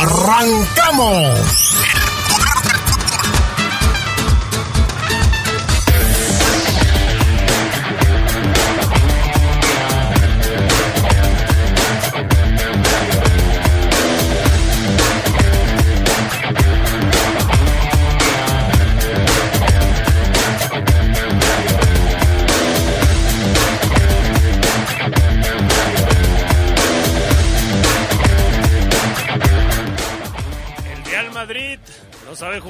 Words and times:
¡Arrancamos! 0.00 1.74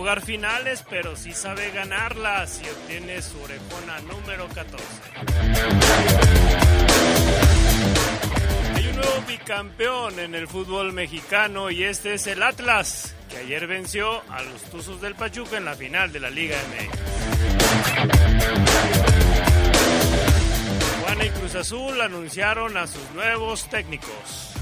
Jugar 0.08 0.24
finales, 0.24 0.84
pero 0.88 1.16
sí 1.16 1.34
sabe 1.34 1.70
ganarlas 1.70 2.62
y 2.64 2.68
obtiene 2.70 3.20
su 3.20 3.38
orejona 3.42 3.98
número 4.00 4.48
14. 4.48 4.86
Hay 8.74 8.86
un 8.86 8.96
nuevo 8.96 9.22
bicampeón 9.28 10.18
en 10.18 10.34
el 10.34 10.48
fútbol 10.48 10.94
mexicano 10.94 11.70
y 11.70 11.84
este 11.84 12.14
es 12.14 12.26
el 12.26 12.42
Atlas, 12.42 13.14
que 13.28 13.36
ayer 13.36 13.66
venció 13.66 14.22
a 14.30 14.40
los 14.44 14.62
Tuzos 14.70 15.02
del 15.02 15.14
Pachuca 15.14 15.58
en 15.58 15.66
la 15.66 15.74
final 15.74 16.10
de 16.10 16.20
la 16.20 16.30
Liga 16.30 16.56
MX. 16.56 16.98
Juana 21.02 21.24
y 21.26 21.30
Cruz 21.30 21.54
Azul 21.54 22.00
anunciaron 22.00 22.78
a 22.78 22.86
sus 22.86 23.10
nuevos 23.10 23.68
técnicos. 23.68 24.54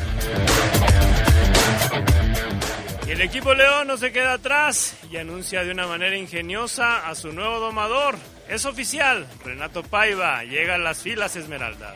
Y 3.07 3.11
el 3.13 3.21
equipo 3.21 3.55
León 3.55 3.87
no 3.87 3.97
se 3.97 4.11
queda 4.11 4.33
atrás 4.35 4.97
y 5.11 5.17
anuncia 5.17 5.63
de 5.63 5.71
una 5.71 5.87
manera 5.87 6.17
ingeniosa 6.17 7.07
a 7.09 7.15
su 7.15 7.33
nuevo 7.33 7.61
domador. 7.61 8.17
Es 8.49 8.65
oficial, 8.65 9.29
Renato 9.45 9.85
Paiva 9.85 10.43
llega 10.43 10.75
a 10.75 10.79
las 10.79 11.03
filas 11.03 11.37
esmeraldas. 11.37 11.95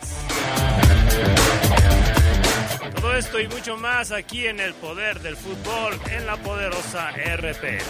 Todo 2.94 3.16
esto 3.16 3.41
y 3.41 3.48
mucho 3.48 3.77
más 3.77 4.12
aquí 4.12 4.47
en 4.47 4.61
el 4.61 4.72
poder 4.75 5.20
del 5.20 5.36
fútbol 5.36 5.98
en 6.11 6.27
la 6.27 6.36
poderosa 6.36 7.11
RP. 7.11 7.81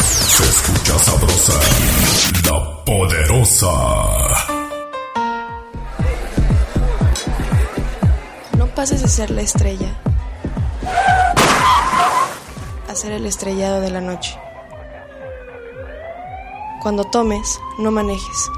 Se 0.00 0.44
escucha 0.44 0.98
sabrosa, 1.00 1.60
la 2.44 2.84
poderosa. 2.84 4.55
Pases 8.76 9.00
de 9.00 9.08
ser 9.08 9.30
la 9.30 9.40
estrella 9.40 9.88
a 12.86 12.94
ser 12.94 13.12
el 13.12 13.24
estrellado 13.24 13.80
de 13.80 13.90
la 13.90 14.02
noche. 14.02 14.38
Cuando 16.82 17.04
tomes, 17.04 17.58
no 17.78 17.90
manejes. 17.90 18.50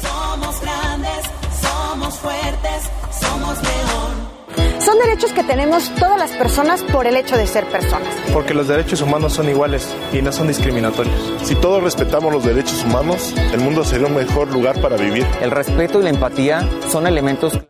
Somos 0.00 0.60
grandes, 0.62 1.30
somos 1.60 2.14
fuertes, 2.14 2.90
somos 3.20 3.62
león. 3.62 4.80
Son 4.82 4.98
derechos 4.98 5.32
que 5.32 5.44
tenemos 5.44 5.94
todas 5.96 6.18
las 6.18 6.30
personas 6.30 6.82
por 6.84 7.06
el 7.06 7.16
hecho 7.16 7.36
de 7.36 7.46
ser 7.46 7.66
personas. 7.66 8.14
Porque 8.32 8.54
los 8.54 8.66
derechos 8.66 9.02
humanos 9.02 9.34
son 9.34 9.50
iguales 9.50 9.94
y 10.10 10.22
no 10.22 10.32
son 10.32 10.48
discriminatorios. 10.48 11.14
Si 11.42 11.54
todos 11.54 11.82
respetamos 11.82 12.32
los 12.32 12.42
derechos 12.42 12.82
humanos, 12.82 13.34
el 13.52 13.60
mundo 13.60 13.84
sería 13.84 14.06
un 14.06 14.16
mejor 14.16 14.50
lugar 14.50 14.80
para 14.80 14.96
vivir. 14.96 15.26
El 15.42 15.50
respeto 15.50 16.00
y 16.00 16.04
la 16.04 16.10
empatía 16.10 16.66
son 16.90 17.06
elementos 17.06 17.60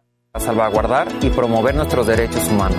salvaguardar 0.41 1.06
y 1.22 1.31
promover 1.31 1.77
nuestros 1.77 2.06
derechos 2.09 2.49
humanos. 2.49 2.78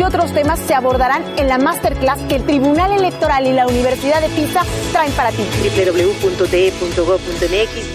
Y 0.00 0.02
otros 0.02 0.32
temas 0.32 0.58
se 0.60 0.72
abordarán 0.72 1.22
en 1.36 1.46
la 1.46 1.58
masterclass 1.58 2.20
que 2.22 2.36
el 2.36 2.44
Tribunal 2.44 2.90
Electoral 2.92 3.46
y 3.46 3.52
la 3.52 3.66
Universidad 3.66 4.22
de 4.22 4.30
Pisa 4.30 4.62
traen 4.92 5.12
para 5.12 5.30
ti. 5.30 5.42
www.de.gov.mx 5.76 6.46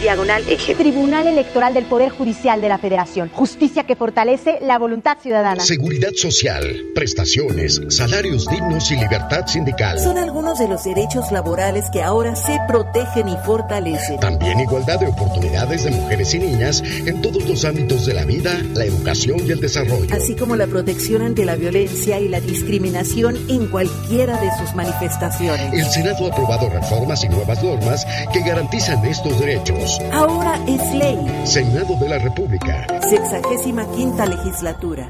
diagonal 0.01 0.43
eje. 0.47 0.75
Tribunal 0.75 1.25
Electoral 1.25 1.73
del 1.73 1.85
Poder 1.85 2.11
Judicial 2.11 2.61
de 2.61 2.69
la 2.69 2.77
Federación. 2.77 3.31
Justicia 3.33 3.85
que 3.85 3.95
fortalece 3.95 4.59
la 4.61 4.77
voluntad 4.77 5.17
ciudadana. 5.19 5.63
Seguridad 5.63 6.11
social, 6.15 6.91
prestaciones, 6.93 7.81
salarios 7.89 8.47
dignos 8.49 8.91
y 8.91 8.97
libertad 8.97 9.47
sindical. 9.47 9.97
Son 9.97 10.19
algunos 10.19 10.59
de 10.59 10.67
los 10.67 10.83
derechos 10.83 11.31
laborales 11.31 11.85
que 11.91 12.03
ahora 12.03 12.35
se 12.35 12.59
protegen 12.67 13.29
y 13.29 13.37
fortalecen. 13.43 14.19
También 14.19 14.59
igualdad 14.59 14.99
de 14.99 15.07
oportunidades 15.07 15.85
de 15.85 15.89
mujeres 15.89 16.35
y 16.35 16.39
niñas 16.39 16.83
en 16.83 17.19
todos 17.23 17.43
los 17.45 17.65
ámbitos 17.65 18.05
de 18.05 18.13
la 18.13 18.25
vida 18.25 18.61
la 18.75 18.85
educación 18.85 19.39
y 19.43 19.49
el 19.49 19.59
desarrollo. 19.59 20.13
Así 20.13 20.35
como 20.35 20.55
la 20.55 20.67
protección 20.67 21.23
ante 21.23 21.45
la 21.45 21.55
violencia 21.55 21.94
y 21.95 22.27
la 22.27 22.41
discriminación 22.41 23.37
en 23.49 23.67
cualquiera 23.67 24.39
de 24.39 24.49
sus 24.57 24.75
manifestaciones. 24.75 25.73
El 25.73 25.85
Senado 25.85 26.25
ha 26.25 26.33
aprobado 26.33 26.69
reformas 26.69 27.23
y 27.23 27.29
nuevas 27.29 27.63
normas 27.63 28.05
que 28.33 28.41
garantizan 28.41 29.03
estos 29.05 29.39
derechos. 29.39 29.99
Ahora 30.11 30.59
es 30.67 30.93
ley. 30.93 31.17
Senado 31.45 31.95
de 31.99 32.09
la 32.09 32.17
República. 32.19 32.85
Sexagésima 33.09 33.89
quinta 33.91 34.25
legislatura. 34.25 35.09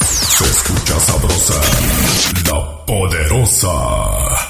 Se 0.00 0.44
escucha 0.44 1.00
sabrosa, 1.00 1.60
la 2.46 2.86
poderosa. 2.86 4.47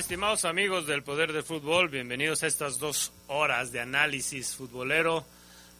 Estimados 0.00 0.46
amigos 0.46 0.86
del 0.86 1.02
Poder 1.02 1.30
del 1.34 1.42
Fútbol? 1.42 1.90
Bienvenidos 1.90 2.42
a 2.42 2.46
estas 2.46 2.78
dos 2.78 3.12
horas 3.26 3.70
de 3.70 3.80
análisis 3.80 4.56
futbolero. 4.56 5.26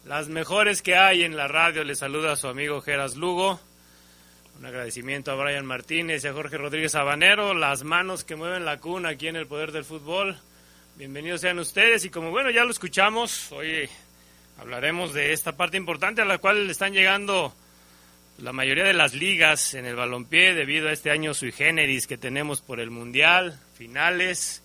Las 0.05 0.27
mejores 0.27 0.83
que 0.83 0.95
hay 0.95 1.23
en 1.23 1.35
la 1.35 1.47
radio. 1.47 1.83
Les 1.83 1.97
saluda 1.97 2.33
a 2.33 2.35
su 2.35 2.47
amigo 2.47 2.81
Geras 2.81 3.15
Lugo. 3.15 3.59
Un 4.59 4.65
agradecimiento 4.67 5.31
a 5.31 5.35
Brian 5.35 5.65
Martínez 5.65 6.23
y 6.23 6.27
a 6.27 6.33
Jorge 6.33 6.59
Rodríguez 6.59 6.93
Habanero. 6.93 7.55
Las 7.55 7.83
manos 7.83 8.23
que 8.23 8.35
mueven 8.35 8.63
la 8.63 8.79
cuna 8.79 9.09
aquí 9.09 9.27
en 9.27 9.37
el 9.37 9.47
Poder 9.47 9.71
del 9.71 9.85
Fútbol. 9.85 10.37
Bienvenidos 10.97 11.41
sean 11.41 11.57
ustedes. 11.57 12.05
Y 12.05 12.11
como 12.11 12.29
bueno, 12.29 12.51
ya 12.51 12.63
lo 12.63 12.69
escuchamos, 12.69 13.51
hoy 13.51 13.89
hablaremos 14.59 15.13
de 15.13 15.33
esta 15.33 15.57
parte 15.57 15.77
importante 15.77 16.21
a 16.21 16.25
la 16.25 16.37
cual 16.37 16.69
están 16.69 16.93
llegando 16.93 17.55
la 18.37 18.53
mayoría 18.53 18.83
de 18.83 18.93
las 18.93 19.15
ligas 19.15 19.73
en 19.73 19.85
el 19.85 19.95
balompié 19.95 20.53
debido 20.53 20.89
a 20.89 20.93
este 20.93 21.09
año 21.09 21.33
sui 21.33 21.51
generis 21.51 22.05
que 22.05 22.17
tenemos 22.17 22.61
por 22.61 22.79
el 22.79 22.91
Mundial, 22.91 23.59
finales. 23.81 24.61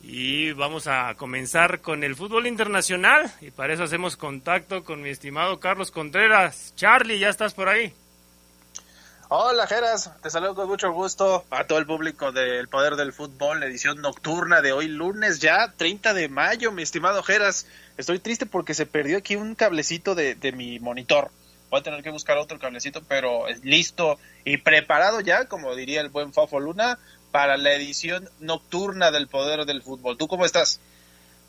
Y 0.00 0.52
vamos 0.52 0.86
a 0.86 1.12
comenzar 1.16 1.80
con 1.80 2.04
el 2.04 2.14
fútbol 2.14 2.46
internacional 2.46 3.32
y 3.40 3.50
para 3.50 3.74
eso 3.74 3.82
hacemos 3.82 4.16
contacto 4.16 4.84
con 4.84 5.02
mi 5.02 5.08
estimado 5.08 5.58
Carlos 5.58 5.90
Contreras. 5.90 6.72
Charlie, 6.76 7.18
¿ya 7.18 7.30
estás 7.30 7.52
por 7.52 7.68
ahí? 7.68 7.92
Hola 9.28 9.66
Geras, 9.66 10.12
te 10.22 10.30
saludo 10.30 10.54
con 10.54 10.68
mucho 10.68 10.92
gusto 10.92 11.44
a 11.50 11.64
todo 11.64 11.80
el 11.80 11.86
público 11.86 12.30
del 12.30 12.68
Poder 12.68 12.94
del 12.94 13.12
Fútbol, 13.12 13.60
edición 13.64 14.00
nocturna 14.00 14.62
de 14.62 14.72
hoy 14.72 14.86
lunes 14.86 15.40
ya, 15.40 15.74
30 15.76 16.14
de 16.14 16.28
mayo, 16.28 16.70
mi 16.70 16.84
estimado 16.84 17.24
Geras. 17.24 17.66
Estoy 17.96 18.20
triste 18.20 18.46
porque 18.46 18.72
se 18.72 18.86
perdió 18.86 19.18
aquí 19.18 19.34
un 19.34 19.56
cablecito 19.56 20.14
de, 20.14 20.36
de 20.36 20.52
mi 20.52 20.78
monitor 20.78 21.32
voy 21.70 21.80
a 21.80 21.82
tener 21.82 22.02
que 22.02 22.10
buscar 22.10 22.38
otro 22.38 22.58
cablecito, 22.58 23.02
pero 23.06 23.44
listo 23.62 24.18
y 24.44 24.58
preparado 24.58 25.20
ya, 25.20 25.46
como 25.46 25.74
diría 25.74 26.00
el 26.00 26.08
buen 26.08 26.32
Fafo 26.32 26.60
Luna, 26.60 26.98
para 27.30 27.56
la 27.56 27.72
edición 27.74 28.28
nocturna 28.40 29.10
del 29.10 29.28
Poder 29.28 29.64
del 29.64 29.82
Fútbol. 29.82 30.16
¿Tú 30.16 30.28
cómo 30.28 30.44
estás? 30.44 30.80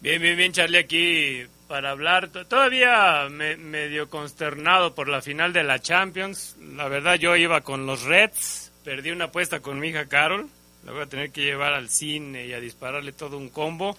Bien, 0.02 0.22
bien, 0.22 0.38
bien, 0.38 0.54
Charlie, 0.54 0.78
aquí 0.78 1.46
para 1.70 1.92
hablar. 1.92 2.30
Todavía 2.30 3.28
me, 3.30 3.56
medio 3.56 4.10
consternado 4.10 4.96
por 4.96 5.08
la 5.08 5.22
final 5.22 5.54
de 5.54 5.64
la 5.64 5.80
Champions. 5.80 6.58
La 6.76 6.88
verdad 6.88 7.16
yo 7.16 7.36
iba 7.36 7.62
con 7.62 7.86
los 7.86 8.04
Reds, 8.04 8.72
perdí 8.84 9.12
una 9.12 9.26
apuesta 9.26 9.60
con 9.60 9.80
mi 9.80 9.90
hija 9.90 10.08
Carol. 10.08 10.50
La 10.84 10.94
voy 10.94 11.04
a 11.04 11.06
tener 11.06 11.32
que 11.32 11.44
llevar 11.44 11.74
al 11.74 11.90
cine 11.90 12.48
y 12.48 12.54
a 12.54 12.60
dispararle 12.60 13.12
todo 13.12 13.38
un 13.38 13.50
combo. 13.50 13.96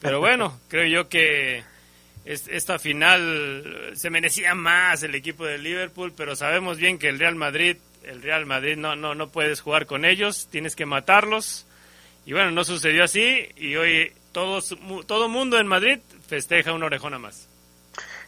Pero 0.00 0.18
bueno, 0.18 0.58
creo 0.68 0.86
yo 0.86 1.08
que 1.08 1.62
esta 2.24 2.80
final 2.80 3.92
se 3.94 4.10
merecía 4.10 4.56
más 4.56 5.04
el 5.04 5.14
equipo 5.14 5.46
de 5.46 5.58
Liverpool, 5.58 6.12
pero 6.16 6.34
sabemos 6.34 6.76
bien 6.76 6.98
que 6.98 7.08
el 7.08 7.20
Real 7.20 7.36
Madrid, 7.36 7.76
el 8.06 8.22
Real 8.22 8.46
Madrid 8.46 8.76
no, 8.76 8.96
no, 8.96 9.14
no 9.14 9.28
puedes 9.28 9.60
jugar 9.60 9.86
con 9.86 10.04
ellos, 10.04 10.48
tienes 10.50 10.76
que 10.76 10.86
matarlos. 10.86 11.66
Y 12.24 12.32
bueno, 12.32 12.50
no 12.50 12.64
sucedió 12.64 13.04
así 13.04 13.48
y 13.56 13.76
hoy 13.76 14.12
todos, 14.32 14.76
todo 15.06 15.28
mundo 15.28 15.58
en 15.58 15.66
Madrid 15.66 15.98
festeja 16.26 16.72
una 16.72 16.86
orejona 16.86 17.18
más. 17.18 17.48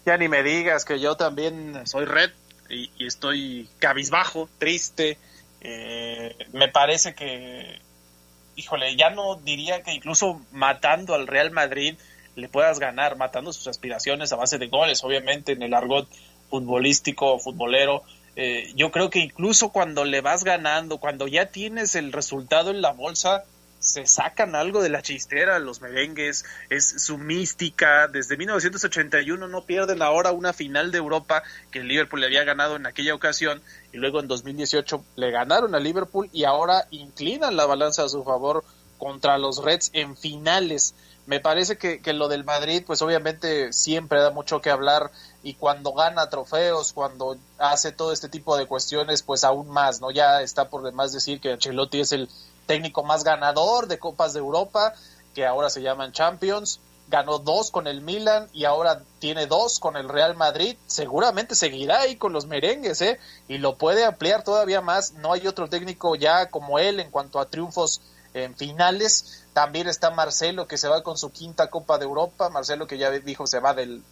Ya 0.07 0.17
ni 0.17 0.29
me 0.29 0.43
digas 0.43 0.85
que 0.85 1.01
yo 1.01 1.17
también 1.17 1.87
soy 1.87 2.05
red 2.05 2.31
y, 2.71 2.91
estoy 3.05 3.69
cabizbajo, 3.79 4.49
triste. 4.59 5.19
Eh, 5.61 6.35
me 6.53 6.69
parece 6.69 7.15
que, 7.15 7.81
híjole, 8.57 8.97
ya 8.97 9.11
no 9.11 9.37
diría 9.37 9.83
que 9.83 9.93
incluso 9.93 10.41
matando 10.53 11.15
al 11.15 11.27
Real 11.27 11.51
Madrid 11.51 11.97
le 12.37 12.49
puedas 12.49 12.79
ganar, 12.79 13.17
matando 13.17 13.53
sus 13.53 13.67
aspiraciones 13.67 14.33
a 14.33 14.37
base 14.37 14.59
de 14.59 14.69
goles, 14.69 15.03
obviamente 15.03 15.53
en 15.53 15.63
el 15.63 15.75
argot 15.75 16.09
futbolístico, 16.49 17.39
futbolero. 17.39 18.05
Eh, 18.41 18.71
yo 18.77 18.93
creo 18.93 19.11
que 19.11 19.19
incluso 19.19 19.71
cuando 19.71 20.05
le 20.05 20.21
vas 20.21 20.45
ganando, 20.45 20.99
cuando 20.99 21.27
ya 21.27 21.47
tienes 21.47 21.97
el 21.97 22.13
resultado 22.13 22.71
en 22.71 22.81
la 22.81 22.93
bolsa, 22.93 23.43
se 23.81 24.07
sacan 24.07 24.55
algo 24.55 24.81
de 24.81 24.91
la 24.91 25.03
chistera 25.03 25.59
los 25.59 25.81
merengues, 25.81 26.45
es 26.71 27.03
su 27.03 27.19
mística, 27.19 28.07
desde 28.07 28.37
1981 28.37 29.49
no 29.49 29.65
pierden 29.65 30.03
ahora 30.03 30.31
una 30.31 30.53
final 30.53 30.93
de 30.93 30.99
Europa 30.99 31.43
que 31.73 31.81
el 31.81 31.89
Liverpool 31.89 32.21
le 32.21 32.27
había 32.27 32.45
ganado 32.45 32.77
en 32.77 32.87
aquella 32.87 33.13
ocasión 33.13 33.61
y 33.93 33.97
luego 33.97 34.21
en 34.21 34.29
2018 34.29 35.05
le 35.17 35.33
ganaron 35.33 35.75
a 35.75 35.81
Liverpool 35.81 36.31
y 36.33 36.45
ahora 36.45 36.87
inclinan 36.93 37.57
la 37.57 37.67
balanza 37.67 38.05
a 38.05 38.09
su 38.09 38.23
favor 38.23 38.63
contra 38.99 39.37
los 39.39 39.65
Reds 39.65 39.91
en 39.95 40.17
finales. 40.17 40.95
Me 41.29 41.41
parece 41.41 41.77
que, 41.77 42.01
que 42.01 42.15
lo 42.15 42.29
del 42.29 42.43
Madrid, 42.43 42.85
pues 42.87 43.03
obviamente 43.03 43.71
siempre 43.75 44.19
da 44.19 44.31
mucho 44.31 44.63
que 44.63 44.71
hablar 44.71 45.11
y 45.43 45.53
cuando 45.53 45.93
gana 45.93 46.31
trofeos, 46.31 46.95
cuando 46.95 47.37
hace 47.59 47.93
todo 47.93 48.13
este 48.13 48.31
tipo 48.31 48.57
de 48.57 48.65
cuestiones, 48.65 49.23
pues 49.23 49.45
aún 49.45 49.69
más, 49.69 50.01
¿no? 50.01 50.11
Ya 50.11 50.41
está 50.41 50.71
por 50.71 50.83
demás 50.83 51.13
decir 51.13 51.39
que 51.39 51.53
Ancelotti 51.53 52.01
es 52.01 52.13
el 52.13 52.31
técnico 52.65 53.03
más 53.03 53.25
ganador 53.25 53.89
de 53.89 53.99
Copas 53.99 54.33
de 54.33 54.39
Europa, 54.39 54.95
que 55.35 55.45
ahora 55.45 55.69
se 55.69 55.83
llaman 55.83 56.13
Champions. 56.13 56.81
Ganó 57.11 57.39
dos 57.39 57.71
con 57.71 57.89
el 57.89 58.01
Milan 58.01 58.49
y 58.55 58.65
ahora 58.65 59.03
tiene 59.19 59.47
dos 59.47 59.81
con 59.81 59.99
el 59.99 60.09
Real 60.09 60.35
Madrid. 60.35 60.79
Seguramente 60.87 61.55
seguirá 61.55 62.01
ahí 62.01 62.17
con 62.17 62.33
los 62.33 62.47
merengues, 62.47 63.03
¿eh? 63.03 63.21
Y 63.49 63.59
lo 63.59 63.77
puede 63.77 64.07
ampliar 64.07 64.45
todavía 64.45 64.81
más. 64.81 65.13
No 65.13 65.35
hay 65.35 65.47
otro 65.47 65.69
técnico 65.69 66.17
ya 66.17 66.49
como 66.49 66.79
él 66.79 67.01
en 67.01 67.11
cuanto 67.11 67.39
a 67.39 67.51
triunfos 67.51 68.01
en 68.35 68.55
finales. 68.57 69.45
También 69.59 69.89
está 69.89 70.13
Marcelo 70.13 70.69
que 70.69 70.79
se 70.79 70.87
va 70.87 71.03
con 71.03 71.19
su 71.19 71.33
quinta 71.33 71.69
Copa 71.69 71.99
de 71.99 72.05
Europa. 72.05 72.49
Marcelo 72.49 72.87
que 72.87 72.97
ya 72.97 73.11
dijo 73.11 73.49
se 73.49 73.59
va 73.59 73.75
del, 73.75 74.05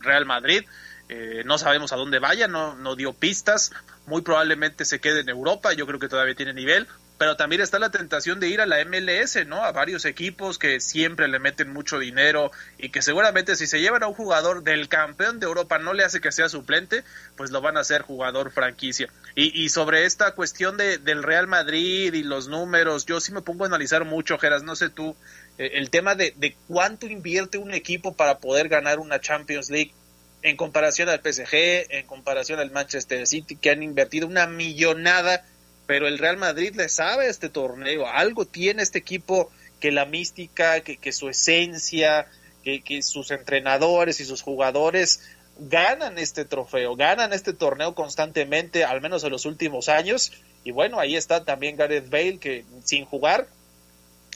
Real 0.00 0.24
Madrid. 0.24 0.64
Eh, 1.10 1.42
no 1.44 1.58
sabemos 1.58 1.92
a 1.92 1.96
dónde 1.96 2.20
vaya, 2.20 2.48
no, 2.48 2.74
no 2.74 2.96
dio 2.96 3.12
pistas. 3.12 3.70
Muy 4.06 4.22
probablemente 4.22 4.86
se 4.86 5.02
quede 5.02 5.20
en 5.20 5.28
Europa. 5.28 5.74
Yo 5.74 5.86
creo 5.86 6.00
que 6.00 6.08
todavía 6.08 6.34
tiene 6.34 6.54
nivel 6.54 6.88
pero 7.24 7.36
también 7.36 7.62
está 7.62 7.78
la 7.78 7.90
tentación 7.90 8.38
de 8.38 8.48
ir 8.48 8.60
a 8.60 8.66
la 8.66 8.84
MLS, 8.84 9.46
¿no? 9.46 9.64
A 9.64 9.72
varios 9.72 10.04
equipos 10.04 10.58
que 10.58 10.78
siempre 10.78 11.26
le 11.26 11.38
meten 11.38 11.72
mucho 11.72 11.98
dinero 11.98 12.50
y 12.76 12.90
que 12.90 13.00
seguramente 13.00 13.56
si 13.56 13.66
se 13.66 13.80
llevan 13.80 14.02
a 14.02 14.08
un 14.08 14.12
jugador 14.12 14.62
del 14.62 14.90
campeón 14.90 15.40
de 15.40 15.46
Europa 15.46 15.78
no 15.78 15.94
le 15.94 16.04
hace 16.04 16.20
que 16.20 16.32
sea 16.32 16.50
suplente, 16.50 17.02
pues 17.34 17.50
lo 17.50 17.62
van 17.62 17.78
a 17.78 17.80
hacer 17.80 18.02
jugador 18.02 18.50
franquicia. 18.50 19.08
Y, 19.34 19.70
sobre 19.70 20.04
esta 20.04 20.32
cuestión 20.32 20.76
de, 20.76 20.98
del 20.98 21.22
Real 21.22 21.46
Madrid 21.46 22.12
y 22.12 22.24
los 22.24 22.48
números, 22.48 23.06
yo 23.06 23.18
sí 23.20 23.32
me 23.32 23.40
pongo 23.40 23.64
a 23.64 23.68
analizar 23.68 24.04
mucho, 24.04 24.36
Geras, 24.36 24.62
no 24.62 24.76
sé 24.76 24.90
tú, 24.90 25.16
eh, 25.56 25.70
el 25.76 25.88
tema 25.88 26.16
de, 26.16 26.34
de 26.36 26.54
cuánto 26.68 27.06
invierte 27.06 27.56
un 27.56 27.72
equipo 27.72 28.14
para 28.14 28.36
poder 28.36 28.68
ganar 28.68 28.98
una 28.98 29.18
Champions 29.18 29.70
League 29.70 29.94
en 30.42 30.58
comparación 30.58 31.08
al 31.08 31.20
PSG, 31.20 31.86
en 31.88 32.06
comparación 32.06 32.60
al 32.60 32.70
Manchester 32.70 33.26
City, 33.26 33.56
que 33.56 33.70
han 33.70 33.82
invertido 33.82 34.26
una 34.26 34.46
millonada 34.46 35.42
pero 35.86 36.08
el 36.08 36.18
Real 36.18 36.36
Madrid 36.36 36.74
le 36.74 36.88
sabe 36.88 37.26
a 37.26 37.30
este 37.30 37.48
torneo, 37.48 38.06
algo 38.06 38.46
tiene 38.46 38.82
este 38.82 38.98
equipo 38.98 39.50
que 39.80 39.92
la 39.92 40.06
mística, 40.06 40.80
que, 40.80 41.12
su 41.12 41.28
esencia, 41.28 42.26
que, 42.62 42.82
que, 42.82 43.02
sus 43.02 43.30
entrenadores 43.30 44.20
y 44.20 44.24
sus 44.24 44.40
jugadores 44.40 45.20
ganan 45.58 46.18
este 46.18 46.44
trofeo, 46.44 46.96
ganan 46.96 47.32
este 47.32 47.52
torneo 47.52 47.94
constantemente, 47.94 48.84
al 48.84 49.00
menos 49.00 49.24
en 49.24 49.30
los 49.30 49.44
últimos 49.44 49.88
años. 49.88 50.32
Y 50.64 50.70
bueno, 50.70 50.98
ahí 50.98 51.16
está 51.16 51.44
también 51.44 51.76
Gareth 51.76 52.08
Bale, 52.08 52.38
que 52.38 52.64
sin 52.82 53.04
jugar 53.04 53.46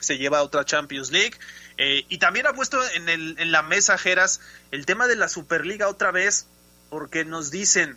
se 0.00 0.18
lleva 0.18 0.38
a 0.38 0.42
otra 0.42 0.64
Champions 0.64 1.10
League. 1.10 1.34
Eh, 1.76 2.04
y 2.08 2.18
también 2.18 2.46
ha 2.46 2.52
puesto 2.52 2.78
en, 2.94 3.08
el, 3.08 3.36
en 3.38 3.52
la 3.52 3.62
mesa, 3.62 3.98
Geras, 3.98 4.40
el 4.70 4.86
tema 4.86 5.06
de 5.06 5.16
la 5.16 5.28
Superliga 5.28 5.88
otra 5.88 6.10
vez, 6.10 6.46
porque 6.90 7.24
nos 7.24 7.50
dicen, 7.50 7.96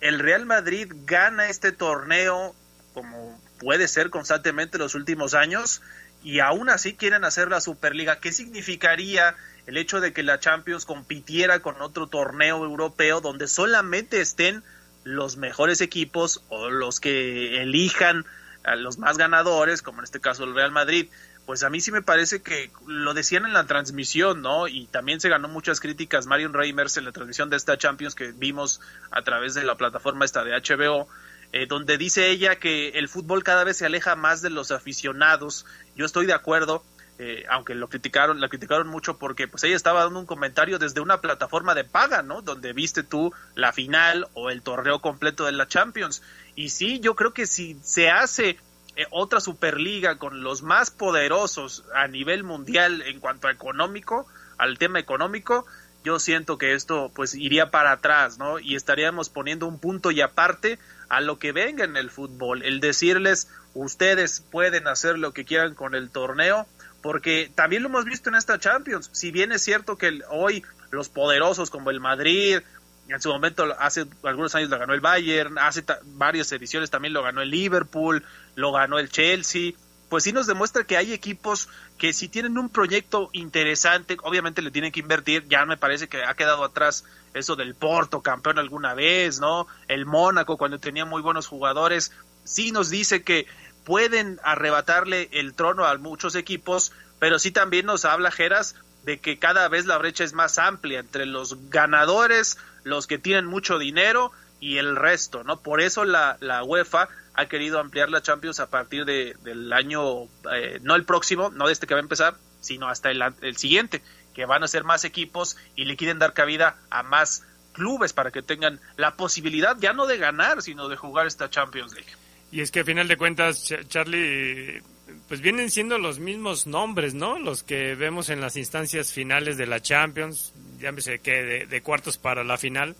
el 0.00 0.18
Real 0.18 0.46
Madrid 0.46 0.92
gana 1.04 1.48
este 1.48 1.72
torneo 1.72 2.54
como 2.94 3.40
puede 3.58 3.88
ser 3.88 4.10
constantemente 4.10 4.78
los 4.78 4.94
últimos 4.94 5.34
años, 5.34 5.82
y 6.22 6.40
aún 6.40 6.68
así 6.68 6.94
quieren 6.94 7.24
hacer 7.24 7.48
la 7.48 7.60
Superliga. 7.60 8.20
¿Qué 8.20 8.32
significaría 8.32 9.34
el 9.66 9.76
hecho 9.76 10.00
de 10.00 10.12
que 10.12 10.22
la 10.22 10.40
Champions 10.40 10.84
compitiera 10.84 11.60
con 11.60 11.80
otro 11.80 12.06
torneo 12.06 12.64
europeo 12.64 13.20
donde 13.20 13.48
solamente 13.48 14.20
estén 14.20 14.62
los 15.04 15.36
mejores 15.36 15.80
equipos 15.80 16.44
o 16.48 16.70
los 16.70 17.00
que 17.00 17.62
elijan 17.62 18.24
a 18.64 18.76
los 18.76 18.98
más 18.98 19.18
ganadores, 19.18 19.82
como 19.82 19.98
en 19.98 20.04
este 20.04 20.20
caso 20.20 20.44
el 20.44 20.54
Real 20.54 20.70
Madrid? 20.70 21.08
Pues 21.44 21.64
a 21.64 21.70
mí 21.70 21.80
sí 21.80 21.90
me 21.90 22.02
parece 22.02 22.40
que 22.40 22.70
lo 22.86 23.14
decían 23.14 23.44
en 23.46 23.52
la 23.52 23.66
transmisión, 23.66 24.42
¿no? 24.42 24.68
Y 24.68 24.86
también 24.86 25.20
se 25.20 25.28
ganó 25.28 25.48
muchas 25.48 25.80
críticas 25.80 26.26
Marion 26.26 26.52
Reimers 26.52 26.96
en 26.98 27.04
la 27.04 27.10
transmisión 27.10 27.50
de 27.50 27.56
esta 27.56 27.76
Champions 27.76 28.14
que 28.14 28.30
vimos 28.30 28.80
a 29.10 29.22
través 29.22 29.54
de 29.54 29.64
la 29.64 29.76
plataforma 29.76 30.24
esta 30.24 30.44
de 30.44 30.52
HBO 30.52 31.08
eh, 31.52 31.66
donde 31.66 31.98
dice 31.98 32.30
ella 32.30 32.56
que 32.56 32.90
el 32.90 33.08
fútbol 33.08 33.44
cada 33.44 33.64
vez 33.64 33.76
se 33.76 33.86
aleja 33.86 34.16
más 34.16 34.40
de 34.42 34.50
los 34.50 34.70
aficionados. 34.70 35.66
Yo 35.94 36.06
estoy 36.06 36.26
de 36.26 36.32
acuerdo, 36.32 36.82
eh, 37.18 37.44
aunque 37.50 37.74
lo 37.74 37.88
criticaron, 37.88 38.40
la 38.40 38.48
criticaron 38.48 38.88
mucho 38.88 39.18
porque 39.18 39.48
pues 39.48 39.62
ella 39.64 39.76
estaba 39.76 40.04
dando 40.04 40.18
un 40.18 40.26
comentario 40.26 40.78
desde 40.78 41.00
una 41.00 41.20
plataforma 41.20 41.74
de 41.74 41.84
paga, 41.84 42.22
¿no? 42.22 42.40
Donde 42.40 42.72
viste 42.72 43.02
tú 43.02 43.32
la 43.54 43.72
final 43.72 44.28
o 44.32 44.50
el 44.50 44.62
torneo 44.62 45.00
completo 45.00 45.44
de 45.44 45.52
la 45.52 45.68
Champions. 45.68 46.22
Y 46.54 46.70
sí, 46.70 47.00
yo 47.00 47.14
creo 47.14 47.34
que 47.34 47.46
si 47.46 47.78
se 47.82 48.10
hace 48.10 48.58
eh, 48.96 49.06
otra 49.10 49.40
Superliga 49.40 50.16
con 50.16 50.42
los 50.42 50.62
más 50.62 50.90
poderosos 50.90 51.84
a 51.94 52.08
nivel 52.08 52.44
mundial 52.44 53.02
en 53.02 53.20
cuanto 53.20 53.48
a 53.48 53.52
económico, 53.52 54.26
al 54.56 54.78
tema 54.78 54.98
económico, 54.98 55.66
yo 56.04 56.18
siento 56.18 56.58
que 56.58 56.74
esto 56.74 57.10
pues 57.14 57.34
iría 57.34 57.70
para 57.70 57.92
atrás, 57.92 58.38
¿no? 58.38 58.58
Y 58.58 58.74
estaríamos 58.74 59.28
poniendo 59.28 59.66
un 59.66 59.78
punto 59.78 60.10
y 60.10 60.20
aparte 60.20 60.78
a 61.12 61.20
lo 61.20 61.38
que 61.38 61.52
venga 61.52 61.84
en 61.84 61.98
el 61.98 62.10
fútbol, 62.10 62.62
el 62.62 62.80
decirles 62.80 63.50
ustedes 63.74 64.42
pueden 64.50 64.88
hacer 64.88 65.18
lo 65.18 65.32
que 65.32 65.44
quieran 65.44 65.74
con 65.74 65.94
el 65.94 66.08
torneo, 66.08 66.66
porque 67.02 67.52
también 67.54 67.82
lo 67.82 67.90
hemos 67.90 68.06
visto 68.06 68.30
en 68.30 68.36
esta 68.36 68.58
Champions, 68.58 69.10
si 69.12 69.30
bien 69.30 69.52
es 69.52 69.60
cierto 69.60 69.98
que 69.98 70.22
hoy 70.30 70.64
los 70.90 71.10
poderosos 71.10 71.68
como 71.68 71.90
el 71.90 72.00
Madrid, 72.00 72.60
en 73.08 73.20
su 73.20 73.28
momento 73.28 73.76
hace 73.78 74.06
algunos 74.22 74.54
años 74.54 74.70
lo 74.70 74.78
ganó 74.78 74.94
el 74.94 75.02
Bayern, 75.02 75.58
hace 75.58 75.84
varias 76.14 76.50
ediciones 76.50 76.90
también 76.90 77.12
lo 77.12 77.22
ganó 77.22 77.42
el 77.42 77.50
Liverpool, 77.50 78.24
lo 78.54 78.72
ganó 78.72 78.98
el 78.98 79.10
Chelsea, 79.10 79.72
pues 80.08 80.24
sí 80.24 80.32
nos 80.32 80.46
demuestra 80.46 80.84
que 80.84 80.96
hay 80.96 81.12
equipos 81.12 81.68
que 81.98 82.14
si 82.14 82.28
tienen 82.28 82.56
un 82.56 82.70
proyecto 82.70 83.28
interesante, 83.34 84.16
obviamente 84.22 84.62
le 84.62 84.70
tienen 84.70 84.92
que 84.92 85.00
invertir, 85.00 85.46
ya 85.46 85.66
me 85.66 85.76
parece 85.76 86.08
que 86.08 86.24
ha 86.24 86.32
quedado 86.32 86.64
atrás 86.64 87.04
eso 87.34 87.56
del 87.56 87.74
Porto, 87.74 88.22
campeón 88.22 88.58
alguna 88.58 88.94
vez, 88.94 89.40
¿no? 89.40 89.66
El 89.88 90.06
Mónaco 90.06 90.56
cuando 90.56 90.78
tenía 90.78 91.04
muy 91.04 91.22
buenos 91.22 91.46
jugadores, 91.46 92.12
sí 92.44 92.72
nos 92.72 92.90
dice 92.90 93.22
que 93.22 93.46
pueden 93.84 94.38
arrebatarle 94.44 95.28
el 95.32 95.54
trono 95.54 95.84
a 95.84 95.96
muchos 95.98 96.34
equipos, 96.34 96.92
pero 97.18 97.38
sí 97.38 97.50
también 97.50 97.86
nos 97.86 98.04
habla 98.04 98.30
Geras 98.30 98.76
de 99.04 99.18
que 99.18 99.38
cada 99.38 99.68
vez 99.68 99.86
la 99.86 99.98
brecha 99.98 100.24
es 100.24 100.32
más 100.32 100.58
amplia 100.58 101.00
entre 101.00 101.26
los 101.26 101.70
ganadores, 101.70 102.58
los 102.84 103.06
que 103.06 103.18
tienen 103.18 103.46
mucho 103.46 103.78
dinero 103.78 104.32
y 104.60 104.78
el 104.78 104.94
resto, 104.94 105.42
¿no? 105.42 105.60
Por 105.60 105.80
eso 105.80 106.04
la, 106.04 106.36
la 106.40 106.62
UEFA 106.62 107.08
ha 107.34 107.46
querido 107.46 107.80
ampliar 107.80 108.10
la 108.10 108.22
Champions 108.22 108.60
a 108.60 108.70
partir 108.70 109.04
de, 109.04 109.34
del 109.42 109.72
año, 109.72 110.24
eh, 110.52 110.78
no 110.82 110.94
el 110.94 111.04
próximo, 111.04 111.50
no 111.50 111.68
este 111.68 111.86
que 111.86 111.94
va 111.94 112.00
a 112.00 112.02
empezar, 112.02 112.36
sino 112.60 112.88
hasta 112.88 113.10
el, 113.10 113.22
el 113.40 113.56
siguiente, 113.56 114.02
que 114.34 114.46
van 114.46 114.62
a 114.62 114.68
ser 114.68 114.84
más 114.84 115.04
equipos 115.04 115.56
y 115.76 115.84
le 115.84 115.96
quieren 115.96 116.18
dar 116.18 116.32
cabida 116.32 116.76
a 116.90 117.02
más 117.02 117.44
clubes 117.72 118.12
para 118.12 118.30
que 118.30 118.42
tengan 118.42 118.80
la 118.96 119.14
posibilidad 119.14 119.76
ya 119.78 119.92
no 119.92 120.06
de 120.06 120.18
ganar, 120.18 120.62
sino 120.62 120.88
de 120.88 120.96
jugar 120.96 121.26
esta 121.26 121.50
Champions 121.50 121.94
League. 121.94 122.10
Y 122.50 122.60
es 122.60 122.70
que 122.70 122.80
a 122.80 122.84
final 122.84 123.08
de 123.08 123.16
cuentas, 123.16 123.72
Charlie, 123.88 124.82
pues 125.26 125.40
vienen 125.40 125.70
siendo 125.70 125.98
los 125.98 126.18
mismos 126.18 126.66
nombres, 126.66 127.14
¿no? 127.14 127.38
Los 127.38 127.62
que 127.62 127.94
vemos 127.94 128.28
en 128.28 128.40
las 128.40 128.56
instancias 128.56 129.12
finales 129.12 129.56
de 129.56 129.66
la 129.66 129.80
Champions. 129.80 130.52
ya 130.78 130.92
me 130.92 131.00
sé 131.00 131.20
que 131.20 131.66
de, 131.66 131.82
cuartos 131.82 132.18
para 132.18 132.44
la 132.44 132.58
final. 132.58 132.94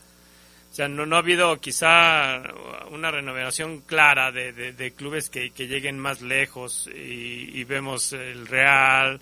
O 0.70 0.74
sea, 0.74 0.88
no, 0.88 1.04
no 1.04 1.16
ha 1.16 1.18
habido 1.18 1.60
quizá 1.60 2.42
una 2.90 3.10
renovación 3.10 3.82
clara 3.82 4.32
de, 4.32 4.52
de, 4.52 4.92
clubes 4.92 5.28
que, 5.28 5.50
que, 5.50 5.66
lleguen 5.66 5.98
más 5.98 6.22
lejos 6.22 6.88
y, 6.94 7.60
y, 7.60 7.64
vemos 7.64 8.14
el 8.14 8.46
Real, 8.46 9.20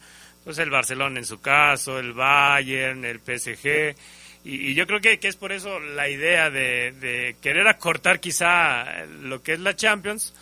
pues 0.50 0.58
el 0.58 0.70
Barcelona 0.70 1.20
en 1.20 1.24
su 1.24 1.40
caso, 1.40 2.00
el 2.00 2.12
Bayern, 2.12 3.04
el 3.04 3.20
PSG 3.20 3.94
y, 4.42 4.74
yo 4.74 4.84
creo 4.86 5.00
que, 5.00 5.20
que, 5.20 5.28
es 5.28 5.36
por 5.36 5.52
eso 5.52 5.78
la 5.78 6.08
idea 6.08 6.50
de, 6.50 7.36
querer 7.40 7.68
acortar 7.68 8.18
quizá 8.18 9.04
lo 9.06 9.42
que 9.44 9.52
es 9.52 9.60
la 9.60 9.76
Champions 9.76 10.34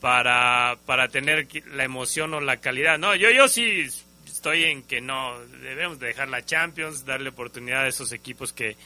para, 0.00 0.78
para 0.86 1.08
tener 1.08 1.48
la 1.72 1.82
emoción 1.82 2.34
o 2.34 2.40
la 2.40 2.58
calidad. 2.58 2.96
No, 2.96 3.16
yo, 3.16 3.30
yo 3.30 3.48
sí 3.48 3.88
estoy 4.24 4.64
en 4.64 4.84
que 4.84 5.00
no, 5.00 5.36
debemos 5.62 5.98
dejar 5.98 6.28
la 6.28 6.44
Champions, 6.44 7.04
darle 7.04 7.30
oportunidad 7.30 7.84
a 7.84 7.88
esos 7.88 8.12
equipos 8.12 8.52
que, 8.52 8.76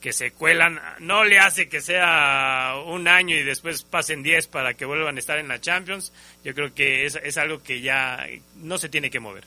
que 0.00 0.14
se 0.14 0.30
cuelan. 0.30 0.80
No 1.00 1.24
le 1.24 1.38
hace 1.38 1.68
que 1.68 1.82
sea 1.82 2.76
un 2.86 3.08
año 3.08 3.36
y 3.36 3.42
después 3.42 3.82
pasen 3.82 4.22
10 4.22 4.46
para 4.46 4.72
que 4.72 4.86
vuelvan 4.86 5.16
a 5.16 5.20
estar 5.20 5.38
en 5.38 5.48
la 5.48 5.60
Champions. 5.60 6.14
Yo 6.44 6.54
creo 6.54 6.72
que 6.72 7.04
es, 7.04 7.16
es 7.16 7.36
algo 7.36 7.62
que 7.62 7.82
ya 7.82 8.26
no 8.54 8.78
se 8.78 8.88
tiene 8.88 9.10
que 9.10 9.20
mover. 9.20 9.44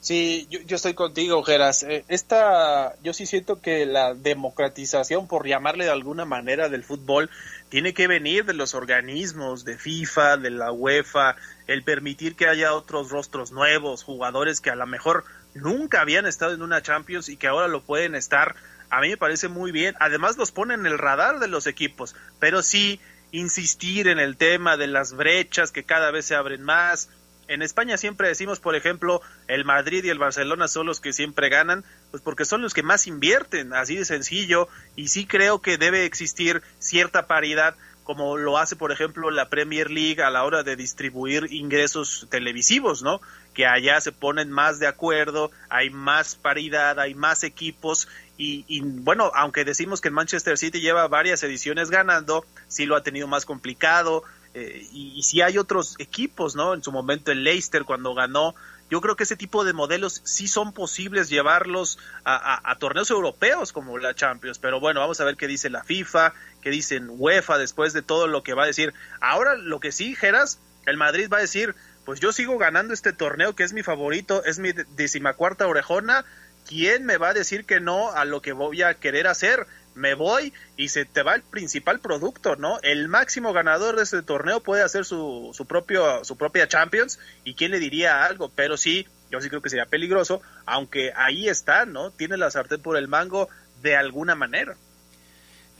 Sí, 0.00 0.46
yo, 0.48 0.76
estoy 0.76 0.94
contigo, 0.94 1.42
Geras. 1.42 1.82
Eh, 1.82 2.04
esta, 2.06 2.94
yo 3.02 3.12
sí 3.12 3.26
siento 3.26 3.60
que 3.60 3.84
la 3.84 4.14
democratización, 4.14 5.26
por 5.26 5.46
llamarle 5.46 5.86
de 5.86 5.90
alguna 5.90 6.24
manera, 6.24 6.68
del 6.68 6.84
fútbol, 6.84 7.30
tiene 7.68 7.94
que 7.94 8.06
venir 8.06 8.44
de 8.44 8.54
los 8.54 8.74
organismos, 8.74 9.64
de 9.64 9.76
FIFA, 9.76 10.36
de 10.36 10.50
la 10.50 10.70
UEFA, 10.70 11.34
el 11.66 11.82
permitir 11.82 12.36
que 12.36 12.46
haya 12.46 12.74
otros 12.74 13.10
rostros 13.10 13.50
nuevos, 13.50 14.04
jugadores 14.04 14.60
que 14.60 14.70
a 14.70 14.76
lo 14.76 14.86
mejor 14.86 15.24
nunca 15.54 16.00
habían 16.00 16.26
estado 16.26 16.54
en 16.54 16.62
una 16.62 16.80
Champions 16.80 17.28
y 17.28 17.36
que 17.36 17.48
ahora 17.48 17.66
lo 17.66 17.82
pueden 17.82 18.14
estar. 18.14 18.54
A 18.90 19.00
mí 19.00 19.08
me 19.08 19.16
parece 19.16 19.48
muy 19.48 19.72
bien. 19.72 19.96
Además 19.98 20.36
los 20.36 20.52
pone 20.52 20.74
en 20.74 20.86
el 20.86 20.98
radar 20.98 21.40
de 21.40 21.48
los 21.48 21.66
equipos, 21.66 22.14
pero 22.38 22.62
sí 22.62 23.00
insistir 23.32 24.08
en 24.08 24.18
el 24.18 24.36
tema 24.36 24.76
de 24.76 24.86
las 24.86 25.12
brechas 25.12 25.72
que 25.72 25.84
cada 25.84 26.10
vez 26.10 26.24
se 26.24 26.34
abren 26.34 26.62
más, 26.62 27.10
en 27.48 27.62
España 27.62 27.96
siempre 27.96 28.28
decimos, 28.28 28.60
por 28.60 28.76
ejemplo, 28.76 29.20
el 29.48 29.64
Madrid 29.64 30.04
y 30.04 30.10
el 30.10 30.18
Barcelona 30.18 30.68
son 30.68 30.86
los 30.86 31.00
que 31.00 31.12
siempre 31.12 31.48
ganan, 31.48 31.84
pues 32.10 32.22
porque 32.22 32.44
son 32.44 32.62
los 32.62 32.74
que 32.74 32.82
más 32.82 33.06
invierten, 33.06 33.72
así 33.72 33.96
de 33.96 34.04
sencillo, 34.04 34.68
y 34.96 35.08
sí 35.08 35.26
creo 35.26 35.60
que 35.60 35.78
debe 35.78 36.04
existir 36.04 36.62
cierta 36.78 37.26
paridad 37.26 37.74
como 38.08 38.38
lo 38.38 38.56
hace, 38.56 38.74
por 38.74 38.90
ejemplo, 38.90 39.30
la 39.30 39.50
Premier 39.50 39.90
League 39.90 40.22
a 40.22 40.30
la 40.30 40.44
hora 40.44 40.62
de 40.62 40.76
distribuir 40.76 41.48
ingresos 41.50 42.26
televisivos, 42.30 43.02
¿no? 43.02 43.20
Que 43.52 43.66
allá 43.66 44.00
se 44.00 44.12
ponen 44.12 44.50
más 44.50 44.78
de 44.78 44.86
acuerdo, 44.86 45.50
hay 45.68 45.90
más 45.90 46.34
paridad, 46.34 46.98
hay 47.00 47.14
más 47.14 47.44
equipos 47.44 48.08
y, 48.38 48.64
y, 48.66 48.80
bueno, 48.80 49.30
aunque 49.34 49.66
decimos 49.66 50.00
que 50.00 50.08
el 50.08 50.14
Manchester 50.14 50.56
City 50.56 50.80
lleva 50.80 51.06
varias 51.06 51.42
ediciones 51.42 51.90
ganando, 51.90 52.46
sí 52.66 52.86
lo 52.86 52.96
ha 52.96 53.02
tenido 53.02 53.26
más 53.26 53.44
complicado, 53.44 54.24
eh, 54.58 54.88
y, 54.92 55.22
si 55.22 55.40
hay 55.40 55.56
otros 55.56 55.94
equipos, 55.98 56.56
¿no? 56.56 56.74
En 56.74 56.82
su 56.82 56.90
momento 56.90 57.30
el 57.30 57.44
Leicester 57.44 57.84
cuando 57.84 58.12
ganó, 58.14 58.56
yo 58.90 59.00
creo 59.00 59.14
que 59.14 59.22
ese 59.22 59.36
tipo 59.36 59.64
de 59.64 59.72
modelos 59.72 60.20
sí 60.24 60.48
son 60.48 60.72
posibles 60.72 61.28
llevarlos 61.28 61.98
a, 62.24 62.74
torneos 62.80 63.10
europeos 63.10 63.72
como 63.72 63.98
la 63.98 64.14
Champions, 64.14 64.58
pero 64.58 64.80
bueno, 64.80 65.00
vamos 65.00 65.20
a 65.20 65.24
ver 65.24 65.36
qué 65.36 65.46
dice 65.46 65.70
la 65.70 65.84
FIFA, 65.84 66.32
qué 66.62 66.70
dicen 66.70 67.06
UEFA 67.08 67.58
después 67.58 67.92
de 67.92 68.02
todo 68.02 68.26
lo 68.26 68.42
que 68.42 68.54
va 68.54 68.64
a 68.64 68.66
decir. 68.66 68.94
Ahora 69.20 69.54
lo 69.54 69.78
que 69.78 69.92
sí, 69.92 70.16
Geras, 70.16 70.58
el 70.86 70.96
Madrid 70.96 71.28
va 71.30 71.36
a 71.36 71.42
decir, 71.42 71.74
pues 72.04 72.18
yo 72.18 72.32
sigo 72.32 72.56
ganando 72.56 72.94
este 72.94 73.12
torneo 73.12 73.54
que 73.54 73.62
es 73.62 73.74
mi 73.74 73.82
favorito, 73.82 74.42
es 74.44 74.58
mi 74.58 74.72
decimacuarta 74.72 75.68
orejona, 75.68 76.24
¿quién 76.66 77.04
me 77.04 77.18
va 77.18 77.28
a 77.28 77.34
decir 77.34 77.64
que 77.66 77.80
no 77.80 78.10
a 78.10 78.24
lo 78.24 78.40
que 78.42 78.52
voy 78.52 78.82
a 78.82 78.94
querer 78.94 79.26
hacer? 79.26 79.66
Me 79.98 80.14
voy 80.14 80.52
y 80.76 80.88
se 80.88 81.04
te 81.04 81.22
va 81.22 81.34
el 81.34 81.42
principal 81.42 82.00
producto, 82.00 82.56
¿no? 82.56 82.80
El 82.82 83.08
máximo 83.08 83.52
ganador 83.52 83.96
de 83.96 84.04
este 84.04 84.22
torneo 84.22 84.60
puede 84.60 84.82
hacer 84.82 85.04
su, 85.04 85.50
su, 85.52 85.66
propio, 85.66 86.24
su 86.24 86.36
propia 86.36 86.68
Champions 86.68 87.18
y 87.44 87.54
quién 87.54 87.72
le 87.72 87.78
diría 87.78 88.24
algo, 88.24 88.50
pero 88.54 88.76
sí, 88.76 89.06
yo 89.30 89.40
sí 89.40 89.48
creo 89.48 89.60
que 89.60 89.70
sería 89.70 89.86
peligroso, 89.86 90.40
aunque 90.64 91.12
ahí 91.14 91.48
está, 91.48 91.84
¿no? 91.84 92.10
Tiene 92.10 92.36
la 92.36 92.50
sartén 92.50 92.80
por 92.80 92.96
el 92.96 93.08
mango 93.08 93.48
de 93.82 93.96
alguna 93.96 94.34
manera. 94.34 94.76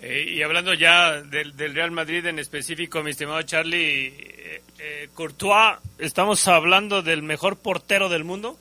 Eh, 0.00 0.26
y 0.28 0.42
hablando 0.42 0.75
ya 0.75 1.22
del, 1.22 1.54
Real 1.56 1.90
Madrid 1.90 2.25
en 2.26 2.38
específico, 2.38 3.02
mi 3.02 3.10
estimado 3.10 3.42
Charlie, 3.42 4.06
eh, 4.06 4.62
eh, 4.78 5.08
Courtois, 5.14 5.78
¿estamos 5.98 6.46
hablando 6.46 7.02
del 7.02 7.22
mejor 7.22 7.56
portero 7.56 8.08
del 8.08 8.22
mundo? 8.22 8.56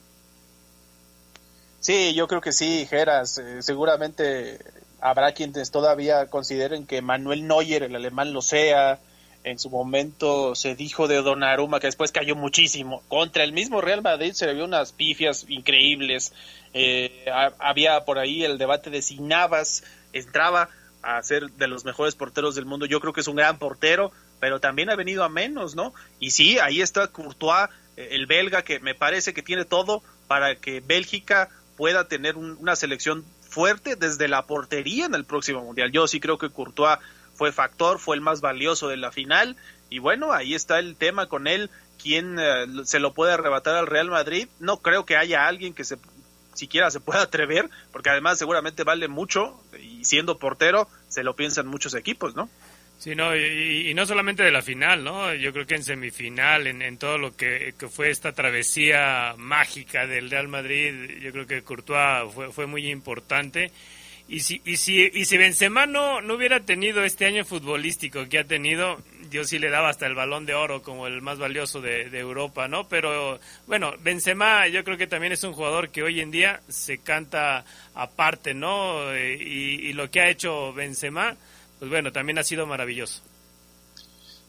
Sí, 1.80 2.16
yo 2.16 2.28
creo 2.28 2.42
que 2.42 2.52
sí, 2.52 2.88
Geras. 2.90 3.40
seguramente 3.60 4.60
habrá 5.00 5.34
quienes 5.34 5.72
todavía 5.72 6.28
consideren 6.28 6.86
que 6.86 7.02
Manuel 7.02 7.48
Neuer, 7.48 7.84
el 7.84 7.96
alemán, 7.96 8.34
lo 8.34 8.42
sea. 8.42 9.00
En 9.44 9.60
su 9.60 9.70
momento 9.70 10.56
se 10.56 10.76
dijo 10.76 11.08
de 11.08 11.22
Donnarumma 11.22 11.80
que 11.80 11.88
después 11.88 12.12
cayó 12.12 12.36
muchísimo. 12.36 13.02
Contra 13.08 13.46
el 13.46 13.54
mismo 13.54 13.80
Real 13.80 14.02
Madrid 14.02 14.34
se 14.34 14.46
le 14.46 14.54
vio 14.54 14.66
unas 14.66 14.92
pifias 14.92 15.46
increíbles. 15.48 16.34
Eh, 16.74 17.26
había 17.60 18.04
por 18.04 18.20
ahí 18.20 18.44
el 18.44 18.58
debate 18.58 18.90
de 18.90 19.02
si 19.02 19.20
Navas 19.20 19.84
entraba 20.12 20.70
a 21.02 21.22
ser 21.24 21.50
de 21.52 21.68
los 21.68 21.86
mejores 21.86 22.16
porteros 22.16 22.56
del 22.56 22.66
mundo. 22.66 22.86
Yo 22.86 23.00
creo 23.00 23.14
que 23.14 23.22
es 23.22 23.28
un 23.28 23.38
gran 23.38 23.58
portero, 23.58 24.12
pero 24.42 24.60
también 24.60 24.90
ha 24.90 24.96
venido 24.96 25.24
a 25.24 25.30
menos, 25.30 25.76
¿no? 25.76 25.94
Y 26.20 26.32
sí, 26.32 26.60
ahí 26.60 26.82
está 26.82 27.08
Courtois, 27.08 27.70
eh, 27.96 28.10
el 28.12 28.26
belga, 28.26 28.64
que 28.64 28.82
me 28.82 28.96
parece 28.96 29.34
que 29.34 29.44
tiene 29.44 29.64
todo 29.64 30.04
para 30.28 30.56
que 30.58 30.82
Bélgica 30.82 31.50
pueda 31.78 32.08
tener 32.08 32.36
una 32.36 32.76
selección 32.76 33.24
fuerte 33.58 33.96
desde 33.96 34.28
la 34.28 34.46
portería 34.46 35.08
en 35.08 35.16
el 35.16 35.26
próximo 35.26 35.64
mundial. 35.64 35.92
Yo 35.92 36.06
sí 36.06 36.20
creo 36.20 36.38
que 36.38 36.52
Courtois 36.52 37.00
fue 37.34 37.52
factor, 37.52 37.98
fue 37.98 38.16
el 38.16 38.22
más 38.22 38.40
valioso 38.40 38.88
de 38.88 38.98
la 38.98 39.12
final 39.12 39.58
y 39.90 39.98
bueno, 39.98 40.32
ahí 40.32 40.54
está 40.54 40.78
el 40.78 40.96
tema 40.96 41.26
con 41.26 41.48
él, 41.48 41.72
quién 42.00 42.38
eh, 42.38 42.68
se 42.84 43.00
lo 43.00 43.16
puede 43.16 43.34
arrebatar 43.34 43.74
al 43.76 43.88
Real 43.88 44.12
Madrid. 44.12 44.48
No 44.60 44.78
creo 44.78 45.08
que 45.08 45.18
haya 45.18 45.48
alguien 45.48 45.74
que 45.74 45.86
se 45.86 45.98
siquiera 46.54 46.92
se 46.92 47.00
pueda 47.00 47.24
atrever, 47.24 47.68
porque 47.92 48.12
además 48.12 48.38
seguramente 48.38 48.84
vale 48.84 49.08
mucho 49.08 49.60
y 49.82 50.06
siendo 50.06 50.38
portero 50.38 50.88
se 51.08 51.24
lo 51.24 51.36
piensan 51.36 51.66
muchos 51.66 51.96
equipos, 51.96 52.36
¿no? 52.36 52.52
Sí, 52.98 53.14
no, 53.14 53.36
y, 53.36 53.94
no 53.94 54.08
solamente 54.08 54.42
de 54.42 54.52
la 54.52 54.64
final, 54.64 55.04
¿no? 55.04 55.34
Yo 55.36 55.54
creo 55.54 55.68
que 55.68 55.76
en 55.76 55.84
semifinal, 55.84 56.66
en, 56.66 56.82
en 56.82 56.98
todo 56.98 57.20
lo 57.20 57.36
que, 57.36 57.74
fue 57.92 58.10
esta 58.10 58.32
travesía 58.32 59.36
mágica 59.38 60.08
del 60.08 60.32
Real 60.32 60.48
Madrid, 60.48 61.20
yo 61.22 61.32
creo 61.32 61.46
que 61.46 61.62
Courtois 61.62 62.34
fue, 62.34 62.52
fue 62.52 62.66
muy 62.66 62.90
importante. 62.90 63.72
Y 64.30 64.42
si, 64.42 64.62
y 64.66 64.76
si, 64.76 65.10
y 65.14 65.26
si 65.26 65.38
Benzema 65.38 65.86
no, 65.86 66.22
no 66.22 66.34
hubiera 66.34 66.60
tenido 66.60 67.04
este 67.06 67.26
año 67.26 67.46
futbolístico 67.46 68.28
que 68.28 68.40
ha 68.40 68.44
tenido, 68.44 69.00
yo 69.32 69.46
sí 69.46 69.58
le 69.58 69.70
daba 69.70 69.90
hasta 69.90 70.06
el 70.06 70.16
balón 70.16 70.46
de 70.46 70.54
oro 70.54 70.82
como 70.82 71.08
el 71.08 71.22
más 71.22 71.38
valioso 71.38 71.80
de, 71.80 72.10
de 72.10 72.20
Europa, 72.20 72.68
¿no? 72.68 72.90
Pero 72.90 73.40
bueno, 73.68 73.94
Benzema 74.02 74.68
yo 74.68 74.84
creo 74.84 74.98
que 74.98 75.08
también 75.08 75.32
es 75.32 75.44
un 75.44 75.54
jugador 75.54 75.92
que 75.92 76.04
hoy 76.04 76.20
en 76.20 76.32
día 76.32 76.62
se 76.68 76.98
canta 76.98 77.64
aparte, 77.94 78.54
¿no? 78.54 79.14
Eh, 79.14 79.38
y, 79.40 79.88
y 79.88 79.94
lo 79.94 80.12
que 80.12 80.20
ha 80.20 80.30
hecho 80.30 80.74
Benzema 80.74 81.38
pues 81.80 81.90
bueno, 81.92 82.12
también 82.12 82.38
ha 82.40 82.44
sido 82.44 82.66
maravilloso. 82.66 83.22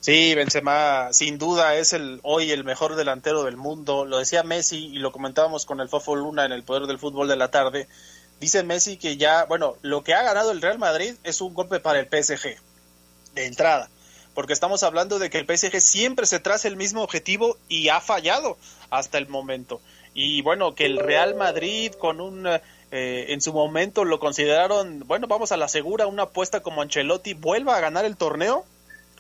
Sí, 0.01 0.35
Benzema 0.35 1.09
sin 1.13 1.39
duda 1.39 1.75
es 1.75 1.93
el 1.93 2.21
hoy 2.23 2.53
el 2.53 2.63
mejor 2.63 2.95
delantero 2.95 3.43
del 3.43 3.57
mundo. 3.57 4.05
Lo 4.05 4.19
decía 4.19 4.45
Messi 4.45 4.87
y 4.87 4.99
lo 4.99 5.11
comentábamos 5.11 5.67
con 5.67 5.81
el 5.81 5.89
Fofo 5.89 6.15
Luna 6.15 6.45
en 6.45 6.53
el 6.53 6.63
Poder 6.63 6.87
del 6.87 7.01
Fútbol 7.01 7.27
de 7.27 7.37
la 7.37 7.51
tarde. 7.51 7.89
Dice 8.41 8.63
Messi 8.63 8.97
que 8.97 9.17
ya, 9.17 9.45
bueno, 9.47 9.77
lo 9.83 10.05
que 10.05 10.15
ha 10.15 10.23
ganado 10.23 10.53
el 10.53 10.63
Real 10.63 10.79
Madrid 10.79 11.15
es 11.25 11.41
un 11.41 11.53
golpe 11.53 11.81
para 11.81 11.99
el 11.99 12.07
PSG 12.07 12.57
de 13.35 13.47
entrada, 13.47 13.91
porque 14.35 14.53
estamos 14.53 14.85
hablando 14.85 15.19
de 15.19 15.31
que 15.31 15.39
el 15.39 15.47
PSG 15.47 15.81
siempre 15.81 16.27
se 16.27 16.39
traza 16.39 16.69
el 16.69 16.77
mismo 16.77 17.03
objetivo 17.03 17.57
y 17.69 17.89
ha 17.89 18.01
fallado 18.01 18.57
hasta 18.91 19.19
el 19.19 19.29
momento. 19.29 19.81
Y 20.15 20.43
bueno, 20.43 20.77
que 20.77 20.87
el 20.87 20.99
Real 20.99 21.35
Madrid 21.35 21.93
con 21.93 22.21
un 22.21 22.47
eh, 22.91 23.27
en 23.29 23.41
su 23.41 23.53
momento 23.53 24.05
lo 24.05 24.19
consideraron, 24.19 25.05
bueno, 25.07 25.27
vamos 25.27 25.53
a 25.53 25.57
la 25.57 25.69
segura, 25.69 26.07
una 26.07 26.25
apuesta 26.25 26.61
como 26.61 26.83
Ancelotti 26.83 27.35
vuelva 27.35 27.77
a 27.77 27.81
ganar 27.81 28.05
el 28.05 28.17
torneo, 28.17 28.65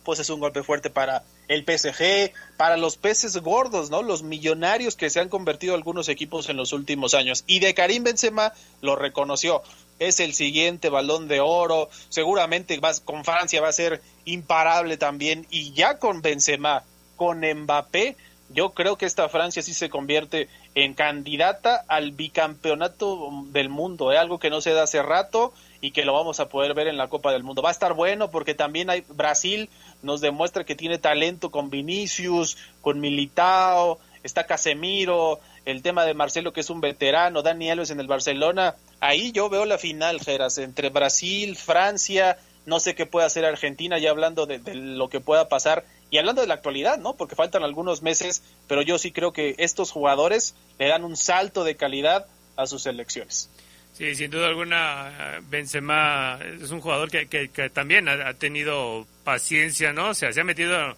pues 0.04 0.20
es 0.20 0.30
un 0.30 0.40
golpe 0.40 0.62
fuerte 0.62 0.88
para 0.88 1.22
el 1.48 1.64
PSG, 1.64 2.32
para 2.56 2.78
los 2.78 2.96
peces 2.96 3.36
gordos, 3.38 3.90
¿no? 3.90 4.02
Los 4.02 4.22
millonarios 4.22 4.96
que 4.96 5.10
se 5.10 5.20
han 5.20 5.28
convertido 5.28 5.74
algunos 5.74 6.08
equipos 6.08 6.48
en 6.48 6.56
los 6.56 6.72
últimos 6.72 7.12
años. 7.12 7.44
Y 7.46 7.60
de 7.60 7.74
Karim 7.74 8.04
Benzema 8.04 8.54
lo 8.80 8.96
reconoció. 8.96 9.62
Es 9.98 10.20
el 10.20 10.32
siguiente 10.32 10.88
balón 10.88 11.28
de 11.28 11.40
oro. 11.40 11.90
Seguramente 12.08 12.80
con 13.04 13.24
Francia 13.24 13.60
va 13.60 13.68
a 13.68 13.72
ser 13.72 14.00
imparable 14.24 14.96
también. 14.96 15.46
Y 15.50 15.72
ya 15.72 15.98
con 15.98 16.22
Benzema, 16.22 16.84
con 17.16 17.40
Mbappé, 17.40 18.16
yo 18.50 18.70
creo 18.70 18.96
que 18.96 19.06
esta 19.06 19.28
Francia 19.28 19.62
sí 19.62 19.74
se 19.74 19.90
convierte 19.90 20.48
en 20.74 20.94
candidata 20.94 21.84
al 21.88 22.12
bicampeonato 22.12 23.30
del 23.48 23.68
mundo, 23.68 24.12
¿eh? 24.12 24.18
algo 24.18 24.38
que 24.38 24.50
no 24.50 24.60
se 24.60 24.72
da 24.72 24.84
hace 24.84 25.02
rato 25.02 25.52
y 25.80 25.90
que 25.90 26.04
lo 26.04 26.14
vamos 26.14 26.40
a 26.40 26.48
poder 26.48 26.74
ver 26.74 26.88
en 26.88 26.96
la 26.96 27.08
Copa 27.08 27.32
del 27.32 27.44
Mundo. 27.44 27.62
Va 27.62 27.68
a 27.68 27.72
estar 27.72 27.94
bueno 27.94 28.30
porque 28.30 28.54
también 28.54 28.90
hay 28.90 29.04
Brasil 29.08 29.68
nos 30.02 30.20
demuestra 30.20 30.64
que 30.64 30.74
tiene 30.74 30.98
talento 30.98 31.50
con 31.50 31.70
Vinicius, 31.70 32.56
con 32.80 33.00
Militao, 33.00 33.98
está 34.22 34.44
Casemiro, 34.46 35.40
el 35.64 35.82
tema 35.82 36.04
de 36.04 36.14
Marcelo 36.14 36.52
que 36.52 36.60
es 36.60 36.70
un 36.70 36.80
veterano, 36.80 37.42
Dani 37.42 37.70
Alves 37.70 37.90
en 37.90 38.00
el 38.00 38.06
Barcelona, 38.06 38.76
ahí 39.00 39.32
yo 39.32 39.48
veo 39.48 39.64
la 39.64 39.78
final, 39.78 40.20
Geras, 40.20 40.58
entre 40.58 40.88
Brasil, 40.88 41.56
Francia, 41.56 42.38
no 42.64 42.80
sé 42.80 42.94
qué 42.94 43.06
puede 43.06 43.26
hacer 43.26 43.44
Argentina, 43.44 43.98
ya 43.98 44.10
hablando 44.10 44.46
de, 44.46 44.58
de, 44.58 44.74
lo 44.74 45.08
que 45.08 45.20
pueda 45.20 45.48
pasar 45.48 45.84
y 46.10 46.18
hablando 46.18 46.40
de 46.40 46.48
la 46.48 46.54
actualidad, 46.54 46.98
¿no? 46.98 47.14
Porque 47.14 47.36
faltan 47.36 47.62
algunos 47.62 48.02
meses, 48.02 48.42
pero 48.66 48.82
yo 48.82 48.98
sí 48.98 49.12
creo 49.12 49.32
que 49.32 49.54
estos 49.58 49.90
jugadores 49.90 50.54
le 50.78 50.88
dan 50.88 51.04
un 51.04 51.16
salto 51.16 51.64
de 51.64 51.76
calidad 51.76 52.26
a 52.56 52.66
sus 52.66 52.82
selecciones. 52.82 53.50
Sí, 53.92 54.14
sin 54.14 54.30
duda 54.30 54.46
alguna, 54.46 55.40
Benzema 55.48 56.38
es 56.62 56.70
un 56.70 56.80
jugador 56.80 57.10
que, 57.10 57.26
que, 57.26 57.48
que 57.48 57.68
también 57.68 58.08
ha, 58.08 58.32
tenido 58.34 59.06
paciencia, 59.24 59.92
¿no? 59.92 60.10
O 60.10 60.14
sea, 60.14 60.32
se 60.32 60.40
ha 60.40 60.44
metido 60.44 60.96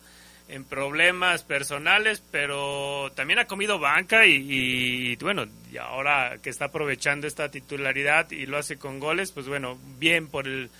en 0.48 0.64
problemas 0.64 1.42
personales, 1.42 2.22
pero 2.30 3.10
también 3.14 3.38
ha 3.38 3.46
comido 3.46 3.78
banca 3.78 4.26
y, 4.26 5.12
y, 5.12 5.16
bueno, 5.16 5.46
y 5.72 5.78
ahora 5.78 6.38
que 6.42 6.50
está 6.50 6.66
aprovechando 6.66 7.26
esta 7.26 7.50
titularidad 7.50 8.30
y 8.32 8.46
lo 8.46 8.58
hace 8.58 8.76
con 8.76 9.00
goles, 9.00 9.32
pues 9.32 9.46
bueno, 9.48 9.78
bien 9.98 10.28
por 10.28 10.46
el 10.46 10.70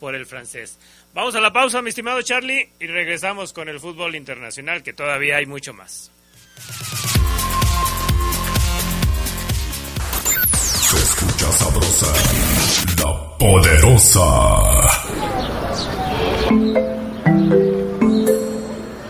por 0.00 0.14
el 0.14 0.26
francés. 0.26 0.78
Vamos 1.12 1.34
a 1.34 1.40
la 1.40 1.52
pausa, 1.52 1.82
mi 1.82 1.88
estimado 1.88 2.22
Charlie, 2.22 2.70
y 2.78 2.86
regresamos 2.86 3.52
con 3.52 3.68
el 3.68 3.80
fútbol 3.80 4.14
internacional, 4.14 4.84
que 4.84 4.92
todavía 4.92 5.38
hay 5.38 5.46
mucho 5.46 5.74
más. 5.74 6.12
Se 10.62 10.96
escucha 10.96 11.50
sabrosa, 11.52 12.06
la 13.02 13.38
poderosa. 13.38 14.20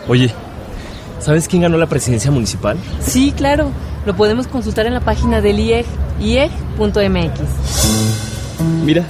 Oye, 0.07 0.33
¿sabes 1.19 1.47
quién 1.47 1.61
ganó 1.61 1.77
la 1.77 1.87
presidencia 1.87 2.31
municipal? 2.31 2.79
Sí, 2.99 3.31
claro. 3.37 3.71
Lo 4.07 4.15
podemos 4.15 4.47
consultar 4.47 4.87
en 4.87 4.95
la 4.95 5.01
página 5.01 5.39
del 5.41 5.59
IEG, 5.59 5.85
ieg.mx. 6.19 7.39
Mira, 8.83 9.05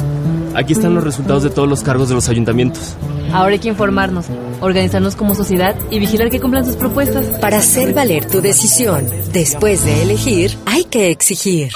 aquí 0.55 0.73
están 0.73 0.93
los 0.93 1.03
resultados 1.03 1.43
de 1.43 1.49
todos 1.49 1.67
los 1.67 1.83
cargos 1.83 2.09
de 2.09 2.15
los 2.15 2.29
ayuntamientos. 2.29 2.95
Ahora 3.33 3.53
hay 3.53 3.59
que 3.59 3.69
informarnos, 3.69 4.25
organizarnos 4.59 5.15
como 5.15 5.35
sociedad 5.35 5.75
y 5.89 5.99
vigilar 5.99 6.29
que 6.29 6.39
cumplan 6.39 6.65
sus 6.65 6.75
propuestas. 6.75 7.25
Para 7.39 7.57
hacer 7.57 7.93
valer 7.93 8.25
tu 8.25 8.41
decisión, 8.41 9.07
después 9.31 9.85
de 9.85 10.03
elegir, 10.03 10.57
hay 10.65 10.83
que 10.83 11.11
exigir. 11.11 11.71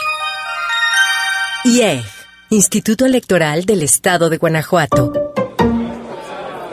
IEG, 1.63 2.03
Instituto 2.49 3.05
Electoral 3.05 3.65
del 3.65 3.83
Estado 3.83 4.29
de 4.29 4.37
Guanajuato. 4.37 5.13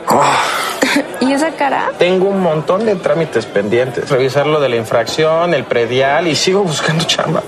Oh. 0.09 0.53
¿Y 1.21 1.31
esa 1.31 1.51
cara? 1.51 1.91
Tengo 1.97 2.27
un 2.27 2.41
montón 2.41 2.85
de 2.85 2.95
trámites 2.95 3.45
pendientes. 3.45 4.09
Revisar 4.09 4.45
lo 4.45 4.59
de 4.59 4.69
la 4.69 4.75
infracción, 4.75 5.53
el 5.53 5.63
predial 5.63 6.27
y 6.27 6.35
sigo 6.35 6.63
buscando 6.63 7.05
chamba. 7.05 7.41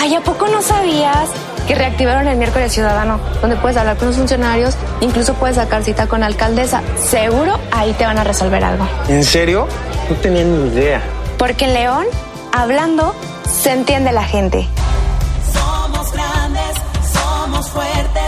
Ay, 0.00 0.14
¿a 0.14 0.20
poco 0.20 0.46
no 0.46 0.62
sabías 0.62 1.28
que 1.66 1.74
reactivaron 1.74 2.28
el 2.28 2.36
miércoles 2.36 2.72
ciudadano? 2.72 3.18
Donde 3.40 3.56
puedes 3.56 3.76
hablar 3.76 3.96
con 3.96 4.08
los 4.08 4.16
funcionarios, 4.16 4.76
incluso 5.00 5.34
puedes 5.34 5.56
sacar 5.56 5.82
cita 5.82 6.06
con 6.06 6.20
la 6.20 6.26
alcaldesa. 6.26 6.82
Seguro 6.96 7.58
ahí 7.72 7.92
te 7.94 8.04
van 8.04 8.16
a 8.16 8.24
resolver 8.24 8.62
algo. 8.62 8.86
¿En 9.08 9.24
serio? 9.24 9.66
No 10.08 10.16
tenía 10.16 10.44
ni 10.44 10.68
idea. 10.68 11.02
Porque 11.36 11.64
en 11.64 11.74
León, 11.74 12.06
hablando, 12.52 13.14
se 13.50 13.72
entiende 13.72 14.12
la 14.12 14.24
gente. 14.24 14.68
Somos 15.52 16.12
grandes, 16.12 16.72
somos 17.12 17.68
fuertes. 17.70 18.27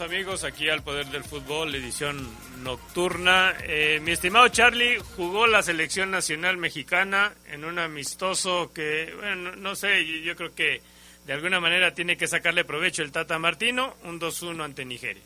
Amigos 0.00 0.42
aquí 0.44 0.70
al 0.70 0.82
Poder 0.82 1.06
del 1.08 1.22
Fútbol, 1.22 1.74
edición 1.74 2.26
nocturna. 2.62 3.52
Eh, 3.64 4.00
mi 4.02 4.12
estimado 4.12 4.48
Charlie 4.48 4.98
jugó 5.16 5.46
la 5.46 5.62
selección 5.62 6.10
nacional 6.10 6.56
mexicana 6.56 7.34
en 7.46 7.64
un 7.64 7.78
amistoso 7.78 8.72
que, 8.72 9.12
bueno, 9.14 9.54
no 9.56 9.76
sé, 9.76 10.22
yo 10.22 10.34
creo 10.34 10.54
que 10.54 10.80
de 11.26 11.32
alguna 11.34 11.60
manera 11.60 11.92
tiene 11.92 12.16
que 12.16 12.26
sacarle 12.26 12.64
provecho 12.64 13.02
el 13.02 13.12
Tata 13.12 13.38
Martino, 13.38 13.94
un 14.04 14.18
2-1 14.18 14.64
ante 14.64 14.84
Nigeria. 14.86 15.22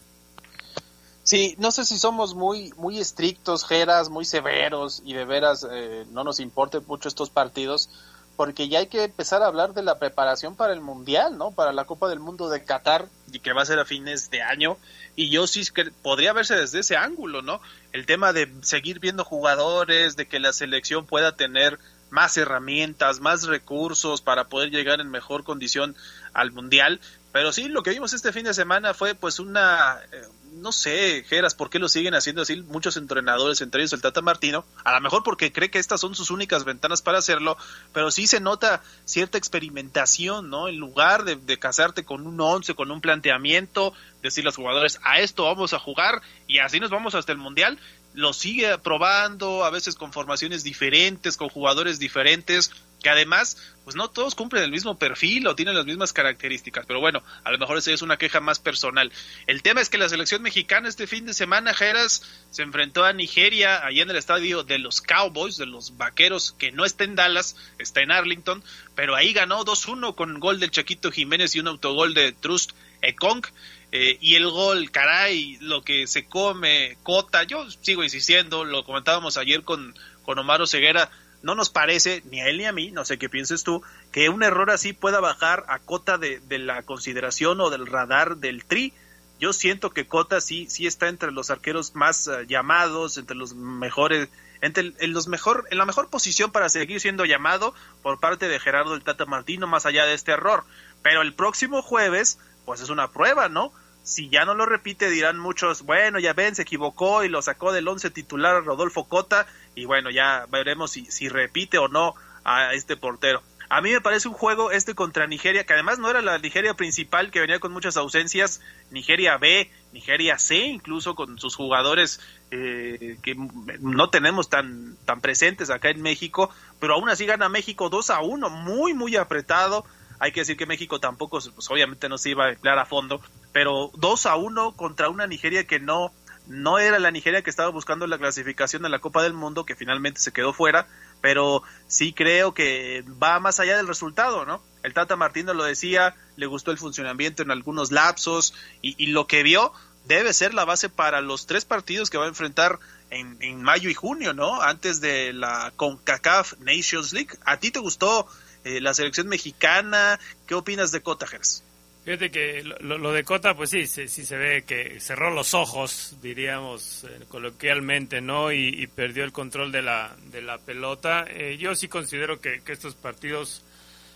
Sí, 1.22 1.54
no 1.58 1.70
sé 1.70 1.84
si 1.84 1.98
somos 1.98 2.34
muy 2.34 2.72
muy 2.76 2.98
estrictos, 2.98 3.64
jeras, 3.64 4.10
muy 4.10 4.24
severos 4.24 5.02
y 5.04 5.14
de 5.14 5.24
veras 5.24 5.66
eh, 5.70 6.06
no 6.10 6.24
nos 6.24 6.40
importen 6.40 6.84
mucho 6.86 7.08
estos 7.08 7.30
partidos, 7.30 7.88
porque 8.36 8.68
ya 8.68 8.80
hay 8.80 8.86
que 8.86 9.04
empezar 9.04 9.42
a 9.42 9.46
hablar 9.46 9.72
de 9.72 9.82
la 9.82 9.98
preparación 9.98 10.56
para 10.56 10.72
el 10.72 10.80
Mundial, 10.80 11.38
¿no? 11.38 11.52
Para 11.52 11.72
la 11.72 11.84
Copa 11.84 12.08
del 12.08 12.20
Mundo 12.20 12.48
de 12.48 12.62
Qatar, 12.62 13.08
y 13.32 13.40
que 13.40 13.52
va 13.52 13.62
a 13.62 13.66
ser 13.66 13.78
a 13.78 13.84
fines 13.84 14.30
de 14.30 14.42
año. 14.42 14.76
Y 15.16 15.30
yo 15.30 15.46
sí 15.46 15.64
que 15.74 15.90
podría 16.02 16.32
verse 16.32 16.54
desde 16.54 16.80
ese 16.80 16.96
ángulo, 16.96 17.42
¿no? 17.42 17.60
El 17.92 18.06
tema 18.06 18.32
de 18.32 18.52
seguir 18.62 19.00
viendo 19.00 19.24
jugadores, 19.24 20.16
de 20.16 20.26
que 20.26 20.38
la 20.38 20.52
selección 20.52 21.06
pueda 21.06 21.36
tener 21.36 21.78
más 22.10 22.36
herramientas, 22.36 23.20
más 23.20 23.44
recursos 23.44 24.20
para 24.20 24.44
poder 24.44 24.70
llegar 24.70 25.00
en 25.00 25.10
mejor 25.10 25.42
condición 25.42 25.96
al 26.32 26.52
Mundial. 26.52 27.00
Pero 27.32 27.52
sí, 27.52 27.68
lo 27.68 27.82
que 27.82 27.90
vimos 27.90 28.12
este 28.12 28.32
fin 28.32 28.44
de 28.44 28.54
semana 28.54 28.94
fue 28.94 29.14
pues 29.14 29.40
una, 29.40 29.98
eh, 30.12 30.22
no 30.56 30.72
sé, 30.72 31.24
Geras, 31.28 31.54
¿por 31.54 31.70
qué 31.70 31.78
lo 31.78 31.88
siguen 31.88 32.14
haciendo 32.14 32.42
así 32.42 32.56
muchos 32.62 32.96
entrenadores, 32.96 33.60
entre 33.60 33.82
ellos 33.82 33.92
el 33.92 34.00
Tata 34.00 34.22
Martino? 34.22 34.64
A 34.84 34.92
lo 34.92 35.00
mejor 35.00 35.22
porque 35.22 35.52
cree 35.52 35.70
que 35.70 35.78
estas 35.78 36.00
son 36.00 36.14
sus 36.14 36.30
únicas 36.30 36.64
ventanas 36.64 37.02
para 37.02 37.18
hacerlo, 37.18 37.56
pero 37.92 38.10
sí 38.10 38.26
se 38.26 38.40
nota 38.40 38.82
cierta 39.04 39.38
experimentación, 39.38 40.50
¿no? 40.50 40.68
En 40.68 40.76
lugar 40.76 41.24
de, 41.24 41.36
de 41.36 41.58
casarte 41.58 42.04
con 42.04 42.26
un 42.26 42.40
once, 42.40 42.74
con 42.74 42.90
un 42.90 43.00
planteamiento, 43.00 43.92
decir 44.22 44.44
a 44.44 44.46
los 44.46 44.56
jugadores, 44.56 44.98
a 45.02 45.20
esto 45.20 45.44
vamos 45.44 45.72
a 45.72 45.78
jugar 45.78 46.22
y 46.46 46.58
así 46.58 46.80
nos 46.80 46.90
vamos 46.90 47.14
hasta 47.14 47.32
el 47.32 47.38
Mundial, 47.38 47.78
lo 48.16 48.32
sigue 48.32 48.78
probando, 48.78 49.64
a 49.64 49.70
veces 49.70 49.94
con 49.94 50.12
formaciones 50.12 50.64
diferentes, 50.64 51.36
con 51.36 51.50
jugadores 51.50 51.98
diferentes, 51.98 52.72
que 53.06 53.10
además, 53.10 53.56
pues 53.84 53.94
no 53.94 54.10
todos 54.10 54.34
cumplen 54.34 54.64
el 54.64 54.72
mismo 54.72 54.98
perfil 54.98 55.46
o 55.46 55.54
tienen 55.54 55.76
las 55.76 55.86
mismas 55.86 56.12
características, 56.12 56.86
pero 56.86 56.98
bueno, 56.98 57.22
a 57.44 57.52
lo 57.52 57.58
mejor 57.58 57.78
esa 57.78 57.92
es 57.92 58.02
una 58.02 58.16
queja 58.16 58.40
más 58.40 58.58
personal. 58.58 59.12
El 59.46 59.62
tema 59.62 59.80
es 59.80 59.88
que 59.88 59.96
la 59.96 60.08
selección 60.08 60.42
mexicana 60.42 60.88
este 60.88 61.06
fin 61.06 61.24
de 61.24 61.32
semana, 61.32 61.72
Jeras, 61.72 62.24
se 62.50 62.62
enfrentó 62.62 63.04
a 63.04 63.12
Nigeria, 63.12 63.86
allá 63.86 64.02
en 64.02 64.10
el 64.10 64.16
estadio 64.16 64.64
de 64.64 64.80
los 64.80 65.02
Cowboys, 65.02 65.56
de 65.56 65.66
los 65.66 65.96
Vaqueros, 65.96 66.56
que 66.58 66.72
no 66.72 66.84
está 66.84 67.04
en 67.04 67.14
Dallas, 67.14 67.54
está 67.78 68.00
en 68.00 68.10
Arlington, 68.10 68.64
pero 68.96 69.14
ahí 69.14 69.32
ganó 69.32 69.64
2-1 69.64 70.16
con 70.16 70.40
gol 70.40 70.58
del 70.58 70.72
Chaquito 70.72 71.12
Jiménez 71.12 71.54
y 71.54 71.60
un 71.60 71.68
autogol 71.68 72.12
de 72.12 72.32
Trust 72.32 72.72
Ekong. 73.02 73.46
Eh, 73.92 74.18
y 74.20 74.34
el 74.34 74.50
gol, 74.50 74.90
caray, 74.90 75.58
lo 75.60 75.82
que 75.82 76.08
se 76.08 76.26
come 76.26 76.98
Cota, 77.04 77.44
yo 77.44 77.70
sigo 77.70 78.02
insistiendo, 78.02 78.64
lo 78.64 78.84
comentábamos 78.84 79.36
ayer 79.36 79.62
con, 79.62 79.94
con 80.24 80.40
Omar 80.40 80.66
Ceguera, 80.66 81.08
no 81.42 81.54
nos 81.54 81.70
parece, 81.70 82.22
ni 82.30 82.40
a 82.40 82.48
él 82.48 82.58
ni 82.58 82.64
a 82.64 82.72
mí, 82.72 82.90
no 82.90 83.04
sé 83.04 83.18
qué 83.18 83.28
pienses 83.28 83.62
tú, 83.62 83.82
que 84.12 84.28
un 84.28 84.42
error 84.42 84.70
así 84.70 84.92
pueda 84.92 85.20
bajar 85.20 85.64
a 85.68 85.78
Cota 85.78 86.18
de, 86.18 86.40
de 86.40 86.58
la 86.58 86.82
consideración 86.82 87.60
o 87.60 87.70
del 87.70 87.86
radar 87.86 88.36
del 88.38 88.64
tri. 88.64 88.92
Yo 89.38 89.52
siento 89.52 89.90
que 89.90 90.06
Cota 90.06 90.40
sí, 90.40 90.66
sí 90.70 90.86
está 90.86 91.08
entre 91.08 91.30
los 91.30 91.50
arqueros 91.50 91.94
más 91.94 92.26
uh, 92.26 92.40
llamados, 92.42 93.18
entre 93.18 93.36
los 93.36 93.54
mejores, 93.54 94.28
entre 94.62 94.94
en 94.98 95.12
los 95.12 95.28
mejor, 95.28 95.66
en 95.70 95.78
la 95.78 95.84
mejor 95.84 96.08
posición 96.08 96.50
para 96.50 96.68
seguir 96.68 97.00
siendo 97.00 97.24
llamado 97.26 97.74
por 98.02 98.18
parte 98.18 98.48
de 98.48 98.58
Gerardo 98.58 98.94
el 98.94 99.04
Tata 99.04 99.26
Martino, 99.26 99.66
más 99.66 99.84
allá 99.84 100.06
de 100.06 100.14
este 100.14 100.32
error. 100.32 100.64
Pero 101.02 101.20
el 101.20 101.34
próximo 101.34 101.82
jueves, 101.82 102.38
pues 102.64 102.80
es 102.80 102.88
una 102.88 103.10
prueba, 103.10 103.48
¿no? 103.48 103.72
Si 104.06 104.28
ya 104.28 104.44
no 104.44 104.54
lo 104.54 104.66
repite, 104.66 105.10
dirán 105.10 105.36
muchos, 105.36 105.82
bueno, 105.82 106.20
ya 106.20 106.32
ven, 106.32 106.54
se 106.54 106.62
equivocó 106.62 107.24
y 107.24 107.28
lo 107.28 107.42
sacó 107.42 107.72
del 107.72 107.88
once 107.88 108.08
titular 108.08 108.64
Rodolfo 108.64 109.08
Cota, 109.08 109.48
y 109.74 109.84
bueno, 109.84 110.10
ya 110.10 110.46
veremos 110.48 110.92
si, 110.92 111.06
si 111.06 111.28
repite 111.28 111.78
o 111.78 111.88
no 111.88 112.14
a 112.44 112.72
este 112.72 112.96
portero. 112.96 113.42
A 113.68 113.80
mí 113.80 113.90
me 113.90 114.00
parece 114.00 114.28
un 114.28 114.34
juego 114.34 114.70
este 114.70 114.94
contra 114.94 115.26
Nigeria, 115.26 115.66
que 115.66 115.72
además 115.72 115.98
no 115.98 116.08
era 116.08 116.22
la 116.22 116.38
Nigeria 116.38 116.74
principal, 116.74 117.32
que 117.32 117.40
venía 117.40 117.58
con 117.58 117.72
muchas 117.72 117.96
ausencias, 117.96 118.60
Nigeria 118.92 119.38
B, 119.38 119.68
Nigeria 119.92 120.38
C, 120.38 120.54
incluso 120.58 121.16
con 121.16 121.40
sus 121.40 121.56
jugadores 121.56 122.20
eh, 122.52 123.18
que 123.22 123.34
no 123.80 124.08
tenemos 124.10 124.48
tan, 124.48 124.96
tan 125.04 125.20
presentes 125.20 125.70
acá 125.70 125.90
en 125.90 126.00
México, 126.00 126.48
pero 126.78 126.94
aún 126.94 127.08
así 127.08 127.26
gana 127.26 127.48
México 127.48 127.90
2 127.90 128.10
a 128.10 128.20
1, 128.20 128.50
muy, 128.50 128.94
muy 128.94 129.16
apretado. 129.16 129.84
Hay 130.18 130.32
que 130.32 130.40
decir 130.40 130.56
que 130.56 130.66
México 130.66 131.00
tampoco, 131.00 131.38
pues 131.54 131.70
obviamente 131.70 132.08
no 132.08 132.18
se 132.18 132.30
iba 132.30 132.46
a 132.46 132.50
emplear 132.50 132.78
a 132.78 132.86
fondo, 132.86 133.20
pero 133.52 133.90
2 133.94 134.26
a 134.26 134.36
1 134.36 134.76
contra 134.76 135.08
una 135.08 135.26
Nigeria 135.26 135.66
que 135.66 135.78
no, 135.78 136.12
no 136.46 136.78
era 136.78 136.98
la 136.98 137.10
Nigeria 137.10 137.42
que 137.42 137.50
estaba 137.50 137.70
buscando 137.70 138.06
la 138.06 138.18
clasificación 138.18 138.82
de 138.82 138.88
la 138.88 138.98
Copa 138.98 139.22
del 139.22 139.34
Mundo, 139.34 139.64
que 139.64 139.76
finalmente 139.76 140.20
se 140.20 140.32
quedó 140.32 140.52
fuera, 140.52 140.86
pero 141.20 141.62
sí 141.86 142.12
creo 142.12 142.54
que 142.54 143.04
va 143.22 143.40
más 143.40 143.60
allá 143.60 143.76
del 143.76 143.88
resultado, 143.88 144.46
¿no? 144.46 144.62
El 144.82 144.94
Tata 144.94 145.16
Martino 145.16 145.54
lo 145.54 145.64
decía, 145.64 146.14
le 146.36 146.46
gustó 146.46 146.70
el 146.70 146.78
funcionamiento 146.78 147.42
en 147.42 147.50
algunos 147.50 147.90
lapsos 147.90 148.54
y, 148.82 148.94
y 149.02 149.08
lo 149.08 149.26
que 149.26 149.42
vio 149.42 149.72
debe 150.06 150.32
ser 150.32 150.54
la 150.54 150.64
base 150.64 150.88
para 150.88 151.20
los 151.20 151.46
tres 151.46 151.64
partidos 151.64 152.10
que 152.10 152.18
va 152.18 152.26
a 152.26 152.28
enfrentar 152.28 152.78
en, 153.10 153.36
en 153.40 153.62
mayo 153.62 153.90
y 153.90 153.94
junio, 153.94 154.32
¿no? 154.32 154.62
Antes 154.62 155.00
de 155.00 155.32
la 155.32 155.72
CONCACAF 155.76 156.54
Nations 156.60 157.12
League. 157.12 157.36
¿A 157.44 157.58
ti 157.58 157.70
te 157.70 157.78
gustó 157.78 158.28
eh, 158.66 158.80
la 158.80 158.92
selección 158.94 159.28
mexicana? 159.28 160.18
¿Qué 160.46 160.54
opinas 160.54 160.90
de 160.90 161.00
Cota, 161.00 161.26
Gers? 161.26 161.62
Fíjate 162.06 162.30
que 162.30 162.62
lo, 162.62 162.98
lo, 162.98 163.12
de 163.12 163.24
Cota, 163.24 163.54
pues 163.54 163.70
sí, 163.70 163.88
sí, 163.88 164.06
sí, 164.06 164.24
se 164.24 164.36
ve 164.36 164.62
que 164.62 165.00
cerró 165.00 165.32
los 165.32 165.54
ojos, 165.54 166.16
diríamos 166.22 167.02
eh, 167.02 167.24
coloquialmente, 167.28 168.20
¿no? 168.20 168.52
Y, 168.52 168.86
perdió 168.86 169.24
el 169.24 169.32
control 169.32 169.72
de 169.72 169.82
la, 169.82 170.16
de 170.30 170.40
la 170.40 170.58
pelota. 170.58 171.24
Eh, 171.28 171.56
yo 171.58 171.74
sí 171.74 171.88
considero 171.88 172.40
que, 172.40 172.62
estos 172.68 172.94
partidos, 172.94 173.64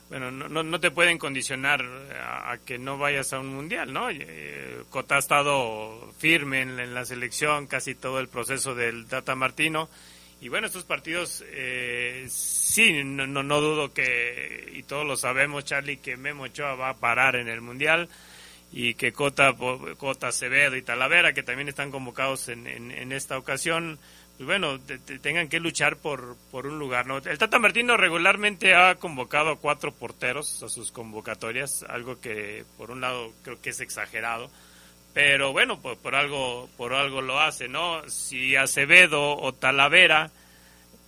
bueno, 0.08 0.30
no, 0.30 0.48
no, 0.48 0.62
no, 0.62 0.78
te 0.78 0.92
pueden 0.92 1.18
condicionar 1.18 1.84
a, 2.14 2.52
a, 2.52 2.58
que 2.58 2.78
no 2.78 2.96
vayas 2.96 3.32
a 3.32 3.40
un 3.40 3.54
mundial, 3.54 3.92
¿no? 3.92 4.08
Eh, 4.08 4.84
Cota 4.88 5.16
ha 5.16 5.18
estado 5.18 6.12
firme 6.18 6.62
en, 6.62 6.78
en, 6.78 6.94
la 6.94 7.04
selección 7.04 7.66
casi 7.66 7.96
todo 7.96 8.20
el 8.20 8.28
proceso 8.28 8.76
del 8.76 9.06
Tata 9.06 9.34
Martino. 9.34 9.88
Y 10.40 10.48
bueno, 10.48 10.68
estos 10.68 10.84
partidos, 10.84 11.44
eh, 11.48 12.24
sí, 12.30 13.04
no, 13.04 13.26
no, 13.26 13.42
no, 13.42 13.60
dudo 13.60 13.92
que, 13.92 14.72
y 14.74 14.82
todos 14.84 15.06
lo 15.06 15.16
sabemos, 15.16 15.66
Charlie, 15.66 15.98
que 15.98 16.16
Memo 16.16 16.44
Ochoa 16.44 16.74
va 16.76 16.88
a 16.88 16.96
parar 16.96 17.36
en 17.36 17.48
el 17.48 17.60
Mundial 17.60 18.08
y 18.72 18.94
que 18.94 19.12
Cota, 19.12 19.54
Cota 19.98 20.28
Acevedo 20.28 20.76
y 20.76 20.82
Talavera, 20.82 21.34
que 21.34 21.42
también 21.42 21.68
están 21.68 21.90
convocados 21.90 22.48
en, 22.48 22.66
en, 22.66 23.12
esta 23.12 23.36
ocasión, 23.36 23.98
pues 24.38 24.46
bueno, 24.46 24.80
te 24.80 24.98
tengan 25.18 25.48
que 25.48 25.60
luchar 25.60 25.96
por, 25.96 26.38
por 26.50 26.66
un 26.66 26.78
lugar. 26.78 27.06
¿no? 27.06 27.18
El 27.18 27.36
Tata 27.36 27.58
Martino 27.58 27.98
regularmente 27.98 28.74
ha 28.74 28.94
convocado 28.94 29.50
a 29.50 29.58
cuatro 29.58 29.92
porteros 29.92 30.62
a 30.62 30.70
sus 30.70 30.90
convocatorias, 30.90 31.82
algo 31.82 32.18
que 32.18 32.64
por 32.78 32.90
un 32.90 33.02
lado 33.02 33.30
creo 33.42 33.60
que 33.60 33.70
es 33.70 33.80
exagerado 33.80 34.50
pero 35.12 35.52
bueno, 35.52 35.80
por, 35.80 35.98
por, 35.98 36.14
algo 36.14 36.68
por 36.76 36.94
algo 36.94 37.20
lo 37.20 37.40
hace, 37.40 37.68
¿no? 37.68 38.08
Si 38.08 38.56
Acevedo 38.56 39.36
o 39.36 39.52
Talavera 39.52 40.30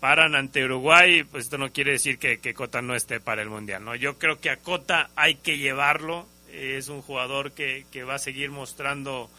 paran 0.00 0.34
ante 0.34 0.64
Uruguay, 0.64 1.22
pues 1.22 1.44
esto 1.44 1.58
no 1.58 1.72
quiere 1.72 1.92
decir 1.92 2.18
que, 2.18 2.38
que, 2.40 2.54
Cota 2.54 2.82
no 2.82 2.96
esté 2.96 3.20
para 3.20 3.40
el 3.40 3.48
Mundial, 3.48 3.84
¿no? 3.84 3.94
Yo 3.94 4.18
creo 4.18 4.40
que 4.40 4.50
a 4.50 4.56
Cota 4.56 5.10
hay 5.14 5.36
que 5.36 5.58
llevarlo, 5.58 6.26
es 6.52 6.88
un 6.88 7.02
jugador 7.02 7.52
que, 7.52 7.86
que 7.92 8.02
va 8.02 8.14
a 8.14 8.18
seguir 8.18 8.50
mostrando 8.50 9.30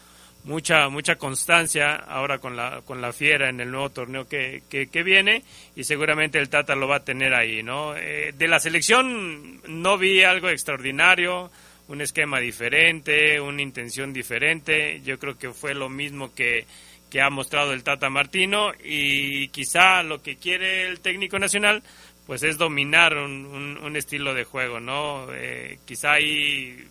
mucha 0.44 0.88
mucha 0.88 1.16
constancia 1.16 1.94
ahora 1.94 2.38
con 2.38 2.56
la 2.56 2.82
con 2.82 3.00
la 3.00 3.12
fiera 3.12 3.48
en 3.48 3.60
el 3.60 3.70
nuevo 3.70 3.90
torneo 3.90 4.28
que, 4.28 4.62
que, 4.68 4.88
que 4.88 5.02
viene 5.02 5.42
y 5.74 5.84
seguramente 5.84 6.38
el 6.38 6.50
Tata 6.50 6.74
lo 6.74 6.86
va 6.86 6.96
a 6.96 7.04
tener 7.04 7.34
ahí 7.34 7.62
no 7.62 7.96
eh, 7.96 8.32
de 8.36 8.48
la 8.48 8.60
selección 8.60 9.62
no 9.66 9.96
vi 9.96 10.22
algo 10.22 10.50
extraordinario 10.50 11.50
un 11.88 12.00
esquema 12.00 12.40
diferente, 12.40 13.40
una 13.40 13.62
intención 13.62 14.12
diferente. 14.12 15.00
Yo 15.04 15.18
creo 15.18 15.38
que 15.38 15.52
fue 15.52 15.74
lo 15.74 15.88
mismo 15.88 16.34
que, 16.34 16.66
que 17.10 17.20
ha 17.20 17.30
mostrado 17.30 17.72
el 17.72 17.84
Tata 17.84 18.10
Martino 18.10 18.72
y 18.82 19.48
quizá 19.48 20.02
lo 20.02 20.22
que 20.22 20.36
quiere 20.36 20.88
el 20.88 21.00
técnico 21.00 21.38
nacional 21.38 21.82
pues 22.26 22.42
es 22.42 22.56
dominar 22.56 23.16
un, 23.16 23.46
un, 23.46 23.78
un 23.78 23.96
estilo 23.96 24.34
de 24.34 24.44
juego, 24.44 24.80
¿no? 24.80 25.26
Eh, 25.32 25.78
quizá 25.84 26.12
ahí 26.12 26.88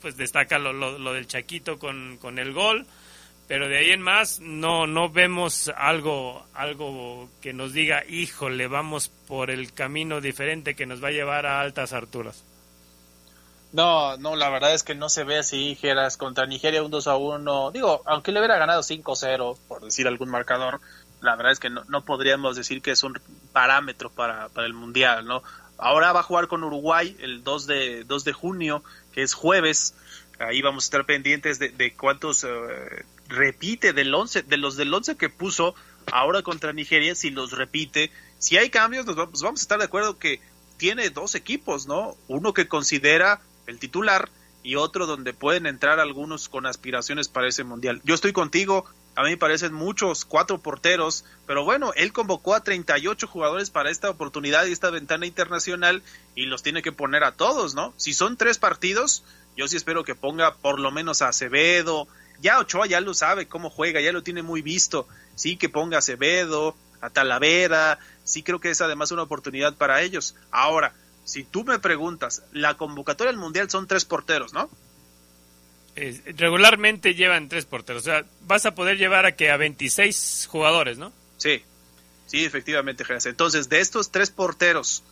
pues 0.00 0.16
destaca 0.16 0.58
lo, 0.58 0.72
lo, 0.72 0.98
lo, 0.98 1.12
del 1.12 1.26
Chaquito 1.26 1.78
con, 1.78 2.16
con 2.18 2.38
el 2.38 2.52
gol, 2.52 2.86
pero 3.48 3.68
de 3.68 3.78
ahí 3.78 3.90
en 3.90 4.00
más 4.00 4.40
no, 4.40 4.86
no 4.86 5.10
vemos 5.10 5.70
algo, 5.76 6.46
algo 6.54 7.28
que 7.42 7.52
nos 7.52 7.72
diga, 7.72 8.04
híjole, 8.08 8.66
vamos 8.68 9.08
por 9.08 9.50
el 9.50 9.72
camino 9.72 10.20
diferente 10.20 10.74
que 10.74 10.86
nos 10.86 11.02
va 11.02 11.08
a 11.08 11.12
llevar 11.12 11.46
a 11.46 11.60
altas 11.60 11.92
alturas. 11.92 12.44
No, 13.72 14.16
no, 14.16 14.34
la 14.34 14.50
verdad 14.50 14.74
es 14.74 14.82
que 14.82 14.96
no 14.96 15.08
se 15.08 15.22
ve 15.22 15.38
así, 15.38 15.76
Geras, 15.80 16.16
contra 16.16 16.46
Nigeria 16.46 16.82
un 16.82 16.90
2 16.90 17.06
a 17.06 17.16
1. 17.16 17.70
Digo, 17.70 18.02
aunque 18.04 18.32
le 18.32 18.40
hubiera 18.40 18.58
ganado 18.58 18.82
5-0, 18.82 19.58
por 19.68 19.84
decir 19.84 20.08
algún 20.08 20.28
marcador, 20.28 20.80
la 21.20 21.36
verdad 21.36 21.52
es 21.52 21.60
que 21.60 21.70
no, 21.70 21.84
no 21.84 22.04
podríamos 22.04 22.56
decir 22.56 22.82
que 22.82 22.90
es 22.90 23.02
un 23.04 23.20
parámetro 23.52 24.10
para, 24.10 24.48
para, 24.48 24.66
el 24.66 24.74
Mundial, 24.74 25.24
¿no? 25.24 25.42
Ahora 25.78 26.12
va 26.12 26.20
a 26.20 26.24
jugar 26.24 26.48
con 26.48 26.64
Uruguay 26.64 27.16
el 27.20 27.44
2 27.44 27.66
de, 27.66 28.04
2 28.04 28.24
de 28.24 28.32
junio, 28.32 28.82
que 29.12 29.22
es 29.22 29.34
jueves. 29.34 29.94
Ahí 30.40 30.62
vamos 30.62 30.84
a 30.84 30.86
estar 30.86 31.06
pendientes 31.06 31.58
de, 31.58 31.68
de 31.68 31.94
cuántos 31.94 32.44
uh, 32.44 32.48
repite 33.28 33.92
del 33.92 34.12
11, 34.12 34.42
de 34.42 34.56
los 34.56 34.76
del 34.76 34.92
11 34.92 35.16
que 35.16 35.28
puso 35.28 35.74
ahora 36.10 36.42
contra 36.42 36.72
Nigeria, 36.72 37.14
si 37.14 37.30
los 37.30 37.52
repite. 37.52 38.10
Si 38.38 38.56
hay 38.56 38.68
cambios, 38.68 39.06
nos 39.06 39.16
vamos, 39.16 39.42
vamos 39.42 39.60
a 39.60 39.62
estar 39.62 39.78
de 39.78 39.84
acuerdo 39.84 40.18
que 40.18 40.40
tiene 40.76 41.10
dos 41.10 41.34
equipos, 41.34 41.86
¿no? 41.86 42.16
Uno 42.26 42.52
que 42.52 42.66
considera 42.66 43.40
el 43.66 43.78
titular 43.78 44.28
y 44.62 44.76
otro 44.76 45.06
donde 45.06 45.32
pueden 45.32 45.66
entrar 45.66 46.00
algunos 46.00 46.48
con 46.48 46.66
aspiraciones 46.66 47.28
para 47.28 47.48
ese 47.48 47.64
mundial. 47.64 48.00
Yo 48.04 48.14
estoy 48.14 48.32
contigo, 48.32 48.84
a 49.16 49.22
mí 49.22 49.30
me 49.30 49.36
parecen 49.36 49.72
muchos, 49.72 50.24
cuatro 50.24 50.58
porteros, 50.58 51.24
pero 51.46 51.64
bueno, 51.64 51.92
él 51.96 52.12
convocó 52.12 52.54
a 52.54 52.62
38 52.62 53.26
jugadores 53.26 53.70
para 53.70 53.90
esta 53.90 54.10
oportunidad 54.10 54.66
y 54.66 54.72
esta 54.72 54.90
ventana 54.90 55.26
internacional 55.26 56.02
y 56.34 56.46
los 56.46 56.62
tiene 56.62 56.82
que 56.82 56.92
poner 56.92 57.24
a 57.24 57.32
todos, 57.32 57.74
¿no? 57.74 57.94
Si 57.96 58.12
son 58.12 58.36
tres 58.36 58.58
partidos, 58.58 59.24
yo 59.56 59.66
sí 59.66 59.76
espero 59.76 60.04
que 60.04 60.14
ponga 60.14 60.54
por 60.54 60.78
lo 60.78 60.90
menos 60.90 61.22
a 61.22 61.28
Acevedo, 61.28 62.06
ya 62.40 62.58
Ochoa 62.58 62.86
ya 62.86 63.00
lo 63.00 63.14
sabe 63.14 63.46
cómo 63.46 63.70
juega, 63.70 64.00
ya 64.00 64.12
lo 64.12 64.22
tiene 64.22 64.42
muy 64.42 64.62
visto, 64.62 65.08
sí 65.34 65.56
que 65.56 65.68
ponga 65.68 65.96
a 65.96 66.00
Acevedo, 66.00 66.76
a 67.00 67.10
Talavera, 67.10 67.98
sí 68.24 68.42
creo 68.42 68.60
que 68.60 68.70
es 68.70 68.80
además 68.80 69.10
una 69.10 69.22
oportunidad 69.22 69.74
para 69.74 70.02
ellos. 70.02 70.36
Ahora, 70.50 70.94
si 71.30 71.44
tú 71.44 71.62
me 71.62 71.78
preguntas, 71.78 72.42
la 72.50 72.76
convocatoria 72.76 73.30
al 73.30 73.36
Mundial 73.36 73.70
son 73.70 73.86
tres 73.86 74.04
porteros, 74.04 74.52
¿no? 74.52 74.68
Eh, 75.94 76.34
regularmente 76.36 77.14
llevan 77.14 77.48
tres 77.48 77.66
porteros, 77.66 78.02
o 78.02 78.04
sea, 78.04 78.24
vas 78.48 78.66
a 78.66 78.74
poder 78.74 78.98
llevar 78.98 79.26
a 79.26 79.36
que 79.36 79.48
a 79.48 79.56
26 79.56 80.48
jugadores, 80.50 80.98
¿no? 80.98 81.12
Sí, 81.36 81.62
sí, 82.26 82.44
efectivamente, 82.44 83.04
Jerez. 83.04 83.26
Entonces, 83.26 83.68
de 83.68 83.78
estos 83.78 84.10
tres 84.10 84.30
porteros, 84.30 85.04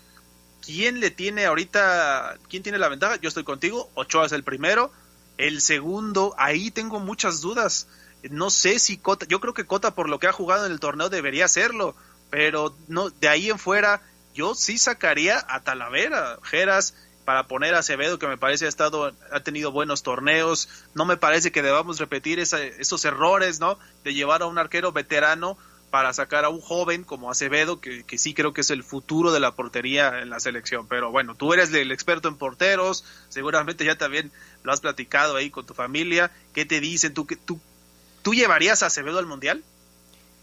¿quién 0.66 0.98
le 0.98 1.12
tiene 1.12 1.44
ahorita, 1.44 2.36
quién 2.48 2.64
tiene 2.64 2.78
la 2.78 2.88
ventaja? 2.88 3.14
Yo 3.20 3.28
estoy 3.28 3.44
contigo, 3.44 3.88
Ochoa 3.94 4.26
es 4.26 4.32
el 4.32 4.42
primero, 4.42 4.90
el 5.36 5.60
segundo, 5.60 6.34
ahí 6.36 6.72
tengo 6.72 6.98
muchas 6.98 7.40
dudas. 7.42 7.86
No 8.28 8.50
sé 8.50 8.80
si 8.80 8.96
Cota, 8.96 9.24
yo 9.28 9.38
creo 9.38 9.54
que 9.54 9.66
Cota 9.66 9.94
por 9.94 10.08
lo 10.08 10.18
que 10.18 10.26
ha 10.26 10.32
jugado 10.32 10.66
en 10.66 10.72
el 10.72 10.80
torneo 10.80 11.10
debería 11.10 11.44
hacerlo, 11.44 11.94
pero 12.28 12.76
no, 12.88 13.08
de 13.08 13.28
ahí 13.28 13.50
en 13.50 13.60
fuera 13.60 14.02
yo 14.38 14.54
sí 14.54 14.78
sacaría 14.78 15.44
a 15.48 15.64
Talavera, 15.64 16.38
Geras, 16.44 16.94
para 17.24 17.48
poner 17.48 17.74
a 17.74 17.80
Acevedo, 17.80 18.20
que 18.20 18.28
me 18.28 18.38
parece 18.38 18.66
ha 18.66 18.68
estado, 18.68 19.12
ha 19.32 19.40
tenido 19.40 19.72
buenos 19.72 20.04
torneos. 20.04 20.68
No 20.94 21.04
me 21.04 21.16
parece 21.16 21.50
que 21.50 21.60
debamos 21.60 21.98
repetir 21.98 22.38
esa, 22.38 22.62
esos 22.62 23.04
errores, 23.04 23.58
¿no? 23.58 23.80
De 24.04 24.14
llevar 24.14 24.42
a 24.42 24.46
un 24.46 24.56
arquero 24.56 24.92
veterano 24.92 25.58
para 25.90 26.12
sacar 26.12 26.44
a 26.44 26.50
un 26.50 26.60
joven 26.60 27.02
como 27.02 27.32
Acevedo, 27.32 27.80
que, 27.80 28.04
sí 28.16 28.32
creo 28.32 28.52
que 28.52 28.60
es 28.60 28.70
el 28.70 28.84
futuro 28.84 29.32
de 29.32 29.40
la 29.40 29.56
portería 29.56 30.20
en 30.20 30.30
la 30.30 30.38
selección. 30.38 30.86
Pero 30.86 31.10
bueno, 31.10 31.34
tú 31.34 31.52
eres 31.52 31.74
el 31.74 31.90
experto 31.90 32.28
en 32.28 32.36
porteros, 32.36 33.04
seguramente 33.28 33.84
ya 33.84 33.98
también 33.98 34.30
lo 34.62 34.72
has 34.72 34.80
platicado 34.80 35.34
ahí 35.34 35.50
con 35.50 35.66
tu 35.66 35.74
familia. 35.74 36.30
¿Qué 36.54 36.64
te 36.64 36.78
dicen? 36.78 37.12
¿Tú, 37.12 37.26
tú, 37.44 37.60
tú 38.22 38.34
llevarías 38.34 38.84
a 38.84 38.86
Acevedo 38.86 39.18
al 39.18 39.26
Mundial? 39.26 39.64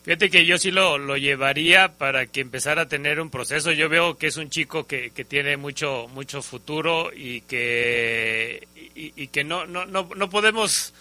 Fíjate 0.05 0.29
que 0.29 0.45
yo 0.45 0.59
sí 0.59 0.69
lo, 0.69 0.99
lo, 0.99 1.17
llevaría 1.17 1.93
para 1.97 2.27
que 2.27 2.41
empezara 2.41 2.83
a 2.83 2.87
tener 2.87 3.19
un 3.19 3.31
proceso. 3.31 3.71
Yo 3.71 3.89
veo 3.89 4.19
que 4.19 4.27
es 4.27 4.37
un 4.37 4.51
chico 4.51 4.85
que, 4.85 5.09
que 5.09 5.25
tiene 5.25 5.57
mucho 5.57 6.07
mucho 6.13 6.43
futuro 6.43 7.11
y 7.11 7.41
que 7.41 8.67
y, 8.93 9.27
que 9.29 9.43
no, 9.43 9.65
no, 9.65 9.87
no, 9.87 10.07
no 10.15 10.29
podemos 10.29 10.93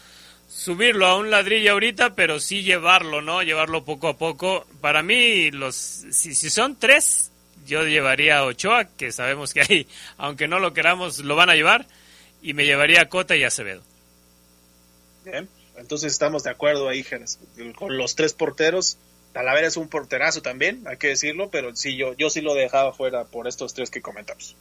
subirlo 0.48 1.06
a 1.06 1.18
un 1.18 1.30
ladrillo 1.30 1.72
ahorita, 1.72 2.14
pero 2.14 2.40
sí 2.40 2.62
llevarlo, 2.62 3.20
¿no? 3.20 3.42
Llevarlo 3.42 3.84
poco 3.84 4.08
a 4.08 4.16
poco. 4.16 4.66
Para 4.80 5.02
mí, 5.02 5.50
los 5.50 5.76
si, 5.76 6.34
si 6.34 6.48
son 6.48 6.78
tres, 6.78 7.30
yo 7.66 7.82
llevaría 7.86 8.38
a 8.38 8.44
Ochoa, 8.44 8.86
que 8.96 9.12
sabemos 9.12 9.52
que 9.52 9.60
ahí, 9.60 9.86
aunque 10.16 10.48
no 10.48 10.60
lo 10.60 10.72
queramos, 10.72 11.18
lo 11.18 11.36
van 11.36 11.50
a 11.50 11.54
llevar, 11.54 11.86
y 12.40 12.54
me 12.54 12.64
llevaría 12.64 13.02
a 13.02 13.08
Cota 13.10 13.36
y 13.36 13.44
Acevedo. 13.44 13.82
Bien. 15.26 15.46
Entonces 15.76 16.12
estamos 16.12 16.42
de 16.42 16.50
acuerdo 16.50 16.88
ahí, 16.88 17.04
con 17.74 17.96
los 17.96 18.14
tres 18.14 18.32
porteros. 18.32 18.98
Talavera 19.32 19.66
es 19.66 19.76
un 19.76 19.88
porterazo 19.88 20.42
también, 20.42 20.84
hay 20.87 20.96
que 20.96 21.08
decirlo, 21.08 21.50
pero 21.50 21.74
sí, 21.74 21.96
yo, 21.96 22.14
yo 22.14 22.30
sí 22.30 22.40
lo 22.40 22.54
dejaba 22.54 22.92
fuera 22.92 23.24
por 23.24 23.48
estos 23.48 23.74
tres 23.74 23.90
que 23.90 24.00
comentamos. 24.00 24.54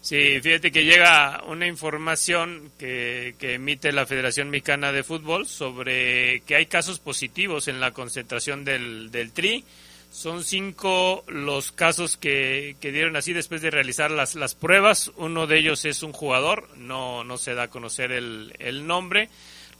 Sí, 0.00 0.40
fíjate 0.40 0.70
que 0.70 0.84
llega 0.84 1.42
una 1.46 1.66
información 1.66 2.70
que, 2.78 3.34
que, 3.38 3.54
emite 3.54 3.92
la 3.92 4.06
Federación 4.06 4.48
Mexicana 4.48 4.92
de 4.92 5.02
Fútbol 5.02 5.46
sobre 5.46 6.40
que 6.46 6.54
hay 6.54 6.66
casos 6.66 7.00
positivos 7.00 7.68
en 7.68 7.80
la 7.80 7.90
concentración 7.90 8.64
del, 8.64 9.10
del 9.10 9.32
TRI. 9.32 9.64
Son 10.10 10.44
cinco 10.44 11.24
los 11.26 11.72
casos 11.72 12.16
que, 12.16 12.76
que 12.80 12.92
dieron 12.92 13.16
así 13.16 13.32
después 13.32 13.60
de 13.60 13.70
realizar 13.70 14.10
las, 14.10 14.36
las 14.36 14.54
pruebas. 14.54 15.10
Uno 15.16 15.46
de 15.46 15.58
ellos 15.58 15.84
es 15.84 16.02
un 16.02 16.12
jugador, 16.12 16.68
no, 16.76 17.24
no 17.24 17.36
se 17.36 17.54
da 17.54 17.64
a 17.64 17.68
conocer 17.68 18.12
el, 18.12 18.54
el 18.58 18.86
nombre. 18.86 19.28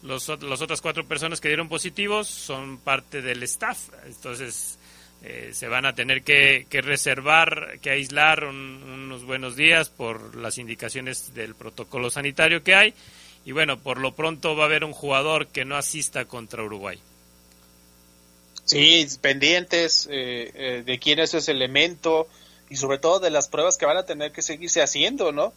Los, 0.02 0.28
las 0.28 0.62
otras 0.62 0.80
cuatro 0.80 1.06
personas 1.06 1.40
que 1.40 1.48
dieron 1.48 1.68
positivos 1.68 2.28
son 2.28 2.78
parte 2.78 3.20
del 3.20 3.42
staff. 3.42 3.88
Entonces, 4.06 4.78
eh, 5.22 5.50
se 5.52 5.66
van 5.66 5.84
a 5.84 5.94
tener 5.94 6.22
que, 6.22 6.66
que 6.70 6.80
reservar, 6.80 7.78
que 7.80 7.90
aislar 7.90 8.44
unos 8.44 9.24
buenos 9.24 9.56
días 9.56 9.88
por 9.88 10.36
las 10.36 10.58
indicaciones 10.58 11.34
del 11.34 11.56
protocolo 11.56 12.10
sanitario 12.10 12.62
que 12.62 12.74
hay. 12.74 12.94
Y 13.44 13.52
bueno, 13.52 13.78
por 13.78 13.98
lo 13.98 14.14
pronto 14.14 14.54
va 14.54 14.64
a 14.64 14.66
haber 14.66 14.84
un 14.84 14.92
jugador 14.92 15.48
que 15.48 15.64
no 15.64 15.76
asista 15.76 16.26
contra 16.26 16.62
Uruguay. 16.62 17.00
Sí, 18.64 19.06
pendientes 19.22 20.06
eh, 20.10 20.52
eh, 20.54 20.82
de 20.84 20.98
quién 20.98 21.18
es 21.18 21.32
ese 21.32 21.52
elemento 21.52 22.28
y 22.68 22.76
sobre 22.76 22.98
todo 22.98 23.18
de 23.18 23.30
las 23.30 23.48
pruebas 23.48 23.78
que 23.78 23.86
van 23.86 23.96
a 23.96 24.04
tener 24.04 24.30
que 24.30 24.42
seguirse 24.42 24.82
haciendo, 24.82 25.32
¿no? 25.32 25.54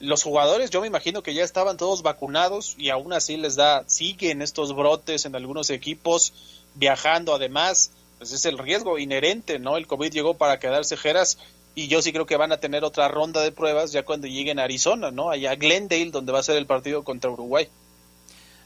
Los 0.00 0.22
jugadores, 0.22 0.70
yo 0.70 0.80
me 0.80 0.86
imagino 0.86 1.22
que 1.22 1.34
ya 1.34 1.44
estaban 1.44 1.76
todos 1.76 2.02
vacunados 2.02 2.74
y 2.78 2.90
aún 2.90 3.12
así 3.12 3.36
les 3.36 3.56
da, 3.56 3.84
siguen 3.86 4.42
estos 4.42 4.74
brotes 4.74 5.24
en 5.24 5.36
algunos 5.36 5.70
equipos, 5.70 6.32
viajando 6.74 7.34
además, 7.34 7.92
pues 8.18 8.32
es 8.32 8.44
el 8.44 8.58
riesgo 8.58 8.98
inherente, 8.98 9.58
¿no? 9.58 9.76
El 9.76 9.86
COVID 9.86 10.10
llegó 10.10 10.34
para 10.34 10.58
quedarse 10.58 10.96
jeras 10.96 11.38
y 11.74 11.86
yo 11.86 12.02
sí 12.02 12.12
creo 12.12 12.26
que 12.26 12.36
van 12.36 12.50
a 12.50 12.58
tener 12.58 12.82
otra 12.82 13.08
ronda 13.08 13.40
de 13.40 13.52
pruebas 13.52 13.92
ya 13.92 14.04
cuando 14.04 14.26
lleguen 14.26 14.58
a 14.58 14.64
Arizona, 14.64 15.12
¿no? 15.12 15.30
Allá 15.30 15.54
Glendale, 15.54 16.10
donde 16.10 16.32
va 16.32 16.40
a 16.40 16.42
ser 16.42 16.56
el 16.56 16.66
partido 16.66 17.04
contra 17.04 17.30
Uruguay. 17.30 17.68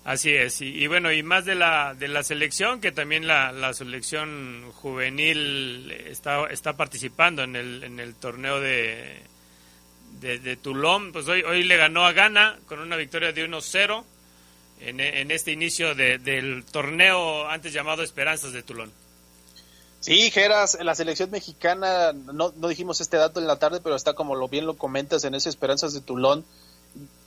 Así 0.04 0.30
es, 0.30 0.60
y, 0.60 0.84
bueno, 0.88 1.12
y 1.12 1.22
más 1.22 1.44
de 1.44 1.54
la, 1.54 1.94
de 1.94 2.08
la 2.08 2.24
selección, 2.24 2.80
que 2.80 2.90
también 2.90 3.28
la, 3.28 3.52
la 3.52 3.72
selección 3.72 4.72
juvenil 4.72 5.92
está, 5.92 6.46
está 6.46 6.72
participando 6.72 7.44
en 7.44 7.54
el, 7.54 7.84
en 7.84 8.00
el 8.00 8.16
torneo 8.16 8.58
de, 8.58 9.22
de, 10.20 10.38
de 10.38 10.56
Toulon, 10.56 11.12
pues 11.12 11.28
hoy, 11.28 11.42
hoy 11.42 11.64
le 11.64 11.76
ganó 11.76 12.04
a 12.04 12.12
Ghana 12.12 12.58
con 12.66 12.80
una 12.80 12.96
victoria 12.96 13.32
de 13.32 13.48
1-0 13.48 14.04
en, 14.80 15.00
en, 15.00 15.30
este 15.30 15.52
inicio 15.52 15.94
de, 15.94 16.18
del 16.18 16.64
torneo 16.64 17.48
antes 17.48 17.72
llamado 17.72 18.02
Esperanzas 18.02 18.52
de 18.52 18.62
Toulon. 18.62 18.92
Sí, 20.00 20.30
Geras, 20.32 20.76
la 20.82 20.96
selección 20.96 21.30
mexicana, 21.30 22.12
no, 22.12 22.52
no 22.56 22.68
dijimos 22.68 23.00
este 23.00 23.16
dato 23.16 23.38
en 23.38 23.46
la 23.46 23.56
tarde, 23.56 23.80
pero 23.80 23.94
está 23.94 24.14
como 24.14 24.34
lo 24.34 24.48
bien 24.48 24.66
lo 24.66 24.76
comentas 24.76 25.24
en 25.24 25.34
ese 25.34 25.48
Esperanzas 25.48 25.94
de 25.94 26.00
Toulon. 26.00 26.44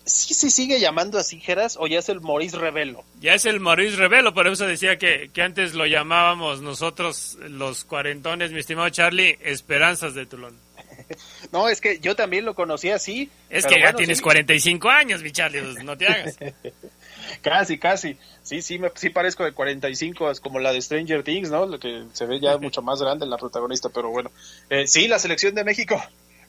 ¿Sí 0.04 0.34
se 0.34 0.52
sigue 0.52 0.80
llamando 0.80 1.18
así, 1.18 1.40
Geras, 1.40 1.78
o 1.80 1.88
ya 1.88 2.00
es 2.00 2.10
el 2.10 2.22
Maurice 2.22 2.58
Revelo? 2.58 3.04
Ya 3.22 3.34
es 3.34 3.46
el 3.46 3.60
Maurice 3.60 3.96
Revelo, 3.96 4.34
por 4.34 4.48
eso 4.48 4.66
decía 4.66 4.98
que, 4.98 5.32
que 5.34 5.42
antes 5.42 5.74
lo 5.74 5.88
llamábamos 5.88 6.62
nosotros, 6.62 7.38
los 7.50 7.86
cuarentones, 7.86 8.52
mi 8.52 8.60
estimado 8.60 8.90
Charlie, 8.90 9.40
Esperanzas 9.42 10.14
de 10.14 10.26
Toulon. 10.26 10.65
no, 11.52 11.70
es 11.70 11.82
que 11.82 12.00
yo 12.00 12.16
también 12.16 12.46
lo 12.46 12.56
conocí 12.56 12.90
así. 12.90 13.30
Es 13.50 13.66
que 13.66 13.80
ya 13.80 13.94
tienes 13.94 14.18
sí. 14.18 14.24
45 14.24 14.90
años, 14.90 15.22
mi 15.22 15.32
Charlie, 15.32 15.62
pues, 15.62 15.84
no 15.84 15.98
te 15.98 16.08
hagas. 16.08 16.38
casi, 17.42 17.78
casi. 17.78 18.18
Sí, 18.44 18.62
sí, 18.62 18.80
me, 18.80 18.92
sí 18.96 19.10
parezco 19.10 19.44
de 19.44 19.52
45, 19.54 20.32
es 20.32 20.40
como 20.40 20.60
la 20.60 20.72
de 20.72 20.82
Stranger 20.82 21.24
Things, 21.24 21.50
¿no? 21.50 21.66
Lo 21.66 21.80
que 21.80 22.06
se 22.14 22.26
ve 22.26 22.40
ya 22.40 22.58
mucho 22.60 22.82
más 22.82 23.02
grande 23.02 23.26
la 23.26 23.38
protagonista, 23.38 23.90
pero 23.90 24.10
bueno. 24.10 24.32
Eh, 24.70 24.88
sí, 24.88 25.08
la 25.08 25.20
selección 25.20 25.56
de 25.56 25.64
México 25.64 26.02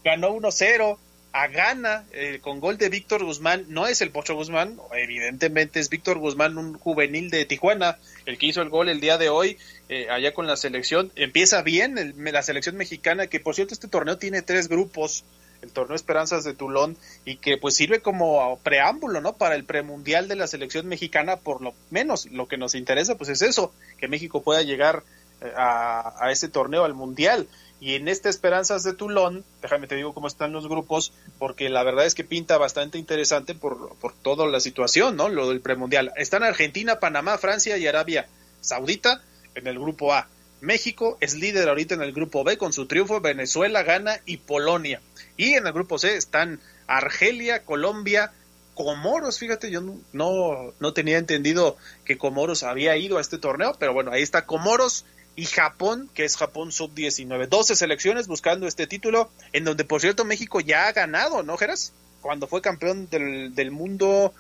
ganó 0.05 0.31
1-0 0.31 0.99
a 1.37 1.49
Ghana 1.49 2.05
eh, 2.13 2.39
con 2.41 2.61
gol 2.61 2.79
de 2.79 2.89
Víctor 2.89 3.23
Guzmán. 3.23 3.67
No 3.69 3.87
es 3.87 4.01
el 4.01 4.11
Pocho 4.11 4.35
Guzmán, 4.35 4.79
evidentemente 4.97 5.81
es 5.81 5.91
Víctor 5.91 6.19
Guzmán, 6.19 6.57
un 6.57 6.79
juvenil 6.79 7.29
de 7.29 7.45
Tijuana, 7.45 7.99
el 8.25 8.39
que 8.39 8.47
hizo 8.47 8.63
el 8.63 8.71
gol 8.71 8.89
el 8.89 9.01
día 9.01 9.19
de 9.19 9.29
hoy 9.29 9.59
eh, 9.91 10.09
allá 10.09 10.33
con 10.33 10.47
la 10.47 10.57
selección. 10.57 11.13
Empieza 11.15 11.61
bien 11.61 11.99
el, 11.99 12.15
la 12.33 12.43
selección 12.43 12.77
mexicana, 12.77 13.27
que 13.27 13.39
por 13.39 13.55
cierto 13.55 13.75
este 13.75 13.87
torneo 13.87 14.17
tiene 14.17 14.41
tres 14.41 14.69
grupos 14.69 15.25
el 15.63 15.73
torneo 15.73 15.97
Esperanzas 15.97 16.45
de 16.45 16.55
Tulón 16.55 16.97
y 17.25 17.37
que 17.37 17.57
pues 17.57 17.75
sirve 17.75 18.01
como 18.01 18.59
preámbulo, 18.63 19.21
¿no? 19.21 19.35
Para 19.35 19.57
el 19.57 19.65
premundial 19.65 20.29
de 20.29 20.37
la 20.37 20.47
selección 20.47 20.87
mexicana, 20.87 21.37
por 21.37 21.61
lo 21.61 21.75
menos 21.91 22.27
lo 22.31 22.47
que 22.47 22.57
nos 22.57 22.75
interesa 22.75 23.17
pues 23.17 23.31
es 23.31 23.43
eso, 23.43 23.73
que 23.99 24.09
México 24.09 24.43
pueda 24.43 24.63
llegar 24.63 25.03
eh, 25.43 25.53
a 25.55 26.31
ese 26.31 26.49
torneo, 26.49 26.85
al 26.85 26.95
mundial. 26.95 27.47
Y 27.79 27.95
en 27.95 28.09
este 28.09 28.29
Esperanzas 28.29 28.83
de 28.85 28.95
Tulón, 28.95 29.45
déjame 29.61 29.87
te 29.87 29.97
digo 29.97 30.15
cómo 30.15 30.29
están 30.29 30.53
los 30.53 30.67
grupos, 30.67 31.13
porque 31.39 31.69
la 31.69 31.83
verdad 31.83 32.07
es 32.07 32.15
que 32.15 32.25
pinta 32.25 32.57
bastante 32.57 32.97
interesante 32.99 33.55
por, 33.55 33.97
por 33.97 34.15
toda 34.15 34.47
la 34.47 34.61
situación, 34.61 35.17
¿no? 35.17 35.29
Lo 35.29 35.49
del 35.49 35.61
premundial. 35.61 36.13
Están 36.17 36.43
Argentina, 36.43 37.01
Panamá, 37.01 37.37
Francia 37.37 37.77
y 37.77 37.87
Arabia 37.87 38.29
Saudita 38.61 39.23
en 39.55 39.67
el 39.67 39.79
grupo 39.79 40.15
A. 40.15 40.29
México 40.61 41.19
es 41.21 41.35
líder 41.35 41.69
ahorita 41.69 41.95
en 41.95 42.03
el 42.03 42.13
grupo 42.13 42.45
B 42.45 42.57
con 42.57 42.73
su 42.73 42.87
triunfo, 42.87 43.21
Venezuela, 43.21 43.83
Ghana 43.83 44.21
y 44.25 44.39
Polonia. 44.39 45.01
Y 45.37 45.53
en 45.55 45.67
el 45.67 45.73
grupo 45.73 45.99
C 45.99 46.17
están 46.17 46.61
Argelia, 46.87 47.65
Colombia, 47.65 48.33
Comoros, 48.75 49.39
fíjate, 49.39 49.71
yo 49.71 49.81
no, 49.81 49.99
no, 50.13 50.75
no, 50.81 50.93
tenía 50.93 51.17
entendido 51.19 51.77
que 52.05 52.19
Comoros 52.19 52.63
había 52.63 52.97
ido 52.97 53.17
a 53.19 53.23
este 53.23 53.39
torneo, 53.39 53.75
pero 53.79 53.95
bueno, 53.95 54.13
ahí 54.13 54.23
está 54.23 54.45
Comoros 54.45 55.07
y 55.37 55.45
Japón, 55.45 56.11
que 56.15 56.25
es 56.25 56.37
Japón 56.37 56.73
sub-19. 56.73 57.47
12 57.47 57.77
selecciones 57.77 58.27
buscando 58.27 58.67
este 58.67 58.87
título, 58.87 59.31
en 59.53 59.65
donde 59.65 59.85
por 59.85 60.01
cierto 60.01 60.25
México 60.25 60.61
ya 60.61 60.89
ha 60.89 60.93
ganado, 60.93 61.43
¿no, 61.43 61.57
Geras? 61.59 61.93
Cuando 62.23 62.49
fue 62.49 62.63
campeón 62.63 63.09
del, 63.11 63.55
del 63.55 63.71
mundo, 63.71 64.35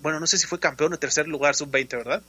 bueno, 0.00 0.18
no 0.20 0.26
sé 0.26 0.36
si 0.36 0.46
fue 0.46 0.58
campeón 0.58 0.92
o 0.92 0.98
tercer 0.98 1.28
lugar 1.28 1.54
sub-20, 1.54 1.88
¿verdad? 1.96 2.22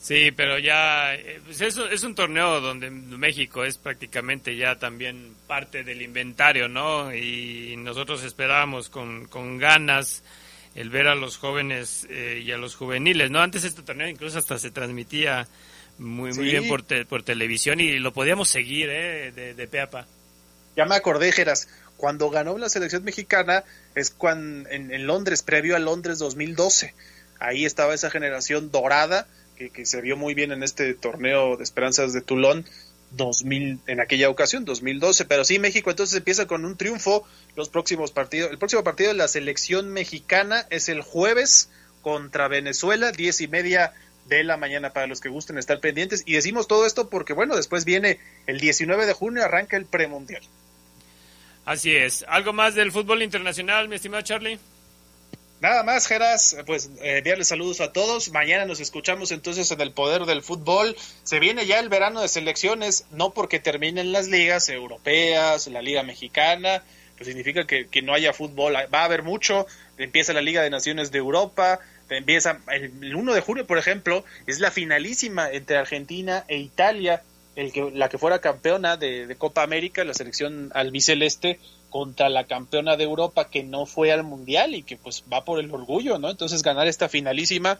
Sí, 0.00 0.30
pero 0.32 0.58
ya 0.58 1.16
pues 1.46 1.62
es, 1.62 1.78
es, 1.78 2.02
un 2.02 2.14
torneo 2.14 2.60
donde 2.60 2.90
México 2.90 3.64
es 3.64 3.78
prácticamente 3.78 4.54
ya 4.54 4.78
también 4.78 5.34
parte 5.46 5.82
del 5.82 6.02
inventario, 6.02 6.68
¿no? 6.68 7.14
Y 7.14 7.74
nosotros 7.78 8.22
esperábamos 8.22 8.90
con, 8.90 9.26
con 9.28 9.56
ganas 9.56 10.22
el 10.74 10.90
ver 10.90 11.08
a 11.08 11.14
los 11.14 11.38
jóvenes 11.38 12.06
eh, 12.10 12.42
y 12.44 12.52
a 12.52 12.58
los 12.58 12.76
juveniles, 12.76 13.30
¿no? 13.30 13.40
Antes 13.40 13.64
este 13.64 13.80
torneo 13.80 14.06
incluso 14.06 14.38
hasta 14.38 14.58
se 14.58 14.70
transmitía 14.70 15.48
muy, 15.98 16.32
muy 16.32 16.44
bien 16.44 16.68
por, 16.68 16.82
te, 16.82 17.04
por 17.04 17.22
televisión 17.22 17.80
y 17.80 17.98
lo 17.98 18.12
podíamos 18.12 18.48
seguir, 18.48 18.88
¿eh? 18.90 19.32
De, 19.32 19.54
de 19.54 19.66
peapa. 19.68 20.06
Ya 20.76 20.86
me 20.86 20.96
acordé, 20.96 21.30
Geras, 21.32 21.68
cuando 21.96 22.30
ganó 22.30 22.58
la 22.58 22.68
selección 22.68 23.04
mexicana 23.04 23.64
es 23.94 24.10
cuando 24.10 24.68
en, 24.70 24.92
en 24.92 25.06
Londres, 25.06 25.42
previo 25.42 25.76
a 25.76 25.78
Londres 25.78 26.18
2012. 26.18 26.94
Ahí 27.38 27.64
estaba 27.64 27.94
esa 27.94 28.10
generación 28.10 28.70
dorada 28.70 29.26
que, 29.56 29.70
que, 29.70 29.86
se 29.86 30.00
vio 30.00 30.16
muy 30.16 30.34
bien 30.34 30.52
en 30.52 30.62
este 30.62 30.94
torneo 30.94 31.56
de 31.56 31.62
esperanzas 31.62 32.12
de 32.12 32.20
Toulon 32.20 32.64
2000 33.12 33.80
en 33.86 34.00
aquella 34.00 34.28
ocasión 34.28 34.64
2012 34.64 35.24
pero 35.26 35.44
sí 35.44 35.60
México 35.60 35.90
entonces 35.90 36.16
empieza 36.16 36.46
con 36.46 36.64
un 36.64 36.76
triunfo 36.76 37.24
los 37.54 37.68
próximos 37.68 38.10
partidos 38.10 38.50
el 38.50 38.58
próximo 38.58 38.82
partido 38.82 39.10
de 39.10 39.16
la 39.16 39.28
selección 39.28 39.92
mexicana 39.92 40.66
es 40.70 40.88
el 40.88 41.02
jueves 41.02 41.70
contra 42.02 42.48
Venezuela 42.48 43.12
diez 43.12 43.40
y 43.40 43.46
media 43.46 43.92
de 44.26 44.44
la 44.44 44.56
mañana 44.56 44.92
para 44.92 45.06
los 45.06 45.20
que 45.20 45.28
gusten 45.28 45.58
estar 45.58 45.80
pendientes 45.80 46.22
y 46.26 46.34
decimos 46.34 46.66
todo 46.66 46.86
esto 46.86 47.10
porque 47.10 47.32
bueno 47.32 47.56
después 47.56 47.84
viene 47.84 48.18
el 48.46 48.58
19 48.58 49.06
de 49.06 49.12
junio 49.12 49.44
arranca 49.44 49.76
el 49.76 49.86
premundial 49.86 50.42
así 51.64 51.94
es 51.94 52.24
algo 52.28 52.52
más 52.52 52.74
del 52.74 52.92
fútbol 52.92 53.22
internacional 53.22 53.88
mi 53.88 53.96
estimado 53.96 54.22
Charlie 54.22 54.58
Nada 55.64 55.82
más, 55.82 56.06
Geras, 56.06 56.58
pues 56.66 56.90
eh, 57.00 57.18
enviarles 57.18 57.48
saludos 57.48 57.80
a 57.80 57.90
todos. 57.90 58.30
Mañana 58.32 58.66
nos 58.66 58.80
escuchamos 58.80 59.30
entonces 59.30 59.70
en 59.70 59.80
el 59.80 59.92
poder 59.92 60.26
del 60.26 60.42
fútbol. 60.42 60.94
Se 61.22 61.40
viene 61.40 61.64
ya 61.64 61.78
el 61.80 61.88
verano 61.88 62.20
de 62.20 62.28
selecciones, 62.28 63.06
no 63.12 63.30
porque 63.32 63.60
terminen 63.60 64.12
las 64.12 64.28
ligas 64.28 64.68
europeas, 64.68 65.66
la 65.68 65.80
liga 65.80 66.02
mexicana, 66.02 66.82
pues 67.16 67.28
significa 67.28 67.66
que, 67.66 67.86
que 67.88 68.02
no 68.02 68.12
haya 68.12 68.34
fútbol. 68.34 68.74
Va 68.74 69.00
a 69.00 69.04
haber 69.04 69.22
mucho. 69.22 69.66
Empieza 69.96 70.34
la 70.34 70.42
Liga 70.42 70.60
de 70.60 70.68
Naciones 70.68 71.10
de 71.12 71.18
Europa. 71.18 71.80
Empieza 72.10 72.60
el 72.72 73.14
1 73.14 73.34
de 73.34 73.40
julio, 73.40 73.66
por 73.66 73.78
ejemplo, 73.78 74.24
es 74.46 74.60
la 74.60 74.70
finalísima 74.70 75.50
entre 75.50 75.76
Argentina 75.76 76.44
e 76.48 76.58
Italia. 76.58 77.22
El 77.56 77.72
que, 77.72 77.88
la 77.92 78.08
que 78.08 78.18
fuera 78.18 78.40
campeona 78.40 78.96
de, 78.96 79.28
de 79.28 79.36
Copa 79.36 79.62
América, 79.62 80.02
la 80.02 80.12
selección 80.12 80.72
albiceleste, 80.74 81.60
contra 81.88 82.28
la 82.28 82.42
campeona 82.42 82.96
de 82.96 83.04
Europa 83.04 83.48
que 83.48 83.62
no 83.62 83.86
fue 83.86 84.10
al 84.10 84.24
mundial 84.24 84.74
y 84.74 84.82
que 84.82 84.96
pues 84.96 85.22
va 85.32 85.44
por 85.44 85.60
el 85.60 85.70
orgullo, 85.70 86.18
¿no? 86.18 86.28
Entonces 86.28 86.62
ganar 86.62 86.88
esta 86.88 87.08
finalísima 87.08 87.78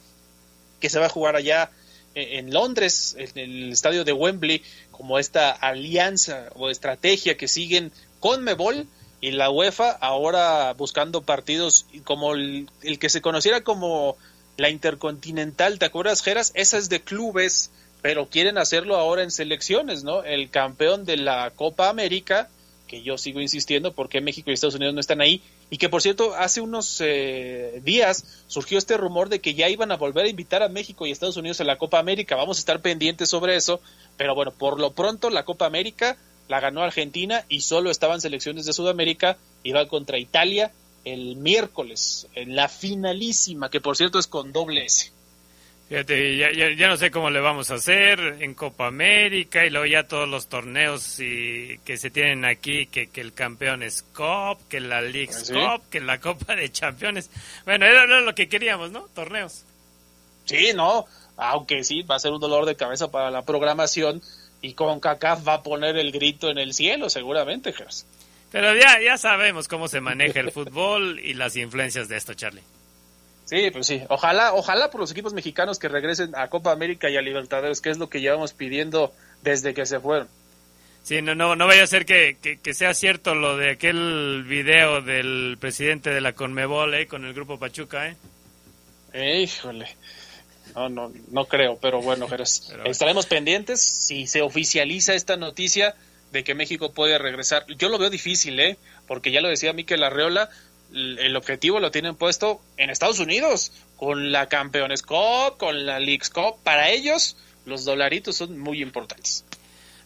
que 0.78 0.88
se 0.88 1.00
va 1.00 1.06
a 1.06 1.08
jugar 1.08 1.34
allá 1.34 1.72
en 2.14 2.52
Londres, 2.52 3.16
en 3.18 3.36
el 3.36 3.72
estadio 3.72 4.04
de 4.04 4.12
Wembley, 4.12 4.62
como 4.92 5.18
esta 5.18 5.50
alianza 5.50 6.48
o 6.54 6.70
estrategia 6.70 7.36
que 7.36 7.48
siguen 7.48 7.90
con 8.20 8.44
Mebol 8.44 8.86
y 9.24 9.30
la 9.30 9.48
UEFA, 9.48 9.90
ahora 9.90 10.74
buscando 10.74 11.22
partidos 11.22 11.86
como 12.04 12.34
el, 12.34 12.68
que 13.00 13.08
se 13.08 13.22
conociera 13.22 13.62
como 13.62 14.18
la 14.58 14.68
Intercontinental, 14.68 15.78
¿te 15.78 15.86
acuerdas, 15.86 16.20
Geras? 16.20 16.52
Esa 16.54 16.76
es 16.76 16.90
de 16.90 17.00
clubes, 17.00 17.70
pero 18.02 18.26
quieren 18.26 18.58
hacerlo 18.58 18.96
ahora 18.96 19.22
en 19.22 19.30
selecciones, 19.30 20.04
¿no? 20.04 20.24
El 20.24 20.50
campeón 20.50 21.06
de 21.06 21.16
la 21.16 21.50
Copa 21.56 21.88
América 21.88 22.50
que 22.86 23.02
yo 23.02 23.16
sigo 23.16 23.40
insistiendo, 23.40 23.94
por 23.94 24.10
qué 24.10 24.20
México 24.20 24.50
y 24.50 24.52
Estados 24.52 24.74
Unidos 24.74 24.92
no 24.92 25.00
están 25.00 25.22
ahí. 25.22 25.40
Y 25.70 25.78
que, 25.78 25.88
por 25.88 26.02
cierto, 26.02 26.34
hace 26.34 26.60
unos 26.60 27.00
eh, 27.02 27.80
días 27.82 28.44
surgió 28.46 28.76
este 28.76 28.98
rumor 28.98 29.30
de 29.30 29.40
que 29.40 29.54
ya 29.54 29.70
iban 29.70 29.90
a 29.90 29.96
volver 29.96 30.26
a 30.26 30.28
invitar 30.28 30.62
a 30.62 30.68
México 30.68 31.06
y 31.06 31.10
Estados 31.10 31.38
Unidos 31.38 31.62
a 31.62 31.64
la 31.64 31.78
Copa 31.78 31.98
América. 31.98 32.36
Vamos 32.36 32.58
a 32.58 32.60
estar 32.60 32.82
pendientes 32.82 33.30
sobre 33.30 33.56
eso. 33.56 33.80
Pero 34.18 34.34
bueno, 34.34 34.52
por 34.52 34.78
lo 34.78 34.92
pronto 34.92 35.30
la 35.30 35.46
Copa 35.46 35.64
América 35.64 36.18
la 36.48 36.60
ganó 36.60 36.82
Argentina 36.82 37.44
y 37.48 37.62
solo 37.62 37.90
estaban 37.90 38.20
selecciones 38.20 38.66
de 38.66 38.72
Sudamérica. 38.72 39.36
Iba 39.62 39.86
contra 39.88 40.18
Italia 40.18 40.72
el 41.04 41.36
miércoles, 41.36 42.28
en 42.34 42.56
la 42.56 42.68
finalísima, 42.68 43.70
que 43.70 43.80
por 43.80 43.96
cierto 43.96 44.18
es 44.18 44.26
con 44.26 44.52
doble 44.52 44.86
S. 44.86 45.12
Fíjate, 45.88 46.38
ya, 46.38 46.50
ya, 46.50 46.72
ya, 46.72 46.88
no 46.88 46.96
sé 46.96 47.10
cómo 47.10 47.28
le 47.28 47.40
vamos 47.40 47.70
a 47.70 47.74
hacer 47.74 48.38
en 48.40 48.54
Copa 48.54 48.86
América 48.86 49.66
y 49.66 49.70
luego 49.70 49.84
ya 49.84 50.08
todos 50.08 50.26
los 50.26 50.48
torneos 50.48 51.20
y, 51.20 51.78
que 51.84 51.98
se 51.98 52.10
tienen 52.10 52.46
aquí, 52.46 52.86
que, 52.86 53.08
que 53.08 53.20
el 53.20 53.34
campeón 53.34 53.82
es 53.82 54.02
Cup, 54.02 54.66
que 54.68 54.80
la 54.80 55.02
League 55.02 55.32
¿Sí? 55.32 55.52
Cup, 55.52 55.82
que 55.90 56.00
la 56.00 56.20
Copa 56.20 56.56
de 56.56 56.70
Campeones. 56.70 57.30
Bueno, 57.66 57.84
era, 57.84 58.06
lo 58.06 58.34
que 58.34 58.48
queríamos, 58.48 58.92
¿no? 58.92 59.02
Torneos. 59.14 59.66
Sí, 60.46 60.72
no, 60.74 61.04
aunque 61.36 61.84
sí, 61.84 62.02
va 62.02 62.16
a 62.16 62.18
ser 62.18 62.32
un 62.32 62.40
dolor 62.40 62.64
de 62.64 62.76
cabeza 62.76 63.10
para 63.10 63.30
la 63.30 63.42
programación 63.42 64.22
y 64.64 64.72
con 64.72 64.98
CACAF 64.98 65.46
va 65.46 65.54
a 65.54 65.62
poner 65.62 65.98
el 65.98 66.10
grito 66.10 66.48
en 66.48 66.56
el 66.56 66.72
cielo, 66.72 67.10
seguramente, 67.10 67.74
Gers. 67.74 68.06
Pero 68.50 68.74
ya, 68.74 68.98
ya 68.98 69.18
sabemos 69.18 69.68
cómo 69.68 69.88
se 69.88 70.00
maneja 70.00 70.40
el 70.40 70.52
fútbol 70.52 71.20
y 71.20 71.34
las 71.34 71.54
influencias 71.56 72.08
de 72.08 72.16
esto, 72.16 72.32
Charlie. 72.32 72.62
Sí, 73.44 73.70
pues 73.70 73.86
sí. 73.86 74.00
Ojalá, 74.08 74.54
ojalá 74.54 74.90
por 74.90 75.02
los 75.02 75.10
equipos 75.10 75.34
mexicanos 75.34 75.78
que 75.78 75.88
regresen 75.88 76.34
a 76.34 76.48
Copa 76.48 76.72
América 76.72 77.10
y 77.10 77.18
a 77.18 77.20
Libertadores, 77.20 77.82
que 77.82 77.90
es 77.90 77.98
lo 77.98 78.08
que 78.08 78.22
llevamos 78.22 78.54
pidiendo 78.54 79.12
desde 79.42 79.74
que 79.74 79.84
se 79.84 80.00
fueron. 80.00 80.28
Sí, 81.02 81.20
no, 81.20 81.34
no, 81.34 81.56
no 81.56 81.66
vaya 81.66 81.82
a 81.82 81.86
ser 81.86 82.06
que, 82.06 82.38
que, 82.40 82.58
que 82.58 82.72
sea 82.72 82.94
cierto 82.94 83.34
lo 83.34 83.58
de 83.58 83.72
aquel 83.72 84.44
video 84.48 85.02
del 85.02 85.58
presidente 85.60 86.08
de 86.08 86.22
la 86.22 86.32
Conmebol 86.32 86.94
eh, 86.94 87.06
con 87.06 87.26
el 87.26 87.34
grupo 87.34 87.58
Pachuca, 87.58 88.08
¿eh? 88.08 88.16
eh 89.12 89.42
híjole. 89.42 89.94
No, 90.74 90.88
no, 90.88 91.12
no 91.30 91.44
creo, 91.46 91.78
pero 91.80 92.02
bueno, 92.02 92.26
pero 92.28 92.44
estaremos 92.84 93.26
pendientes 93.26 93.80
si 93.80 94.26
se 94.26 94.42
oficializa 94.42 95.14
esta 95.14 95.36
noticia 95.36 95.94
de 96.32 96.42
que 96.42 96.54
México 96.54 96.92
puede 96.92 97.16
regresar. 97.18 97.64
Yo 97.78 97.88
lo 97.88 97.98
veo 97.98 98.10
difícil, 98.10 98.58
¿eh? 98.58 98.76
Porque 99.06 99.30
ya 99.30 99.40
lo 99.40 99.48
decía 99.48 99.72
Miquel 99.72 100.02
Arreola, 100.02 100.50
el 100.92 101.36
objetivo 101.36 101.80
lo 101.80 101.90
tienen 101.90 102.16
puesto 102.16 102.60
en 102.76 102.90
Estados 102.90 103.20
Unidos, 103.20 103.72
con 103.96 104.32
la 104.32 104.48
Campeones 104.48 105.02
Cup, 105.02 105.56
con 105.58 105.86
la 105.86 106.00
Leagues 106.00 106.30
Cup. 106.30 106.56
Para 106.62 106.90
ellos, 106.90 107.36
los 107.66 107.84
dolaritos 107.84 108.36
son 108.36 108.58
muy 108.58 108.82
importantes. 108.82 109.44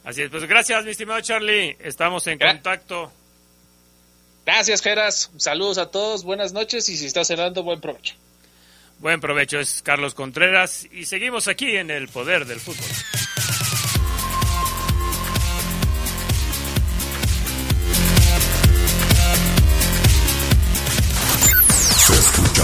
Así 0.05 0.23
es, 0.23 0.31
pues 0.31 0.45
gracias, 0.45 0.85
mi 0.85 0.91
estimado 0.91 1.21
Charlie. 1.21 1.77
Estamos 1.81 2.27
en 2.27 2.39
contacto. 2.39 3.11
Gracias, 4.45 4.81
Geras. 4.83 5.31
Saludos 5.37 5.79
a 5.79 5.91
todos, 5.91 6.25
buenas 6.25 6.53
noches 6.53 6.89
y 6.89 6.97
si 6.97 7.07
estás 7.07 7.29
cenando, 7.29 7.63
buen 7.63 7.81
provecho. 7.81 8.15
Buen 9.01 9.21
provecho, 9.21 9.61
es 9.61 9.83
Carlos 9.83 10.15
Contreras 10.15 10.89
y 10.91 11.05
seguimos 11.05 11.47
aquí 11.47 11.77
en 11.77 11.91
el 11.91 12.09
Poder 12.09 12.47
del 12.47 12.59
Fútbol. 12.59 12.85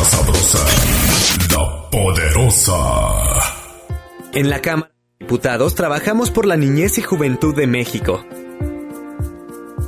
sabrosa, 0.05 0.59
la 1.51 1.91
poderosa. 1.91 2.73
En 4.33 4.51
la 4.51 4.61
Cámara 4.61 4.91
de 4.91 5.25
Diputados 5.25 5.75
trabajamos 5.75 6.31
por 6.31 6.47
la 6.47 6.57
niñez 6.57 6.99
y 6.99 7.03
juventud 7.03 7.55
de 7.55 7.67
México. 7.67 8.25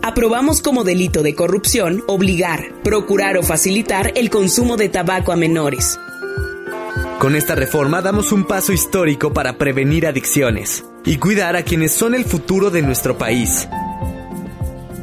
Aprobamos 0.03 0.63
como 0.63 0.85
delito 0.85 1.23
de 1.23 1.35
corrupción 1.35 2.05
obligar, 2.07 2.73
procurar 2.83 3.37
o 3.37 3.43
facilitar 3.43 4.13
el 4.15 4.31
consumo 4.31 4.77
de 4.77 4.89
tabaco 4.89 5.33
a 5.33 5.37
menores. 5.37 5.99
Con 7.19 7.35
esta 7.35 7.55
reforma 7.55 8.03
damos 8.03 8.31
un 8.31 8.45
paso 8.45 8.75
histórico 8.75 9.33
para 9.33 9.57
prevenir 9.57 10.07
adicciones 10.07 10.85
y 11.07 11.17
cuidar 11.17 11.57
a 11.57 11.63
quienes 11.63 11.93
son 11.93 12.15
el 12.15 12.27
futuro 12.27 12.71
de 12.71 12.83
nuestro 12.83 13.17
país. 13.17 13.67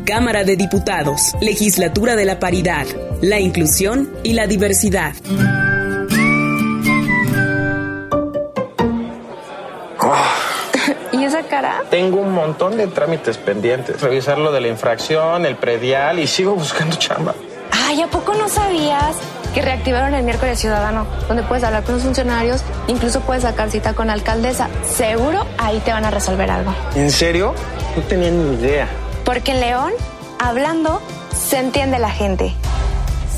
Cámara 0.05 0.43
de 0.43 0.55
Diputados, 0.55 1.33
Legislatura 1.41 2.15
de 2.15 2.25
la 2.25 2.37
Paridad, 2.39 2.85
la 3.21 3.39
Inclusión 3.39 4.11
y 4.21 4.33
la 4.33 4.45
Diversidad. 4.45 5.15
¿Y 11.13 11.23
esa 11.23 11.41
cara? 11.43 11.83
Tengo 11.89 12.21
un 12.21 12.33
montón 12.33 12.77
de 12.77 12.85
trámites 12.87 13.39
pendientes. 13.39 13.99
Revisar 14.01 14.37
lo 14.37 14.51
de 14.51 14.61
la 14.61 14.67
infracción, 14.67 15.47
el 15.47 15.55
predial 15.55 16.19
y 16.19 16.27
sigo 16.27 16.53
buscando 16.53 16.95
chamba. 16.95 17.33
Ay, 17.71 18.03
¿a 18.03 18.07
poco 18.07 18.35
no 18.35 18.47
sabías? 18.47 19.17
Que 19.53 19.61
reactivaron 19.61 20.13
el 20.13 20.23
miércoles 20.23 20.59
ciudadano, 20.59 21.05
donde 21.27 21.43
puedes 21.43 21.63
hablar 21.63 21.83
con 21.83 21.95
los 21.95 22.03
funcionarios, 22.03 22.63
incluso 22.87 23.21
puedes 23.21 23.43
sacar 23.43 23.69
cita 23.69 23.93
con 23.93 24.07
la 24.07 24.13
alcaldesa. 24.13 24.69
Seguro 24.85 25.45
ahí 25.57 25.79
te 25.81 25.91
van 25.91 26.05
a 26.05 26.11
resolver 26.11 26.49
algo. 26.49 26.73
¿En 26.95 27.11
serio? 27.11 27.53
No 27.95 28.01
tenía 28.03 28.31
ni 28.31 28.55
idea. 28.55 28.87
Porque 29.23 29.51
en 29.51 29.59
León, 29.59 29.93
hablando, 30.39 31.01
se 31.33 31.59
entiende 31.59 31.99
la 31.99 32.09
gente. 32.09 32.53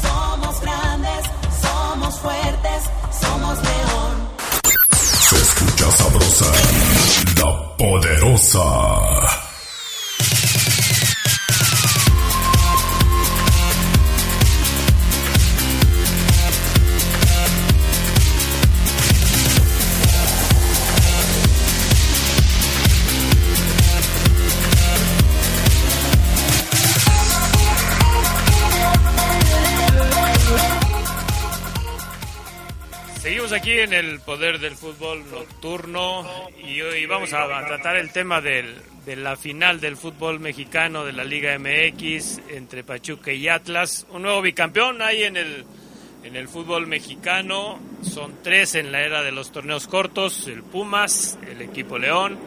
Somos 0.02 0.62
grandes, 0.62 1.26
somos 1.62 2.20
fuertes, 2.20 2.84
somos 3.22 3.58
León. 3.58 4.30
Se 5.02 5.36
escucha 5.36 5.92
sabrosa, 5.92 6.46
la 7.38 7.78
poderosa. 7.78 9.45
Seguimos 33.46 33.62
aquí 33.62 33.80
en 33.80 33.94
el 33.94 34.20
poder 34.22 34.58
del 34.58 34.76
fútbol 34.76 35.24
nocturno 35.30 36.26
y 36.68 36.82
hoy 36.82 37.06
vamos 37.06 37.32
a, 37.32 37.46
tratar 37.68 37.96
el 37.96 38.12
tema 38.12 38.42
del, 38.42 38.76
de 39.06 39.16
la 39.16 39.36
final 39.36 39.80
del 39.80 39.98
fútbol 39.98 40.40
mexicano 40.40 41.06
de 41.06 41.14
la 41.14 41.24
Liga 41.24 41.56
MX 41.60 42.40
entre 42.50 42.84
Pachuca 42.84 43.32
y 43.32 43.48
Atlas. 43.48 44.08
Un 44.10 44.24
nuevo 44.24 44.42
bicampeón 44.42 45.00
hay 45.00 45.26
en 45.26 45.38
el, 45.38 45.64
en 46.24 46.36
el 46.36 46.48
fútbol 46.48 46.88
mexicano. 46.88 47.80
Son 48.02 48.34
tres 48.42 48.74
en 48.74 48.92
la 48.92 49.04
era 49.04 49.22
de 49.22 49.32
los 49.32 49.52
torneos 49.52 49.86
cortos, 49.86 50.48
el 50.48 50.64
Pumas, 50.64 51.38
el 51.48 51.62
equipo 51.62 52.00
León 52.00 52.40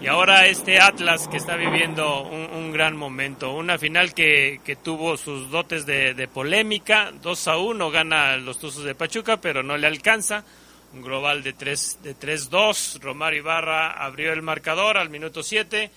y 0.00 0.06
ahora 0.06 0.46
este 0.46 0.78
Atlas 0.80 1.28
que 1.28 1.36
está 1.36 1.56
viviendo 1.56 2.22
un, 2.22 2.72
gran 2.72 2.96
momento, 2.96 3.52
una 3.52 3.78
final 3.78 4.12
que, 4.12 4.60
que 4.64 4.76
tuvo 4.76 5.16
sus 5.16 5.50
dotes 5.50 5.86
de, 5.86 6.14
de, 6.14 6.28
polémica, 6.28 7.12
2 7.22 7.48
a 7.48 7.56
1 7.56 7.90
gana 7.90 8.36
los 8.36 8.58
Tuzos 8.58 8.84
de 8.84 8.94
Pachuca, 8.94 9.40
pero 9.40 9.62
no 9.62 9.76
le 9.76 9.86
alcanza, 9.86 10.44
un 10.92 11.02
global 11.02 11.42
de 11.42 11.54
3 11.54 11.98
de 12.02 12.16
3-2, 12.16 13.00
Romario 13.00 13.40
Ibarra 13.40 13.92
abrió 13.92 14.32
el 14.32 14.42
marcador 14.42 14.98
al 14.98 15.08
minuto 15.08 15.42
7, 15.42 15.90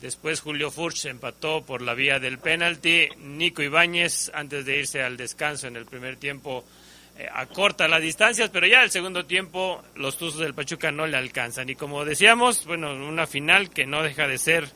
después 0.00 0.40
Julio 0.40 0.70
Furch 0.70 1.06
empató 1.06 1.62
por 1.62 1.82
la 1.82 1.94
vía 1.94 2.18
del 2.18 2.38
penalti, 2.38 3.08
Nico 3.18 3.62
Ibáñez 3.62 4.30
antes 4.34 4.64
de 4.64 4.78
irse 4.78 5.02
al 5.02 5.16
descanso 5.16 5.68
en 5.68 5.76
el 5.76 5.86
primer 5.86 6.16
tiempo 6.16 6.64
eh, 7.16 7.28
acorta 7.32 7.86
las 7.86 8.02
distancias, 8.02 8.50
pero 8.52 8.66
ya 8.66 8.82
el 8.82 8.90
segundo 8.90 9.24
tiempo 9.24 9.82
los 9.94 10.18
Tuzos 10.18 10.40
del 10.40 10.54
Pachuca 10.54 10.90
no 10.90 11.06
le 11.06 11.16
alcanzan. 11.16 11.68
Y 11.68 11.76
como 11.76 12.04
decíamos, 12.04 12.66
bueno, 12.66 12.92
una 12.92 13.26
final 13.26 13.70
que 13.70 13.86
no 13.86 14.02
deja 14.02 14.26
de 14.26 14.38
ser, 14.38 14.68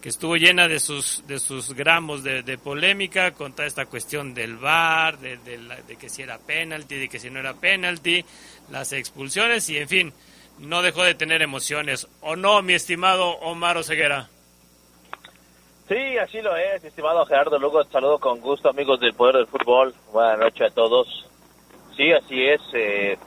que 0.00 0.08
estuvo 0.08 0.36
llena 0.36 0.68
de 0.68 0.80
sus, 0.80 1.22
de 1.26 1.38
sus 1.38 1.74
gramos 1.74 2.24
de, 2.24 2.58
polémica 2.58 3.32
con 3.32 3.52
toda 3.52 3.68
esta 3.68 3.86
cuestión 3.86 4.34
del 4.34 4.56
VAR, 4.56 5.18
de, 5.18 5.36
de 5.36 5.96
que 5.96 6.08
si 6.08 6.22
era 6.22 6.38
penalti, 6.38 6.96
de 6.96 7.08
que 7.08 7.18
si 7.18 7.30
no 7.30 7.40
era 7.40 7.54
penalti, 7.54 8.24
las 8.70 8.92
expulsiones 8.92 9.68
y 9.68 9.76
en 9.76 9.88
fin, 9.88 10.12
no 10.58 10.82
dejó 10.82 11.04
de 11.04 11.14
tener 11.14 11.42
emociones. 11.42 12.08
¿O 12.20 12.36
no, 12.36 12.62
mi 12.62 12.72
estimado 12.72 13.32
Omar 13.40 13.76
Oseguera? 13.76 14.28
Sí, 15.88 16.16
así 16.18 16.40
lo 16.40 16.56
es, 16.56 16.82
estimado 16.82 17.26
Gerardo 17.26 17.58
Lugo. 17.58 17.84
Saludo 17.84 18.18
con 18.18 18.40
gusto, 18.40 18.70
amigos 18.70 18.98
del 19.00 19.14
Poder 19.14 19.36
del 19.36 19.46
Fútbol. 19.46 19.94
Buenas 20.12 20.38
noches 20.38 20.70
a 20.70 20.74
todos. 20.74 21.26
Sí, 21.96 22.12
así 22.12 22.42
es. 22.48 22.60
Eh, 22.72 23.18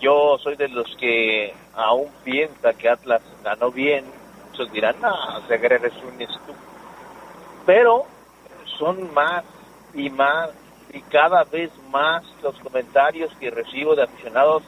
yo 0.00 0.38
soy 0.42 0.56
de 0.56 0.68
los 0.68 0.94
que 0.96 1.54
aún 1.74 2.08
piensa 2.24 2.72
que 2.74 2.88
Atlas 2.88 3.22
ganó 3.42 3.70
bien. 3.70 4.04
Muchos 4.50 4.70
dirán, 4.72 5.00
no, 5.00 5.14
Segre 5.46 5.76
es 5.76 5.96
un 6.02 6.20
estúpido. 6.20 6.56
Pero 7.66 8.04
son 8.78 9.12
más 9.12 9.44
y 9.94 10.10
más 10.10 10.50
y 10.92 11.00
cada 11.02 11.44
vez 11.44 11.70
más 11.90 12.24
los 12.42 12.58
comentarios 12.58 13.32
que 13.38 13.50
recibo 13.50 13.94
de 13.94 14.04
aficionados, 14.04 14.62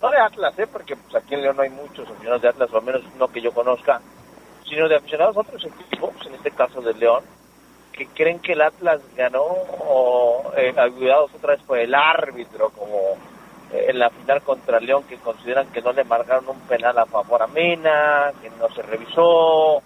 no 0.00 0.10
de 0.10 0.18
Atlas, 0.18 0.56
¿eh? 0.58 0.66
porque 0.66 0.94
pues, 0.96 1.14
aquí 1.14 1.34
en 1.34 1.42
León 1.42 1.56
no 1.56 1.62
hay 1.62 1.70
muchos 1.70 2.08
aficionados 2.08 2.42
de 2.42 2.48
Atlas, 2.48 2.70
o 2.72 2.78
al 2.78 2.84
menos 2.84 3.02
no 3.18 3.28
que 3.28 3.40
yo 3.40 3.52
conozca, 3.52 4.00
sino 4.68 4.88
de 4.88 4.96
aficionados 4.96 5.36
otros 5.36 5.64
equipos, 5.64 6.14
en 6.26 6.34
este 6.34 6.50
caso 6.52 6.80
de 6.80 6.94
León, 6.94 7.24
que 7.96 8.06
creen 8.08 8.38
que 8.40 8.52
el 8.52 8.60
Atlas 8.60 9.00
ganó 9.16 9.42
o 9.42 10.52
eh, 10.56 10.74
ayudados 10.76 11.34
otra 11.34 11.54
vez 11.54 11.62
por 11.62 11.78
el 11.78 11.94
árbitro, 11.94 12.70
como 12.70 13.16
eh, 13.72 13.86
en 13.88 13.98
la 13.98 14.10
final 14.10 14.42
contra 14.42 14.78
León, 14.78 15.04
que 15.08 15.16
consideran 15.16 15.72
que 15.72 15.80
no 15.80 15.92
le 15.92 16.04
marcaron 16.04 16.48
un 16.48 16.60
penal 16.60 16.98
a 16.98 17.06
favor 17.06 17.42
a 17.42 17.46
Mena, 17.46 18.32
que 18.42 18.50
no 18.50 18.68
se 18.68 18.82
revisó, 18.82 19.82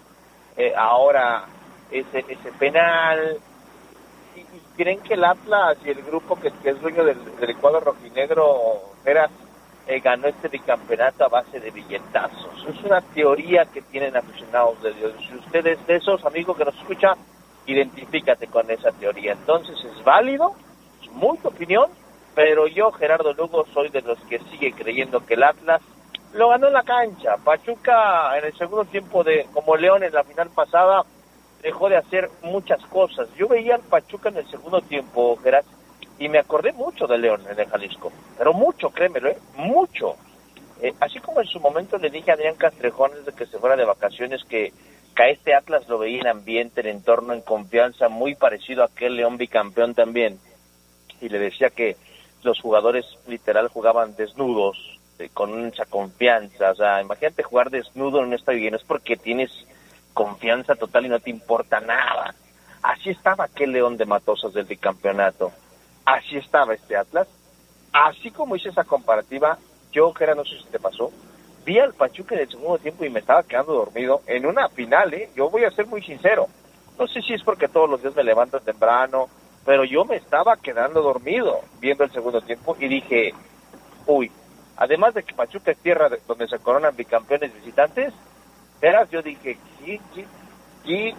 eh, 0.56 0.74
ahora 0.76 1.44
ese, 1.90 2.24
ese 2.28 2.52
penal. 2.58 3.38
Y, 4.34 4.40
y 4.40 4.62
creen 4.76 5.00
que 5.00 5.14
el 5.14 5.24
Atlas 5.24 5.78
y 5.84 5.90
el 5.90 6.02
grupo 6.02 6.36
que, 6.36 6.48
es 6.48 6.80
dueño 6.80 7.04
del, 7.04 7.36
del 7.36 7.56
cuadro 7.58 7.80
rojinegro 7.80 8.80
era, 9.04 9.30
eh, 9.86 10.00
ganó 10.00 10.26
este 10.26 10.48
bicampeonato 10.48 11.24
a 11.24 11.28
base 11.28 11.60
de 11.60 11.70
billetazos. 11.70 12.66
Es 12.68 12.84
una 12.84 13.00
teoría 13.00 13.66
que 13.66 13.82
tienen 13.82 14.16
aficionados 14.16 14.82
de 14.82 14.92
Dios. 14.94 15.12
Si 15.28 15.36
ustedes 15.36 15.86
de 15.86 15.96
esos 15.96 16.24
amigos 16.24 16.56
que 16.56 16.64
nos 16.64 16.74
escuchan, 16.76 17.16
identifícate 17.66 18.46
con 18.46 18.70
esa 18.70 18.92
teoría. 18.92 19.32
Entonces 19.32 19.76
es 19.84 20.04
válido, 20.04 20.54
es 21.02 21.10
muy 21.12 21.38
tu 21.38 21.48
opinión, 21.48 21.90
pero 22.34 22.66
yo, 22.66 22.90
Gerardo 22.92 23.32
Lugo, 23.32 23.66
soy 23.72 23.88
de 23.88 24.02
los 24.02 24.18
que 24.24 24.38
sigue 24.50 24.72
creyendo 24.72 25.24
que 25.24 25.34
el 25.34 25.42
Atlas 25.42 25.82
lo 26.32 26.48
ganó 26.48 26.68
en 26.68 26.74
la 26.74 26.82
cancha. 26.82 27.36
Pachuca 27.42 28.36
en 28.38 28.44
el 28.44 28.56
segundo 28.56 28.84
tiempo 28.84 29.24
de 29.24 29.46
como 29.52 29.76
León 29.76 30.04
en 30.04 30.12
la 30.12 30.24
final 30.24 30.48
pasada 30.50 31.04
dejó 31.62 31.88
de 31.88 31.96
hacer 31.96 32.30
muchas 32.42 32.80
cosas. 32.86 33.28
Yo 33.36 33.48
veía 33.48 33.74
al 33.74 33.82
Pachuca 33.82 34.28
en 34.28 34.38
el 34.38 34.50
segundo 34.50 34.80
tiempo, 34.80 35.36
Gerard, 35.42 35.64
y 36.18 36.28
me 36.28 36.38
acordé 36.38 36.72
mucho 36.72 37.06
de 37.06 37.18
León 37.18 37.42
en 37.50 37.58
el 37.58 37.68
Jalisco, 37.68 38.12
pero 38.38 38.52
mucho, 38.52 38.90
créemelo, 38.90 39.30
¿eh? 39.30 39.38
mucho. 39.56 40.16
Eh, 40.82 40.94
así 41.00 41.18
como 41.18 41.40
en 41.40 41.46
su 41.46 41.60
momento 41.60 41.98
le 41.98 42.10
dije 42.10 42.30
a 42.30 42.34
Adrián 42.34 42.54
Castrejón 42.54 43.12
desde 43.14 43.36
que 43.36 43.46
se 43.46 43.58
fuera 43.58 43.76
de 43.76 43.84
vacaciones 43.84 44.44
que 44.44 44.72
a 45.20 45.28
este 45.28 45.54
Atlas 45.54 45.88
lo 45.88 45.98
veía 45.98 46.20
en 46.20 46.28
ambiente, 46.28 46.80
en 46.80 46.86
entorno, 46.86 47.34
en 47.34 47.42
confianza, 47.42 48.08
muy 48.08 48.34
parecido 48.34 48.82
a 48.82 48.86
aquel 48.86 49.16
León 49.16 49.36
bicampeón 49.36 49.94
también. 49.94 50.38
Y 51.20 51.28
le 51.28 51.38
decía 51.38 51.70
que 51.70 51.96
los 52.42 52.58
jugadores 52.60 53.04
literal 53.26 53.68
jugaban 53.68 54.16
desnudos, 54.16 54.98
eh, 55.18 55.28
con 55.32 55.62
mucha 55.62 55.84
confianza. 55.84 56.70
O 56.70 56.74
sea, 56.74 57.02
imagínate 57.02 57.42
jugar 57.42 57.70
desnudo 57.70 58.24
en 58.24 58.32
estadio 58.32 58.60
lleno, 58.60 58.78
es 58.78 58.84
porque 58.84 59.16
tienes 59.16 59.50
confianza 60.14 60.74
total 60.74 61.06
y 61.06 61.10
no 61.10 61.20
te 61.20 61.30
importa 61.30 61.80
nada. 61.80 62.34
Así 62.82 63.10
estaba 63.10 63.44
aquel 63.44 63.72
León 63.72 63.98
de 63.98 64.06
Matosas 64.06 64.54
del 64.54 64.64
bicampeonato. 64.64 65.52
Así 66.06 66.38
estaba 66.38 66.74
este 66.74 66.96
Atlas. 66.96 67.28
Así 67.92 68.30
como 68.30 68.56
hice 68.56 68.70
esa 68.70 68.84
comparativa, 68.84 69.58
yo, 69.92 70.14
que 70.14 70.24
era, 70.24 70.34
no 70.34 70.44
sé 70.44 70.56
si 70.58 70.64
te 70.70 70.78
pasó, 70.78 71.10
vi 71.64 71.78
al 71.78 71.94
Pachuca 71.94 72.34
en 72.34 72.42
el 72.42 72.50
segundo 72.50 72.78
tiempo 72.78 73.04
y 73.04 73.10
me 73.10 73.20
estaba 73.20 73.42
quedando 73.42 73.72
dormido 73.74 74.22
en 74.26 74.46
una 74.46 74.68
final, 74.68 75.12
¿eh? 75.14 75.30
Yo 75.34 75.50
voy 75.50 75.64
a 75.64 75.70
ser 75.70 75.86
muy 75.86 76.02
sincero. 76.02 76.46
No 76.98 77.06
sé 77.06 77.20
si 77.22 77.34
es 77.34 77.42
porque 77.42 77.68
todos 77.68 77.88
los 77.88 78.02
días 78.02 78.14
me 78.14 78.24
levanto 78.24 78.60
temprano, 78.60 79.28
pero 79.64 79.84
yo 79.84 80.04
me 80.04 80.16
estaba 80.16 80.56
quedando 80.56 81.02
dormido 81.02 81.60
viendo 81.80 82.04
el 82.04 82.12
segundo 82.12 82.40
tiempo 82.42 82.76
y 82.78 82.88
dije, 82.88 83.32
uy, 84.06 84.30
además 84.76 85.14
de 85.14 85.22
que 85.22 85.34
Pachuca 85.34 85.70
es 85.72 85.78
tierra 85.78 86.08
de- 86.08 86.20
donde 86.26 86.48
se 86.48 86.58
coronan 86.58 86.96
bicampeones 86.96 87.54
visitantes, 87.54 88.12
verás, 88.80 89.08
yo 89.10 89.22
dije, 89.22 89.58
¿qué, 89.84 90.00
qué, 90.14 90.24
qué 90.84 91.14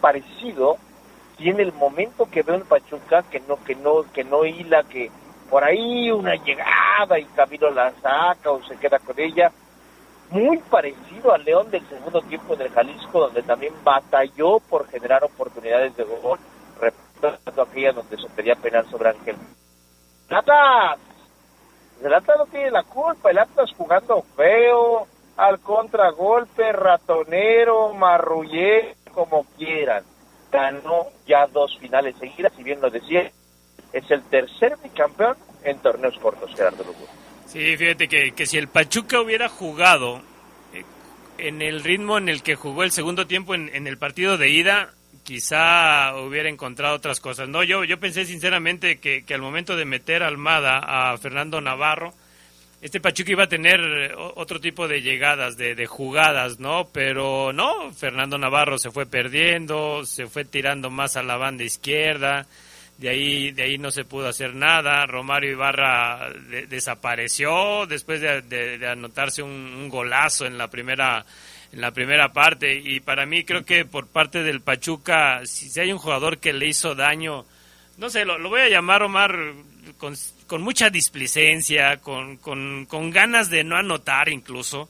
parecido 0.00 0.76
el 1.38 1.72
momento 1.72 2.26
que 2.30 2.42
veo 2.42 2.56
en 2.56 2.62
Pachuca 2.62 3.22
que 3.30 3.40
no, 3.40 3.56
que 3.64 3.74
no, 3.74 4.02
que 4.12 4.24
no 4.24 4.44
hila, 4.44 4.84
que 4.84 5.10
por 5.50 5.64
ahí 5.64 6.10
una 6.10 6.34
llegada 6.36 7.18
y 7.18 7.24
Camilo 7.36 7.70
la 7.70 7.92
saca 8.00 8.50
o 8.50 8.62
se 8.64 8.76
queda 8.76 8.98
con 8.98 9.18
ella. 9.18 9.52
Muy 10.34 10.58
parecido 10.58 11.32
al 11.32 11.44
León 11.44 11.70
del 11.70 11.88
segundo 11.88 12.20
tiempo 12.22 12.56
del 12.56 12.68
Jalisco, 12.72 13.20
donde 13.20 13.44
también 13.44 13.72
batalló 13.84 14.58
por 14.58 14.88
generar 14.88 15.22
oportunidades 15.22 15.96
de 15.96 16.02
gol, 16.02 16.40
repito, 16.80 17.62
aquella 17.62 17.92
donde 17.92 18.16
se 18.16 18.28
pedía 18.30 18.56
penal 18.56 18.84
sobre 18.90 19.10
Ángel. 19.10 19.36
¡El 20.28 20.36
Atlas! 20.36 20.98
El 22.02 22.12
Atlas 22.12 22.36
no 22.36 22.46
tiene 22.46 22.72
la 22.72 22.82
culpa, 22.82 23.30
el 23.30 23.38
Atlas 23.38 23.70
jugando 23.76 24.22
feo, 24.34 25.06
al 25.36 25.60
contragolpe, 25.60 26.72
ratonero, 26.72 27.94
marrullé, 27.94 28.96
como 29.12 29.44
quieran. 29.56 30.02
Ganó 30.50 31.10
ya 31.28 31.46
dos 31.46 31.78
finales 31.78 32.16
seguidas, 32.18 32.52
y 32.58 32.64
bien 32.64 32.80
lo 32.80 32.90
decía, 32.90 33.30
es 33.92 34.10
el 34.10 34.24
tercer 34.24 34.78
bicampeón 34.82 35.36
en 35.62 35.78
torneos 35.78 36.18
cortos, 36.18 36.52
Gerardo 36.56 36.82
Lugo. 36.82 37.23
Sí, 37.46 37.76
fíjate 37.76 38.08
que, 38.08 38.32
que 38.32 38.46
si 38.46 38.58
el 38.58 38.68
Pachuca 38.68 39.20
hubiera 39.20 39.48
jugado 39.48 40.22
eh, 40.72 40.84
en 41.38 41.62
el 41.62 41.84
ritmo 41.84 42.18
en 42.18 42.28
el 42.28 42.42
que 42.42 42.56
jugó 42.56 42.82
el 42.82 42.90
segundo 42.90 43.26
tiempo 43.26 43.54
en, 43.54 43.70
en 43.74 43.86
el 43.86 43.98
partido 43.98 44.36
de 44.36 44.50
ida, 44.50 44.90
quizá 45.24 46.14
hubiera 46.16 46.48
encontrado 46.48 46.94
otras 46.94 47.20
cosas. 47.20 47.48
No, 47.48 47.62
yo, 47.62 47.84
yo 47.84 47.98
pensé 47.98 48.26
sinceramente 48.26 48.98
que, 48.98 49.24
que 49.24 49.34
al 49.34 49.40
momento 49.40 49.76
de 49.76 49.84
meter 49.84 50.22
a 50.22 50.28
Almada 50.28 50.78
a 50.78 51.16
Fernando 51.18 51.60
Navarro, 51.60 52.12
este 52.82 53.00
Pachuca 53.00 53.32
iba 53.32 53.44
a 53.44 53.48
tener 53.48 53.80
eh, 53.80 54.14
otro 54.16 54.60
tipo 54.60 54.86
de 54.86 55.00
llegadas, 55.00 55.56
de, 55.56 55.74
de 55.74 55.86
jugadas, 55.86 56.60
¿no? 56.60 56.88
Pero 56.92 57.52
no, 57.52 57.90
Fernando 57.92 58.36
Navarro 58.36 58.78
se 58.78 58.90
fue 58.90 59.06
perdiendo, 59.06 60.04
se 60.04 60.26
fue 60.26 60.44
tirando 60.44 60.90
más 60.90 61.16
a 61.16 61.22
la 61.22 61.36
banda 61.36 61.64
izquierda, 61.64 62.46
de 62.98 63.08
ahí, 63.08 63.50
de 63.50 63.64
ahí 63.64 63.78
no 63.78 63.90
se 63.90 64.04
pudo 64.04 64.28
hacer 64.28 64.54
nada, 64.54 65.06
Romario 65.06 65.50
Ibarra 65.50 66.30
de- 66.48 66.66
desapareció 66.66 67.86
después 67.86 68.20
de, 68.20 68.86
anotarse 68.88 69.42
un, 69.42 69.88
golazo 69.88 70.46
en 70.46 70.58
la 70.58 70.68
primera 70.68 71.24
en 71.72 71.80
la 71.80 71.90
primera 71.90 72.32
parte. 72.32 72.72
Y 72.72 73.00
para 73.00 73.26
mí 73.26 73.44
creo 73.44 73.64
que 73.64 73.84
por 73.84 74.06
parte 74.06 74.44
del 74.44 74.60
Pachuca 74.60 75.40
si, 75.44 75.68
si 75.68 75.80
hay 75.80 75.92
un 75.92 75.98
jugador 75.98 76.38
que 76.38 76.52
le 76.52 76.68
hizo 76.68 76.94
daño 76.94 77.44
no 77.96 78.10
sé, 78.10 78.24
lo, 78.24 78.38
lo 78.38 78.48
voy 78.48 78.60
a 78.60 78.68
llamar 78.68 79.02
Omar 79.02 79.36
con, 79.98 80.14
con 80.46 80.62
mucha 80.62 80.90
displicencia, 80.90 81.98
con, 81.98 82.36
con, 82.38 82.86
con 82.86 83.10
ganas 83.10 83.50
de 83.50 83.64
no 83.64 83.76
anotar 83.76 84.28
incluso, 84.28 84.88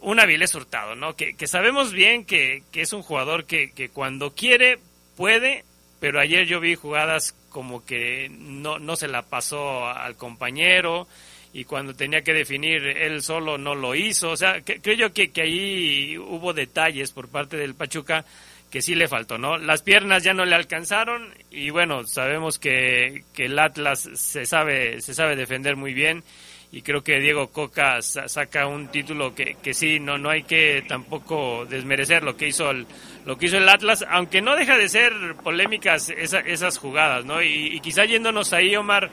un 0.00 0.18
Avilés 0.18 0.54
Hurtado, 0.54 0.94
¿no? 0.94 1.14
Que, 1.14 1.34
que 1.34 1.46
sabemos 1.46 1.92
bien 1.92 2.24
que, 2.24 2.62
que 2.72 2.80
es 2.82 2.92
un 2.92 3.02
jugador 3.02 3.44
que, 3.44 3.72
que 3.72 3.88
cuando 3.90 4.34
quiere 4.34 4.78
puede, 5.16 5.64
pero 6.02 6.18
ayer 6.18 6.46
yo 6.46 6.58
vi 6.58 6.74
jugadas 6.74 7.32
como 7.48 7.86
que 7.86 8.28
no, 8.28 8.80
no 8.80 8.96
se 8.96 9.06
la 9.06 9.22
pasó 9.22 9.86
al 9.86 10.16
compañero 10.16 11.06
y 11.52 11.62
cuando 11.62 11.94
tenía 11.94 12.22
que 12.22 12.32
definir 12.32 12.84
él 12.84 13.22
solo 13.22 13.56
no 13.56 13.76
lo 13.76 13.94
hizo. 13.94 14.30
O 14.30 14.36
sea, 14.36 14.62
que- 14.62 14.80
creo 14.80 14.96
yo 14.96 15.12
que, 15.12 15.30
que 15.30 15.42
ahí 15.42 16.18
hubo 16.18 16.52
detalles 16.52 17.12
por 17.12 17.28
parte 17.28 17.56
del 17.56 17.76
Pachuca 17.76 18.24
que 18.68 18.82
sí 18.82 18.96
le 18.96 19.06
faltó, 19.06 19.38
¿no? 19.38 19.58
Las 19.58 19.82
piernas 19.82 20.24
ya 20.24 20.34
no 20.34 20.44
le 20.44 20.56
alcanzaron 20.56 21.32
y 21.52 21.70
bueno, 21.70 22.02
sabemos 22.04 22.58
que, 22.58 23.22
que 23.32 23.44
el 23.44 23.56
Atlas 23.60 24.08
se 24.14 24.44
sabe, 24.44 25.00
se 25.02 25.14
sabe 25.14 25.36
defender 25.36 25.76
muy 25.76 25.94
bien 25.94 26.24
y 26.72 26.80
creo 26.82 27.02
que 27.04 27.20
Diego 27.20 27.48
Coca 27.48 28.00
sa- 28.02 28.26
saca 28.28 28.66
un 28.66 28.88
título 28.88 29.34
que, 29.34 29.56
que 29.62 29.74
sí, 29.74 30.00
no, 30.00 30.16
no 30.18 30.30
hay 30.30 30.42
que 30.44 30.82
tampoco 30.88 31.66
desmerecer 31.66 32.22
lo 32.22 32.34
que 32.36 32.48
hizo 32.48 32.70
el, 32.70 32.86
lo 33.26 33.36
que 33.36 33.46
hizo 33.46 33.58
el 33.58 33.68
Atlas, 33.68 34.04
aunque 34.08 34.40
no 34.40 34.56
deja 34.56 34.76
de 34.78 34.88
ser 34.88 35.12
polémicas 35.44 36.08
esa- 36.10 36.40
esas 36.40 36.78
jugadas, 36.78 37.24
¿no? 37.26 37.42
Y, 37.42 37.66
y 37.76 37.80
quizá 37.80 38.04
yéndonos 38.06 38.52
ahí, 38.54 38.74
Omar, 38.74 39.10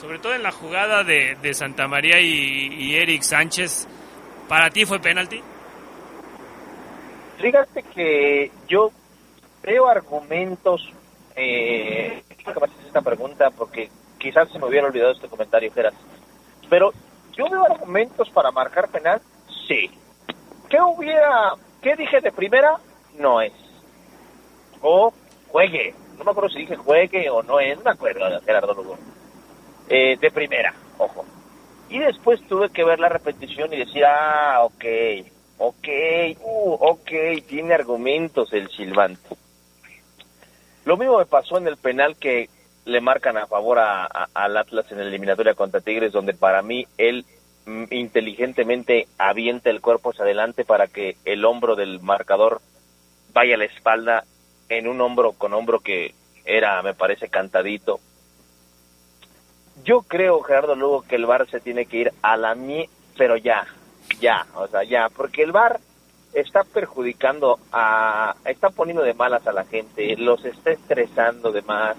sobre 0.00 0.18
todo 0.20 0.34
en 0.34 0.42
la 0.44 0.52
jugada 0.52 1.02
de, 1.02 1.36
de 1.42 1.52
Santa 1.52 1.88
María 1.88 2.20
y, 2.20 2.94
Eric 2.94 3.22
Sánchez, 3.22 3.88
¿para 4.48 4.70
ti 4.70 4.86
fue 4.86 5.00
penalti? 5.00 5.42
Fíjate 7.38 7.82
que 7.94 8.50
yo 8.68 8.92
veo 9.62 9.88
argumentos, 9.88 10.88
eh, 11.34 12.22
que 12.38 12.44
me 12.60 12.66
haces 12.66 12.86
esta 12.86 13.00
pregunta 13.02 13.50
porque 13.50 13.88
quizás 14.18 14.50
se 14.52 14.58
me 14.58 14.66
hubiera 14.66 14.86
olvidado 14.86 15.12
este 15.12 15.28
comentario, 15.28 15.72
Geras. 15.72 15.94
Pero 16.70 16.92
yo 17.36 17.50
veo 17.50 17.64
argumentos 17.64 18.30
para 18.30 18.50
marcar 18.52 18.88
penal, 18.88 19.20
sí. 19.66 19.90
¿Qué 20.70 20.80
hubiera, 20.80 21.54
qué 21.82 21.96
dije 21.96 22.20
de 22.20 22.30
primera? 22.30 22.78
No 23.18 23.40
es. 23.40 23.52
O 24.80 25.12
juegue. 25.48 25.94
No 26.16 26.24
me 26.24 26.30
acuerdo 26.30 26.50
si 26.50 26.60
dije 26.60 26.76
juegue 26.76 27.28
o 27.28 27.42
no 27.42 27.58
es, 27.58 27.76
no 27.78 27.84
me 27.84 27.90
acuerdo, 27.90 28.40
Gerardo 28.42 28.72
Lugo. 28.72 28.96
Eh, 29.88 30.16
de 30.18 30.30
primera, 30.30 30.72
ojo. 30.98 31.24
Y 31.88 31.98
después 31.98 32.40
tuve 32.46 32.70
que 32.70 32.84
ver 32.84 33.00
la 33.00 33.08
repetición 33.08 33.72
y 33.74 33.78
decir, 33.78 34.04
ah, 34.04 34.60
ok, 34.62 34.84
ok, 35.58 35.88
uh, 36.40 36.76
ok, 36.78 37.10
tiene 37.48 37.74
argumentos 37.74 38.52
el 38.52 38.70
silbante. 38.70 39.36
Lo 40.84 40.96
mismo 40.96 41.18
me 41.18 41.26
pasó 41.26 41.58
en 41.58 41.66
el 41.66 41.76
penal 41.76 42.16
que 42.16 42.48
le 42.84 43.00
marcan 43.00 43.36
a 43.36 43.46
favor 43.46 43.78
a- 43.78 44.06
al 44.34 44.56
Atlas 44.56 44.90
en 44.90 44.98
la 44.98 45.04
eliminatoria 45.04 45.54
contra 45.54 45.80
Tigres, 45.80 46.12
donde 46.12 46.34
para 46.34 46.62
mí 46.62 46.86
él 46.98 47.24
mm, 47.66 47.84
inteligentemente 47.90 49.06
avienta 49.18 49.68
el 49.70 49.80
cuerpo 49.82 50.10
hacia 50.10 50.24
adelante 50.24 50.64
para 50.64 50.86
que 50.88 51.16
el 51.26 51.44
hombro 51.44 51.76
del 51.76 52.00
marcador 52.00 52.60
vaya 53.34 53.54
a 53.54 53.58
la 53.58 53.66
espalda 53.66 54.24
en 54.70 54.88
un 54.88 55.00
hombro 55.00 55.32
con 55.32 55.52
hombro 55.52 55.80
que 55.80 56.14
era, 56.46 56.82
me 56.82 56.94
parece, 56.94 57.28
cantadito. 57.28 58.00
Yo 59.84 60.02
creo, 60.02 60.40
Gerardo 60.42 60.74
Lugo, 60.74 61.02
que 61.02 61.16
el 61.16 61.26
VAR 61.26 61.48
se 61.48 61.60
tiene 61.60 61.86
que 61.86 61.98
ir 61.98 62.12
a 62.22 62.36
la 62.36 62.54
mie, 62.54 62.88
pero 63.16 63.36
ya, 63.36 63.66
ya, 64.20 64.46
o 64.54 64.66
sea, 64.66 64.82
ya, 64.84 65.08
porque 65.08 65.42
el 65.42 65.52
VAR 65.52 65.80
está 66.32 66.64
perjudicando 66.64 67.58
a, 67.72 68.34
está 68.44 68.70
poniendo 68.70 69.02
de 69.02 69.14
malas 69.14 69.46
a 69.46 69.52
la 69.52 69.64
gente, 69.64 70.16
los 70.16 70.44
está 70.44 70.70
estresando 70.70 71.52
de 71.52 71.62
más. 71.62 71.96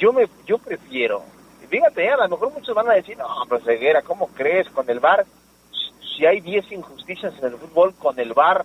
Yo 0.00 0.14
me, 0.14 0.26
yo 0.46 0.56
prefiero, 0.56 1.22
fíjate, 1.68 2.08
a 2.08 2.16
lo 2.16 2.30
mejor 2.30 2.54
muchos 2.54 2.74
van 2.74 2.88
a 2.88 2.94
decir, 2.94 3.18
no, 3.18 3.28
pero 3.46 3.62
ceguera, 3.62 4.00
¿cómo 4.00 4.28
crees 4.28 4.66
con 4.70 4.88
el 4.88 4.98
bar? 4.98 5.26
Si 6.16 6.24
hay 6.24 6.40
10 6.40 6.72
injusticias 6.72 7.34
en 7.38 7.44
el 7.44 7.56
fútbol, 7.58 7.94
con 7.94 8.18
el 8.18 8.32
bar 8.32 8.64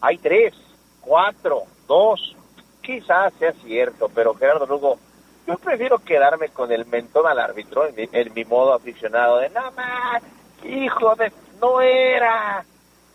hay 0.00 0.18
3, 0.18 0.52
4, 1.00 1.62
2, 1.86 2.36
quizás 2.82 3.32
sea 3.34 3.52
cierto, 3.52 4.10
pero 4.12 4.34
Gerardo 4.34 4.66
Lugo, 4.66 4.98
yo 5.46 5.56
prefiero 5.58 6.00
quedarme 6.00 6.48
con 6.48 6.72
el 6.72 6.86
mentón 6.86 7.24
al 7.28 7.38
árbitro 7.38 7.86
en 7.86 8.34
mi, 8.34 8.44
modo 8.44 8.74
aficionado 8.74 9.38
de, 9.38 9.50
no 9.50 9.70
más, 9.72 10.24
hijo 10.64 11.14
de, 11.14 11.32
no 11.60 11.80
era, 11.80 12.64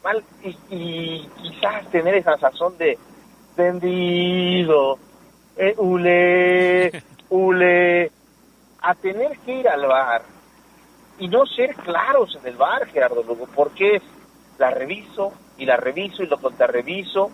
mal 0.02 0.24
y, 0.44 0.56
y 0.70 1.30
quizás 1.42 1.92
tener 1.92 2.16
esa 2.16 2.38
sazón 2.38 2.78
de 2.78 2.98
tendido, 3.58 4.98
eh, 5.58 5.76
ule, 5.78 7.04
ule, 7.30 8.12
a 8.82 8.96
tener 8.96 9.38
que 9.40 9.54
ir 9.54 9.68
al 9.68 9.86
bar 9.86 10.22
y 11.20 11.28
no 11.28 11.46
ser 11.46 11.76
claros 11.76 12.36
en 12.36 12.48
el 12.48 12.56
bar, 12.56 12.88
Gerardo 12.88 13.24
Lugo, 13.24 13.48
porque 13.54 13.98
es 13.98 14.04
la 14.58 14.72
reviso 14.72 15.34
y 15.58 15.66
la 15.66 15.78
reviso 15.78 16.24
y 16.24 16.28
lo 16.28 16.40
contrarreviso 16.40 17.32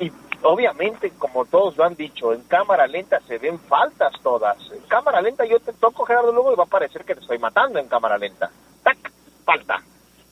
y 0.00 0.10
obviamente, 0.42 1.10
como 1.18 1.44
todos 1.44 1.76
lo 1.76 1.84
han 1.84 1.94
dicho, 1.94 2.32
en 2.32 2.42
cámara 2.42 2.86
lenta 2.86 3.20
se 3.20 3.38
ven 3.38 3.58
faltas 3.60 4.12
todas. 4.22 4.58
En 4.72 4.82
cámara 4.82 5.20
lenta 5.20 5.44
yo 5.44 5.60
te 5.60 5.72
toco, 5.72 6.04
Gerardo 6.04 6.32
Lugo, 6.32 6.52
y 6.52 6.56
va 6.56 6.64
a 6.64 6.66
parecer 6.66 7.04
que 7.04 7.14
te 7.14 7.20
estoy 7.20 7.38
matando 7.38 7.78
en 7.78 7.86
cámara 7.86 8.18
lenta. 8.18 8.50
¡Tac! 8.82 9.12
Falta 9.44 9.82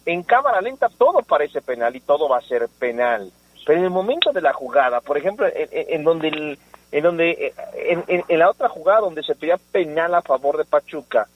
en 0.07 0.23
cámara 0.23 0.61
lenta 0.61 0.89
todo 0.89 1.23
parece 1.23 1.61
penal 1.63 1.95
y 1.95 2.01
todo 2.01 2.29
va 2.29 2.39
a 2.39 2.43
ser 2.43 2.69
penal. 2.79 3.31
Pero 3.67 3.79
en 3.79 3.85
el 3.85 3.91
momento 3.91 4.33
de 4.33 4.41
la 4.41 4.53
jugada, 4.53 5.01
por 5.01 5.19
ejemplo, 5.19 5.47
en, 5.47 5.69
en 5.71 6.05
donde 6.05 6.29
el, 6.29 6.59
en 6.93 7.03
donde 7.03 7.53
en, 7.75 8.25
en, 8.29 8.39
la 8.39 8.51
otra 8.51 8.69
jugada 8.69 9.01
donde 9.01 9.23
se 9.23 9.35
pedía 9.35 9.59
penal 9.73 10.15
a 10.15 10.23
favor 10.23 10.57
de 10.57 10.65
Pachuca, 10.65 11.27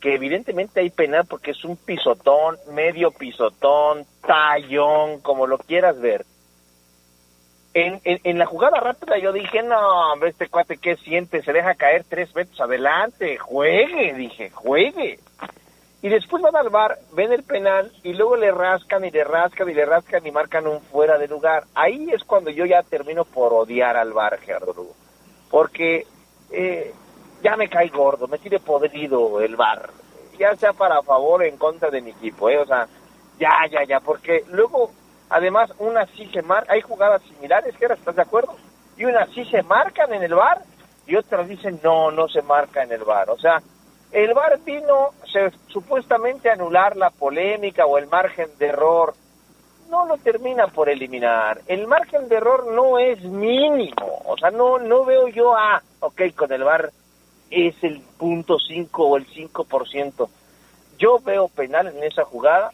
que 0.00 0.14
evidentemente 0.14 0.80
hay 0.80 0.90
penal 0.90 1.24
porque 1.26 1.52
es 1.52 1.64
un 1.64 1.76
pisotón, 1.76 2.56
medio 2.72 3.10
pisotón, 3.10 4.04
tallón, 4.26 5.20
como 5.20 5.46
lo 5.46 5.58
quieras 5.58 5.98
ver. 6.00 6.24
En, 7.74 8.00
en, 8.04 8.20
en 8.24 8.38
la 8.38 8.46
jugada 8.46 8.80
rápida 8.80 9.18
yo 9.18 9.32
dije, 9.32 9.62
no, 9.62 10.12
hombre, 10.12 10.30
este 10.30 10.48
cuate, 10.48 10.78
¿qué 10.78 10.96
siente? 10.96 11.42
Se 11.42 11.52
deja 11.52 11.74
caer 11.74 12.04
tres 12.08 12.34
metros 12.34 12.60
adelante, 12.60 13.36
juegue, 13.38 14.14
dije, 14.14 14.50
juegue 14.50 15.18
y 16.00 16.08
después 16.08 16.42
van 16.42 16.54
al 16.54 16.70
bar, 16.70 16.98
ven 17.12 17.32
el 17.32 17.42
penal 17.42 17.90
y 18.04 18.12
luego 18.12 18.36
le 18.36 18.52
rascan 18.52 19.04
y 19.04 19.10
le 19.10 19.24
rascan 19.24 19.68
y 19.68 19.74
le 19.74 19.84
rascan 19.84 20.24
y 20.24 20.30
marcan 20.30 20.66
un 20.68 20.80
fuera 20.80 21.18
de 21.18 21.26
lugar. 21.26 21.64
Ahí 21.74 22.08
es 22.12 22.22
cuando 22.22 22.50
yo 22.50 22.64
ya 22.66 22.84
termino 22.84 23.24
por 23.24 23.52
odiar 23.52 23.96
al 23.96 24.12
bar, 24.12 24.38
Gerardo 24.38 24.72
Lugo. 24.72 24.94
Porque 25.50 26.06
eh, 26.52 26.94
ya 27.42 27.56
me 27.56 27.68
cae 27.68 27.88
gordo, 27.88 28.28
me 28.28 28.38
tiene 28.38 28.60
podrido 28.60 29.40
el 29.40 29.56
bar. 29.56 29.90
Ya 30.38 30.54
sea 30.54 30.72
para 30.72 31.02
favor 31.02 31.40
o 31.40 31.44
en 31.44 31.56
contra 31.56 31.90
de 31.90 32.00
mi 32.00 32.10
equipo, 32.10 32.48
¿eh? 32.48 32.58
O 32.58 32.66
sea, 32.66 32.86
ya, 33.40 33.66
ya, 33.68 33.82
ya. 33.82 33.98
Porque 33.98 34.44
luego, 34.52 34.92
además, 35.30 35.72
unas 35.78 36.08
sí 36.10 36.26
se 36.32 36.42
marcan, 36.42 36.76
hay 36.76 36.80
jugadas 36.80 37.22
similares, 37.22 37.76
Gerardo, 37.76 37.98
¿estás 37.98 38.14
de 38.14 38.22
acuerdo? 38.22 38.54
Y 38.96 39.04
unas 39.04 39.28
sí 39.30 39.44
se 39.46 39.64
marcan 39.64 40.12
en 40.12 40.22
el 40.22 40.34
bar 40.34 40.62
y 41.08 41.16
otras 41.16 41.48
dicen 41.48 41.80
no, 41.82 42.12
no 42.12 42.28
se 42.28 42.42
marca 42.42 42.84
en 42.84 42.92
el 42.92 43.02
bar. 43.02 43.30
O 43.30 43.38
sea, 43.38 43.60
el 44.12 44.32
VAR 44.32 44.58
vino 44.64 45.10
se, 45.30 45.50
supuestamente 45.68 46.48
a 46.48 46.54
anular 46.54 46.96
la 46.96 47.10
polémica 47.10 47.84
o 47.86 47.98
el 47.98 48.06
margen 48.06 48.48
de 48.58 48.66
error. 48.66 49.14
No 49.90 50.06
lo 50.06 50.18
termina 50.18 50.66
por 50.68 50.88
eliminar. 50.88 51.60
El 51.66 51.86
margen 51.86 52.28
de 52.28 52.36
error 52.36 52.72
no 52.72 52.98
es 52.98 53.22
mínimo. 53.22 54.22
O 54.26 54.36
sea, 54.36 54.50
no, 54.50 54.78
no 54.78 55.04
veo 55.04 55.28
yo, 55.28 55.54
ah, 55.56 55.82
ok, 56.00 56.22
con 56.34 56.52
el 56.52 56.64
VAR 56.64 56.90
es 57.50 57.74
el 57.82 58.00
punto 58.18 58.58
5 58.58 59.06
o 59.06 59.16
el 59.16 59.26
5%. 59.26 60.28
Yo 60.98 61.18
veo 61.20 61.48
penal 61.48 61.86
en 61.86 62.02
esa 62.02 62.24
jugada, 62.24 62.70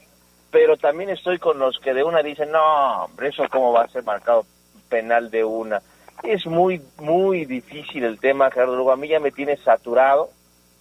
pero 0.50 0.76
también 0.76 1.10
estoy 1.10 1.38
con 1.38 1.58
los 1.58 1.78
que 1.78 1.94
de 1.94 2.04
una 2.04 2.22
dicen, 2.22 2.50
no, 2.50 3.04
hombre, 3.04 3.28
eso 3.28 3.44
cómo 3.50 3.72
va 3.72 3.82
a 3.82 3.88
ser 3.88 4.02
marcado 4.04 4.44
penal 4.88 5.30
de 5.30 5.44
una. 5.44 5.82
Es 6.22 6.46
muy, 6.46 6.80
muy 6.98 7.44
difícil 7.44 8.04
el 8.04 8.18
tema, 8.18 8.50
Gerardo. 8.50 8.76
Luego 8.76 8.92
a 8.92 8.96
mí 8.96 9.08
ya 9.08 9.20
me 9.20 9.30
tiene 9.30 9.56
saturado 9.58 10.30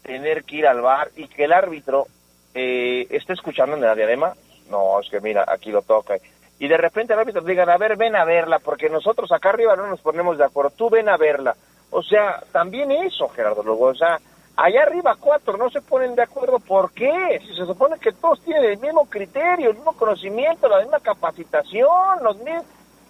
tener 0.04 0.43
que 0.43 0.58
ir 0.58 0.68
al 0.68 0.82
bar 0.82 1.10
y 1.16 1.28
que 1.28 1.45
el 1.45 1.54
árbitro 1.54 2.08
eh, 2.54 3.08
esté 3.10 3.34
escuchando 3.34 3.76
en 3.76 3.82
la 3.82 3.95
diadema, 3.95 4.34
no, 4.70 4.99
es 4.99 5.10
que 5.10 5.20
mira, 5.20 5.45
aquí 5.47 5.72
lo 5.72 5.82
toca. 5.82 6.16
Y 6.60 6.68
de 6.68 6.78
repente 6.78 7.14
el 7.14 7.20
árbitro 7.20 7.41
digan, 7.41 7.70
a 7.70 7.78
ver, 7.78 7.97
ven 7.97 8.16
a 8.16 8.26
verla, 8.26 8.60
porque 8.60 8.89
nosotros 8.89 9.32
acá 9.32 9.49
arriba 9.49 9.76
no 9.76 9.88
nos 9.88 10.01
ponemos 10.01 10.38
de 10.38 10.45
acuerdo, 10.45 10.72
tú 10.72 10.89
ven 10.89 11.10
a 11.10 11.18
verla. 11.18 11.56
O 11.89 12.01
sea, 12.01 12.41
también 12.51 12.91
eso, 12.91 13.28
Gerardo 13.30 13.64
Lugo, 13.64 13.86
o 13.88 13.95
sea, 13.95 14.20
allá 14.56 14.84
arriba 14.84 15.16
cuatro 15.20 15.58
no 15.58 15.70
se 15.70 15.82
ponen 15.82 16.16
de 16.16 16.24
acuerdo, 16.24 16.60
¿por 16.60 16.91
qué? 16.91 17.39
Si 17.41 17.56
se 17.56 17.66
supone 17.66 17.99
que 17.99 18.12
todos 18.14 18.41
tienen 18.43 18.66
el 18.66 18.78
mismo 18.78 19.10
criterio, 19.10 19.72
el 19.72 19.76
mismo 19.76 19.93
conocimiento, 19.93 20.68
la 20.68 20.80
misma 20.80 20.99
capacitación, 20.99 22.24
los 22.24 22.38
mismos... 22.38 22.66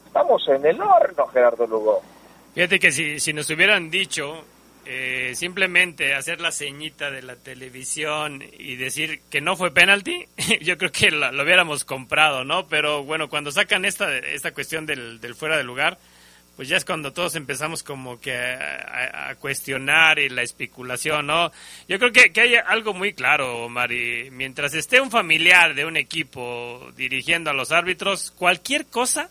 Estamos 0.07 0.47
en 0.47 0.63
el 0.63 0.79
horno, 0.79 1.25
Gerardo 1.27 1.65
Lugo. 1.65 2.01
Fíjate 2.53 2.79
que 2.79 2.91
si, 2.91 3.19
si 3.19 3.33
nos 3.33 3.49
hubieran 3.49 3.89
dicho 3.89 4.43
eh, 4.85 5.33
simplemente 5.35 6.13
hacer 6.13 6.41
la 6.41 6.51
ceñita 6.51 7.09
de 7.09 7.21
la 7.21 7.35
televisión 7.37 8.43
y 8.57 8.75
decir 8.75 9.21
que 9.29 9.39
no 9.39 9.55
fue 9.55 9.73
penalti, 9.73 10.25
yo 10.61 10.77
creo 10.77 10.91
que 10.91 11.09
lo, 11.09 11.29
hubiéramos 11.41 11.85
comprado, 11.85 12.43
¿no? 12.43 12.67
Pero 12.67 13.03
bueno, 13.03 13.29
cuando 13.29 13.51
sacan 13.51 13.85
esta, 13.85 14.17
esta 14.17 14.53
cuestión 14.53 14.85
del, 14.85 15.19
fuera 15.35 15.57
de 15.57 15.63
lugar, 15.63 15.97
pues 16.57 16.67
ya 16.67 16.77
es 16.77 16.85
cuando 16.85 17.13
todos 17.13 17.35
empezamos 17.35 17.81
como 17.81 18.19
que 18.19 18.35
a, 18.35 19.33
cuestionar 19.39 20.19
y 20.19 20.29
la 20.29 20.41
especulación, 20.41 21.27
¿no? 21.27 21.51
Yo 21.87 21.97
creo 21.97 22.11
que, 22.11 22.31
que, 22.31 22.41
hay 22.41 22.55
algo 22.55 22.93
muy 22.93 23.13
claro, 23.13 23.69
Mari. 23.69 24.29
Mientras 24.31 24.73
esté 24.73 25.01
un 25.01 25.09
familiar 25.09 25.75
de 25.75 25.85
un 25.85 25.97
equipo 25.97 26.91
dirigiendo 26.95 27.49
a 27.49 27.53
los 27.53 27.71
árbitros, 27.71 28.31
cualquier 28.31 28.85
cosa 28.85 29.29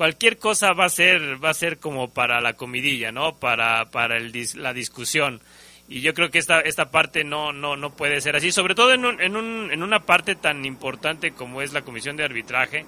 cualquier 0.00 0.38
cosa 0.38 0.72
va 0.72 0.86
a 0.86 0.88
ser 0.88 1.44
va 1.44 1.50
a 1.50 1.54
ser 1.54 1.78
como 1.78 2.08
para 2.08 2.40
la 2.40 2.54
comidilla, 2.54 3.12
¿no? 3.12 3.36
Para 3.36 3.90
para 3.90 4.16
el, 4.16 4.32
la 4.54 4.72
discusión. 4.72 5.42
Y 5.90 6.00
yo 6.00 6.14
creo 6.14 6.30
que 6.30 6.38
esta 6.38 6.60
esta 6.60 6.90
parte 6.90 7.22
no 7.22 7.52
no 7.52 7.76
no 7.76 7.90
puede 7.90 8.22
ser 8.22 8.34
así, 8.34 8.50
sobre 8.50 8.74
todo 8.74 8.94
en 8.94 9.04
un, 9.04 9.20
en, 9.20 9.36
un, 9.36 9.70
en 9.70 9.82
una 9.82 10.06
parte 10.06 10.36
tan 10.36 10.64
importante 10.64 11.32
como 11.32 11.60
es 11.60 11.74
la 11.74 11.82
comisión 11.82 12.16
de 12.16 12.24
arbitraje, 12.24 12.86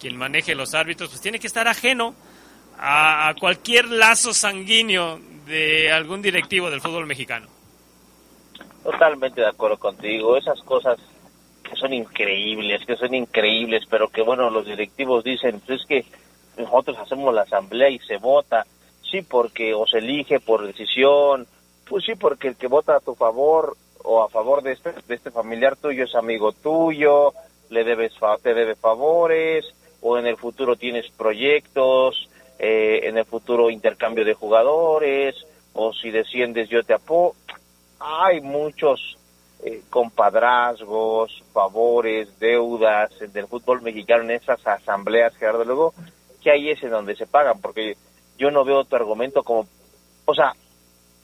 quien 0.00 0.16
maneje 0.16 0.54
los 0.54 0.72
árbitros, 0.72 1.10
pues 1.10 1.20
tiene 1.20 1.38
que 1.38 1.48
estar 1.48 1.68
ajeno 1.68 2.14
a, 2.78 3.28
a 3.28 3.34
cualquier 3.34 3.90
lazo 3.90 4.32
sanguíneo 4.32 5.20
de 5.44 5.92
algún 5.92 6.22
directivo 6.22 6.70
del 6.70 6.80
fútbol 6.80 7.04
mexicano. 7.04 7.46
Totalmente 8.82 9.42
de 9.42 9.48
acuerdo 9.48 9.76
contigo. 9.76 10.38
Esas 10.38 10.62
cosas 10.62 10.96
que 11.62 11.76
son 11.76 11.92
increíbles, 11.92 12.86
que 12.86 12.96
son 12.96 13.14
increíbles, 13.14 13.84
pero 13.90 14.08
que 14.08 14.22
bueno, 14.22 14.48
los 14.48 14.64
directivos 14.64 15.24
dicen, 15.24 15.60
pues 15.60 15.82
es 15.82 15.86
que 15.86 16.23
nosotros 16.56 16.96
hacemos 16.98 17.34
la 17.34 17.42
asamblea 17.42 17.88
y 17.88 17.98
se 18.00 18.16
vota, 18.16 18.66
sí 19.10 19.22
porque 19.22 19.74
o 19.74 19.86
se 19.86 19.98
elige 19.98 20.40
por 20.40 20.66
decisión, 20.66 21.46
pues 21.88 22.04
sí 22.04 22.14
porque 22.14 22.48
el 22.48 22.56
que 22.56 22.66
vota 22.66 22.96
a 22.96 23.00
tu 23.00 23.14
favor 23.14 23.76
o 24.02 24.22
a 24.22 24.28
favor 24.28 24.62
de 24.62 24.72
este, 24.72 24.92
de 24.92 25.14
este 25.14 25.30
familiar 25.30 25.76
tuyo 25.76 26.04
es 26.04 26.14
amigo 26.14 26.52
tuyo, 26.52 27.32
le 27.70 27.84
debes 27.84 28.12
te 28.42 28.54
debe 28.54 28.74
favores 28.74 29.64
o 30.00 30.18
en 30.18 30.26
el 30.26 30.36
futuro 30.36 30.76
tienes 30.76 31.10
proyectos, 31.10 32.28
eh, 32.58 33.00
en 33.04 33.18
el 33.18 33.24
futuro 33.24 33.70
intercambio 33.70 34.24
de 34.24 34.34
jugadores 34.34 35.34
o 35.72 35.92
si 35.92 36.10
desciendes 36.10 36.68
yo 36.68 36.82
te 36.82 36.94
apoyo. 36.94 37.34
Hay 37.98 38.40
muchos 38.42 39.16
eh, 39.64 39.82
compadrazgos, 39.88 41.42
favores, 41.52 42.38
deudas 42.38 43.10
del 43.32 43.46
fútbol 43.46 43.80
mexicano 43.80 44.24
en 44.24 44.32
esas 44.32 44.64
asambleas, 44.66 45.34
Gerardo. 45.36 45.64
Luego, 45.64 45.94
que 46.44 46.50
ahí 46.50 46.70
es 46.70 46.82
en 46.82 46.90
donde 46.90 47.16
se 47.16 47.26
pagan, 47.26 47.60
porque 47.60 47.96
yo 48.36 48.50
no 48.50 48.64
veo 48.64 48.80
otro 48.80 48.98
argumento 48.98 49.42
como, 49.42 49.66
o 50.26 50.34
sea, 50.34 50.52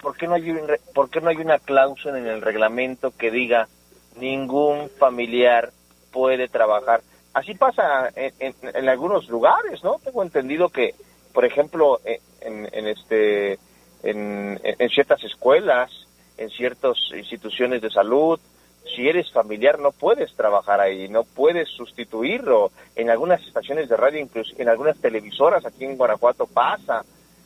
¿por 0.00 0.16
qué 0.16 0.26
no 0.26 0.34
hay, 0.34 0.50
un, 0.50 0.62
¿por 0.94 1.10
qué 1.10 1.20
no 1.20 1.28
hay 1.28 1.36
una 1.36 1.58
cláusula 1.58 2.18
en 2.18 2.26
el 2.26 2.40
reglamento 2.40 3.12
que 3.16 3.30
diga 3.30 3.68
ningún 4.16 4.88
familiar 4.98 5.70
puede 6.10 6.48
trabajar? 6.48 7.02
Así 7.34 7.54
pasa 7.54 8.08
en, 8.16 8.54
en, 8.62 8.88
algunos 8.88 9.28
lugares, 9.28 9.84
¿no? 9.84 10.00
Tengo 10.02 10.22
entendido 10.22 10.70
que, 10.70 10.94
por 11.34 11.44
ejemplo, 11.44 12.00
en, 12.40 12.68
en 12.72 12.88
este, 12.88 13.58
en, 14.02 14.58
en 14.64 14.88
ciertas 14.88 15.22
escuelas, 15.22 15.90
en 16.38 16.48
ciertas 16.48 16.96
instituciones 17.14 17.82
de 17.82 17.90
salud, 17.90 18.40
si 18.84 19.08
eres 19.08 19.30
familiar 19.32 19.78
no 19.78 19.92
puedes 19.92 20.34
trabajar 20.34 20.80
ahí, 20.80 21.08
no 21.08 21.24
puedes 21.24 21.68
sustituirlo. 21.68 22.70
En 22.96 23.10
algunas 23.10 23.40
estaciones 23.46 23.88
de 23.88 23.96
radio, 23.96 24.20
incluso 24.20 24.54
en 24.58 24.68
algunas 24.68 24.98
televisoras 24.98 25.64
aquí 25.64 25.84
en 25.84 25.96
Guanajuato 25.96 26.46
pasa. 26.46 27.04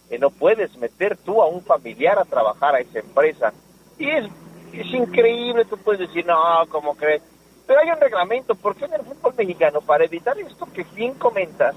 que 0.08 0.18
no 0.18 0.30
puedes 0.30 0.76
meter 0.76 1.16
tú 1.16 1.42
a 1.42 1.48
un 1.48 1.62
familiar 1.62 2.18
a 2.18 2.24
trabajar 2.24 2.74
a 2.74 2.80
esa 2.80 2.98
empresa. 2.98 3.52
Y 3.98 4.08
es, 4.08 4.26
es 4.72 4.86
increíble, 4.92 5.64
tú 5.64 5.78
puedes 5.78 6.00
decir, 6.00 6.26
no, 6.26 6.36
¿cómo 6.68 6.94
crees? 6.94 7.22
Pero 7.66 7.80
hay 7.80 7.88
un 7.88 8.00
reglamento, 8.00 8.54
¿por 8.54 8.76
qué 8.76 8.84
en 8.84 8.94
el 8.94 9.02
fútbol 9.02 9.34
mexicano? 9.36 9.80
Para 9.80 10.04
evitar 10.04 10.38
esto 10.38 10.66
que 10.74 10.84
bien 10.94 11.14
comentas, 11.14 11.74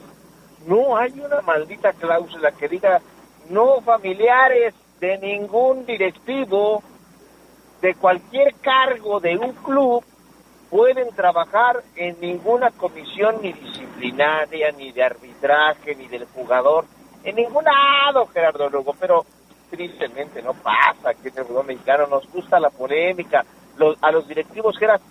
no 0.65 0.97
hay 0.97 1.13
una 1.19 1.41
maldita 1.41 1.93
cláusula 1.93 2.51
que 2.51 2.67
diga 2.67 3.01
no 3.49 3.81
familiares 3.81 4.73
de 4.99 5.17
ningún 5.19 5.85
directivo 5.85 6.83
de 7.81 7.95
cualquier 7.95 8.55
cargo 8.55 9.19
de 9.19 9.37
un 9.37 9.53
club 9.53 10.03
pueden 10.69 11.09
trabajar 11.15 11.83
en 11.95 12.19
ninguna 12.19 12.71
comisión 12.71 13.37
ni 13.41 13.53
disciplinaria, 13.53 14.71
ni 14.71 14.91
de 14.91 15.03
arbitraje, 15.03 15.95
ni 15.95 16.07
del 16.07 16.25
jugador, 16.25 16.85
en 17.23 17.35
ningún 17.35 17.63
lado, 17.63 18.27
Gerardo 18.27 18.69
Lugo, 18.69 18.93
pero 18.99 19.25
tristemente 19.69 20.41
no 20.41 20.53
pasa 20.53 21.13
que 21.13 21.29
en 21.29 21.37
el 21.37 21.45
fútbol 21.45 21.65
mexicano 21.65 22.07
nos 22.07 22.29
gusta 22.31 22.59
la 22.59 22.69
polémica, 22.69 23.45
los, 23.77 23.97
a 24.01 24.11
los 24.11 24.27
directivos 24.27 24.77
Gerardo 24.77 25.03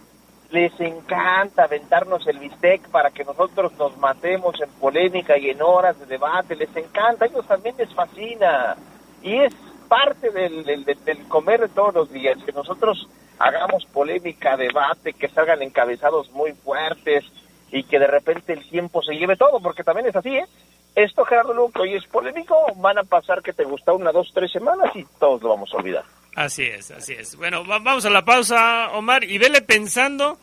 les 0.50 0.78
encanta 0.80 1.64
aventarnos 1.64 2.26
el 2.26 2.38
bistec 2.38 2.88
para 2.90 3.10
que 3.10 3.24
nosotros 3.24 3.72
nos 3.78 3.96
matemos 3.98 4.60
en 4.60 4.70
polémica 4.80 5.36
y 5.36 5.50
en 5.50 5.60
horas 5.60 5.98
de 5.98 6.06
debate, 6.06 6.54
les 6.54 6.74
encanta, 6.76 7.24
a 7.24 7.28
ellos 7.28 7.46
también 7.46 7.74
les 7.76 7.92
fascina 7.92 8.76
y 9.22 9.38
es 9.38 9.52
parte 9.88 10.30
del, 10.30 10.64
del, 10.64 10.84
del 10.84 11.28
comer 11.28 11.60
de 11.60 11.68
todos 11.68 11.94
los 11.94 12.12
días, 12.12 12.36
que 12.44 12.52
nosotros 12.52 13.08
hagamos 13.38 13.84
polémica, 13.86 14.56
debate, 14.56 15.12
que 15.12 15.28
salgan 15.28 15.62
encabezados 15.62 16.30
muy 16.32 16.52
fuertes 16.52 17.24
y 17.70 17.82
que 17.84 17.98
de 17.98 18.06
repente 18.06 18.52
el 18.52 18.68
tiempo 18.68 19.02
se 19.02 19.14
lleve 19.14 19.36
todo, 19.36 19.60
porque 19.60 19.82
también 19.84 20.06
es 20.08 20.16
así, 20.16 20.30
¿eh? 20.36 20.46
Esto, 20.94 21.24
Gerardo 21.26 21.70
que 21.74 21.80
hoy 21.82 21.94
es 21.94 22.06
polémico, 22.06 22.54
van 22.76 22.96
a 22.98 23.04
pasar 23.04 23.42
que 23.42 23.52
te 23.52 23.64
gusta 23.64 23.92
una, 23.92 24.12
dos, 24.12 24.30
tres 24.32 24.50
semanas 24.50 24.90
y 24.94 25.04
todos 25.20 25.42
lo 25.42 25.50
vamos 25.50 25.70
a 25.74 25.76
olvidar. 25.76 26.04
Así 26.34 26.62
es, 26.64 26.90
así 26.90 27.12
es. 27.12 27.36
Bueno, 27.36 27.66
va- 27.66 27.78
vamos 27.80 28.06
a 28.06 28.10
la 28.10 28.24
pausa, 28.24 28.88
Omar, 28.92 29.24
y 29.24 29.36
vele 29.36 29.60
pensando 29.60 30.38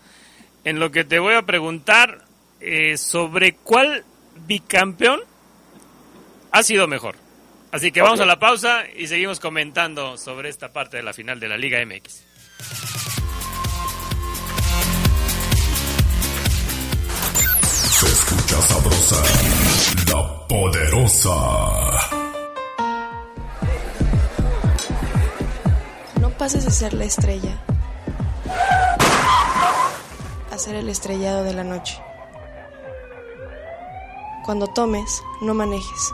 en 0.63 0.79
lo 0.79 0.91
que 0.91 1.03
te 1.05 1.17
voy 1.17 1.33
a 1.33 1.41
preguntar 1.41 2.19
eh, 2.61 2.97
sobre 2.97 3.53
cuál 3.55 4.03
bicampeón 4.45 5.21
ha 6.51 6.61
sido 6.61 6.87
mejor. 6.87 7.15
Así 7.73 7.91
que 7.91 8.03
vamos 8.03 8.19
a 8.19 8.25
la 8.27 8.37
pausa 8.37 8.83
y 8.95 9.07
seguimos 9.07 9.39
comentando 9.39 10.15
sobre 10.15 10.47
esta 10.49 10.71
parte 10.71 10.97
de 10.97 11.01
la 11.01 11.11
final 11.11 11.39
de 11.39 11.47
la 11.49 11.57
Liga 11.57 11.83
MX. 11.83 12.23
Se 17.89 18.05
escucha 18.05 18.61
sabrosa, 18.61 19.23
la 20.07 20.47
poderosa. 20.47 21.31
No 26.21 26.29
pases 26.37 26.65
de 26.65 26.71
ser 26.71 26.93
la 26.93 27.05
estrella 27.05 27.59
a 30.51 30.57
ser 30.59 30.75
el 30.75 30.89
estrellado 30.89 31.43
de 31.43 31.53
la 31.55 31.63
noche. 31.63 31.99
Cuando 34.45 34.67
tomes, 34.67 35.23
no 35.41 35.55
manejes. 35.55 36.13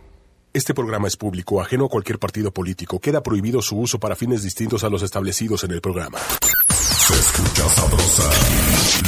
Este 0.53 0.73
programa 0.73 1.07
es 1.07 1.15
público, 1.15 1.61
ajeno 1.61 1.85
a 1.85 1.89
cualquier 1.89 2.19
partido 2.19 2.51
político. 2.51 2.99
Queda 2.99 3.23
prohibido 3.23 3.61
su 3.61 3.77
uso 3.77 3.99
para 3.99 4.17
fines 4.17 4.43
distintos 4.43 4.83
a 4.83 4.89
los 4.89 5.01
establecidos 5.01 5.63
en 5.63 5.71
el 5.71 5.79
programa. 5.79 6.19
Se 6.67 7.13
sabrosa, 7.69 8.29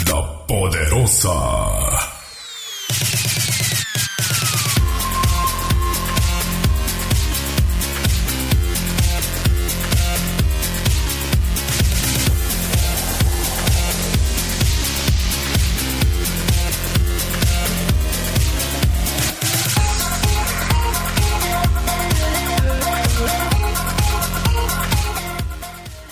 la 0.10 0.48
poderosa. 0.48 2.13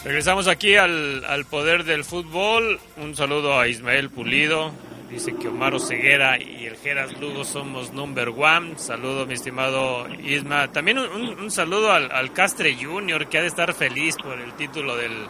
Regresamos 0.03 0.47
aquí 0.47 0.75
al, 0.77 1.23
al 1.25 1.45
poder 1.45 1.83
del 1.83 2.03
fútbol. 2.03 2.79
Un 2.97 3.15
saludo 3.15 3.59
a 3.59 3.67
Ismael 3.67 4.09
Pulido. 4.09 4.71
Dice 5.11 5.35
que 5.35 5.49
Omar 5.49 5.79
Ceguera 5.79 6.41
y 6.41 6.65
el 6.65 6.75
Geras 6.77 7.19
Lugo 7.19 7.43
somos 7.43 7.93
number 7.93 8.29
one. 8.29 8.79
Saludo, 8.79 9.27
mi 9.27 9.35
estimado 9.35 10.07
Isma. 10.23 10.71
También 10.71 10.97
un, 10.97 11.51
saludo 11.51 11.91
al, 11.91 12.11
al 12.11 12.33
Castre 12.33 12.75
Junior, 12.81 13.27
que 13.27 13.37
ha 13.37 13.41
de 13.41 13.47
estar 13.47 13.75
feliz 13.75 14.15
por 14.15 14.39
el 14.39 14.53
título 14.53 14.95
del, 14.95 15.27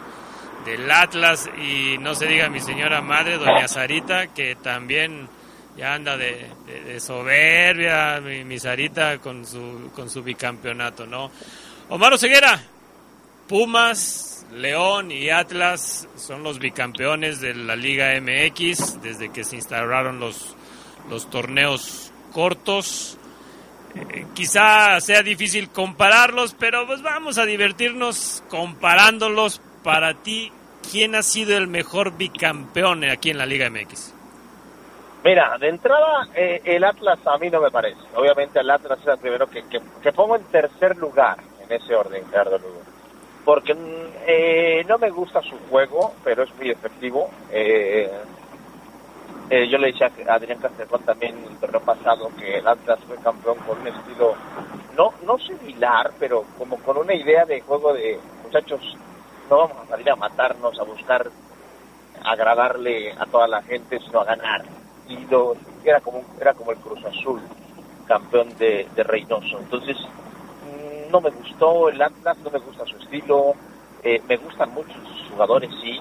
del 0.64 0.90
Atlas. 0.90 1.50
Y 1.58 1.98
no 1.98 2.14
se 2.14 2.26
diga 2.26 2.48
mi 2.48 2.60
señora 2.60 3.02
madre, 3.02 3.36
doña 3.36 3.68
Sarita, 3.68 4.28
que 4.28 4.54
también 4.54 5.28
ya 5.76 5.92
anda 5.92 6.16
de, 6.16 6.98
soberbia, 6.98 8.22
mi, 8.22 8.42
mi 8.44 8.58
Sarita, 8.58 9.18
con 9.18 9.44
su, 9.44 9.90
con 9.94 10.08
su 10.08 10.22
bicampeonato, 10.22 11.06
¿no? 11.06 11.30
Omar 11.90 12.16
Ceguera, 12.16 12.58
Pumas, 13.48 14.31
León 14.52 15.10
y 15.10 15.30
Atlas 15.30 16.08
son 16.16 16.42
los 16.42 16.58
bicampeones 16.58 17.40
de 17.40 17.54
la 17.54 17.74
Liga 17.74 18.12
MX 18.20 19.00
desde 19.00 19.32
que 19.32 19.44
se 19.44 19.56
instauraron 19.56 20.20
los, 20.20 20.54
los 21.08 21.30
torneos 21.30 22.12
cortos. 22.32 23.18
Eh, 23.94 24.26
quizá 24.34 25.00
sea 25.00 25.22
difícil 25.22 25.70
compararlos, 25.70 26.54
pero 26.58 26.86
pues 26.86 27.02
vamos 27.02 27.38
a 27.38 27.46
divertirnos 27.46 28.42
comparándolos. 28.48 29.60
Para 29.82 30.14
ti, 30.14 30.52
¿quién 30.90 31.14
ha 31.14 31.22
sido 31.22 31.56
el 31.56 31.66
mejor 31.66 32.16
bicampeón 32.16 33.04
aquí 33.04 33.30
en 33.30 33.38
la 33.38 33.46
Liga 33.46 33.68
MX? 33.68 34.14
Mira, 35.24 35.56
de 35.58 35.68
entrada, 35.68 36.28
eh, 36.34 36.60
el 36.64 36.84
Atlas 36.84 37.18
a 37.26 37.38
mí 37.38 37.48
no 37.48 37.60
me 37.60 37.70
parece. 37.70 38.00
Obviamente 38.14 38.60
el 38.60 38.70
Atlas 38.70 38.98
es 39.00 39.06
el 39.08 39.18
primero 39.18 39.48
que, 39.48 39.64
que, 39.68 40.12
pongo 40.12 40.36
en 40.36 40.44
tercer 40.44 40.96
lugar 40.96 41.38
en 41.60 41.72
ese 41.72 41.94
orden, 41.94 42.24
Gerardo 42.28 42.58
Lugo. 42.58 42.91
Porque 43.44 43.74
mm, 43.74 44.12
eh, 44.26 44.84
no 44.88 44.98
me 44.98 45.10
gusta 45.10 45.40
su 45.42 45.56
juego, 45.70 46.14
pero 46.24 46.44
es 46.44 46.54
muy 46.56 46.70
efectivo. 46.70 47.30
Eh, 47.50 48.10
eh, 49.50 49.68
yo 49.68 49.78
le 49.78 49.88
decía 49.88 50.10
a 50.28 50.34
Adrián 50.34 50.58
Castellón 50.58 51.02
también 51.02 51.36
el 51.48 51.56
torneo 51.58 51.80
pasado 51.80 52.30
que 52.38 52.58
el 52.58 52.66
Atlas 52.66 53.00
fue 53.06 53.16
campeón 53.16 53.58
con 53.66 53.80
un 53.80 53.88
estilo 53.88 54.34
no 54.96 55.12
no 55.26 55.38
similar, 55.38 56.12
pero 56.18 56.44
como 56.58 56.78
con 56.78 56.98
una 56.98 57.14
idea 57.14 57.44
de 57.44 57.60
juego 57.60 57.92
de 57.92 58.18
muchachos, 58.44 58.96
no 59.50 59.58
vamos 59.58 59.76
a 59.78 59.88
salir 59.88 60.10
a 60.10 60.16
matarnos, 60.16 60.78
a 60.78 60.84
buscar 60.84 61.30
agradarle 62.24 63.12
a 63.12 63.26
toda 63.26 63.48
la 63.48 63.62
gente, 63.62 63.98
sino 63.98 64.20
a 64.20 64.24
ganar. 64.24 64.62
Y 65.08 65.18
lo, 65.26 65.54
era 65.84 66.00
como 66.00 66.22
era 66.40 66.54
como 66.54 66.72
el 66.72 66.78
Cruz 66.78 67.04
Azul, 67.04 67.40
campeón 68.06 68.56
de, 68.58 68.88
de 68.94 69.02
Reynoso. 69.02 69.58
Entonces, 69.58 69.96
no 71.12 71.20
me 71.20 71.30
gustó 71.30 71.90
el 71.90 72.00
Atlas, 72.00 72.38
no 72.38 72.50
me 72.50 72.58
gusta 72.58 72.84
su 72.86 72.96
estilo, 72.96 73.54
eh, 74.02 74.20
me 74.26 74.36
gustan 74.38 74.72
mucho 74.72 74.92
sus 75.06 75.30
jugadores, 75.30 75.70
sí, 75.82 76.00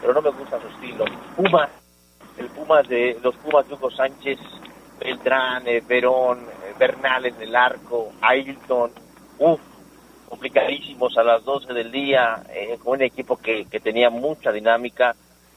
pero 0.00 0.14
no 0.14 0.22
me 0.22 0.30
gusta 0.30 0.60
su 0.60 0.68
estilo. 0.68 1.04
Pumas, 1.36 1.68
el 2.38 2.46
Pumas 2.46 2.88
de 2.88 3.18
los 3.22 3.34
Pumas 3.36 3.68
de 3.68 3.74
Hugo 3.74 3.90
Sánchez, 3.90 4.38
Beltrán, 5.00 5.66
eh, 5.66 5.82
Verón, 5.86 6.46
eh, 6.64 6.74
Bernal 6.78 7.26
en 7.26 7.42
el 7.42 7.54
arco, 7.54 8.12
Ailton, 8.20 8.92
uff, 9.38 9.60
complicadísimos 10.28 11.18
a 11.18 11.24
las 11.24 11.44
12 11.44 11.74
del 11.74 11.90
día, 11.90 12.42
eh, 12.54 12.78
con 12.82 12.94
un 12.94 13.02
equipo 13.02 13.36
que, 13.36 13.66
que 13.66 13.80
tenía 13.80 14.08
mucha 14.08 14.52
dinámica, 14.52 15.14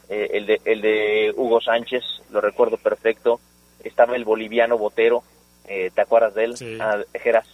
el, 0.08 0.46
de, 0.46 0.62
el 0.66 0.82
de 0.82 1.34
Hugo 1.36 1.60
Sánchez, 1.62 2.04
lo 2.30 2.40
recuerdo 2.40 2.78
perfecto, 2.78 3.40
estaba 3.84 4.16
el 4.16 4.24
boliviano 4.24 4.78
Botero, 4.78 5.24
eh, 5.68 5.90
¿te 5.94 6.02
acuerdas 6.02 6.36
de 6.36 6.46
él? 6.46 6.56
Ah, 6.80 7.00
Geras, 7.14 7.48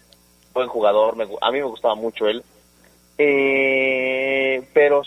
buen 0.53 0.67
jugador, 0.67 1.15
me 1.15 1.25
a 1.41 1.51
mí 1.51 1.59
me 1.59 1.65
gustaba 1.65 1.95
mucho 1.95 2.27
él, 2.27 2.43
eh, 3.17 4.67
pero 4.73 5.01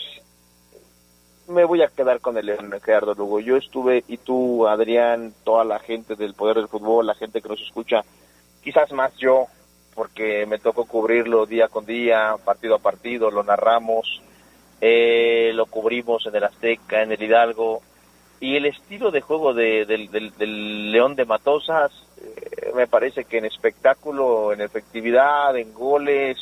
me 1.47 1.63
voy 1.65 1.81
a 1.81 1.87
quedar 1.87 2.21
con 2.21 2.37
el 2.37 2.57
Gerardo 2.81 3.13
Lugo. 3.13 3.39
Yo 3.39 3.57
estuve, 3.57 4.03
y 4.07 4.17
tú, 4.17 4.67
Adrián, 4.67 5.33
toda 5.43 5.63
la 5.63 5.79
gente 5.79 6.15
del 6.15 6.33
Poder 6.33 6.57
del 6.57 6.67
Fútbol, 6.67 7.05
la 7.05 7.15
gente 7.15 7.41
que 7.41 7.49
nos 7.49 7.61
escucha, 7.61 8.03
quizás 8.63 8.91
más 8.91 9.15
yo, 9.17 9.45
porque 9.93 10.45
me 10.45 10.59
tocó 10.59 10.85
cubrirlo 10.85 11.45
día 11.45 11.67
con 11.67 11.85
día, 11.85 12.35
partido 12.43 12.75
a 12.75 12.79
partido, 12.79 13.31
lo 13.31 13.43
narramos, 13.43 14.21
eh, 14.81 15.51
lo 15.53 15.67
cubrimos 15.67 16.25
en 16.25 16.35
el 16.35 16.43
Azteca, 16.43 17.01
en 17.01 17.11
el 17.11 17.21
Hidalgo, 17.21 17.81
y 18.45 18.55
el 18.57 18.65
estilo 18.67 19.09
de 19.11 19.21
juego 19.21 19.53
de- 19.53 19.85
del, 19.85 20.11
del- 20.11 20.35
del 20.37 20.91
León 20.91 21.15
de 21.15 21.25
Matosas 21.25 21.91
eh, 22.21 22.71
me 22.75 22.85
parece 22.87 23.25
que 23.25 23.37
en 23.39 23.45
espectáculo, 23.45 24.53
en 24.53 24.61
efectividad, 24.61 25.55
en 25.57 25.73
goles, 25.73 26.37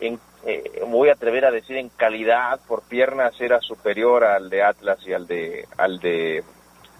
en, 0.00 0.18
eh, 0.46 0.82
voy 0.86 1.08
a 1.08 1.12
atrever 1.14 1.44
a 1.44 1.50
decir 1.50 1.76
en 1.76 1.88
calidad 1.88 2.60
por 2.68 2.82
piernas 2.82 3.40
era 3.40 3.60
superior 3.60 4.24
al 4.24 4.48
de 4.50 4.62
Atlas 4.62 4.98
y 5.06 5.12
al 5.12 5.26
de 5.26 5.66
al 5.76 5.98
de 5.98 6.42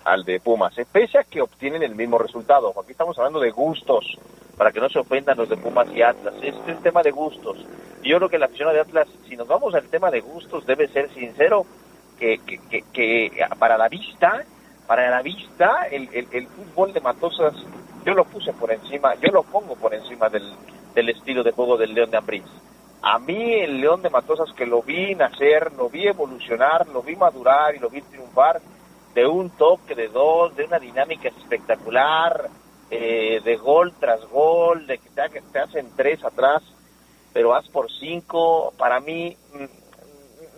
al 0.04 0.24
de 0.24 0.38
Pumas, 0.40 0.76
eh, 0.78 0.86
pese 0.90 1.18
a 1.18 1.24
que 1.24 1.40
obtienen 1.40 1.82
el 1.82 1.94
mismo 1.94 2.18
resultado. 2.18 2.74
Aquí 2.78 2.92
estamos 2.92 3.16
hablando 3.18 3.40
de 3.40 3.50
gustos, 3.50 4.04
para 4.56 4.70
que 4.70 4.80
no 4.80 4.88
se 4.90 4.98
ofendan 4.98 5.36
los 5.38 5.48
de 5.48 5.56
Pumas 5.56 5.88
y 5.94 6.02
Atlas. 6.02 6.34
Es 6.42 6.54
un 6.66 6.82
tema 6.82 7.02
de 7.02 7.10
gustos. 7.10 7.56
Yo 8.02 8.16
creo 8.18 8.28
que 8.28 8.38
la 8.38 8.46
afición 8.46 8.72
de 8.74 8.80
Atlas, 8.80 9.08
si 9.28 9.34
nos 9.36 9.46
vamos 9.48 9.74
al 9.74 9.88
tema 9.88 10.10
de 10.10 10.20
gustos, 10.20 10.66
debe 10.66 10.88
ser 10.88 11.08
sincero 11.14 11.64
que, 12.92 13.30
para 13.58 13.76
la 13.76 13.88
vista, 13.88 14.44
para 14.86 15.10
la 15.10 15.22
vista, 15.22 15.86
el, 15.90 16.46
fútbol 16.48 16.92
de 16.92 17.00
Matosas, 17.00 17.54
yo 18.04 18.14
lo 18.14 18.24
puse 18.24 18.52
por 18.52 18.70
encima, 18.70 19.14
yo 19.16 19.30
lo 19.32 19.42
pongo 19.42 19.76
por 19.76 19.94
encima 19.94 20.28
del, 20.28 20.54
del 20.94 21.08
estilo 21.08 21.42
de 21.42 21.52
juego 21.52 21.76
del 21.76 21.94
León 21.94 22.10
de 22.10 22.18
Ambriz. 22.18 22.44
A 23.02 23.18
mí 23.18 23.54
el 23.54 23.80
León 23.80 24.02
de 24.02 24.10
Matosas 24.10 24.52
que 24.54 24.66
lo 24.66 24.82
vi 24.82 25.14
nacer, 25.14 25.72
lo 25.74 25.88
vi 25.88 26.06
evolucionar, 26.06 26.86
lo 26.88 27.02
vi 27.02 27.16
madurar 27.16 27.74
y 27.74 27.78
lo 27.78 27.90
vi 27.90 28.00
triunfar 28.02 28.60
de 29.14 29.26
un 29.26 29.50
toque 29.50 29.94
de 29.94 30.08
dos, 30.08 30.56
de 30.56 30.64
una 30.64 30.78
dinámica 30.78 31.28
espectacular, 31.28 32.48
eh, 32.90 33.40
de 33.44 33.56
gol 33.56 33.92
tras 33.98 34.20
gol, 34.28 34.86
de 34.86 34.98
que 34.98 35.10
te, 35.10 35.40
te 35.52 35.58
hacen 35.58 35.90
tres 35.96 36.24
atrás, 36.24 36.62
pero 37.32 37.50
vas 37.50 37.68
por 37.68 37.90
cinco, 37.90 38.72
para 38.76 39.00
mí 39.00 39.36
mm, 39.52 39.83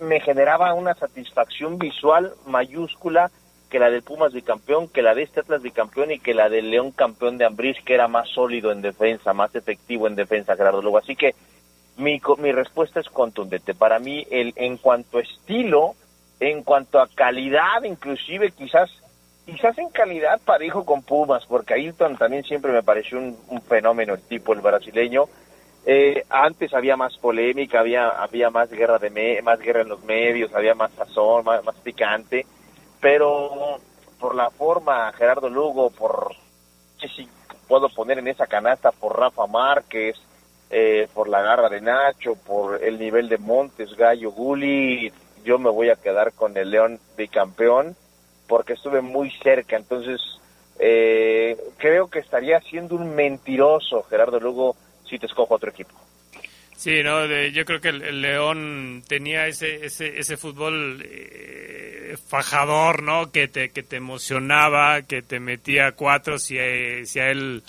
me 0.01 0.19
generaba 0.19 0.73
una 0.73 0.93
satisfacción 0.93 1.77
visual 1.77 2.33
mayúscula 2.45 3.31
que 3.69 3.79
la 3.79 3.89
del 3.89 4.03
Pumas 4.03 4.33
bicampeón, 4.33 4.87
que 4.87 5.01
la 5.01 5.13
de 5.13 5.23
este 5.23 5.41
Atlas 5.41 5.61
bicampeón 5.61 6.11
y 6.11 6.19
que 6.19 6.33
la 6.33 6.49
del 6.49 6.71
León 6.71 6.91
campeón 6.91 7.37
de 7.37 7.45
Ambriz, 7.45 7.77
que 7.83 7.93
era 7.93 8.07
más 8.07 8.29
sólido 8.29 8.71
en 8.71 8.81
defensa, 8.81 9.33
más 9.33 9.53
efectivo 9.55 10.07
en 10.07 10.15
defensa, 10.15 10.55
Gerardo 10.55 10.81
Lugo. 10.81 10.97
Así 10.97 11.15
que 11.15 11.35
mi, 11.97 12.21
mi 12.37 12.51
respuesta 12.51 12.99
es 12.99 13.09
contundente. 13.09 13.73
Para 13.73 13.99
mí, 13.99 14.25
el, 14.31 14.53
en 14.55 14.77
cuanto 14.77 15.17
a 15.17 15.21
estilo, 15.21 15.95
en 16.39 16.63
cuanto 16.63 16.99
a 16.99 17.07
calidad, 17.07 17.83
inclusive 17.83 18.51
quizás 18.51 18.89
quizás 19.45 19.77
en 19.77 19.89
calidad 19.89 20.41
parejo 20.43 20.83
con 20.83 21.03
Pumas, 21.03 21.45
porque 21.45 21.73
Ayrton 21.73 22.17
también 22.17 22.43
siempre 22.43 22.71
me 22.73 22.83
pareció 22.83 23.17
un, 23.17 23.37
un 23.47 23.61
fenómeno 23.61 24.13
el 24.13 24.21
tipo, 24.21 24.53
el 24.53 24.59
brasileño. 24.59 25.25
Eh, 25.89 26.25
antes 26.29 26.73
había 26.73 26.97
más 26.97 27.15
polémica, 27.17 27.79
había 27.79 28.09
había 28.09 28.49
más 28.49 28.69
guerra 28.69 28.99
de 28.99 29.41
más 29.41 29.57
guerra 29.57 29.83
en 29.83 29.87
los 29.87 30.03
medios, 30.03 30.53
había 30.53 30.75
más 30.75 30.91
sazón, 30.91 31.45
más, 31.45 31.75
picante, 31.81 32.45
pero 32.99 33.79
por 34.19 34.35
la 34.35 34.49
forma 34.49 35.13
Gerardo 35.13 35.49
Lugo, 35.49 35.89
por 35.89 36.31
no 36.31 36.99
sé 36.99 37.07
si 37.07 37.29
puedo 37.69 37.87
poner 37.87 38.19
en 38.19 38.27
esa 38.27 38.47
canasta 38.47 38.91
por 38.91 39.17
Rafa 39.17 39.47
Márquez, 39.47 40.17
eh, 40.69 41.07
por 41.13 41.29
la 41.29 41.41
garra 41.41 41.69
de 41.69 41.79
Nacho, 41.79 42.35
por 42.35 42.83
el 42.83 42.99
nivel 42.99 43.29
de 43.29 43.37
Montes, 43.37 43.95
Gallo, 43.95 44.31
Guli, 44.31 45.09
yo 45.45 45.57
me 45.57 45.69
voy 45.69 45.89
a 45.89 45.95
quedar 45.95 46.33
con 46.33 46.57
el 46.57 46.69
León 46.69 46.99
bicampeón 47.15 47.95
porque 48.49 48.73
estuve 48.73 48.99
muy 48.99 49.31
cerca, 49.41 49.77
entonces 49.77 50.19
eh, 50.79 51.55
creo 51.77 52.09
que 52.09 52.19
estaría 52.19 52.59
siendo 52.59 52.95
un 52.95 53.15
mentiroso 53.15 54.03
Gerardo 54.03 54.41
Lugo 54.41 54.75
si 55.09 55.17
te 55.19 55.25
escojo 55.25 55.55
otro 55.55 55.69
equipo. 55.69 55.91
Sí, 56.75 57.01
no, 57.03 57.27
de- 57.27 57.51
yo 57.51 57.65
creo 57.65 57.81
que 57.81 57.89
el, 57.89 58.21
León 58.21 59.03
tenía 59.07 59.47
ese 59.47 59.83
ese, 59.85 60.19
ese 60.19 60.37
fútbol 60.37 61.01
eh, 61.03 62.15
fajador, 62.27 63.01
¿no? 63.03 63.31
Que 63.31 63.47
te 63.47 63.69
que 63.69 63.81
te 63.83 63.95
emocionaba, 63.95 65.01
que 65.01 65.21
te 65.23 65.39
metía 65.39 65.93
cuatro 65.93 66.37
si, 66.37 66.57
eh, 66.59 67.01
si 67.05 67.19
a 67.19 67.31
él 67.31 67.63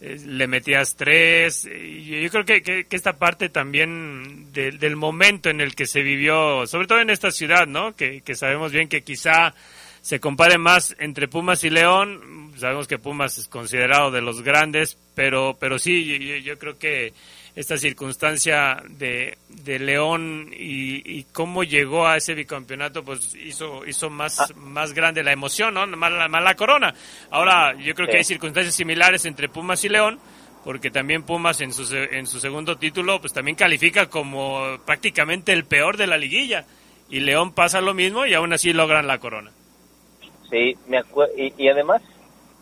eh, 0.00 0.16
le 0.26 0.46
metías 0.48 0.96
tres. 0.96 1.66
Y 1.66 2.20
yo 2.22 2.30
creo 2.30 2.44
que, 2.44 2.62
que, 2.62 2.84
que 2.86 2.96
esta 2.96 3.16
parte 3.18 3.48
también 3.48 4.52
de- 4.52 4.72
del 4.72 4.96
momento 4.96 5.50
en 5.50 5.60
el 5.60 5.74
que 5.76 5.86
se 5.86 6.02
vivió, 6.02 6.66
sobre 6.66 6.88
todo 6.88 7.00
en 7.00 7.10
esta 7.10 7.30
ciudad, 7.30 7.66
¿no? 7.68 7.94
Que, 7.94 8.22
que 8.22 8.34
sabemos 8.34 8.72
bien 8.72 8.88
que 8.88 9.02
quizá 9.02 9.54
se 10.00 10.18
compare 10.20 10.58
más 10.58 10.96
entre 10.98 11.28
Pumas 11.28 11.62
y 11.64 11.70
León. 11.70 12.47
Sabemos 12.58 12.86
que 12.88 12.98
Pumas 12.98 13.38
es 13.38 13.48
considerado 13.48 14.10
de 14.10 14.20
los 14.20 14.42
grandes, 14.42 14.98
pero, 15.14 15.56
pero 15.58 15.78
sí, 15.78 16.04
yo, 16.04 16.36
yo- 16.36 16.58
creo 16.58 16.78
que 16.78 17.12
esta 17.56 17.76
circunstancia 17.76 18.82
de, 18.88 19.36
de 19.48 19.78
León 19.78 20.50
y, 20.52 21.18
y 21.18 21.24
cómo 21.32 21.64
llegó 21.64 22.06
a 22.06 22.16
ese 22.16 22.34
bicampeonato, 22.34 23.02
pues 23.04 23.34
hizo, 23.34 23.84
hizo 23.86 24.10
más, 24.10 24.54
más 24.56 24.92
grande 24.92 25.22
la 25.24 25.32
emoción, 25.32 25.74
¿no? 25.74 25.86
Más 25.86 26.12
la, 26.12 26.28
más 26.28 26.42
la 26.44 26.54
corona. 26.54 26.94
Ahora, 27.30 27.74
yo 27.76 27.94
creo 27.94 28.06
que 28.08 28.18
hay 28.18 28.24
circunstancias 28.24 28.74
similares 28.76 29.24
entre 29.24 29.48
Pumas 29.48 29.84
y 29.84 29.88
León, 29.88 30.18
porque 30.64 30.90
también 30.90 31.22
Pumas 31.24 31.60
en 31.60 31.72
su, 31.72 31.92
en 31.96 32.26
su 32.26 32.38
segundo 32.40 32.76
título, 32.76 33.20
pues 33.20 33.32
también 33.32 33.56
califica 33.56 34.06
como 34.08 34.78
prácticamente 34.86 35.52
el 35.52 35.64
peor 35.64 35.96
de 35.96 36.06
la 36.06 36.16
liguilla. 36.18 36.64
Y 37.10 37.20
León 37.20 37.52
pasa 37.54 37.80
lo 37.80 37.94
mismo 37.94 38.26
y 38.26 38.34
aún 38.34 38.52
así 38.52 38.72
logran 38.72 39.06
la 39.06 39.18
corona. 39.18 39.50
Sí, 40.50 40.76
me 40.86 40.98
acuerdo, 40.98 41.32
y, 41.36 41.52
y 41.56 41.68
además, 41.68 42.02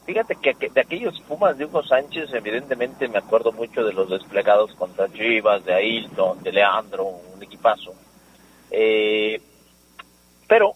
fíjate 0.06 0.36
que, 0.36 0.54
que 0.54 0.70
de 0.70 0.80
aquellos 0.80 1.20
Pumas 1.22 1.58
de 1.58 1.64
Hugo 1.66 1.82
Sánchez, 1.82 2.32
evidentemente 2.32 3.08
me 3.08 3.18
acuerdo 3.18 3.52
mucho 3.52 3.84
de 3.84 3.92
los 3.92 4.08
desplegados 4.08 4.72
contra 4.74 5.12
Chivas, 5.12 5.64
de 5.64 5.74
Ailton, 5.74 6.42
de 6.42 6.52
Leandro, 6.52 7.04
un 7.04 7.42
equipazo. 7.42 7.92
Eh, 8.70 9.40
pero 10.46 10.74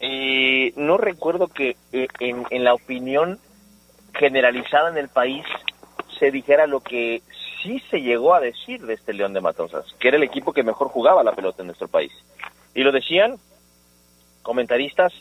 eh, 0.00 0.72
no 0.76 0.96
recuerdo 0.96 1.48
que 1.48 1.76
eh, 1.92 2.08
en, 2.20 2.46
en 2.50 2.64
la 2.64 2.74
opinión 2.74 3.38
generalizada 4.14 4.88
en 4.88 4.96
el 4.96 5.08
país 5.08 5.44
se 6.18 6.30
dijera 6.30 6.66
lo 6.66 6.80
que 6.80 7.22
sí 7.62 7.80
se 7.90 8.00
llegó 8.00 8.34
a 8.34 8.40
decir 8.40 8.80
de 8.84 8.94
este 8.94 9.12
León 9.12 9.32
de 9.34 9.40
Matosas, 9.40 9.84
que 10.00 10.08
era 10.08 10.16
el 10.16 10.22
equipo 10.22 10.52
que 10.52 10.62
mejor 10.62 10.88
jugaba 10.88 11.22
la 11.22 11.32
pelota 11.32 11.62
en 11.62 11.66
nuestro 11.66 11.88
país. 11.88 12.12
Y 12.74 12.82
lo 12.82 12.92
decían 12.92 13.36
comentaristas 14.42 15.12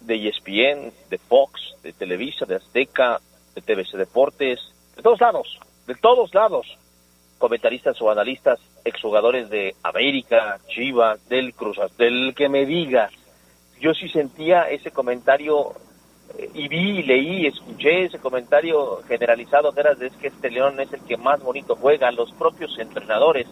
de 0.00 0.28
ESPN, 0.28 0.92
de 1.08 1.18
Fox, 1.18 1.74
de 1.82 1.92
Televisa, 1.92 2.44
de 2.44 2.56
Azteca, 2.56 3.20
de 3.54 3.62
TVC 3.62 3.96
Deportes, 3.96 4.60
de 4.96 5.02
todos 5.02 5.20
lados, 5.20 5.58
de 5.86 5.94
todos 5.94 6.34
lados. 6.34 6.66
Comentaristas 7.38 8.00
o 8.02 8.10
analistas, 8.10 8.58
exjugadores 8.84 9.48
de 9.48 9.74
América, 9.84 10.58
Chivas, 10.68 11.26
del 11.28 11.54
Cruz, 11.54 11.78
del 11.96 12.34
que 12.34 12.48
me 12.48 12.66
digas. 12.66 13.12
Yo 13.80 13.94
sí 13.94 14.08
sentía 14.08 14.68
ese 14.68 14.90
comentario 14.90 15.72
eh, 16.36 16.50
y 16.52 16.68
vi, 16.68 17.02
leí, 17.04 17.46
escuché 17.46 18.06
ese 18.06 18.18
comentario 18.18 19.02
generalizado 19.06 19.72
que 19.72 19.80
era 19.80 19.94
de 19.94 20.08
es 20.08 20.16
que 20.16 20.28
este 20.28 20.50
León 20.50 20.80
es 20.80 20.92
el 20.92 21.00
que 21.02 21.16
más 21.16 21.40
bonito 21.42 21.76
juega. 21.76 22.10
Los 22.10 22.32
propios 22.32 22.76
entrenadores 22.78 23.46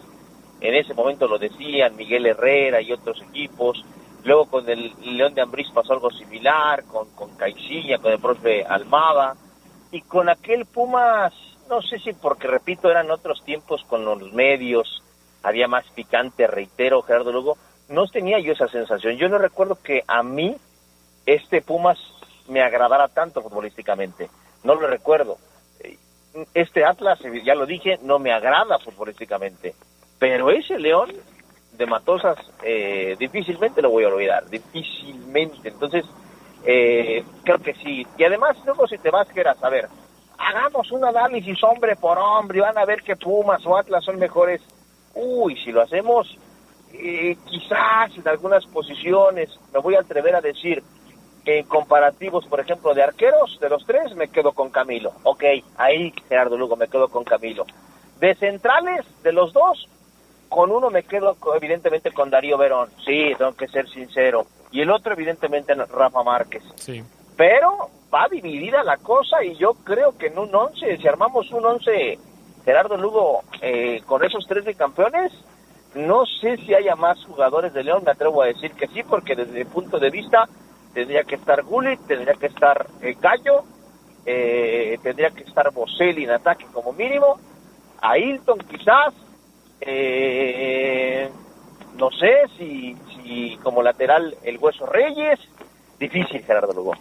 en 0.59 0.75
ese 0.75 0.93
momento 0.93 1.27
lo 1.27 1.37
decían, 1.37 1.95
Miguel 1.95 2.25
Herrera 2.25 2.81
y 2.81 2.91
otros 2.91 3.21
equipos. 3.21 3.83
Luego 4.23 4.45
con 4.47 4.69
el 4.69 4.93
León 5.01 5.33
de 5.33 5.41
Ambriz 5.41 5.69
pasó 5.73 5.93
algo 5.93 6.11
similar, 6.11 6.83
con, 6.85 7.09
con 7.11 7.35
Caixinha, 7.35 7.99
con 7.99 8.11
el 8.11 8.19
profe 8.19 8.65
Almada. 8.65 9.35
Y 9.91 10.01
con 10.01 10.29
aquel 10.29 10.65
Pumas, 10.65 11.33
no 11.69 11.81
sé 11.81 11.99
si 11.99 12.13
porque, 12.13 12.47
repito, 12.47 12.89
eran 12.89 13.09
otros 13.11 13.43
tiempos 13.43 13.83
con 13.87 14.03
los 14.03 14.33
medios, 14.33 15.01
había 15.43 15.67
más 15.67 15.85
picante, 15.95 16.47
reitero, 16.47 17.01
Gerardo 17.03 17.31
Lugo, 17.31 17.57
no 17.89 18.07
tenía 18.07 18.39
yo 18.39 18.53
esa 18.53 18.67
sensación. 18.67 19.15
Yo 19.17 19.29
no 19.29 19.37
recuerdo 19.37 19.77
que 19.81 20.03
a 20.07 20.23
mí 20.23 20.55
este 21.25 21.61
Pumas 21.61 21.97
me 22.49 22.61
agradara 22.61 23.07
tanto 23.07 23.41
futbolísticamente. 23.41 24.29
No 24.63 24.75
lo 24.75 24.87
recuerdo. 24.87 25.37
Este 26.53 26.85
Atlas, 26.85 27.19
ya 27.43 27.55
lo 27.55 27.65
dije, 27.65 27.97
no 28.01 28.19
me 28.19 28.31
agrada 28.31 28.79
futbolísticamente. 28.79 29.73
Pero 30.19 30.49
ese 30.49 30.77
León 30.77 31.11
de 31.77 31.85
Matosas 31.85 32.37
eh, 32.63 33.15
difícilmente 33.19 33.81
lo 33.81 33.89
voy 33.89 34.03
a 34.03 34.09
olvidar, 34.09 34.49
difícilmente. 34.49 35.69
Entonces, 35.69 36.05
eh, 36.65 37.23
creo 37.43 37.59
que 37.59 37.73
sí. 37.75 38.05
Y 38.17 38.23
además, 38.23 38.57
luego 38.65 38.87
si 38.87 38.97
te 38.97 39.11
vas, 39.11 39.27
quieras 39.29 39.57
a 39.63 39.69
ver, 39.69 39.87
hagamos 40.37 40.91
un 40.91 41.05
análisis 41.05 41.63
hombre 41.63 41.95
por 41.95 42.17
hombre, 42.17 42.59
y 42.59 42.61
van 42.61 42.77
a 42.77 42.85
ver 42.85 43.03
que 43.03 43.15
Pumas 43.15 43.65
o 43.65 43.77
Atlas 43.77 44.03
son 44.03 44.17
mejores. 44.17 44.61
Uy, 45.13 45.55
si 45.63 45.71
lo 45.71 45.81
hacemos, 45.81 46.37
eh, 46.93 47.37
quizás 47.45 48.15
en 48.17 48.27
algunas 48.27 48.65
posiciones, 48.65 49.49
me 49.73 49.79
voy 49.79 49.95
a 49.95 50.01
atrever 50.01 50.35
a 50.35 50.41
decir, 50.41 50.83
en 51.45 51.65
comparativos, 51.65 52.45
por 52.45 52.59
ejemplo, 52.59 52.93
de 52.93 53.03
arqueros, 53.03 53.57
de 53.61 53.69
los 53.69 53.85
tres, 53.85 54.13
me 54.15 54.27
quedo 54.27 54.51
con 54.51 54.69
Camilo. 54.69 55.13
Ok, 55.23 55.43
ahí, 55.77 56.13
Gerardo 56.27 56.57
Lugo, 56.57 56.75
me 56.75 56.89
quedo 56.89 57.07
con 57.07 57.23
Camilo. 57.23 57.65
De 58.19 58.35
centrales, 58.35 59.05
de 59.23 59.31
los 59.31 59.53
dos, 59.53 59.87
con 60.49 60.71
uno 60.71 60.89
me 60.89 61.03
quedo 61.03 61.37
evidentemente 61.55 62.11
con 62.11 62.29
Darío 62.29 62.57
Verón. 62.57 62.89
Sí, 63.05 63.33
tengo 63.37 63.53
que 63.55 63.67
ser 63.67 63.87
sincero. 63.89 64.45
Y 64.71 64.81
el 64.81 64.91
otro, 64.91 65.13
evidentemente, 65.13 65.73
Rafa 65.73 66.23
Márquez. 66.23 66.63
Sí. 66.75 67.03
Pero 67.35 67.89
va 68.13 68.27
dividida 68.29 68.83
la 68.83 68.97
cosa 68.97 69.43
y 69.43 69.55
yo 69.55 69.73
creo 69.83 70.17
que 70.17 70.27
en 70.27 70.39
un 70.39 70.53
once, 70.53 70.97
si 70.97 71.07
armamos 71.07 71.51
un 71.51 71.65
once, 71.65 72.17
Gerardo 72.65 72.97
Lugo, 72.97 73.43
eh, 73.61 74.01
con 74.05 74.23
esos 74.23 74.45
tres 74.47 74.65
de 74.65 74.75
campeones, 74.75 75.31
no 75.95 76.25
sé 76.25 76.57
si 76.57 76.73
haya 76.73 76.95
más 76.95 77.23
jugadores 77.25 77.73
de 77.73 77.83
León, 77.83 78.03
me 78.05 78.11
atrevo 78.11 78.41
a 78.41 78.47
decir 78.47 78.71
que 78.73 78.87
sí, 78.87 79.03
porque 79.03 79.35
desde 79.35 79.53
mi 79.53 79.65
punto 79.65 79.99
de 79.99 80.09
vista 80.09 80.47
tendría 80.93 81.23
que 81.23 81.35
estar 81.35 81.63
Gullit, 81.63 81.99
tendría 82.07 82.33
que 82.33 82.47
estar 82.47 82.87
eh, 83.01 83.15
Gallo, 83.19 83.63
eh, 84.25 84.97
tendría 85.01 85.29
que 85.29 85.43
estar 85.43 85.71
Boselli 85.71 86.23
en 86.23 86.31
ataque 86.31 86.65
como 86.71 86.91
mínimo, 86.93 87.39
a 88.01 88.17
Hilton 88.17 88.59
quizás, 88.59 89.13
eh, 89.81 91.29
no 91.97 92.09
sé 92.11 92.43
si, 92.57 92.95
si 93.15 93.57
como 93.63 93.81
lateral 93.81 94.35
el 94.43 94.57
Hueso 94.57 94.85
Reyes, 94.85 95.39
difícil 95.99 96.43
Gerardo 96.43 96.73
Lugo. 96.73 96.93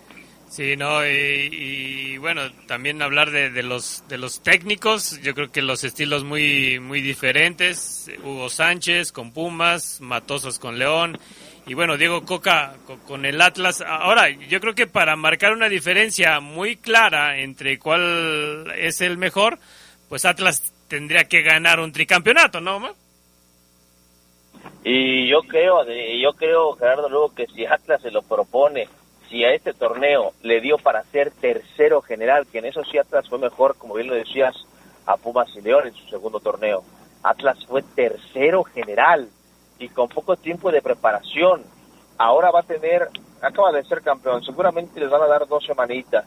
Sí, 0.48 0.76
no, 0.76 1.04
y, 1.04 2.18
bueno, 2.18 2.42
también 2.66 3.02
hablar 3.02 3.32
de, 3.32 3.50
de, 3.50 3.64
los 3.64 4.04
de 4.08 4.16
los 4.16 4.42
técnicos, 4.42 5.20
yo 5.20 5.34
creo 5.34 5.50
que 5.50 5.60
los 5.60 5.82
estilos 5.82 6.22
muy 6.22 6.78
muy 6.78 7.00
diferentes, 7.00 8.08
Hugo 8.22 8.48
Sánchez 8.48 9.10
con 9.10 9.32
Pumas, 9.32 10.00
Matosos 10.00 10.60
con 10.60 10.78
León 10.78 11.18
y 11.66 11.74
bueno, 11.74 11.96
Diego 11.96 12.24
Coca 12.24 12.76
con 13.06 13.26
el 13.26 13.40
Atlas. 13.40 13.82
Ahora, 13.84 14.30
yo 14.30 14.60
creo 14.60 14.74
que 14.74 14.86
para 14.86 15.16
marcar 15.16 15.52
una 15.52 15.68
diferencia 15.68 16.38
muy 16.38 16.76
clara 16.76 17.38
entre 17.40 17.80
cuál 17.80 18.72
es 18.76 19.00
el 19.00 19.18
mejor, 19.18 19.58
pues 20.08 20.24
Atlas 20.24 20.72
tendría 20.89 21.24
que 21.24 21.43
ganar 21.43 21.80
un 21.80 21.93
tricampeonato, 21.93 22.61
¿no, 22.61 22.76
Omar? 22.76 22.95
Y 24.84 25.28
yo 25.28 25.41
creo, 25.43 25.84
yo 25.84 26.32
creo, 26.34 26.74
Gerardo, 26.76 27.09
luego 27.09 27.34
que 27.34 27.47
si 27.47 27.66
Atlas 27.66 28.03
se 28.03 28.11
lo 28.11 28.22
propone, 28.22 28.89
si 29.28 29.45
a 29.45 29.53
este 29.53 29.72
torneo 29.72 30.32
le 30.43 30.61
dio 30.61 30.78
para 30.78 31.03
ser 31.05 31.32
tercero 31.32 32.03
general, 32.03 32.47
que 32.47 32.59
en 32.59 32.66
eso 32.66 32.84
sí 32.84 32.99
Atlas 32.99 33.28
fue 33.28 33.39
mejor, 33.39 33.76
como 33.76 33.95
bien 33.95 34.07
lo 34.07 34.14
decías, 34.14 34.55
a 35.07 35.16
Pumas 35.16 35.49
y 35.57 35.61
León 35.61 35.89
en 35.89 35.95
su 35.95 36.09
segundo 36.09 36.41
torneo. 36.41 36.84
Atlas 37.22 37.59
fue 37.66 37.82
tercero 37.82 38.62
general 38.64 39.28
y 39.78 39.89
con 39.89 40.09
poco 40.09 40.37
tiempo 40.37 40.70
de 40.70 40.82
preparación. 40.82 41.64
Ahora 42.18 42.51
va 42.51 42.61
a 42.61 42.64
tener, 42.64 43.09
acaba 43.43 43.72
de 43.72 43.84
ser 43.84 44.03
campeón, 44.03 44.45
seguramente 44.45 45.01
les 45.01 45.11
van 45.11 45.22
a 45.22 45.26
dar 45.26 45.47
dos 45.49 45.64
semanitas. 45.64 46.24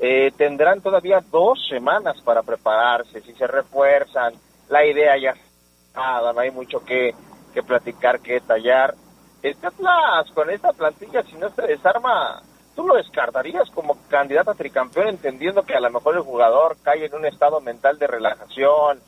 Eh, 0.00 0.32
tendrán 0.36 0.80
todavía 0.80 1.20
dos 1.30 1.58
semanas 1.68 2.20
para 2.22 2.42
prepararse, 2.42 3.20
si 3.20 3.32
se 3.34 3.46
refuerzan, 3.46 4.34
la 4.68 4.84
idea 4.84 5.16
ya 5.18 5.34
nada, 5.94 6.32
no 6.32 6.40
hay 6.40 6.50
mucho 6.50 6.84
que, 6.84 7.14
que 7.52 7.62
platicar, 7.62 8.20
que 8.20 8.34
detallar. 8.34 8.94
Este 9.42 9.66
Atlas 9.66 10.30
con 10.34 10.50
esta 10.50 10.72
plantilla, 10.72 11.22
si 11.24 11.36
no 11.36 11.50
se 11.50 11.62
desarma, 11.62 12.42
tú 12.76 12.86
lo 12.86 12.94
descartarías 12.94 13.68
como 13.70 13.98
candidato 14.08 14.52
a 14.52 14.54
tricampeón, 14.54 15.08
entendiendo 15.08 15.64
que 15.64 15.74
a 15.74 15.80
lo 15.80 15.90
mejor 15.90 16.14
el 16.14 16.22
jugador 16.22 16.76
cae 16.82 17.06
en 17.06 17.14
un 17.14 17.26
estado 17.26 17.60
mental 17.60 17.98
de 17.98 18.06
relajación, 18.06 19.00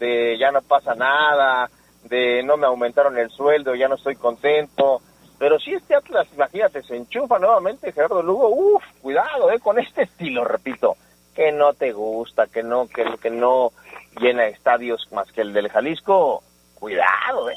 de 0.00 0.36
ya 0.38 0.50
no 0.50 0.60
pasa 0.62 0.94
nada, 0.94 1.70
de 2.04 2.42
no 2.42 2.56
me 2.56 2.66
aumentaron 2.66 3.16
el 3.18 3.30
sueldo, 3.30 3.74
ya 3.74 3.88
no 3.88 3.94
estoy 3.94 4.16
contento. 4.16 5.00
Pero 5.42 5.58
si 5.58 5.72
este 5.72 5.96
Atlas, 5.96 6.28
imagínate, 6.32 6.84
se 6.84 6.94
enchufa 6.94 7.36
nuevamente 7.36 7.90
Gerardo 7.90 8.22
Lugo, 8.22 8.48
uff, 8.48 8.84
cuidado, 9.00 9.50
eh, 9.50 9.58
con 9.58 9.76
este 9.76 10.02
estilo, 10.04 10.44
repito, 10.44 10.96
que 11.34 11.50
no 11.50 11.74
te 11.74 11.90
gusta, 11.90 12.46
que 12.46 12.62
no, 12.62 12.86
que, 12.86 13.04
que 13.20 13.28
no 13.28 13.72
llena 14.20 14.46
estadios 14.46 15.08
más 15.10 15.32
que 15.32 15.40
el 15.40 15.52
del 15.52 15.68
Jalisco, 15.68 16.44
cuidado, 16.74 17.50
eh. 17.50 17.56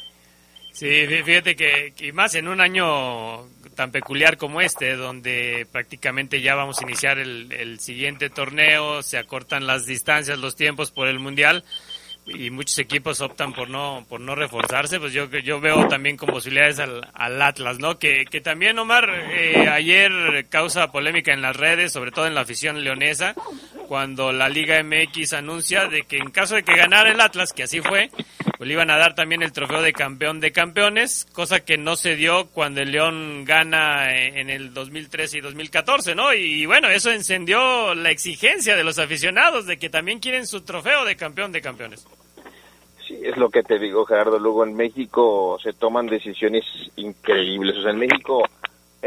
Sí, 0.71 1.05
fíjate 1.05 1.55
que, 1.55 1.93
que 1.95 2.11
más 2.11 2.33
en 2.33 2.47
un 2.47 2.59
año 2.59 3.45
tan 3.75 3.91
peculiar 3.91 4.37
como 4.37 4.61
este, 4.61 4.95
donde 4.95 5.67
prácticamente 5.71 6.41
ya 6.41 6.55
vamos 6.55 6.79
a 6.79 6.85
iniciar 6.85 7.19
el, 7.19 7.51
el 7.51 7.79
siguiente 7.79 8.31
torneo, 8.31 9.03
se 9.03 9.19
acortan 9.19 9.67
las 9.67 9.85
distancias, 9.85 10.39
los 10.39 10.55
tiempos 10.55 10.89
por 10.89 11.07
el 11.07 11.19
Mundial 11.19 11.63
y 12.25 12.49
muchos 12.49 12.77
equipos 12.79 13.21
optan 13.21 13.53
por 13.53 13.69
no 13.69 14.05
por 14.09 14.19
no 14.19 14.35
reforzarse, 14.35 14.99
pues 14.99 15.13
yo 15.13 15.29
yo 15.29 15.59
veo 15.59 15.87
también 15.87 16.17
con 16.17 16.29
posibilidades 16.29 16.79
al, 16.79 17.07
al 17.13 17.41
Atlas, 17.41 17.79
¿no? 17.79 17.99
Que, 17.99 18.25
que 18.25 18.41
también 18.41 18.79
Omar 18.79 19.09
eh, 19.31 19.67
ayer 19.69 20.47
causa 20.49 20.91
polémica 20.91 21.33
en 21.33 21.41
las 21.41 21.55
redes, 21.55 21.91
sobre 21.91 22.11
todo 22.11 22.27
en 22.27 22.35
la 22.35 22.41
afición 22.41 22.83
leonesa, 22.83 23.35
cuando 23.87 24.31
la 24.31 24.49
Liga 24.49 24.81
MX 24.83 25.33
anuncia 25.33 25.87
de 25.87 26.03
que 26.03 26.17
en 26.17 26.31
caso 26.31 26.55
de 26.55 26.63
que 26.63 26.75
ganara 26.75 27.11
el 27.11 27.21
Atlas, 27.21 27.53
que 27.53 27.63
así 27.63 27.81
fue, 27.81 28.09
pues 28.57 28.67
le 28.67 28.73
iban 28.73 28.89
a 28.89 28.97
dar 28.97 29.15
también 29.15 29.43
el 29.43 29.51
trofeo 29.51 29.81
de 29.81 29.93
campeón 29.93 30.39
de 30.39 30.51
campeones, 30.51 31.25
cosa 31.33 31.59
que 31.59 31.77
no 31.77 31.95
se 31.95 32.15
dio 32.15 32.47
cuando 32.47 32.81
el 32.81 32.91
León 32.91 33.45
gana 33.45 34.15
en 34.15 34.49
el 34.49 34.73
2013 34.73 35.37
y 35.37 35.41
2014, 35.41 36.15
¿no? 36.15 36.33
Y 36.33 36.65
bueno, 36.65 36.89
eso 36.89 37.11
encendió 37.11 37.93
la 37.95 38.11
exigencia 38.11 38.75
de 38.75 38.83
los 38.83 38.99
aficionados 38.99 39.65
de 39.65 39.77
que 39.77 39.89
también 39.89 40.19
quieren 40.19 40.47
su 40.47 40.61
trofeo 40.61 41.05
de 41.05 41.15
campeón 41.15 41.51
de 41.51 41.61
campeones. 41.61 42.07
Sí, 43.07 43.19
es 43.21 43.37
lo 43.37 43.49
que 43.49 43.61
te 43.61 43.77
digo, 43.77 44.05
Gerardo. 44.05 44.39
Luego 44.39 44.63
en 44.63 44.75
México 44.75 45.59
se 45.61 45.73
toman 45.73 46.07
decisiones 46.07 46.63
increíbles. 46.95 47.77
O 47.77 47.81
sea, 47.83 47.91
en 47.91 47.99
México, 47.99 48.43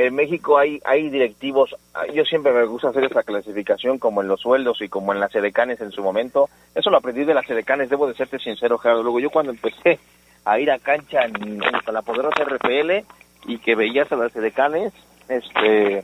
en 0.06 0.14
México 0.14 0.56
hay, 0.56 0.80
hay 0.84 1.10
directivos. 1.10 1.74
Yo 2.14 2.24
siempre 2.24 2.52
me 2.52 2.64
gusta 2.66 2.90
hacer 2.90 3.02
esa 3.02 3.24
clasificación 3.24 3.98
como 3.98 4.22
en 4.22 4.28
los 4.28 4.40
sueldos 4.40 4.80
y 4.80 4.88
como 4.88 5.12
en 5.12 5.18
las 5.18 5.34
edecanes 5.34 5.80
en 5.80 5.90
su 5.90 6.02
momento. 6.02 6.48
Eso 6.72 6.88
lo 6.88 6.98
aprendí 6.98 7.24
de 7.24 7.34
las 7.34 7.50
edecanes, 7.50 7.90
debo 7.90 8.06
de 8.06 8.14
serte 8.14 8.38
sincero, 8.38 8.78
Gerardo. 8.78 9.02
Luego 9.02 9.18
yo 9.18 9.30
cuando 9.30 9.50
empecé 9.50 9.98
a 10.44 10.60
ir 10.60 10.70
a 10.70 10.78
cancha 10.78 11.24
en, 11.24 11.34
en 11.44 11.94
la 11.94 12.02
poderosa 12.02 12.44
RPL 12.44 13.04
y 13.46 13.58
que 13.58 13.74
veías 13.74 14.10
a 14.12 14.16
las 14.16 14.34
edecanes, 14.36 14.92
este 15.28 16.00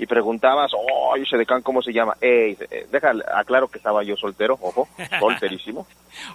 y 0.00 0.06
preguntabas, 0.06 0.72
oh, 0.74 1.14
ese 1.14 1.36
decán, 1.36 1.60
¿cómo 1.60 1.82
se 1.82 1.92
llama? 1.92 2.14
Ey, 2.22 2.56
eh, 2.70 2.86
deja, 2.90 3.12
aclaro 3.34 3.68
que 3.68 3.76
estaba 3.76 4.02
yo 4.02 4.16
soltero, 4.16 4.54
ojo, 4.58 4.88
solterísimo. 5.20 5.86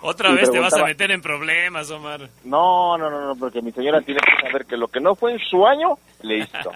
Otra 0.04 0.30
Y 0.30 0.36
vez 0.36 0.52
te 0.52 0.60
vas 0.60 0.76
a 0.76 0.86
meter 0.86 1.10
en 1.10 1.20
problemas, 1.20 1.90
Omar. 1.90 2.30
No, 2.44 2.96
no, 2.96 3.10
no, 3.10 3.22
no, 3.26 3.36
porque 3.36 3.64
mi 3.64 3.72
señora 3.72 4.02
tiene 4.02 4.20
que 4.20 4.48
saber 4.48 4.68
que 4.68 4.78
lo 4.78 4.88
que 4.88 5.00
no 5.00 5.16
fue 5.16 5.34
en 5.34 5.40
su 5.40 5.66
año, 5.66 5.98
listo. 6.22 6.72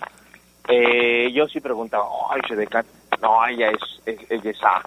Eh, 0.72 1.32
yo 1.34 1.48
sí 1.48 1.60
preguntaba, 1.60 2.06
ay, 2.30 2.42
ese 2.46 2.56
decán, 2.56 2.86
no, 3.20 3.44
ella 3.48 3.70
es, 3.72 4.02
es, 4.06 4.30
ella 4.32 4.52
es 4.52 4.64
A, 4.64 4.82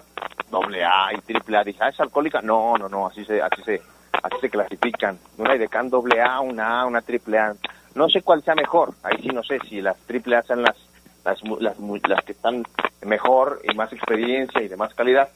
doble 0.49 0.83
A 0.83 1.11
y 1.13 1.17
triple 1.21 1.57
A. 1.57 1.63
Dije, 1.63 1.79
"Ah, 1.81 1.89
¿es 1.89 1.99
alcohólica? 1.99 2.41
No, 2.41 2.77
no, 2.77 2.87
no, 2.87 3.07
así 3.07 3.25
se, 3.25 3.41
así 3.41 3.61
se, 3.63 3.81
así 4.23 4.35
se 4.39 4.49
clasifican. 4.49 5.19
Una 5.37 5.55
decán 5.55 5.89
doble 5.89 6.21
A, 6.21 6.39
una 6.39 6.81
A, 6.81 6.85
una 6.85 7.01
triple 7.01 7.37
A. 7.37 7.53
No 7.95 8.07
sé 8.07 8.21
cuál 8.21 8.41
sea 8.43 8.55
mejor, 8.55 8.93
ahí 9.03 9.17
sí 9.21 9.27
no 9.27 9.43
sé 9.43 9.59
si 9.67 9.81
las 9.81 9.97
triple 10.07 10.37
A 10.37 10.43
sean 10.43 10.61
las, 10.61 10.77
las, 11.25 11.43
las, 11.59 11.77
las 11.79 12.23
que 12.23 12.31
están 12.31 12.63
mejor 13.05 13.59
y 13.69 13.75
más 13.75 13.91
experiencia 13.91 14.61
y 14.61 14.69
de 14.69 14.77
más 14.77 14.93
calidad. 14.93 15.27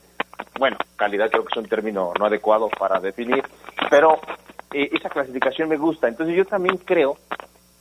Bueno, 0.58 0.78
calidad 0.96 1.30
creo 1.30 1.44
que 1.44 1.52
es 1.52 1.58
un 1.58 1.68
término 1.68 2.14
no 2.18 2.26
adecuado 2.26 2.70
para 2.70 3.00
definir, 3.02 3.44
pero 3.90 4.18
eh, 4.74 4.90
esa 4.94 5.10
clasificación 5.10 5.68
me 5.68 5.76
gusta. 5.78 6.08
Entonces 6.08 6.38
yo 6.38 6.46
también 6.46 6.78
creo 6.78 7.18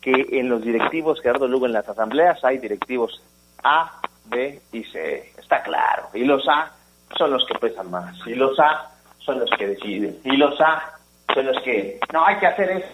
que 0.07 0.39
en 0.39 0.49
los 0.49 0.63
directivos, 0.63 1.21
Gerardo 1.21 1.49
Lugo, 1.49 1.67
en 1.67 1.73
las 1.73 1.89
asambleas 1.89 2.39
hay 2.45 2.59
directivos 2.59 3.21
A, 3.65 4.01
B 4.27 4.61
y 4.71 4.85
C. 4.85 5.33
Está 5.37 5.65
claro. 5.65 6.11
Y 6.15 6.23
los 6.23 6.49
A 6.49 6.71
son 7.19 7.33
los 7.33 7.45
que 7.45 7.59
pesan 7.59 7.91
más. 7.91 8.17
Y 8.25 8.37
los 8.37 8.57
A 8.61 8.89
son 9.19 9.41
los 9.41 9.51
que 9.59 9.67
deciden. 9.67 10.17
Y 10.23 10.37
los 10.37 10.61
A 10.61 10.93
son 11.35 11.47
los 11.47 11.61
que, 11.65 11.99
no, 12.13 12.25
hay 12.25 12.37
que 12.37 12.47
hacer 12.47 12.71
eso. 12.71 12.89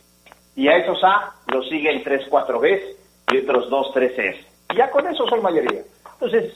Y 0.56 0.68
a 0.68 0.78
esos 0.78 1.04
A 1.04 1.34
los 1.48 1.68
siguen 1.68 2.02
tres, 2.02 2.26
cuatro 2.30 2.58
Bs 2.58 2.80
y 3.30 3.38
otros 3.44 3.68
dos, 3.68 3.92
tres 3.92 4.12
Cs. 4.16 4.46
Y 4.72 4.76
ya 4.78 4.90
con 4.90 5.06
eso 5.06 5.26
son 5.28 5.42
mayoría. 5.42 5.82
Entonces, 6.14 6.54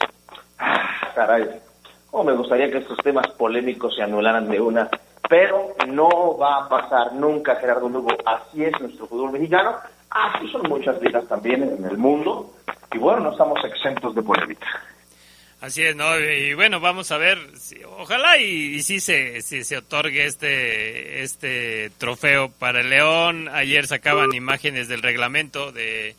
ah, 0.59 1.13
caray, 1.15 1.51
cómo 2.11 2.25
me 2.25 2.33
gustaría 2.33 2.71
que 2.71 2.79
estos 2.79 2.97
temas 3.05 3.27
polémicos 3.33 3.95
se 3.95 4.03
anularan 4.03 4.49
de 4.49 4.59
una. 4.59 4.89
Pero 5.29 5.75
no 5.87 6.39
va 6.39 6.65
a 6.65 6.69
pasar 6.71 7.13
nunca, 7.13 7.57
Gerardo 7.57 7.91
Lugo. 7.91 8.09
Así 8.25 8.65
es 8.65 8.81
nuestro 8.81 9.07
fútbol 9.07 9.33
mexicano. 9.33 9.77
Así 10.25 10.51
son 10.51 10.62
muchas 10.69 11.01
ligas 11.03 11.27
también 11.29 11.62
en 11.62 11.85
el 11.85 11.99
mundo. 11.99 12.55
Y 12.93 12.99
bueno, 12.99 13.21
no 13.21 13.33
estamos 13.33 13.59
exentos 13.64 14.14
de 14.14 14.23
polémica. 14.23 14.67
Así 15.61 15.83
es, 15.83 15.97
¿no? 15.97 16.19
Y 16.21 16.55
bueno, 16.55 16.81
vamos 16.81 17.11
a 17.12 17.17
ver, 17.19 17.39
si- 17.59 17.83
ojalá 17.85 18.39
y, 18.39 18.75
y 18.77 18.83
sí 18.83 19.01
se, 19.01 19.41
sí 19.43 19.64
se 19.64 19.79
otorgue 19.79 20.27
este, 20.27 21.23
este 21.23 21.91
trofeo 21.99 22.51
para 22.51 22.81
el 22.83 22.91
León. 22.91 23.49
Ayer 23.53 23.87
sacaban 23.87 24.33
imágenes 24.35 24.89
del 24.89 25.03
reglamento 25.03 25.73
de, 25.73 26.14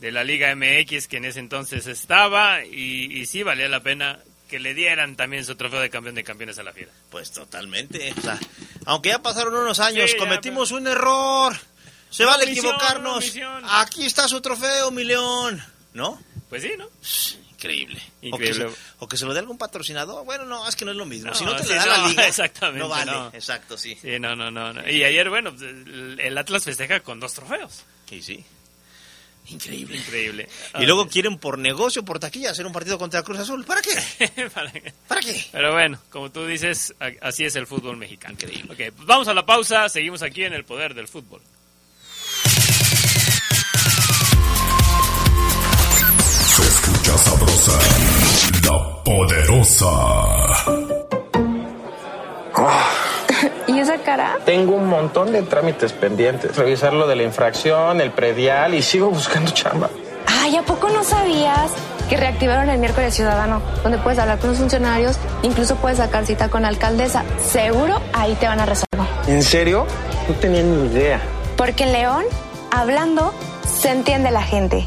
de 0.00 0.12
la 0.12 0.24
Liga 0.24 0.54
MX 0.54 1.06
que 1.08 1.18
en 1.18 1.24
ese 1.24 1.38
entonces 1.40 1.86
estaba 1.86 2.64
y, 2.64 3.06
y 3.20 3.26
sí 3.26 3.42
valía 3.44 3.68
la 3.68 3.80
pena 3.80 4.18
que 4.48 4.58
le 4.58 4.74
dieran 4.74 5.14
también 5.14 5.44
su 5.44 5.54
trofeo 5.54 5.80
de 5.80 5.90
campeón 5.90 6.16
de 6.16 6.24
campeones 6.24 6.58
a 6.58 6.64
la 6.64 6.72
fiera. 6.72 6.90
Pues 7.10 7.30
totalmente. 7.30 8.12
O 8.18 8.20
sea, 8.20 8.38
aunque 8.86 9.10
ya 9.10 9.20
pasaron 9.22 9.54
unos 9.54 9.78
años, 9.78 10.10
Sí, 10.10 10.16
ya, 10.18 10.24
cometimos 10.24 10.72
un 10.72 10.88
error. 10.88 11.54
Se 12.10 12.24
vale 12.24 12.44
equivocarnos. 12.44 13.32
Aquí 13.64 14.04
está 14.04 14.28
su 14.28 14.40
trofeo, 14.40 14.90
mi 14.90 15.04
león. 15.04 15.62
¿No? 15.94 16.20
Pues 16.48 16.62
sí, 16.62 16.72
¿no? 16.76 16.88
Increíble. 17.52 18.00
Increíble. 18.22 18.64
O 18.64 18.68
que, 18.68 18.74
se, 18.74 18.80
o 19.00 19.08
que 19.08 19.16
se 19.16 19.26
lo 19.26 19.34
dé 19.34 19.40
algún 19.40 19.58
patrocinador. 19.58 20.24
Bueno, 20.24 20.44
no, 20.44 20.66
es 20.66 20.76
que 20.76 20.84
no 20.84 20.92
es 20.92 20.96
lo 20.96 21.04
mismo. 21.04 21.28
No, 21.28 21.34
si 21.34 21.44
no 21.44 21.54
te 21.54 21.62
sí, 21.62 21.68
le 21.68 21.74
da 21.76 21.84
no, 21.84 21.90
la 21.90 22.08
liga, 22.08 22.26
exactamente, 22.28 22.80
no 22.80 22.88
vale. 22.88 23.12
no. 23.12 23.28
Exacto, 23.34 23.76
sí. 23.76 23.96
Sí, 24.00 24.18
no, 24.18 24.34
no, 24.34 24.50
no, 24.50 24.72
no. 24.72 24.88
Y 24.88 25.04
ayer, 25.04 25.28
bueno, 25.28 25.54
el, 25.60 26.38
Atlas 26.38 26.64
festeja 26.64 27.00
con 27.00 27.20
dos 27.20 27.34
trofeos. 27.34 27.84
Sí, 28.08 28.22
sí. 28.22 28.44
Increíble. 29.48 29.98
Increíble. 29.98 30.48
Y 30.78 30.86
luego 30.86 31.08
quieren 31.08 31.38
por 31.38 31.58
negocio, 31.58 32.04
por 32.04 32.18
taquilla, 32.18 32.50
hacer 32.50 32.66
un 32.66 32.72
partido 32.72 32.98
contra 32.98 33.22
Cruz 33.22 33.40
Azul. 33.40 33.64
¿Para 33.64 33.82
qué? 33.82 34.48
¿Para 34.54 34.72
qué? 34.72 34.92
¿Para 35.06 35.20
qué? 35.20 35.44
Pero 35.52 35.72
bueno, 35.72 36.00
como 36.10 36.30
tú 36.30 36.46
dices, 36.46 36.94
así 37.20 37.44
es 37.44 37.56
el 37.56 37.66
fútbol 37.66 37.96
mexicano. 37.96 38.34
Increíble. 38.34 38.72
Ok, 38.72 38.94
pues 38.96 39.06
vamos 39.06 39.28
a 39.28 39.34
la 39.34 39.44
pausa, 39.44 39.88
seguimos 39.88 40.22
aquí 40.22 40.44
en 40.44 40.54
el 40.54 40.64
poder 40.64 40.94
del 40.94 41.08
fútbol. 41.08 41.42
Se 47.10 47.18
sabrosa, 47.18 47.72
la 48.64 49.02
poderosa. 49.02 49.90
¿Y 53.66 53.80
esa 53.80 53.98
cara? 53.98 54.38
Tengo 54.44 54.76
un 54.76 54.88
montón 54.88 55.32
de 55.32 55.42
trámites 55.42 55.92
pendientes. 55.92 56.56
Revisar 56.56 56.92
lo 56.92 57.08
de 57.08 57.16
la 57.16 57.24
infracción, 57.24 58.00
el 58.00 58.12
predial 58.12 58.74
y 58.74 58.82
sigo 58.82 59.10
buscando 59.10 59.50
chamba. 59.50 59.90
Ay, 60.26 60.56
¿a 60.56 60.62
poco 60.62 60.88
no 60.88 61.02
sabías 61.02 61.72
que 62.08 62.16
reactivaron 62.16 62.70
el 62.70 62.78
miércoles 62.78 63.12
ciudadano? 63.12 63.60
Donde 63.82 63.98
puedes 63.98 64.20
hablar 64.20 64.38
con 64.38 64.50
los 64.50 64.58
funcionarios, 64.58 65.18
incluso 65.42 65.74
puedes 65.76 65.98
sacar 65.98 66.26
cita 66.26 66.48
con 66.48 66.62
la 66.62 66.68
alcaldesa. 66.68 67.24
Seguro 67.44 68.00
ahí 68.12 68.36
te 68.36 68.46
van 68.46 68.60
a 68.60 68.66
resolver. 68.66 69.06
¿En 69.26 69.42
serio? 69.42 69.84
No 70.28 70.34
tenía 70.36 70.62
ni 70.62 70.86
idea. 70.86 71.20
Porque 71.56 71.82
en 71.84 71.92
León, 71.92 72.24
hablando, 72.70 73.34
se 73.66 73.90
entiende 73.90 74.30
la 74.30 74.42
gente. 74.42 74.86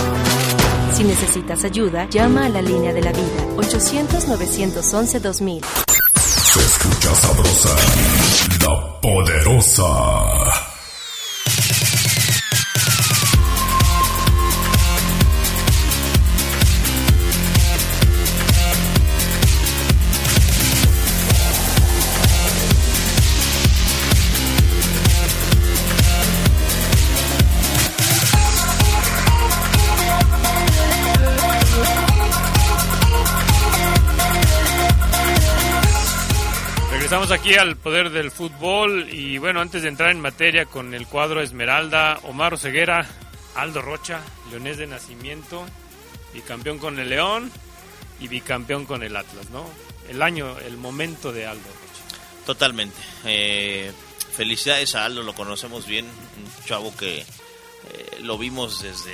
Si 1.01 1.07
necesitas 1.07 1.63
ayuda, 1.63 2.07
llama 2.11 2.45
a 2.45 2.49
la 2.49 2.61
línea 2.61 2.93
de 2.93 3.01
la 3.01 3.11
vida 3.11 3.25
800-911-2000. 3.57 5.63
Se 6.15 6.59
escucha 6.59 7.15
sabrosa, 7.15 7.75
la 8.63 9.01
poderosa. 9.01 10.70
Regresamos 37.21 37.45
aquí 37.45 37.55
al 37.55 37.77
poder 37.77 38.09
del 38.09 38.31
fútbol 38.31 39.07
y 39.13 39.37
bueno, 39.37 39.61
antes 39.61 39.83
de 39.83 39.89
entrar 39.89 40.09
en 40.09 40.19
materia 40.19 40.65
con 40.65 40.95
el 40.95 41.05
cuadro 41.05 41.39
Esmeralda, 41.39 42.19
Omar 42.23 42.57
Ceguera, 42.57 43.07
Aldo 43.53 43.83
Rocha, 43.83 44.21
leonés 44.49 44.79
de 44.79 44.87
nacimiento, 44.87 45.63
bicampeón 46.33 46.79
con 46.79 46.97
el 46.97 47.09
León 47.09 47.51
y 48.19 48.27
bicampeón 48.27 48.87
con 48.87 49.03
el 49.03 49.15
Atlas, 49.15 49.51
¿no? 49.51 49.69
El 50.09 50.23
año, 50.23 50.57
el 50.65 50.77
momento 50.77 51.31
de 51.31 51.45
Aldo 51.45 51.61
Rocha. 51.61 52.25
Totalmente. 52.47 52.97
Eh, 53.25 53.91
felicidades 54.35 54.95
a 54.95 55.05
Aldo, 55.05 55.21
lo 55.21 55.35
conocemos 55.35 55.85
bien, 55.85 56.07
un 56.07 56.65
chavo 56.65 56.91
que 56.97 57.19
eh, 57.19 57.25
lo 58.21 58.39
vimos 58.39 58.81
desde 58.81 59.13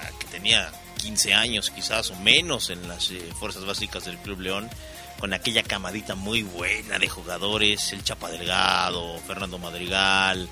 ah, 0.00 0.10
que 0.20 0.26
tenía 0.28 0.70
15 1.02 1.34
años 1.34 1.70
quizás 1.70 2.12
o 2.12 2.16
menos 2.20 2.70
en 2.70 2.86
las 2.86 3.10
eh, 3.10 3.20
fuerzas 3.36 3.64
básicas 3.64 4.04
del 4.04 4.18
Club 4.18 4.38
León, 4.38 4.70
con 5.20 5.34
aquella 5.34 5.62
camadita 5.62 6.14
muy 6.14 6.42
buena 6.42 6.98
de 6.98 7.08
jugadores, 7.08 7.92
el 7.92 8.02
Chapa 8.02 8.30
Delgado, 8.30 9.18
Fernando 9.26 9.58
Madrigal, 9.58 10.48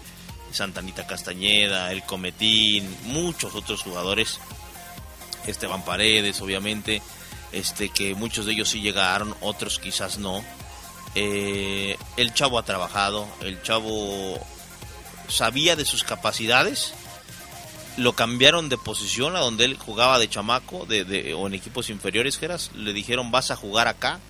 Santanita 0.53 1.07
Castañeda, 1.07 1.91
el 1.91 2.05
Cometín, 2.05 2.95
muchos 3.05 3.55
otros 3.55 3.83
jugadores, 3.83 4.39
Esteban 5.47 5.85
Paredes 5.85 6.41
obviamente, 6.43 7.03
este 7.51 7.89
que 7.89 8.15
muchos 8.15 8.45
de 8.45 8.53
ellos 8.53 8.69
sí 8.69 8.83
llegaron, 8.83 9.35
otros 9.41 9.79
quizás 9.79 10.19
no. 10.19 10.45
Eh, 11.15 11.97
el 12.19 12.35
chavo 12.35 12.59
ha 12.59 12.65
trabajado, 12.65 13.27
el 13.41 13.63
chavo 13.63 14.39
sabía 15.29 15.77
de 15.77 15.87
sus 15.87 16.05
capacidades, 16.05 16.93
lo 17.97 18.13
cambiaron 18.13 18.69
de 18.69 18.77
posición 18.77 19.35
a 19.35 19.41
donde 19.41 19.65
él 19.65 19.79
jugaba 19.79 20.19
de 20.19 20.29
chamaco 20.29 20.85
de, 20.85 21.35
o 21.35 21.47
en 21.47 21.55
equipos 21.55 21.89
inferiores, 21.89 22.39
Geras, 22.39 22.71
le 22.75 22.93
dijeron 22.93 23.31
vas 23.31 23.51
a 23.51 23.57
jugar 23.57 23.89
acá, 23.89 24.21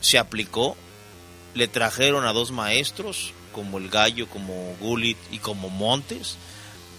se 0.00 0.18
aplicó, 0.18 0.76
le 1.54 1.68
trajeron 1.68 2.26
a 2.26 2.32
dos 2.32 2.50
maestros, 2.50 3.32
como 3.52 3.78
el 3.78 3.88
Gallo, 3.88 4.28
como 4.28 4.76
Gulit 4.80 5.18
y 5.30 5.38
como 5.38 5.68
Montes. 5.68 6.36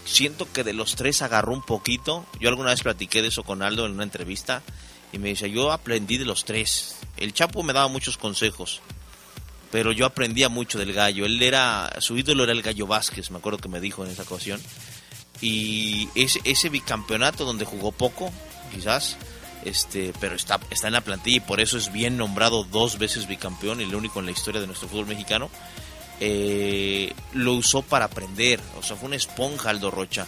Siento 0.05 0.51
que 0.51 0.63
de 0.63 0.73
los 0.73 0.95
tres 0.95 1.21
agarró 1.21 1.53
un 1.53 1.61
poquito. 1.61 2.25
Yo 2.39 2.49
alguna 2.49 2.71
vez 2.71 2.81
platiqué 2.81 3.21
de 3.21 3.29
eso 3.29 3.43
con 3.43 3.61
Aldo 3.61 3.85
en 3.85 3.93
una 3.93 4.03
entrevista 4.03 4.61
y 5.11 5.19
me 5.19 5.29
dice, 5.29 5.49
yo 5.51 5.71
aprendí 5.71 6.17
de 6.17 6.25
los 6.25 6.45
tres. 6.45 6.95
El 7.17 7.33
Chapo 7.33 7.63
me 7.63 7.73
daba 7.73 7.87
muchos 7.87 8.17
consejos, 8.17 8.81
pero 9.71 9.91
yo 9.91 10.05
aprendía 10.05 10.49
mucho 10.49 10.79
del 10.79 10.93
Gallo. 10.93 11.25
Él 11.25 11.41
era, 11.41 11.93
su 11.99 12.17
ídolo 12.17 12.43
era 12.43 12.53
el 12.53 12.61
Gallo 12.61 12.87
Vázquez, 12.87 13.31
me 13.31 13.37
acuerdo 13.37 13.59
que 13.59 13.69
me 13.69 13.79
dijo 13.79 14.03
en 14.05 14.11
esa 14.11 14.23
ocasión. 14.23 14.61
Y 15.41 16.07
ese 16.15 16.69
bicampeonato 16.69 17.45
donde 17.45 17.65
jugó 17.65 17.91
poco, 17.91 18.31
quizás, 18.71 19.17
este, 19.65 20.13
pero 20.19 20.35
está, 20.35 20.59
está 20.69 20.87
en 20.87 20.93
la 20.93 21.01
plantilla 21.01 21.37
y 21.37 21.41
por 21.41 21.59
eso 21.59 21.77
es 21.77 21.91
bien 21.91 22.17
nombrado 22.17 22.63
dos 22.63 22.97
veces 22.97 23.27
bicampeón, 23.27 23.81
el 23.81 23.93
único 23.95 24.19
en 24.19 24.25
la 24.25 24.31
historia 24.31 24.61
de 24.61 24.67
nuestro 24.67 24.87
fútbol 24.87 25.07
mexicano. 25.07 25.49
eh, 26.23 27.13
lo 27.33 27.53
usó 27.53 27.81
para 27.81 28.05
aprender, 28.05 28.61
o 28.79 28.83
sea, 28.83 28.95
fue 28.95 29.07
una 29.07 29.15
esponja 29.15 29.71
Aldo 29.71 29.89
Rocha. 29.91 30.27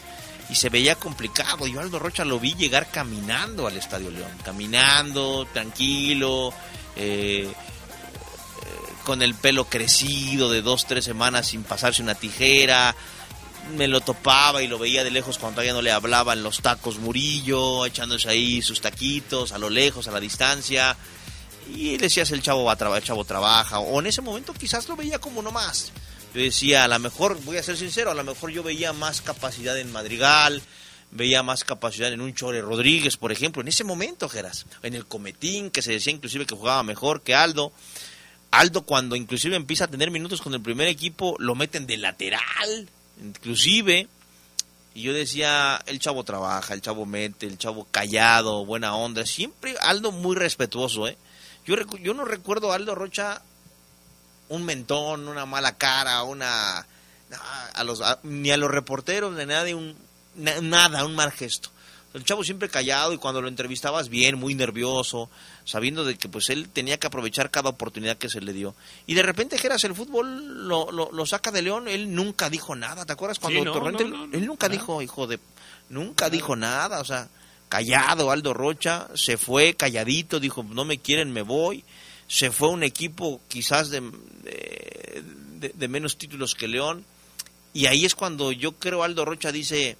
Y 0.50 0.56
se 0.56 0.70
veía 0.70 0.96
complicado. 0.96 1.68
Yo 1.68 1.80
Aldo 1.80 2.00
Rocha 2.00 2.26
lo 2.26 2.40
vi 2.40 2.54
llegar 2.56 2.92
caminando 2.92 3.66
al 3.66 3.78
Estadio 3.78 4.12
León, 4.12 4.32
caminando, 4.44 5.48
tranquilo, 5.54 6.52
eh, 6.96 7.48
eh, 7.48 7.54
con 9.06 9.22
el 9.22 9.36
pelo 9.36 9.66
crecido 9.66 10.52
de 10.52 10.62
dos, 10.62 10.86
tres 10.86 11.06
semanas 11.06 11.48
sin 11.48 11.64
pasarse 11.64 12.02
una 12.02 12.16
tijera. 12.16 12.94
Me 13.76 13.88
lo 13.88 14.02
topaba 14.02 14.62
y 14.62 14.68
lo 14.68 14.78
veía 14.78 15.04
de 15.04 15.12
lejos 15.12 15.38
cuando 15.38 15.56
todavía 15.56 15.74
no 15.74 15.82
le 15.82 15.92
hablaban 15.92 16.44
los 16.44 16.62
tacos 16.62 17.00
Murillo, 17.00 17.86
echándose 17.86 18.30
ahí 18.30 18.62
sus 18.62 18.82
taquitos 18.82 19.52
a 19.52 19.58
lo 19.58 19.70
lejos, 19.70 20.08
a 20.08 20.12
la 20.12 20.20
distancia. 20.20 20.96
Y 21.74 21.98
decías, 21.98 22.32
el 22.32 22.42
chavo 22.42 22.66
va 22.66 22.74
a 22.74 22.76
trabajar, 22.76 23.02
el 23.02 23.08
chavo 23.08 23.24
trabaja. 23.24 23.80
O 23.80 24.00
en 24.00 24.08
ese 24.08 24.22
momento 24.22 24.54
quizás 24.54 24.88
lo 24.90 24.96
veía 24.96 25.20
como 25.20 25.42
no 25.42 25.52
más. 25.52 25.92
Yo 26.34 26.42
decía, 26.42 26.84
a 26.84 26.88
lo 26.88 27.00
mejor, 27.00 27.40
voy 27.44 27.58
a 27.58 27.64
ser 27.64 27.78
sincero, 27.78 28.12
a 28.12 28.16
lo 28.16 28.24
mejor 28.24 28.52
yo 28.52 28.64
veía 28.64 28.92
más 28.92 29.22
capacidad 29.22 29.78
en 29.78 29.92
Madrigal, 29.92 30.62
veía 31.12 31.44
más 31.44 31.64
capacidad 31.64 32.12
en 32.12 32.22
un 32.22 32.34
Chore 32.34 32.62
Rodríguez, 32.62 33.18
por 33.18 33.32
ejemplo, 33.32 33.62
en 33.62 33.68
ese 33.68 33.84
momento, 33.84 34.28
Geras. 34.28 34.66
En 34.82 34.96
el 34.96 35.06
Cometín, 35.06 35.70
que 35.70 35.84
se 35.84 35.92
decía 35.92 36.12
inclusive 36.12 36.46
que 36.48 36.56
jugaba 36.56 36.82
mejor 36.84 37.22
que 37.22 37.36
Aldo. 37.36 37.72
Aldo 38.50 38.82
cuando 38.84 39.16
inclusive 39.16 39.56
empieza 39.56 39.86
a 39.86 39.90
tener 39.90 40.12
minutos 40.12 40.42
con 40.42 40.54
el 40.54 40.62
primer 40.62 40.88
equipo, 40.88 41.36
lo 41.40 41.56
meten 41.56 41.86
de 41.86 41.98
lateral, 41.98 42.90
inclusive. 43.22 44.08
Y 44.96 45.02
yo 45.04 45.14
decía, 45.14 45.82
el 45.88 46.00
chavo 46.00 46.24
trabaja, 46.24 46.74
el 46.74 46.82
chavo 46.82 47.06
mete, 47.06 47.48
el 47.48 47.58
chavo 47.58 47.88
callado, 47.90 48.64
buena 48.66 48.96
onda. 48.96 49.26
Siempre 49.26 49.76
Aldo 49.82 50.12
muy 50.12 50.36
respetuoso, 50.36 51.08
¿eh? 51.08 51.18
Yo, 51.66 51.76
yo 52.00 52.14
no 52.14 52.26
recuerdo 52.26 52.72
a 52.72 52.76
Aldo 52.76 52.94
Rocha 52.94 53.42
un 54.50 54.66
mentón, 54.66 55.28
una 55.28 55.46
mala 55.46 55.78
cara, 55.78 56.22
una... 56.24 56.86
na- 57.30 57.66
A 57.74 57.84
los, 57.84 58.02
a- 58.02 58.20
ni 58.24 58.52
a 58.52 58.58
los 58.58 58.70
reporteros, 58.70 59.34
ni 59.34 59.42
a 59.42 59.46
nadie, 59.48 59.74
un, 59.74 59.98
na- 60.36 60.62
nada, 60.62 61.06
un 61.06 61.16
mal 61.16 61.32
gesto. 61.32 61.70
El 62.14 62.24
chavo 62.24 62.44
siempre 62.44 62.70
callado 62.70 63.12
y 63.14 63.18
cuando 63.18 63.42
lo 63.42 63.48
entrevistabas 63.48 64.08
bien, 64.10 64.38
muy 64.38 64.54
nervioso, 64.56 65.30
sabiendo 65.66 66.06
de 66.06 66.16
que 66.16 66.30
pues 66.30 66.50
él 66.52 66.70
tenía 66.70 67.00
que 67.00 67.08
aprovechar 67.08 67.50
cada 67.50 67.70
oportunidad 67.70 68.18
que 68.18 68.30
se 68.30 68.40
le 68.42 68.54
dio. 68.54 68.76
Y 69.08 69.16
de 69.16 69.24
repente 69.24 69.58
Geras 69.58 69.84
el 69.84 69.96
fútbol 69.96 70.68
lo, 70.68 70.92
lo, 70.92 71.12
lo 71.12 71.26
saca 71.26 71.52
de 71.52 71.62
León, 71.64 71.88
él 71.88 72.14
nunca 72.14 72.50
dijo 72.52 72.76
nada, 72.76 73.06
¿te 73.06 73.14
acuerdas 73.14 73.40
cuando 73.40 73.60
Sí, 73.60 73.66
no, 73.66 73.74
Torrente- 73.74 74.04
no, 74.06 74.18
no, 74.18 74.28
no, 74.28 74.38
él 74.38 74.46
nunca 74.46 74.70
dijo, 74.70 75.02
hijo 75.02 75.26
de 75.28 75.40
nunca 75.90 76.30
dijo 76.30 76.56
nada, 76.56 77.02
o 77.02 77.06
sea, 77.06 77.30
callado 77.70 78.30
Aldo 78.30 78.54
Rocha, 78.54 79.08
se 79.16 79.38
fue 79.38 79.74
calladito, 79.74 80.40
dijo, 80.40 80.64
no 80.64 80.86
me 80.86 81.00
quieren, 81.00 81.32
me 81.32 81.42
voy. 81.42 81.84
Se 82.28 82.52
fue 82.52 82.70
un 82.70 82.84
equipo 82.84 83.42
quizás 83.48 83.90
de, 83.90 84.02
de, 84.44 85.24
de- 85.60 85.74
de 85.76 85.88
menos 85.88 86.18
títulos 86.18 86.56
que 86.56 86.68
León. 86.68 87.04
Y 87.74 87.88
ahí 87.88 88.06
es 88.06 88.14
cuando 88.16 88.52
yo 88.52 88.74
creo 88.74 89.04
Aldo 89.04 89.26
Rocha 89.26 89.52
dice, 89.52 89.98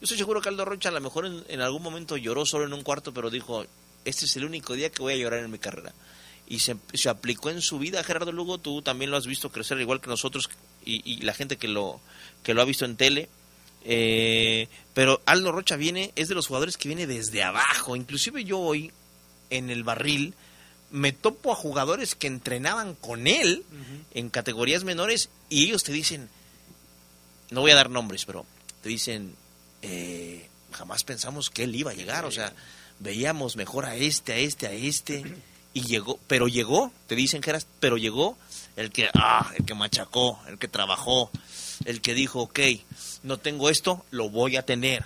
yo 0.00 0.04
estoy 0.04 0.18
seguro 0.18 0.40
que 0.40 0.48
Aldo 0.48 0.64
Rocha 0.64 0.90
a 0.90 0.92
lo 0.92 1.00
mejor 1.00 1.26
en, 1.26 1.44
en 1.48 1.60
algún 1.60 1.82
momento 1.82 2.16
lloró 2.16 2.46
solo 2.46 2.64
en 2.64 2.72
un 2.72 2.82
cuarto, 2.82 3.12
pero 3.12 3.30
dijo, 3.30 3.64
este 4.04 4.26
es 4.26 4.36
el 4.36 4.44
único 4.44 4.74
día 4.74 4.90
que 4.90 5.02
voy 5.02 5.14
a 5.14 5.16
llorar 5.16 5.40
en 5.40 5.50
mi 5.50 5.58
carrera. 5.58 5.92
Y 6.46 6.60
se, 6.60 6.76
se 6.94 7.08
aplicó 7.08 7.50
en 7.50 7.60
su 7.60 7.78
vida, 7.78 8.02
Gerardo 8.04 8.32
Lugo, 8.32 8.58
tú 8.58 8.80
también 8.80 9.10
lo 9.10 9.16
has 9.16 9.26
visto 9.26 9.50
crecer 9.50 9.78
igual 9.80 10.00
que 10.00 10.08
nosotros 10.08 10.48
y, 10.84 11.02
y 11.04 11.20
la 11.22 11.34
gente 11.34 11.56
que 11.56 11.68
lo, 11.68 12.00
que 12.42 12.54
lo 12.54 12.62
ha 12.62 12.64
visto 12.64 12.84
en 12.84 12.96
tele. 12.96 13.28
Eh, 13.84 14.68
pero 14.94 15.20
Aldo 15.26 15.52
Rocha 15.52 15.76
viene, 15.76 16.12
es 16.16 16.28
de 16.28 16.34
los 16.34 16.46
jugadores 16.46 16.76
que 16.76 16.88
viene 16.88 17.06
desde 17.06 17.42
abajo. 17.42 17.96
Inclusive 17.96 18.44
yo 18.44 18.58
hoy, 18.58 18.92
en 19.50 19.68
el 19.68 19.82
barril, 19.82 20.34
me 20.90 21.12
topo 21.12 21.52
a 21.52 21.56
jugadores 21.56 22.14
que 22.14 22.26
entrenaban 22.26 22.94
con 22.94 23.26
él 23.26 23.64
en 24.14 24.30
categorías 24.30 24.84
menores 24.84 25.28
y 25.48 25.64
ellos 25.64 25.84
te 25.84 25.92
dicen, 25.92 26.30
no 27.50 27.60
voy 27.60 27.72
a 27.72 27.76
dar 27.76 27.90
nombres, 27.90 28.24
pero 28.24 28.46
te 28.82 28.88
dicen, 28.88 29.34
eh, 29.82 30.48
jamás 30.72 31.04
pensamos 31.04 31.50
que 31.50 31.64
él 31.64 31.74
iba 31.74 31.90
a 31.90 31.94
llegar, 31.94 32.24
o 32.24 32.30
sea, 32.30 32.52
veíamos 32.98 33.56
mejor 33.56 33.86
a 33.86 33.96
este, 33.96 34.32
a 34.32 34.36
este, 34.36 34.66
a 34.66 34.72
este, 34.72 35.24
y 35.74 35.82
llegó, 35.82 36.18
pero 36.26 36.48
llegó, 36.48 36.92
te 37.06 37.14
dicen 37.14 37.40
que 37.40 37.50
eras, 37.50 37.66
pero 37.80 37.96
llegó 37.96 38.36
el 38.76 38.90
que, 38.90 39.08
ah, 39.14 39.50
el 39.56 39.64
que 39.64 39.74
machacó, 39.74 40.40
el 40.48 40.58
que 40.58 40.68
trabajó, 40.68 41.30
el 41.84 42.00
que 42.00 42.14
dijo, 42.14 42.42
ok, 42.42 42.60
no 43.22 43.38
tengo 43.38 43.70
esto, 43.70 44.04
lo 44.10 44.30
voy 44.30 44.56
a 44.56 44.64
tener, 44.64 45.04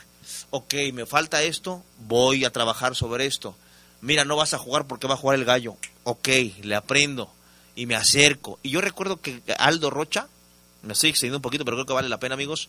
ok, 0.51 0.75
me 0.93 1.07
falta 1.07 1.43
esto, 1.43 1.83
voy 2.07 2.45
a 2.45 2.51
trabajar 2.51 2.95
sobre 2.97 3.27
esto, 3.27 3.55
mira, 4.01 4.25
no 4.25 4.37
vas 4.37 4.55
a 4.55 4.59
jugar 4.59 4.87
porque 4.87 5.07
va 5.07 5.15
a 5.15 5.19
jugar 5.19 5.39
el 5.39 5.45
gallo, 5.45 5.77
ok, 6.05 6.29
le 6.63 6.75
aprendo 6.75 7.31
y 7.75 7.87
me 7.87 7.95
acerco, 7.95 8.59
y 8.63 8.71
yo 8.71 8.81
recuerdo 8.81 9.21
que 9.21 9.43
Aldo 9.59 9.91
Rocha, 9.91 10.29
me 10.83 10.95
estoy 10.95 11.11
excediendo 11.11 11.39
un 11.39 11.43
poquito, 11.43 11.65
pero 11.65 11.77
creo 11.77 11.87
que 11.87 11.93
vale 11.93 12.09
la 12.09 12.19
pena, 12.19 12.35
amigos, 12.35 12.69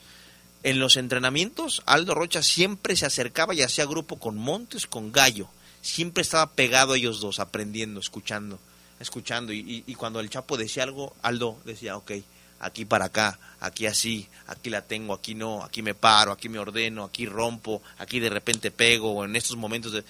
en 0.64 0.80
los 0.80 0.96
entrenamientos, 0.96 1.84
Aldo 1.86 2.16
Rocha 2.16 2.42
siempre 2.42 2.96
se 2.96 3.06
acercaba 3.06 3.54
y 3.54 3.62
hacía 3.62 3.86
grupo 3.86 4.18
con 4.18 4.38
Montes, 4.38 4.88
con 4.88 5.12
Gallo. 5.12 5.50
Siempre 5.82 6.22
estaba 6.22 6.52
pegado 6.52 6.94
a 6.94 6.98
ellos 6.98 7.20
dos, 7.20 7.40
aprendiendo, 7.40 8.00
escuchando, 8.00 8.60
escuchando. 9.00 9.52
Y, 9.52 9.84
y, 9.86 9.96
cuando 9.96 10.22
el 10.22 10.30
Chapo 10.30 10.56
decía 10.56 10.84
algo, 10.84 11.14
Aldo 11.22 11.60
decía, 11.66 11.98
ok, 11.98 12.14
aquí 12.60 12.86
para 12.86 13.06
acá, 13.06 13.38
aquí 13.60 13.86
así, 13.88 14.30
aquí 14.48 14.70
la 14.70 14.82
tengo, 14.82 15.14
aquí 15.14 15.36
no, 15.36 15.64
aquí 15.64 15.82
me 15.82 15.96
paro, 15.96 16.32
aquí 16.32 16.48
me 16.48 16.60
ordeno, 16.60 17.04
aquí 17.04 17.26
rompo, 17.26 17.82
aquí 17.98 18.22
de 18.22 18.30
repente 18.30 18.72
pego, 18.72 19.26
en 19.26 19.36
estos 19.36 19.58
momentos 19.58 19.92
de... 19.92 20.04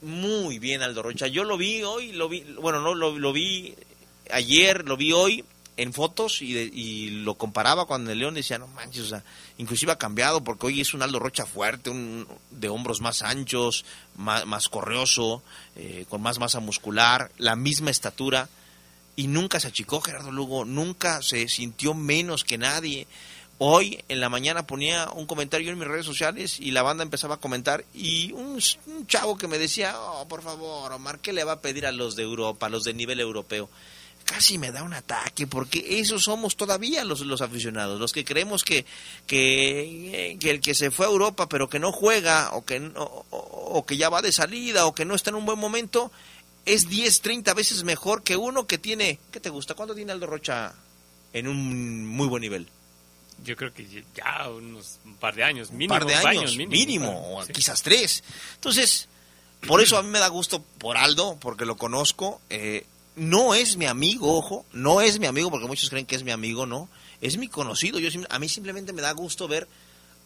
Muy 0.00 0.60
bien 0.60 0.80
Aldo 0.80 1.02
Rocha. 1.02 1.26
Yo 1.26 1.44
lo 1.44 1.58
vi 1.58 1.82
hoy, 1.82 2.12
lo 2.12 2.28
vi, 2.28 2.40
bueno, 2.60 2.80
no, 2.80 2.94
lo, 2.94 3.18
lo 3.18 3.32
vi 3.32 3.74
ayer, 4.30 4.86
lo 4.86 4.96
vi 4.96 5.12
hoy 5.12 5.44
en 5.78 5.92
fotos 5.92 6.42
y, 6.42 6.52
de, 6.52 6.64
y 6.64 7.10
lo 7.10 7.36
comparaba 7.36 7.86
cuando 7.86 8.10
el 8.10 8.18
León 8.18 8.34
decía, 8.34 8.58
no 8.58 8.66
manches, 8.66 9.04
o 9.04 9.08
sea, 9.08 9.22
inclusive 9.58 9.92
ha 9.92 9.96
cambiado 9.98 10.42
porque 10.42 10.66
hoy 10.66 10.80
es 10.80 10.92
un 10.92 11.02
Aldo 11.02 11.20
Rocha 11.20 11.46
fuerte, 11.46 11.88
un, 11.88 12.26
de 12.50 12.68
hombros 12.68 13.00
más 13.00 13.22
anchos, 13.22 13.84
más, 14.16 14.44
más 14.44 14.68
correoso, 14.68 15.42
eh, 15.76 16.04
con 16.08 16.20
más 16.20 16.40
masa 16.40 16.58
muscular, 16.58 17.30
la 17.38 17.54
misma 17.54 17.90
estatura 17.90 18.48
y 19.14 19.28
nunca 19.28 19.60
se 19.60 19.68
achicó 19.68 20.00
Gerardo 20.00 20.32
Lugo, 20.32 20.64
nunca 20.64 21.22
se 21.22 21.48
sintió 21.48 21.94
menos 21.94 22.42
que 22.42 22.58
nadie. 22.58 23.06
Hoy 23.58 24.02
en 24.08 24.20
la 24.20 24.28
mañana 24.28 24.66
ponía 24.66 25.08
un 25.12 25.26
comentario 25.26 25.70
en 25.70 25.78
mis 25.78 25.86
redes 25.86 26.06
sociales 26.06 26.58
y 26.58 26.72
la 26.72 26.82
banda 26.82 27.04
empezaba 27.04 27.36
a 27.36 27.40
comentar 27.40 27.84
y 27.94 28.32
un, 28.32 28.60
un 28.86 29.06
chavo 29.06 29.38
que 29.38 29.48
me 29.48 29.58
decía, 29.58 29.94
oh, 29.96 30.26
por 30.26 30.42
favor, 30.42 30.92
Omar, 30.92 31.20
¿qué 31.20 31.32
le 31.32 31.44
va 31.44 31.52
a 31.52 31.60
pedir 31.60 31.86
a 31.86 31.92
los 31.92 32.16
de 32.16 32.24
Europa, 32.24 32.66
a 32.66 32.68
los 32.68 32.82
de 32.82 32.94
nivel 32.94 33.20
europeo? 33.20 33.68
Casi 34.28 34.58
me 34.58 34.70
da 34.70 34.82
un 34.82 34.92
ataque, 34.92 35.46
porque 35.46 36.00
esos 36.00 36.24
somos 36.24 36.56
todavía 36.56 37.02
los, 37.04 37.20
los 37.22 37.40
aficionados, 37.40 37.98
los 37.98 38.12
que 38.12 38.24
creemos 38.24 38.62
que, 38.62 38.84
que, 39.26 40.36
que, 40.38 40.50
el 40.50 40.60
que 40.60 40.74
se 40.74 40.90
fue 40.90 41.06
a 41.06 41.08
Europa 41.08 41.48
pero 41.48 41.68
que 41.68 41.78
no 41.78 41.92
juega, 41.92 42.50
o 42.52 42.64
que, 42.64 42.92
o, 42.94 43.26
o, 43.30 43.86
que 43.86 43.96
ya 43.96 44.10
va 44.10 44.20
de 44.20 44.30
salida, 44.30 44.86
o 44.86 44.94
que 44.94 45.06
no 45.06 45.14
está 45.14 45.30
en 45.30 45.36
un 45.36 45.46
buen 45.46 45.58
momento, 45.58 46.12
es 46.66 46.88
10, 46.88 47.22
30 47.22 47.54
veces 47.54 47.84
mejor 47.84 48.22
que 48.22 48.36
uno 48.36 48.66
que 48.66 48.76
tiene, 48.76 49.18
¿qué 49.32 49.40
te 49.40 49.48
gusta? 49.48 49.74
¿Cuánto 49.74 49.94
tiene 49.94 50.12
Aldo 50.12 50.26
Rocha 50.26 50.74
en 51.32 51.48
un 51.48 52.06
muy 52.06 52.28
buen 52.28 52.42
nivel? 52.42 52.68
Yo 53.44 53.56
creo 53.56 53.72
que 53.72 53.86
ya 54.14 54.50
unos 54.50 54.98
un 55.06 55.14
par 55.14 55.34
de 55.34 55.44
años, 55.44 55.70
mínimo. 55.70 55.94
Un 55.94 56.00
par 56.00 56.06
de 56.06 56.14
años, 56.14 56.26
años 56.26 56.56
mínimo, 56.56 56.72
mínimo 56.72 57.44
sí. 57.46 57.52
quizás 57.52 57.82
tres. 57.82 58.22
Entonces, 58.56 59.08
por 59.66 59.80
eso 59.80 59.96
a 59.96 60.02
mí 60.02 60.10
me 60.10 60.18
da 60.18 60.28
gusto 60.28 60.62
por 60.78 60.96
Aldo, 60.96 61.38
porque 61.40 61.64
lo 61.64 61.76
conozco. 61.76 62.40
Eh, 62.50 62.84
no 63.18 63.54
es 63.54 63.76
mi 63.76 63.86
amigo, 63.86 64.36
ojo, 64.36 64.64
no 64.72 65.00
es 65.00 65.18
mi 65.18 65.26
amigo 65.26 65.50
porque 65.50 65.66
muchos 65.66 65.90
creen 65.90 66.06
que 66.06 66.16
es 66.16 66.22
mi 66.22 66.30
amigo, 66.30 66.66
no, 66.66 66.88
es 67.20 67.36
mi 67.36 67.48
conocido. 67.48 67.98
Yo 67.98 68.08
a 68.30 68.38
mí 68.38 68.48
simplemente 68.48 68.92
me 68.92 69.02
da 69.02 69.12
gusto 69.12 69.48
ver 69.48 69.68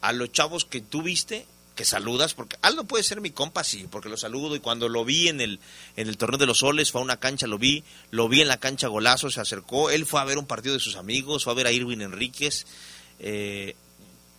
a 0.01 0.13
los 0.13 0.31
chavos 0.33 0.65
que 0.65 0.81
tú 0.81 1.03
viste, 1.03 1.47
que 1.75 1.85
saludas, 1.85 2.35
porque 2.35 2.57
Aldo 2.61 2.85
puede 2.85 3.03
ser 3.03 3.21
mi 3.21 3.31
compa, 3.31 3.65
sí, 3.65 3.87
porque 3.91 4.09
lo 4.09 4.17
saludo 4.17 4.55
y 4.57 4.61
cuando 4.61 4.89
lo 4.89 5.05
vi 5.05 5.29
en 5.29 5.41
el 5.41 5.59
en 5.97 6.09
el 6.09 6.19
torneo 6.19 6.39
de 6.39 6.47
los 6.47 6.59
soles, 6.59 6.91
fue 6.91 7.01
a 7.01 7.05
una 7.05 7.19
cancha, 7.19 7.47
lo 7.47 7.59
vi, 7.59 7.83
lo 8.11 8.29
vi 8.29 8.43
en 8.43 8.49
la 8.49 8.59
cancha 8.59 8.89
golazo, 8.89 9.31
se 9.31 9.41
acercó, 9.41 9.91
él 9.91 10.05
fue 10.05 10.21
a 10.21 10.25
ver 10.25 10.39
un 10.39 10.47
partido 10.47 10.75
de 10.75 10.81
sus 10.81 10.97
amigos, 10.97 11.45
fue 11.45 11.53
a 11.53 11.57
ver 11.57 11.67
a 11.67 11.73
Irwin 11.73 12.03
Enríquez, 12.03 12.67
eh, 13.21 13.75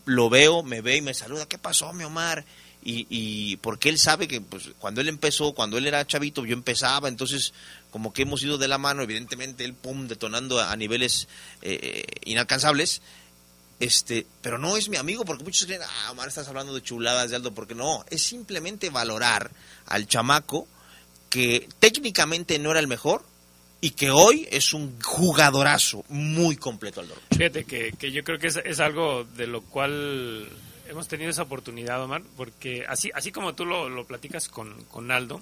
lo 0.06 0.30
veo, 0.30 0.64
me 0.64 0.82
ve 0.82 0.98
y 0.98 1.02
me 1.02 1.14
saluda, 1.14 1.48
¿qué 1.48 1.58
pasó, 1.58 1.92
mi 1.94 2.04
Omar? 2.04 2.46
Y, 2.86 3.08
y, 3.10 3.56
porque 3.58 3.88
él 3.88 3.98
sabe 3.98 4.28
que 4.28 4.42
pues, 4.42 4.72
cuando 4.78 5.00
él 5.00 5.08
empezó, 5.08 5.54
cuando 5.54 5.78
él 5.78 5.88
era 5.88 6.06
chavito, 6.06 6.46
yo 6.46 6.54
empezaba, 6.54 7.08
entonces 7.08 7.54
como 7.94 8.12
que 8.12 8.24
hemos 8.24 8.42
ido 8.42 8.58
de 8.58 8.68
la 8.68 8.80
mano, 8.80 9.04
evidentemente 9.04 9.64
él 9.64 9.76
pum 9.76 10.08
detonando 10.08 10.60
a, 10.60 10.76
niveles 10.76 11.28
eh, 11.62 12.04
inalcanzables, 12.26 13.04
este, 13.80 14.26
pero 14.42 14.58
no 14.58 14.78
es 14.78 14.90
mi 14.90 14.98
amigo 14.98 15.26
porque 15.26 15.44
muchos 15.44 15.68
creen, 15.68 15.84
ah, 15.84 16.12
Omar, 16.12 16.28
estás 16.28 16.48
hablando 16.48 16.74
de 16.74 16.82
chuladas 16.82 17.30
de 17.30 17.36
Aldo, 17.36 17.54
porque 17.54 17.76
no, 17.76 18.04
es 18.10 18.24
simplemente 18.24 18.90
valorar 18.90 19.52
al 19.86 20.08
chamaco 20.08 20.68
que 21.30 21.70
técnicamente 21.78 22.58
no 22.58 22.72
era 22.72 22.80
el 22.80 22.88
mejor 22.88 23.24
y 23.80 23.92
que 23.92 24.10
hoy 24.10 24.48
es 24.50 24.74
un 24.74 25.00
jugadorazo 25.00 26.04
muy 26.10 26.58
completo 26.58 27.02
Aldo. 27.02 27.14
Fíjate 27.30 27.64
que, 27.66 27.92
que 27.92 28.12
yo 28.12 28.24
creo 28.24 28.40
que 28.40 28.48
es, 28.48 28.58
es 28.58 28.80
algo 28.80 29.24
de 29.24 29.46
lo 29.46 29.62
cual 29.62 30.50
hemos 30.88 31.08
tenido 31.08 31.30
esa 31.30 31.44
oportunidad, 31.44 32.02
Omar, 32.02 32.24
porque 32.36 32.86
así, 32.88 33.12
así 33.14 33.32
como 33.32 33.54
tú 33.54 33.66
lo, 33.68 33.88
lo 33.88 34.08
platicas 34.08 34.48
con, 34.48 34.84
con, 34.86 35.12
Aldo, 35.12 35.42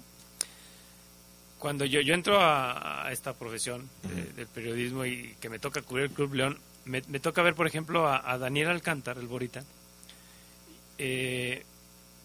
cuando 1.61 1.85
yo, 1.85 2.01
yo 2.01 2.15
entro 2.15 2.41
a, 2.41 3.05
a 3.05 3.11
esta 3.11 3.33
profesión 3.33 3.87
de, 4.01 4.33
del 4.33 4.47
periodismo 4.47 5.05
y 5.05 5.35
que 5.39 5.47
me 5.47 5.59
toca 5.59 5.83
cubrir 5.83 6.05
el 6.05 6.11
Club 6.11 6.33
León, 6.33 6.57
me, 6.85 7.03
me 7.07 7.19
toca 7.19 7.43
ver, 7.43 7.53
por 7.53 7.67
ejemplo, 7.67 8.07
a, 8.07 8.31
a 8.31 8.39
Daniel 8.39 8.69
Alcántar, 8.69 9.19
el 9.19 9.27
Borita, 9.27 9.63
eh, 10.97 11.63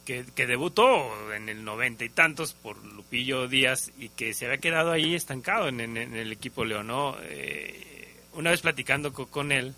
que, 0.07 0.25
que, 0.35 0.47
debutó 0.47 1.33
en 1.35 1.51
el 1.51 1.63
noventa 1.65 2.05
y 2.07 2.09
tantos 2.09 2.55
por 2.55 2.83
Lupillo 2.83 3.47
Díaz 3.47 3.93
y 3.99 4.09
que 4.09 4.33
se 4.33 4.47
había 4.47 4.57
quedado 4.59 4.91
ahí 4.91 5.15
estancado 5.15 5.69
en, 5.69 5.81
en, 5.81 5.99
en 5.99 6.17
el 6.17 6.33
equipo 6.33 6.65
León, 6.65 6.87
¿no? 6.87 7.19
Eh, 7.21 8.17
una 8.33 8.51
vez 8.51 8.63
platicando 8.63 9.13
con, 9.13 9.27
con 9.27 9.53
él, 9.53 9.75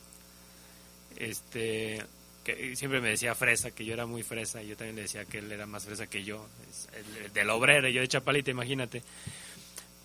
este 1.16 2.00
que 2.44 2.76
siempre 2.76 3.00
me 3.00 3.10
decía 3.10 3.34
fresa, 3.34 3.72
que 3.72 3.84
yo 3.84 3.92
era 3.92 4.06
muy 4.06 4.22
fresa, 4.22 4.62
y 4.62 4.68
yo 4.68 4.76
también 4.76 4.96
le 4.96 5.02
decía 5.02 5.24
que 5.24 5.38
él 5.38 5.50
era 5.50 5.66
más 5.66 5.84
fresa 5.84 6.06
que 6.06 6.22
yo, 6.22 6.48
el, 6.94 7.24
el 7.24 7.32
del 7.32 7.50
obrero, 7.50 7.88
yo 7.88 8.00
de 8.00 8.08
Chapalita, 8.08 8.52
imagínate. 8.52 9.02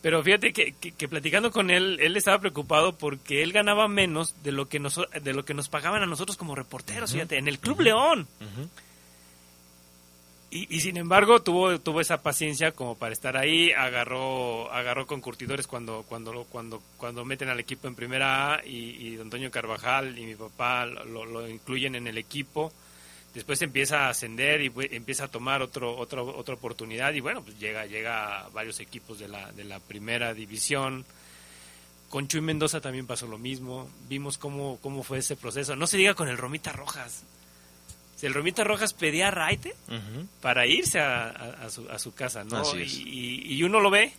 Pero 0.04 0.22
fíjate 0.22 0.52
que, 0.52 0.74
que, 0.74 0.92
que, 0.92 1.08
platicando 1.08 1.50
con 1.50 1.72
él, 1.72 1.98
él 2.02 2.18
estaba 2.18 2.38
preocupado 2.38 2.98
porque 2.98 3.42
él 3.42 3.54
ganaba 3.54 3.88
menos 3.88 4.36
de 4.44 4.52
lo 4.52 4.68
que 4.68 4.78
nos, 4.78 5.00
de 5.22 5.34
lo 5.34 5.46
que 5.46 5.54
nos 5.54 5.70
pagaban 5.70 6.04
a 6.04 6.06
nosotros 6.06 6.36
como 6.36 6.56
reporteros, 6.56 7.10
uh 7.10 7.14
-huh. 7.14 7.16
fíjate, 7.20 7.38
en 7.38 7.48
el 7.48 7.58
Club 7.58 7.78
uh 7.78 7.80
-huh. 7.80 7.84
León. 7.86 8.28
Uh 8.42 8.44
-huh. 8.44 8.68
Y, 10.52 10.76
y, 10.76 10.82
sin 10.82 10.98
embargo 10.98 11.42
tuvo 11.42 11.80
tuvo 11.80 12.02
esa 12.02 12.22
paciencia 12.22 12.74
como 12.74 12.96
para 12.96 13.14
estar 13.14 13.38
ahí 13.38 13.72
agarró 13.72 14.72
agarró 14.72 15.08
con 15.08 15.20
curtidores 15.20 15.66
cuando 15.66 16.04
cuando 16.08 16.44
cuando 16.44 16.80
cuando 16.98 17.26
meten 17.26 17.50
al 17.50 17.60
equipo 17.60 17.88
en 17.88 17.96
primera 17.96 18.54
A 18.54 18.64
y, 18.64 19.08
y 19.08 19.16
don 19.16 19.28
Antonio 19.28 19.50
Carvajal 19.50 20.16
y 20.20 20.28
mi 20.28 20.36
papá 20.36 20.86
lo, 20.86 21.26
lo, 21.26 21.50
incluyen 21.50 21.96
en 21.96 22.06
el 22.06 22.20
equipo 22.20 22.72
después 23.34 23.62
empieza 23.62 24.06
a 24.06 24.10
ascender 24.10 24.62
y 24.62 24.72
empieza 24.92 25.26
a 25.26 25.28
tomar 25.28 25.62
otro 25.62 25.98
otra 25.98 26.22
otra 26.22 26.56
oportunidad 26.56 27.14
y 27.14 27.20
bueno 27.20 27.44
pues 27.44 27.60
llega 27.60 27.86
llega 27.86 28.42
a 28.42 28.50
varios 28.50 28.80
equipos 28.80 29.20
de 29.20 29.28
la 29.28 29.52
de 29.52 29.64
la 29.64 29.80
primera 29.80 30.34
división. 30.34 31.06
Con 32.10 32.28
Chuy 32.28 32.42
Mendoza 32.42 32.80
también 32.80 33.08
pasó 33.08 33.26
lo 33.26 33.40
mismo. 33.40 33.90
Vimos 34.08 34.38
cómo 34.38 34.78
cómo 34.82 35.02
fue 35.04 35.18
ese 35.18 35.36
proceso. 35.36 35.76
No 35.76 35.88
se 35.88 35.98
diga 35.98 36.14
con 36.14 36.28
el 36.30 36.38
Romita 36.38 36.72
Rojas. 36.72 37.24
El 38.22 38.34
Romita 38.34 38.64
Rojas 38.64 38.94
pedía 38.94 39.32
raite 39.32 39.76
uh 39.90 39.94
-huh. 39.94 40.28
para 40.42 40.66
irse 40.66 41.00
a, 41.00 41.26
a, 41.26 41.66
a, 41.66 41.70
su, 41.70 41.90
a, 41.90 42.00
su, 42.00 42.14
casa, 42.14 42.46
¿no? 42.46 42.64
Y, 42.80 43.54
y, 43.54 43.64
uno 43.64 43.82
lo 43.82 43.90
ve, 43.90 44.14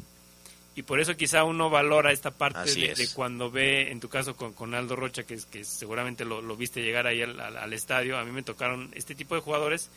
y 0.76 0.82
por 0.82 1.00
eso 1.00 1.16
quizá 1.16 1.44
uno 1.44 1.70
valora 1.70 2.10
esta 2.10 2.32
parte 2.32 2.74
de, 2.74 2.94
de, 2.94 3.08
cuando 3.14 3.50
ve, 3.50 3.92
en 3.92 4.00
tu 4.00 4.08
caso 4.08 4.34
con, 4.34 4.52
con 4.52 4.74
Aldo 4.74 4.96
Rocha, 4.96 5.22
que, 5.22 5.38
que 5.50 5.64
seguramente 5.64 6.24
lo, 6.24 6.42
lo, 6.42 6.56
viste 6.56 6.82
llegar 6.82 7.06
ahí 7.06 7.22
al, 7.22 7.38
al, 7.38 7.56
al, 7.56 7.72
estadio, 7.72 8.18
a 8.18 8.24
mí 8.24 8.32
me 8.32 8.42
tocaron 8.42 8.90
este 8.94 9.14
tipo 9.14 9.36
de 9.36 9.40
jugadores 9.40 9.88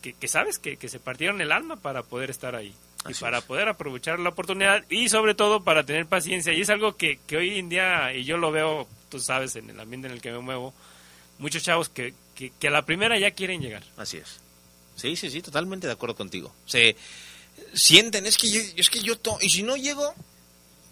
que, 0.00 0.14
que 0.14 0.28
sabes 0.28 0.58
que, 0.58 0.78
que, 0.78 0.88
se 0.88 0.98
partieron 0.98 1.40
el 1.40 1.52
alma 1.52 1.76
para 1.76 2.02
poder 2.02 2.30
estar 2.30 2.56
ahí. 2.56 2.74
Así 3.04 3.18
y 3.18 3.20
para 3.20 3.38
es. 3.38 3.44
poder 3.44 3.68
aprovechar 3.68 4.18
la 4.18 4.30
oportunidad 4.30 4.84
y 4.88 5.08
sobre 5.08 5.34
todo 5.34 5.62
para 5.62 5.84
tener 5.84 6.06
paciencia. 6.06 6.52
Y 6.52 6.62
es 6.62 6.70
algo 6.70 6.96
que, 6.96 7.18
que 7.26 7.36
hoy 7.36 7.58
en 7.58 7.68
día, 7.68 8.14
y 8.14 8.24
yo 8.24 8.38
lo 8.38 8.50
veo, 8.50 8.88
tú 9.10 9.20
sabes, 9.20 9.56
en 9.56 9.68
el 9.70 9.78
ambiente 9.78 10.08
en 10.08 10.14
el 10.14 10.22
que 10.22 10.32
me 10.32 10.38
muevo, 10.38 10.72
muchos 11.38 11.62
chavos 11.62 11.88
que, 11.88 12.14
que, 12.34 12.50
que, 12.58 12.68
a 12.68 12.70
la 12.70 12.86
primera 12.86 13.18
ya 13.18 13.32
quieren 13.32 13.60
llegar. 13.60 13.82
Así 13.96 14.16
es. 14.16 14.40
Sí, 14.96 15.16
sí, 15.16 15.30
sí, 15.30 15.42
totalmente 15.42 15.86
de 15.86 15.92
acuerdo 15.92 16.14
contigo. 16.14 16.54
Se 16.66 16.96
sienten, 17.74 18.26
es 18.26 18.36
que 18.36 18.50
yo, 18.50 18.60
es 18.76 18.90
que 18.90 19.00
yo, 19.00 19.18
to 19.18 19.38
y 19.40 19.50
si 19.50 19.62
no 19.62 19.76
llego, 19.76 20.14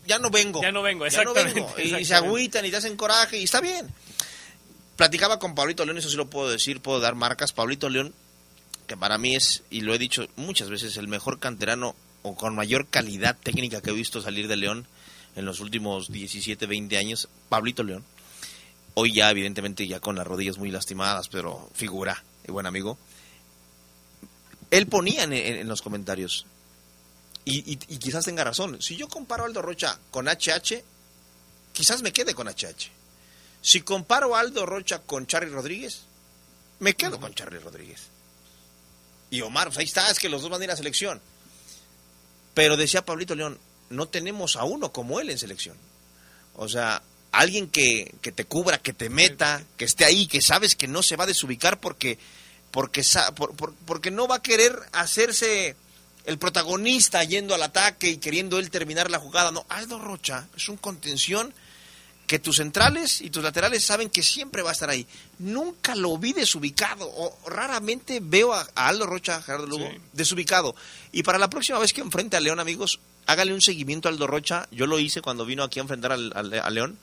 ya 0.06 0.18
no 0.18 0.30
vengo. 0.30 0.62
Ya 0.62 0.72
no 0.72 0.82
vengo, 0.82 1.06
ya 1.06 1.24
no 1.24 1.34
vengo. 1.54 1.74
Y 2.00 2.04
se 2.04 2.14
agüitan 2.14 2.64
y 2.66 2.70
te 2.70 2.76
hacen 2.76 2.96
coraje 2.96 3.38
y 3.38 3.44
está 3.44 3.60
bien. 3.60 3.86
Platicaba 4.96 5.38
con 5.38 5.54
Pablito 5.54 5.84
León, 5.84 5.98
eso 5.98 6.10
sí 6.10 6.16
lo 6.16 6.28
puedo 6.28 6.50
decir, 6.50 6.80
puedo 6.80 7.00
dar 7.00 7.14
marcas. 7.14 7.52
Pablito 7.52 7.88
León, 7.88 8.12
que 8.86 8.96
para 8.96 9.16
mí 9.18 9.34
es, 9.36 9.62
y 9.70 9.80
lo 9.82 9.94
he 9.94 9.98
dicho 9.98 10.26
muchas 10.36 10.68
veces, 10.68 10.96
el 10.96 11.08
mejor 11.08 11.38
canterano 11.38 11.94
o 12.22 12.34
con 12.34 12.54
mayor 12.54 12.86
calidad 12.88 13.36
técnica 13.42 13.80
que 13.80 13.90
he 13.90 13.94
visto 13.94 14.20
salir 14.20 14.46
de 14.48 14.56
León 14.56 14.86
en 15.36 15.44
los 15.46 15.60
últimos 15.60 16.10
17, 16.10 16.66
20 16.66 16.98
años, 16.98 17.28
Pablito 17.48 17.82
León. 17.82 18.04
Hoy 18.94 19.14
ya, 19.14 19.30
evidentemente, 19.30 19.86
ya 19.86 20.00
con 20.00 20.16
las 20.16 20.26
rodillas 20.26 20.58
muy 20.58 20.70
lastimadas, 20.70 21.28
pero 21.28 21.70
figura 21.72 22.22
y 22.46 22.50
buen 22.50 22.66
amigo. 22.66 22.98
Él 24.70 24.86
ponía 24.86 25.24
en, 25.24 25.32
en- 25.32 25.56
en 25.58 25.68
los 25.68 25.80
comentarios, 25.82 26.46
y, 27.44 27.72
y- 27.72 27.78
y 27.88 27.98
quizás 27.98 28.24
tenga 28.24 28.44
razón, 28.44 28.80
si 28.82 28.96
yo 28.96 29.08
comparo 29.08 29.44
a 29.44 29.46
Aldo 29.46 29.62
Rocha 29.62 29.98
con 30.10 30.26
HH, 30.28 30.82
quizás 31.72 32.02
me 32.02 32.12
quede 32.12 32.34
con 32.34 32.48
HH. 32.48 32.90
Si 33.62 33.80
comparo 33.82 34.34
a 34.36 34.40
Aldo 34.40 34.66
Rocha 34.66 35.00
con 35.00 35.26
Charlie 35.26 35.50
Rodríguez, 35.50 36.02
me 36.78 36.94
quedo 36.94 37.20
con 37.20 37.34
Charlie 37.34 37.58
Rodríguez. 37.58 38.00
Y 39.30 39.42
Omar, 39.42 39.68
pues 39.68 39.78
ahí 39.78 39.84
está, 39.84 40.10
es 40.10 40.18
que 40.18 40.28
los 40.28 40.42
dos 40.42 40.50
van 40.50 40.60
a 40.60 40.64
ir 40.64 40.70
a 40.70 40.76
selección. 40.76 41.20
Pero 42.54 42.76
decía 42.76 43.04
Pablito 43.04 43.34
León, 43.34 43.58
no 43.90 44.08
tenemos 44.08 44.56
a 44.56 44.64
uno 44.64 44.92
como 44.92 45.20
él 45.20 45.30
en 45.30 45.38
selección. 45.38 45.76
O 46.56 46.68
sea, 46.68 47.02
alguien 47.32 47.68
que, 47.68 48.14
que 48.22 48.32
te 48.32 48.44
cubra, 48.44 48.78
que 48.78 48.92
te 48.92 49.08
meta, 49.08 49.62
que 49.76 49.84
esté 49.84 50.04
ahí, 50.04 50.26
que 50.26 50.40
sabes 50.42 50.74
que 50.74 50.88
no 50.88 51.02
se 51.02 51.16
va 51.16 51.24
a 51.24 51.28
desubicar 51.28 51.78
porque, 51.80 52.18
porque, 52.70 53.04
sa- 53.04 53.32
por- 53.34 53.54
por- 53.54 53.74
porque 53.86 54.10
no 54.10 54.26
va 54.26 54.36
a 54.36 54.42
querer 54.42 54.78
hacerse 54.92 55.76
el 56.24 56.38
protagonista 56.38 57.22
yendo 57.24 57.54
al 57.54 57.62
ataque 57.62 58.10
y 58.10 58.16
queriendo 58.18 58.58
él 58.58 58.70
terminar 58.70 59.10
la 59.10 59.18
jugada. 59.18 59.50
No, 59.50 59.64
Aldo 59.68 59.98
Rocha 59.98 60.46
es 60.56 60.68
un 60.68 60.76
contención 60.76 61.52
que 62.26 62.38
tus 62.38 62.58
centrales 62.58 63.20
y 63.22 63.30
tus 63.30 63.42
laterales 63.42 63.84
saben 63.84 64.08
que 64.08 64.22
siempre 64.22 64.62
va 64.62 64.70
a 64.70 64.72
estar 64.72 64.88
ahí. 64.88 65.04
Nunca 65.40 65.96
lo 65.96 66.16
vi 66.16 66.32
desubicado, 66.32 67.10
o 67.12 67.36
raramente 67.48 68.20
veo 68.22 68.52
a, 68.54 68.68
a 68.76 68.86
Aldo 68.88 69.06
Rocha, 69.06 69.42
Gerardo 69.42 69.66
Lugo, 69.66 69.90
desubicado. 70.12 70.76
Y 71.10 71.24
para 71.24 71.38
la 71.38 71.50
próxima 71.50 71.80
vez 71.80 71.92
que 71.92 72.02
enfrente 72.02 72.36
a 72.36 72.40
León, 72.40 72.60
amigos, 72.60 73.00
hágale 73.26 73.52
un 73.52 73.60
seguimiento 73.60 74.08
a 74.08 74.12
Aldo 74.12 74.28
Rocha. 74.28 74.68
Yo 74.70 74.86
lo 74.86 75.00
hice 75.00 75.22
cuando 75.22 75.44
vino 75.44 75.64
aquí 75.64 75.80
a 75.80 75.82
enfrentar 75.82 76.12
al, 76.12 76.32
al- 76.36 76.54
a 76.54 76.70
León. 76.70 76.98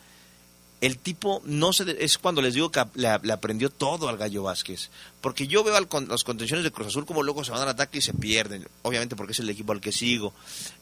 El 0.80 0.99
tipo 0.99 1.41
no 1.45 1.74
se 1.74 1.86
es 2.04 2.20
cuando 2.20 2.41
les 2.41 2.54
digo 2.54 2.72
que 2.72 2.84
le, 2.95 3.08
aprendió 3.32 3.70
todo 3.72 4.10
al 4.10 4.18
Gallo 4.18 4.44
Vázquez. 4.44 4.91
Porque 5.22 5.48
yo 5.48 5.64
veo 5.64 5.76
al 5.76 5.88
con- 5.88 6.08
las 6.08 6.24
contenciones 6.24 6.64
de 6.64 6.72
Cruz 6.72 6.88
Azul 6.90 7.06
como 7.06 7.24
luego 7.24 7.44
se 7.44 7.52
van 7.52 7.62
al 7.62 7.70
ataque 7.70 7.98
y 7.98 8.02
se 8.02 8.14
pierden. 8.14 8.68
Obviamente 8.84 9.16
porque 9.16 9.32
es 9.32 9.40
el 9.40 9.49
equipo 9.49 9.72
al 9.72 9.82
que 9.82 9.91
sigo. 9.91 10.34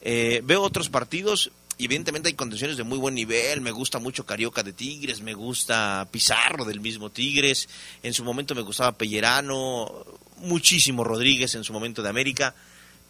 Eh, 0.02 0.42
veo 0.44 0.60
otros 0.62 0.90
partidos 0.90 1.50
y 1.78 1.86
evidentemente 1.86 2.28
hay 2.28 2.34
contenciones 2.34 2.76
de 2.76 2.82
muy 2.84 2.98
buen 2.98 3.14
nivel. 3.14 3.62
Me 3.62 3.70
gusta 3.70 3.98
mucho 3.98 4.26
Carioca 4.26 4.62
de 4.62 4.74
Tigres, 4.74 5.22
me 5.22 5.32
gusta 5.32 6.06
Pizarro 6.10 6.66
del 6.66 6.80
mismo 6.80 7.08
Tigres. 7.10 7.66
En 8.02 8.12
su 8.12 8.22
momento 8.22 8.54
me 8.54 8.60
gustaba 8.62 8.92
Pellerano, 8.92 10.04
muchísimo 10.38 11.04
Rodríguez 11.04 11.54
en 11.54 11.64
su 11.64 11.72
momento 11.72 12.02
de 12.02 12.10
América. 12.10 12.54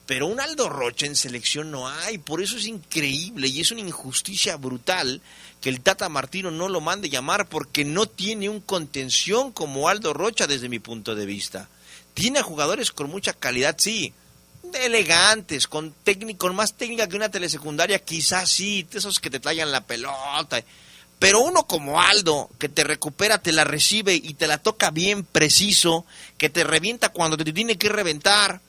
Pero 0.07 0.28
un 0.28 0.41
Aldo 0.41 0.69
Rocha 0.69 1.05
en 1.05 1.16
selección 1.16 1.73
no 1.73 1.89
hay, 1.89 2.19
por 2.19 2.41
eso 2.41 2.57
es 2.57 2.66
increíble 2.66 3.49
y 3.49 3.61
es 3.61 3.73
una 3.73 3.81
injusticia 3.81 4.57
brutal 4.57 5.20
que 5.61 5.69
el 5.69 5.81
Tata 5.81 6.09
Martino 6.09 6.53
no 6.53 6.69
lo 6.69 6.81
mande 6.81 7.11
llamar 7.11 7.49
porque 7.49 7.85
no 7.85 8.07
tiene 8.07 8.49
un 8.49 8.61
contención 8.61 9.51
como 9.51 9.89
Aldo 9.89 10.12
Rocha 10.12 10.47
desde 10.47 10.69
mi 10.69 10.78
punto 10.78 11.16
de 11.16 11.27
vista. 11.27 11.69
Tiene 12.15 12.39
a 12.39 12.45
jugadores 12.45 12.93
con 12.93 13.11
mucha 13.11 13.33
calidad, 13.33 13.74
sí, 13.78 14.15
elegantes, 14.74 15.66
con, 15.66 15.93
técnico, 16.05 16.47
con 16.47 16.57
más 16.57 16.74
técnica 16.74 17.09
que 17.09 17.16
una 17.16 17.31
telesecundaria, 17.31 17.99
quizás 17.99 18.49
sí, 18.49 18.87
esos 18.93 19.19
que 19.19 19.31
te 19.31 19.41
tallan 19.41 19.73
la 19.73 19.85
pelota. 19.85 20.62
Pero 21.19 21.41
uno 21.41 21.66
como 21.66 22.01
Aldo, 22.01 22.51
que 22.59 22.69
te 22.69 22.85
recupera, 22.85 23.39
te 23.39 23.53
la 23.53 23.65
recibe 23.65 24.15
y 24.15 24.35
te 24.35 24.47
la 24.47 24.59
toca 24.59 24.91
bien 24.91 25.24
preciso, 25.24 26.05
que 26.39 26.51
te 26.51 26.62
revienta 26.62 27.09
cuando 27.09 27.37
te 27.37 27.53
tiene 27.53 27.77
que 27.77 27.89
reventar, 27.89 28.61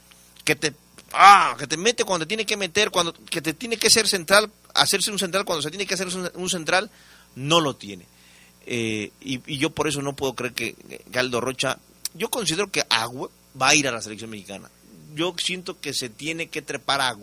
que 0.44 0.56
te 0.56 0.74
ah, 1.14 1.56
que 1.58 1.68
te 1.68 1.78
mete 1.78 2.04
cuando 2.04 2.26
te 2.26 2.30
tiene 2.30 2.46
que 2.46 2.58
meter, 2.58 2.92
cuando 2.92 3.14
que 3.14 3.42
te 3.42 3.54
tiene 3.54 3.78
que 3.78 3.90
ser 3.90 4.08
central, 4.08 4.52
hacerse 4.74 5.12
un 5.12 5.20
central 5.20 5.46
cuando 5.46 5.62
se 5.62 5.70
tiene 5.70 5.86
que 5.86 5.94
hacer 5.94 6.08
un, 6.08 6.50
central, 6.50 6.90
no 7.36 7.60
lo 7.60 7.76
tiene. 7.76 8.06
Eh, 8.66 9.12
y, 9.22 9.58
yo 9.58 9.70
por 9.70 9.88
eso 9.88 10.02
no 10.02 10.16
puedo 10.16 10.34
creer 10.34 10.54
que, 10.54 10.76
que 11.12 11.20
Aldo 11.20 11.42
Rocha, 11.42 11.80
yo 12.14 12.30
considero 12.30 12.72
que 12.72 12.84
Agüe 12.90 13.30
va 13.60 13.70
a 13.70 13.76
ir 13.76 13.88
a 13.88 13.92
la 13.92 14.02
selección 14.02 14.30
mexicana. 14.30 14.70
Yo 15.16 15.34
siento 15.38 15.80
que 15.80 15.94
se 15.94 16.10
tiene 16.10 16.48
que 16.48 16.62
trepar 16.62 17.02
a, 17.02 17.16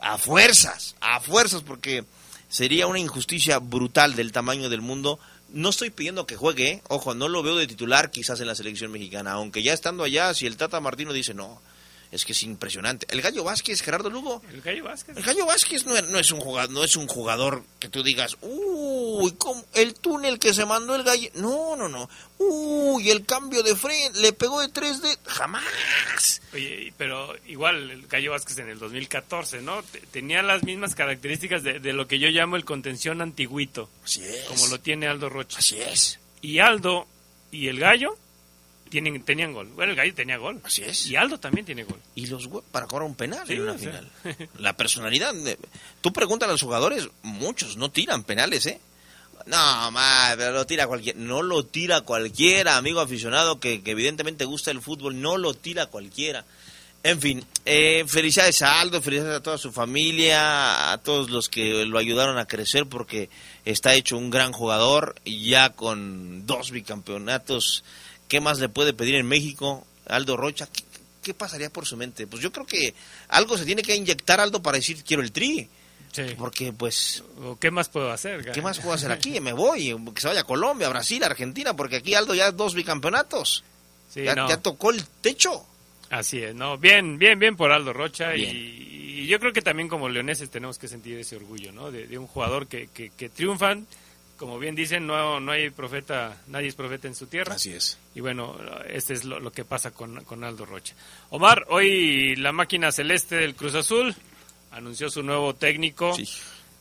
a 0.00 0.18
fuerzas, 0.18 0.96
a 1.00 1.20
fuerzas, 1.20 1.62
porque 1.62 2.04
sería 2.48 2.86
una 2.86 2.98
injusticia 2.98 3.58
brutal 3.58 4.14
del 4.14 4.32
tamaño 4.32 4.68
del 4.68 4.80
mundo. 4.80 5.18
No 5.50 5.70
estoy 5.70 5.90
pidiendo 5.90 6.26
que 6.26 6.36
juegue, 6.36 6.70
¿eh? 6.70 6.82
ojo, 6.88 7.14
no 7.14 7.28
lo 7.28 7.42
veo 7.42 7.56
de 7.56 7.66
titular 7.66 8.10
quizás 8.10 8.40
en 8.40 8.46
la 8.46 8.54
selección 8.54 8.92
mexicana, 8.92 9.32
aunque 9.32 9.62
ya 9.62 9.72
estando 9.72 10.04
allá, 10.04 10.34
si 10.34 10.46
el 10.46 10.58
Tata 10.58 10.80
Martino 10.80 11.12
dice 11.12 11.32
no, 11.32 11.62
es 12.10 12.24
que 12.24 12.32
es 12.32 12.42
impresionante. 12.42 13.06
El 13.10 13.20
Gallo 13.22 13.44
Vázquez, 13.44 13.82
Gerardo 13.82 14.08
Lugo, 14.10 14.42
El 14.50 14.60
Gallo 14.62 14.84
Vázquez. 14.84 15.16
el 15.16 15.22
Gallo 15.22 15.46
Vázquez 15.46 15.84
no, 15.86 16.00
no 16.02 16.18
es 16.18 16.30
un 16.32 16.40
jugador, 16.40 16.70
no 16.70 16.84
es 16.84 16.96
un 16.96 17.06
jugador 17.06 17.62
que 17.78 17.88
tú 17.88 18.02
digas, 18.02 18.36
uy, 18.40 19.32
¿cómo? 19.38 19.64
el 19.74 19.94
túnel 19.94 20.38
que 20.38 20.54
se 20.54 20.64
mandó 20.64 20.94
el 20.94 21.02
Gallo, 21.02 21.28
no, 21.34 21.76
no, 21.76 21.88
no, 21.88 22.08
uy, 22.38 23.10
el 23.10 23.24
cambio 23.26 23.62
de 23.62 23.76
frente, 23.76 24.20
le 24.20 24.32
pegó 24.32 24.60
de 24.60 24.68
3 24.68 25.02
de, 25.02 25.16
jamás. 25.26 26.40
Oye, 26.54 26.92
pero 26.96 27.34
igual 27.46 27.90
el 27.90 28.06
Gallo 28.06 28.30
Vázquez 28.32 28.58
en 28.58 28.68
el 28.70 28.78
2014, 28.78 29.62
¿no? 29.62 29.82
Te- 29.82 30.00
Tenía 30.10 30.42
las 30.42 30.62
mismas 30.62 30.94
características 30.94 31.62
de, 31.62 31.78
de 31.80 31.92
lo 31.92 32.06
que 32.08 32.18
yo 32.18 32.28
llamo 32.28 32.56
el 32.56 32.64
contención 32.64 33.20
antiguito. 33.20 33.90
Así 34.04 34.22
es. 34.24 34.44
Como 34.46 34.66
lo 34.68 34.80
tiene 34.80 35.06
Aldo 35.08 35.28
Rocha. 35.28 35.58
Así 35.58 35.78
es. 35.80 36.18
Y 36.40 36.58
Aldo 36.60 37.06
y 37.50 37.68
el 37.68 37.78
Gallo 37.80 38.16
tienen, 38.88 39.22
tenían 39.22 39.52
gol. 39.52 39.68
Bueno, 39.68 39.92
el 39.92 39.96
Gallo 39.96 40.14
tenía 40.14 40.36
gol. 40.36 40.60
Así 40.64 40.82
es. 40.82 41.06
Y 41.06 41.16
Aldo 41.16 41.38
también 41.38 41.64
tiene 41.66 41.84
gol. 41.84 42.00
Y 42.14 42.26
los 42.26 42.48
para 42.70 42.86
cobrar 42.86 43.06
un 43.08 43.14
penal 43.14 43.46
Sí, 43.46 43.54
en 43.54 43.62
una 43.62 43.78
sea. 43.78 43.88
final. 44.24 44.48
La 44.58 44.76
personalidad. 44.76 45.32
de- 45.34 45.58
Tú 46.00 46.12
preguntas 46.12 46.48
a 46.48 46.52
los 46.52 46.62
jugadores, 46.62 47.08
muchos 47.22 47.76
no 47.76 47.90
tiran 47.90 48.24
penales, 48.24 48.66
¿eh? 48.66 48.80
No, 49.46 49.90
madre, 49.92 50.36
pero 50.36 50.52
lo 50.52 50.66
tira 50.66 50.86
cualquiera. 50.86 51.18
No 51.18 51.42
lo 51.42 51.64
tira 51.64 52.02
cualquiera, 52.02 52.76
amigo 52.76 53.00
aficionado 53.00 53.60
que, 53.60 53.82
que 53.82 53.92
evidentemente 53.92 54.44
gusta 54.44 54.70
el 54.70 54.82
fútbol. 54.82 55.20
No 55.20 55.38
lo 55.38 55.54
tira 55.54 55.86
cualquiera. 55.86 56.44
En 57.04 57.20
fin, 57.20 57.44
eh, 57.64 58.04
felicidades 58.08 58.60
a 58.60 58.80
Aldo, 58.80 59.00
felicidades 59.00 59.38
a 59.38 59.42
toda 59.42 59.56
su 59.56 59.70
familia, 59.72 60.90
a 60.92 60.98
todos 60.98 61.30
los 61.30 61.48
que 61.48 61.86
lo 61.86 61.96
ayudaron 61.96 62.36
a 62.38 62.46
crecer 62.46 62.86
porque 62.86 63.30
está 63.64 63.94
hecho 63.94 64.18
un 64.18 64.30
gran 64.30 64.52
jugador, 64.52 65.14
ya 65.24 65.70
con 65.70 66.44
dos 66.44 66.72
bicampeonatos. 66.72 67.84
¿Qué 68.28 68.40
más 68.40 68.58
le 68.58 68.68
puede 68.68 68.92
pedir 68.92 69.14
en 69.16 69.26
México? 69.26 69.86
Aldo 70.06 70.36
Rocha, 70.36 70.68
¿qué, 70.72 70.82
qué 71.22 71.34
pasaría 71.34 71.70
por 71.70 71.86
su 71.86 71.96
mente? 71.96 72.26
Pues 72.26 72.42
yo 72.42 72.52
creo 72.52 72.66
que 72.66 72.94
algo 73.28 73.56
se 73.58 73.64
tiene 73.64 73.82
que 73.82 73.96
inyectar 73.96 74.40
Aldo 74.40 74.62
para 74.62 74.76
decir 74.76 75.02
quiero 75.04 75.22
el 75.22 75.32
tri. 75.32 75.68
Porque 76.36 76.72
pues... 76.72 77.22
¿O 77.44 77.58
¿Qué 77.58 77.70
más 77.70 77.88
puedo 77.88 78.10
hacer? 78.10 78.50
¿Qué 78.50 78.60
más 78.62 78.80
puedo 78.80 78.94
hacer 78.94 79.12
aquí? 79.12 79.40
Me 79.42 79.52
voy, 79.52 79.94
que 80.14 80.20
se 80.20 80.28
vaya 80.28 80.40
a 80.40 80.44
Colombia, 80.44 80.88
Brasil, 80.88 81.22
Argentina, 81.22 81.74
porque 81.76 81.96
aquí 81.96 82.14
Aldo 82.14 82.34
ya 82.34 82.50
dos 82.50 82.74
bicampeonatos. 82.74 83.62
Sí, 84.08 84.24
ya, 84.24 84.34
no. 84.34 84.48
ya 84.48 84.56
tocó 84.56 84.90
el 84.90 85.04
techo. 85.20 85.64
Así 86.10 86.42
es, 86.42 86.54
¿no? 86.54 86.78
Bien, 86.78 87.18
bien, 87.18 87.38
bien 87.38 87.56
por 87.56 87.70
Aldo 87.70 87.92
Rocha. 87.92 88.34
Y, 88.34 88.42
y 88.42 89.26
yo 89.26 89.38
creo 89.38 89.52
que 89.52 89.62
también 89.62 89.88
como 89.88 90.08
leoneses 90.08 90.50
tenemos 90.50 90.78
que 90.78 90.88
sentir 90.88 91.18
ese 91.18 91.36
orgullo, 91.36 91.72
¿no? 91.72 91.90
De, 91.90 92.06
de 92.06 92.18
un 92.18 92.26
jugador 92.26 92.66
que, 92.66 92.88
que, 92.88 93.10
que 93.10 93.28
triunfan. 93.28 93.86
Como 94.38 94.58
bien 94.58 94.74
dicen, 94.76 95.06
no, 95.06 95.40
no 95.40 95.50
hay 95.52 95.68
profeta, 95.70 96.40
nadie 96.46 96.68
es 96.68 96.74
profeta 96.76 97.08
en 97.08 97.14
su 97.16 97.26
tierra. 97.26 97.54
Así 97.56 97.72
es. 97.72 97.98
Y 98.14 98.20
bueno, 98.20 98.56
este 98.88 99.12
es 99.14 99.24
lo, 99.24 99.40
lo 99.40 99.50
que 99.52 99.64
pasa 99.64 99.90
con, 99.90 100.22
con 100.24 100.44
Aldo 100.44 100.64
Rocha. 100.64 100.94
Omar, 101.30 101.66
hoy 101.68 102.36
la 102.36 102.52
máquina 102.52 102.92
celeste 102.92 103.34
del 103.36 103.56
Cruz 103.56 103.74
Azul 103.74 104.14
anunció 104.70 105.10
su 105.10 105.22
nuevo 105.24 105.54
técnico. 105.54 106.14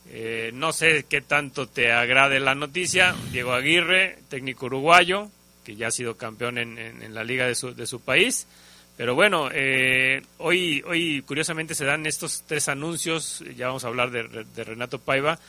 Eh, 0.09 0.51
no 0.53 0.71
sé 0.71 1.05
qué 1.09 1.21
tanto 1.21 1.67
te 1.67 1.91
agrade 1.91 2.39
la 2.39 2.53
noticia. 2.55 3.15
Diego 3.31 3.53
Aguirre, 3.53 4.19
técnico 4.29 4.67
uruguayo, 4.67 5.29
que 5.65 5.75
ya 5.75 5.88
ha 5.88 5.91
sido 5.91 6.15
campeón 6.15 6.59
en, 6.59 6.77
en- 6.77 7.01
en 7.01 7.13
la 7.15 7.23
liga 7.23 7.47
de 7.47 7.55
su, 7.55 7.73
de 7.73 7.88
su 7.88 7.99
país. 8.01 8.45
Pero 8.95 9.15
bueno, 9.15 9.49
eh, 9.51 10.21
hoy, 10.38 10.84
hoy 10.88 11.23
curiosamente 11.23 11.73
se 11.75 11.85
dan 11.85 12.05
estos 12.05 12.43
tres 12.47 12.69
anuncios. 12.69 13.43
Ya 13.55 13.67
vamos 13.67 13.84
a 13.84 13.88
hablar 13.88 14.11
de, 14.11 14.45
de 14.45 14.63
Renato 14.63 14.99
Paiva. 14.99 15.39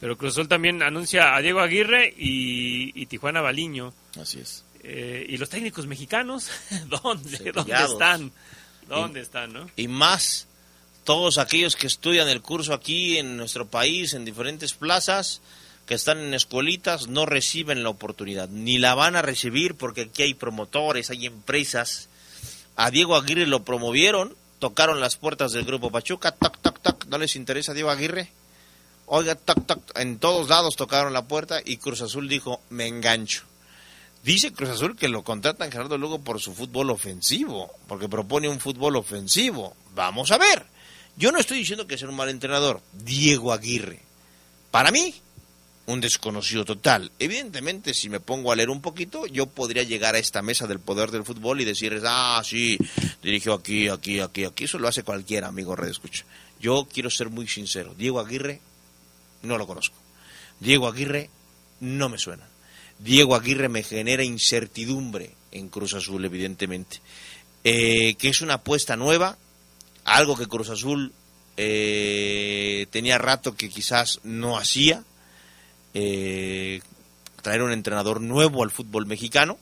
Pero 0.00 0.16
Cruz 0.16 0.34
Azul 0.34 0.48
también 0.48 0.82
anuncia 0.82 1.34
a 1.34 1.40
Diego 1.40 1.60
Aguirre 1.60 2.14
y, 2.16 2.92
y 3.00 3.06
Tijuana 3.06 3.40
Baliño. 3.40 3.92
Así 4.20 4.38
es. 4.40 4.64
Eh, 4.82 5.26
¿Y 5.28 5.36
los 5.36 5.48
técnicos 5.48 5.86
mexicanos? 5.86 6.50
¿Dónde? 7.02 7.52
¿Dónde 7.52 7.74
están? 7.74 8.32
¿Dónde 8.88 9.20
están, 9.20 9.52
no? 9.52 9.70
y 9.76 9.86
más 9.86 10.46
todos 11.04 11.38
aquellos 11.38 11.76
que 11.76 11.86
estudian 11.86 12.28
el 12.28 12.42
curso 12.42 12.74
aquí 12.74 13.16
en 13.16 13.36
nuestro 13.36 13.66
país, 13.66 14.12
en 14.12 14.24
diferentes 14.24 14.74
plazas, 14.74 15.40
que 15.86 15.94
están 15.94 16.18
en 16.18 16.34
escuelitas, 16.34 17.08
no 17.08 17.24
reciben 17.24 17.82
la 17.82 17.88
oportunidad, 17.88 18.48
ni 18.50 18.78
la 18.78 18.94
van 18.94 19.16
a 19.16 19.22
recibir 19.22 19.74
porque 19.74 20.02
aquí 20.02 20.22
hay 20.22 20.34
promotores, 20.34 21.08
hay 21.08 21.24
empresas. 21.24 22.10
A 22.76 22.90
Diego 22.90 23.16
Aguirre 23.16 23.46
lo 23.46 23.64
promovieron, 23.64 24.36
tocaron 24.58 25.00
las 25.00 25.16
puertas 25.16 25.52
del 25.52 25.64
grupo 25.64 25.90
Pachuca, 25.90 26.32
tac, 26.32 26.58
tac, 26.60 26.80
tac, 26.82 27.06
¿no 27.06 27.16
les 27.16 27.36
interesa 27.36 27.72
Diego 27.72 27.88
Aguirre? 27.88 28.30
Oiga, 29.10 29.34
tac, 29.34 29.64
tac, 29.66 29.80
en 29.98 30.18
todos 30.18 30.48
lados 30.48 30.76
tocaron 30.76 31.12
la 31.12 31.26
puerta 31.26 31.60
y 31.64 31.78
Cruz 31.78 32.02
Azul 32.02 32.28
dijo, 32.28 32.60
me 32.68 32.86
engancho. 32.86 33.42
Dice 34.22 34.52
Cruz 34.52 34.68
Azul 34.70 34.96
que 34.96 35.08
lo 35.08 35.24
contratan 35.24 35.72
Gerardo 35.72 35.96
Lugo 35.96 36.20
por 36.20 36.40
su 36.40 36.54
fútbol 36.54 36.90
ofensivo, 36.90 37.72
porque 37.86 38.08
propone 38.08 38.48
un 38.48 38.60
fútbol 38.60 38.96
ofensivo. 38.96 39.74
Vamos 39.94 40.30
a 40.30 40.38
ver. 40.38 40.66
Yo 41.16 41.32
no 41.32 41.38
estoy 41.38 41.58
diciendo 41.58 41.86
que 41.86 41.96
sea 41.96 42.08
un 42.08 42.16
mal 42.16 42.28
entrenador. 42.28 42.82
Diego 42.92 43.52
Aguirre. 43.52 44.00
Para 44.70 44.90
mí, 44.90 45.14
un 45.86 46.02
desconocido 46.02 46.66
total. 46.66 47.10
Evidentemente, 47.18 47.94
si 47.94 48.10
me 48.10 48.20
pongo 48.20 48.52
a 48.52 48.56
leer 48.56 48.68
un 48.68 48.82
poquito, 48.82 49.26
yo 49.26 49.46
podría 49.46 49.84
llegar 49.84 50.14
a 50.14 50.18
esta 50.18 50.42
mesa 50.42 50.66
del 50.66 50.80
poder 50.80 51.10
del 51.10 51.24
fútbol 51.24 51.62
y 51.62 51.64
decirles, 51.64 52.02
ah, 52.06 52.42
sí, 52.44 52.76
dirigió 53.22 53.54
aquí, 53.54 53.88
aquí, 53.88 54.20
aquí, 54.20 54.44
aquí. 54.44 54.64
Eso 54.64 54.78
lo 54.78 54.86
hace 54.86 55.02
cualquier 55.02 55.44
amigo 55.44 55.74
Red 55.74 55.88
Escucha. 55.88 56.26
Yo 56.60 56.86
quiero 56.92 57.08
ser 57.08 57.30
muy 57.30 57.48
sincero. 57.48 57.94
Diego 57.96 58.20
Aguirre, 58.20 58.60
no 59.42 59.58
lo 59.58 59.66
conozco. 59.66 59.96
Diego 60.60 60.88
Aguirre, 60.88 61.30
no 61.80 62.08
me 62.08 62.18
suena. 62.18 62.46
Diego 62.98 63.34
Aguirre 63.34 63.68
me 63.68 63.82
genera 63.82 64.24
incertidumbre 64.24 65.34
en 65.52 65.68
Cruz 65.68 65.94
Azul, 65.94 66.24
evidentemente. 66.24 67.00
Eh, 67.64 68.14
que 68.14 68.28
es 68.28 68.40
una 68.40 68.54
apuesta 68.54 68.96
nueva, 68.96 69.36
algo 70.04 70.36
que 70.36 70.46
Cruz 70.46 70.70
Azul 70.70 71.12
eh, 71.56 72.86
tenía 72.90 73.18
rato 73.18 73.56
que 73.56 73.68
quizás 73.68 74.20
no 74.22 74.58
hacía, 74.58 75.02
eh, 75.94 76.80
traer 77.42 77.62
un 77.62 77.72
entrenador 77.72 78.20
nuevo 78.20 78.62
al 78.62 78.70
fútbol 78.70 79.06
mexicano. 79.06 79.58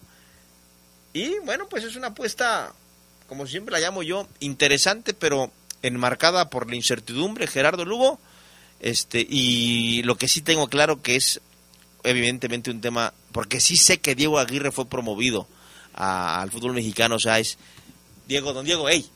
Y 1.12 1.38
bueno, 1.40 1.68
pues 1.68 1.84
es 1.84 1.96
una 1.96 2.08
apuesta, 2.08 2.74
como 3.28 3.46
siempre 3.46 3.72
la 3.72 3.80
llamo 3.80 4.02
yo, 4.02 4.28
interesante, 4.40 5.14
pero 5.14 5.50
enmarcada 5.82 6.50
por 6.50 6.68
la 6.68 6.76
incertidumbre, 6.76 7.46
Gerardo 7.46 7.84
Lugo. 7.84 8.18
Este, 8.80 9.26
y 9.28 10.02
lo 10.02 10.16
que 10.16 10.28
sí 10.28 10.42
tengo 10.42 10.68
claro 10.68 11.02
que 11.02 11.16
es 11.16 11.40
evidentemente 12.04 12.70
un 12.70 12.80
tema, 12.80 13.12
porque 13.32 13.60
sí 13.60 13.76
sé 13.76 13.98
que 13.98 14.14
Diego 14.14 14.38
Aguirre 14.38 14.70
fue 14.70 14.88
promovido 14.88 15.48
al 15.94 16.50
fútbol 16.50 16.74
mexicano, 16.74 17.16
o 17.16 17.18
sea, 17.18 17.38
es 17.38 17.58
Diego, 18.28 18.52
don 18.52 18.66
Diego, 18.66 18.88
hey, 18.88 19.08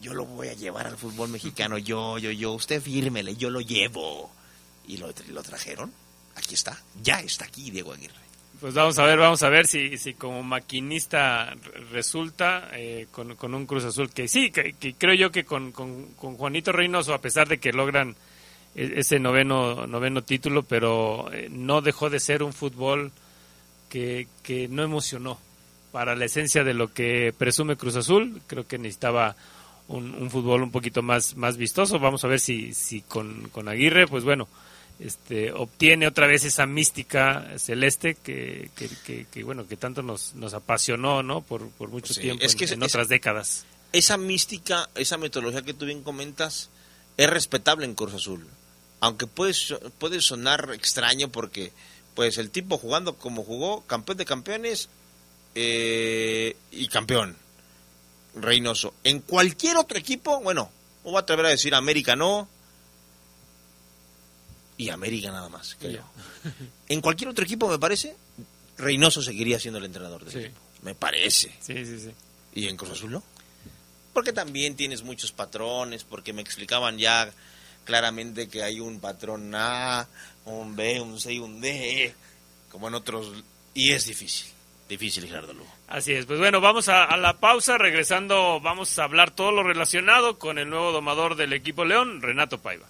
yo 0.00 0.12
lo 0.14 0.26
voy 0.26 0.48
a 0.48 0.54
llevar 0.54 0.86
al 0.86 0.96
fútbol 0.96 1.28
mexicano, 1.30 1.78
yo, 1.78 2.18
yo, 2.18 2.30
yo, 2.30 2.52
usted 2.52 2.82
fírmele, 2.82 3.36
yo 3.36 3.50
lo 3.50 3.60
llevo. 3.60 4.30
Y 4.88 4.98
lo, 4.98 5.12
lo 5.30 5.42
trajeron, 5.42 5.92
aquí 6.36 6.54
está, 6.54 6.80
ya 7.02 7.18
está 7.20 7.44
aquí 7.44 7.70
Diego 7.70 7.92
Aguirre. 7.92 8.26
Pues 8.60 8.72
vamos 8.72 8.98
a 8.98 9.04
ver, 9.04 9.18
vamos 9.18 9.42
a 9.42 9.48
ver 9.48 9.66
si, 9.66 9.98
si 9.98 10.14
como 10.14 10.42
maquinista 10.42 11.54
resulta 11.90 12.70
eh, 12.72 13.06
con, 13.10 13.34
con, 13.36 13.54
un 13.54 13.66
Cruz 13.66 13.84
Azul, 13.84 14.10
que 14.10 14.28
sí, 14.28 14.50
que, 14.50 14.74
creo 14.96 15.14
yo 15.14 15.30
que 15.30 15.44
con, 15.44 15.72
con, 15.72 16.06
con, 16.14 16.36
Juanito 16.36 16.72
Reynoso, 16.72 17.12
a 17.12 17.20
pesar 17.20 17.48
de 17.48 17.58
que 17.58 17.72
logran 17.72 18.16
ese 18.76 19.18
noveno, 19.18 19.86
noveno 19.86 20.22
título, 20.22 20.62
pero 20.62 21.32
eh, 21.32 21.48
no 21.50 21.80
dejó 21.80 22.10
de 22.10 22.20
ser 22.20 22.42
un 22.42 22.52
fútbol 22.52 23.10
que, 23.88 24.28
que 24.42 24.68
no 24.68 24.82
emocionó 24.82 25.38
para 25.92 26.14
la 26.14 26.26
esencia 26.26 26.62
de 26.62 26.74
lo 26.74 26.92
que 26.92 27.34
presume 27.36 27.76
Cruz 27.76 27.96
Azul. 27.96 28.42
Creo 28.46 28.66
que 28.66 28.76
necesitaba 28.76 29.34
un, 29.88 30.30
fútbol 30.30 30.62
un 30.62 30.70
poquito 30.70 31.02
más, 31.02 31.36
más 31.36 31.56
vistoso. 31.56 31.98
Vamos 31.98 32.24
a 32.24 32.28
ver 32.28 32.40
si, 32.40 32.74
si 32.74 33.00
con, 33.00 33.48
con 33.48 33.68
Aguirre, 33.68 34.06
pues 34.06 34.24
bueno, 34.24 34.46
este, 34.98 35.52
obtiene 35.52 36.06
otra 36.06 36.26
vez 36.26 36.44
esa 36.44 36.66
mística 36.66 37.46
celeste 37.58 38.14
que, 38.14 38.70
que, 39.30 39.44
bueno 39.44 39.66
que 39.66 39.76
tanto 39.76 40.02
nos, 40.02 40.34
nos 40.34 40.54
apasionó 40.54 41.22
no 41.22 41.42
por, 41.42 41.68
por 41.70 41.90
mucho 41.90 42.14
tiempo 42.14 42.42
en, 42.42 42.82
otras 42.82 43.08
décadas 43.08 43.66
esa 43.92 44.16
mística 44.16 44.88
esa 44.94 45.18
metodología 45.18 45.60
que 45.60 45.74
tú 45.74 45.84
bien 45.84 46.02
comentas 46.02 46.70
es 47.18 47.28
respetable 47.28 47.84
en 47.84 47.94
Cruz 47.94 48.14
Azul 48.14 48.46
aunque 49.00 49.26
puede, 49.26 49.54
puede 49.98 50.20
sonar 50.20 50.70
extraño 50.72 51.28
porque 51.30 51.72
pues 52.14 52.38
el 52.38 52.50
tipo 52.50 52.78
jugando 52.78 53.16
como 53.16 53.44
jugó 53.44 53.82
campeón 53.82 54.18
de 54.18 54.24
campeones 54.24 54.88
eh, 55.54 56.56
y 56.70 56.88
campeón, 56.88 57.36
Reynoso. 58.34 58.94
En 59.04 59.20
cualquier 59.20 59.76
otro 59.76 59.98
equipo, 59.98 60.40
bueno, 60.40 60.70
no 61.04 61.10
voy 61.10 61.16
a 61.16 61.20
atrever 61.20 61.46
a 61.46 61.50
decir 61.50 61.74
América 61.74 62.16
no, 62.16 62.48
y 64.76 64.90
América 64.90 65.30
nada 65.30 65.48
más, 65.48 65.76
En 66.88 67.00
cualquier 67.00 67.30
otro 67.30 67.44
equipo, 67.44 67.68
me 67.68 67.78
parece, 67.78 68.16
Reynoso 68.78 69.22
seguiría 69.22 69.58
siendo 69.58 69.78
el 69.78 69.86
entrenador 69.86 70.24
del 70.24 70.44
equipo. 70.44 70.60
Me 70.82 70.94
parece. 70.94 71.54
Sí, 71.60 71.84
sí, 71.84 71.98
sí. 71.98 72.10
¿Y 72.54 72.68
en 72.68 72.76
Cruz 72.76 72.92
Azul 72.92 73.10
no? 73.10 73.22
Porque 74.12 74.32
también 74.32 74.76
tienes 74.76 75.02
muchos 75.02 75.32
patrones, 75.32 76.04
porque 76.04 76.32
me 76.32 76.42
explicaban 76.42 76.98
ya 76.98 77.30
claramente 77.86 78.48
que 78.48 78.62
hay 78.62 78.80
un 78.80 79.00
patrón 79.00 79.54
A, 79.54 80.06
un 80.44 80.76
B, 80.76 81.00
un 81.00 81.18
C 81.18 81.32
y 81.32 81.38
un 81.38 81.62
D, 81.62 82.14
como 82.70 82.88
en 82.88 82.94
otros, 82.94 83.32
y 83.72 83.92
es 83.92 84.04
difícil. 84.04 84.52
Difícil, 84.88 85.26
Gerardo 85.26 85.52
Lugo. 85.52 85.70
Así 85.88 86.12
es, 86.12 86.26
pues 86.26 86.38
bueno, 86.38 86.60
vamos 86.60 86.88
a, 86.88 87.16
la 87.16 87.40
pausa, 87.40 87.78
regresando 87.78 88.60
vamos 88.60 88.98
a 88.98 89.04
hablar 89.04 89.30
todo 89.30 89.50
lo 89.50 89.62
relacionado 89.62 90.38
con 90.38 90.58
el 90.58 90.68
nuevo 90.68 90.92
domador 90.92 91.34
del 91.34 91.52
equipo 91.54 91.84
León, 91.84 92.22
Renato 92.22 92.60
Paiva. 92.60 92.86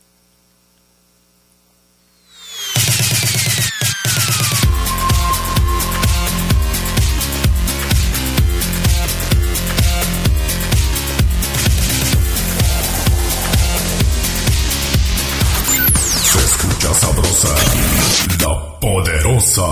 Poderosa. 18.87 19.67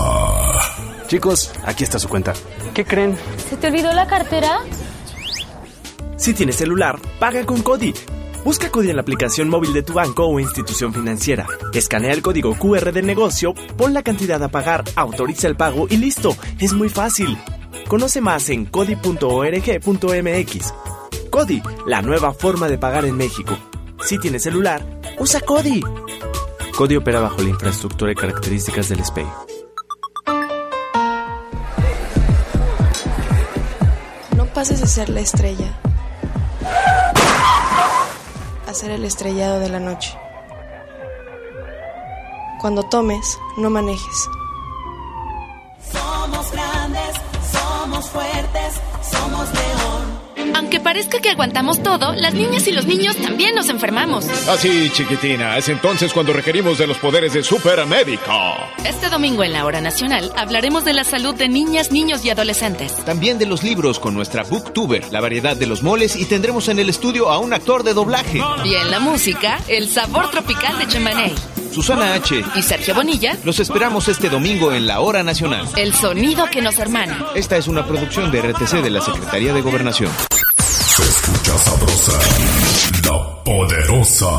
Chicos, 1.07 1.49
aquí 1.63 1.85
está 1.85 1.97
su 1.99 2.09
cuenta. 2.09 2.33
¿Qué 2.73 2.83
creen? 2.83 3.17
¿Se 3.49 3.55
te 3.55 3.67
olvidó 3.67 3.93
la 3.93 4.07
cartera? 4.07 4.59
Si 6.17 6.33
tienes 6.33 6.57
celular, 6.57 6.99
paga 7.17 7.45
con 7.45 7.61
Cody. 7.61 7.93
Busca 8.43 8.69
Cody 8.69 8.89
en 8.89 8.97
la 8.97 9.03
aplicación 9.03 9.47
móvil 9.47 9.71
de 9.71 9.83
tu 9.83 9.93
banco 9.93 10.25
o 10.25 10.37
institución 10.37 10.93
financiera. 10.93 11.47
Escanea 11.73 12.11
el 12.11 12.21
código 12.21 12.55
QR 12.55 12.91
del 12.91 13.05
negocio, 13.05 13.53
pon 13.77 13.93
la 13.93 14.03
cantidad 14.03 14.43
a 14.43 14.49
pagar, 14.49 14.83
autoriza 14.97 15.47
el 15.47 15.55
pago 15.55 15.87
y 15.89 15.95
listo. 15.95 16.35
Es 16.59 16.73
muy 16.73 16.89
fácil. 16.89 17.37
Conoce 17.87 18.19
más 18.19 18.49
en 18.49 18.65
cody.org.mx. 18.65 19.93
Cody, 21.29 21.61
la 21.87 22.01
nueva 22.01 22.33
forma 22.33 22.67
de 22.67 22.77
pagar 22.77 23.05
en 23.05 23.15
México. 23.15 23.57
Si 24.03 24.19
tienes 24.19 24.43
celular, 24.43 24.85
usa 25.19 25.39
Cody. 25.39 25.81
Cody 26.77 26.97
opera 26.97 27.21
bajo 27.21 27.41
la 27.41 27.49
infraestructura 27.49 28.11
y 28.11 28.15
características 28.15 28.89
del 28.89 29.03
SPAY. 29.03 29.25
pases 34.55 34.79
de 34.79 34.87
ser 34.87 35.09
la 35.09 35.19
estrella 35.19 35.77
a 38.65 38.73
ser 38.73 38.91
el 38.91 39.03
estrellado 39.03 39.59
de 39.59 39.67
la 39.67 39.81
noche. 39.81 40.17
Cuando 42.61 42.83
tomes, 42.83 43.37
no 43.57 43.69
manejes. 43.69 44.29
Somos 45.91 46.51
grandes, 46.53 47.15
somos 47.51 48.09
fuertes, 48.09 48.81
somos 49.11 49.53
león. 49.53 50.14
Aunque 50.55 50.79
parezca 50.79 51.19
que 51.19 51.29
aguantamos 51.29 51.83
todo, 51.83 52.13
las 52.13 52.33
niñas 52.33 52.65
y 52.65 52.71
los 52.71 52.85
niños 52.85 53.17
también 53.17 53.53
nos 53.55 53.67
enfermamos. 53.67 54.25
Así, 54.47 54.89
chiquitina, 54.89 55.57
es 55.57 55.67
entonces 55.67 56.13
cuando 56.13 56.31
requerimos 56.31 56.77
de 56.77 56.87
los 56.87 56.97
poderes 56.97 57.33
de 57.33 57.43
Supermédico. 57.43 58.31
Este 58.85 59.09
domingo 59.09 59.43
en 59.43 59.51
la 59.51 59.65
Hora 59.65 59.81
Nacional 59.81 60.31
hablaremos 60.37 60.85
de 60.85 60.93
la 60.93 61.03
salud 61.03 61.35
de 61.35 61.49
niñas, 61.49 61.91
niños 61.91 62.23
y 62.23 62.29
adolescentes. 62.29 62.95
También 63.03 63.37
de 63.37 63.47
los 63.47 63.63
libros 63.63 63.99
con 63.99 64.13
nuestra 64.13 64.43
Booktuber, 64.43 65.11
la 65.11 65.19
variedad 65.19 65.57
de 65.57 65.65
los 65.65 65.83
moles 65.83 66.15
y 66.15 66.23
tendremos 66.23 66.69
en 66.69 66.79
el 66.79 66.87
estudio 66.87 67.29
a 67.29 67.37
un 67.37 67.51
actor 67.51 67.83
de 67.83 67.93
doblaje. 67.93 68.39
Y 68.63 68.75
en 68.75 68.91
la 68.91 69.01
música, 69.01 69.59
el 69.67 69.89
sabor 69.89 70.31
tropical 70.31 70.79
de 70.79 70.87
Chemaney. 70.87 71.35
Susana 71.73 72.13
H. 72.13 72.41
y 72.55 72.61
Sergio 72.61 72.95
Bonilla. 72.95 73.35
Los 73.43 73.59
esperamos 73.59 74.07
este 74.07 74.29
domingo 74.29 74.71
en 74.71 74.87
la 74.87 75.01
Hora 75.01 75.21
Nacional. 75.21 75.67
El 75.75 75.93
sonido 75.93 76.45
que 76.49 76.61
nos 76.61 76.79
hermana. 76.79 77.25
Esta 77.35 77.57
es 77.57 77.67
una 77.67 77.85
producción 77.85 78.31
de 78.31 78.41
RTC 78.41 78.81
de 78.81 78.89
la 78.89 79.01
Secretaría 79.01 79.51
de 79.51 79.59
Gobernación. 79.59 80.09
Escucha 81.45 81.57
sabrosa, 81.59 82.19
la 83.03 83.43
poderosa. 83.43 84.31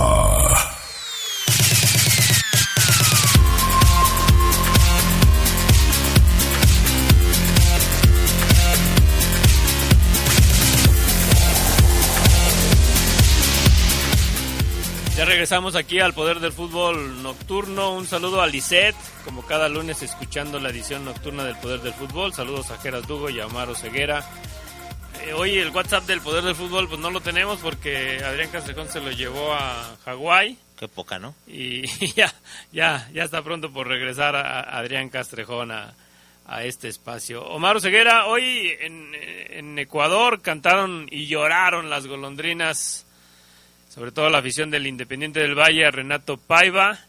Ya 15.16 15.24
regresamos 15.24 15.76
aquí 15.76 16.00
al 16.00 16.12
Poder 16.12 16.40
del 16.40 16.52
Fútbol 16.52 17.22
Nocturno. 17.22 17.92
Un 17.92 18.06
saludo 18.06 18.42
a 18.42 18.48
Lisette, 18.48 18.96
como 19.24 19.46
cada 19.46 19.68
lunes 19.68 20.02
escuchando 20.02 20.58
la 20.58 20.70
edición 20.70 21.04
nocturna 21.04 21.44
del 21.44 21.56
Poder 21.56 21.82
del 21.82 21.94
Fútbol. 21.94 22.34
Saludos 22.34 22.72
a 22.72 22.78
Geras 22.78 23.06
Dugo 23.06 23.30
y 23.30 23.38
a 23.38 23.44
Amaro 23.44 23.76
Ceguera. 23.76 24.28
Eh, 25.26 25.32
hoy 25.32 25.58
el 25.58 25.70
WhatsApp 25.70 26.04
del 26.04 26.20
Poder 26.20 26.44
del 26.44 26.54
Fútbol 26.54 26.88
pues 26.88 27.00
no 27.00 27.10
lo 27.10 27.20
tenemos 27.20 27.58
porque 27.58 28.22
Adrián 28.24 28.48
Castrejón 28.50 28.88
se 28.88 29.00
lo 29.00 29.10
llevó 29.10 29.52
a 29.54 29.96
Hawái. 30.04 30.56
Qué 30.78 30.86
poca, 30.86 31.18
¿no? 31.18 31.34
Y 31.48 31.84
ya, 32.14 32.32
ya, 32.70 33.08
ya 33.12 33.24
está 33.24 33.42
pronto 33.42 33.72
por 33.72 33.88
regresar 33.88 34.36
a 34.36 34.60
Adrián 34.78 35.08
Castrejón 35.08 35.72
a, 35.72 35.94
a 36.46 36.64
este 36.64 36.86
espacio. 36.86 37.44
Omar 37.44 37.80
Ceguera, 37.80 38.26
hoy 38.26 38.72
en, 38.78 39.10
en 39.50 39.76
Ecuador 39.80 40.42
cantaron 40.42 41.08
y 41.10 41.26
lloraron 41.26 41.90
las 41.90 42.06
golondrinas 42.06 43.04
sobre 43.88 44.12
todo 44.12 44.28
la 44.28 44.38
afición 44.38 44.70
del 44.70 44.86
Independiente 44.86 45.40
del 45.40 45.58
Valle, 45.58 45.90
Renato 45.90 46.36
Paiva, 46.36 47.00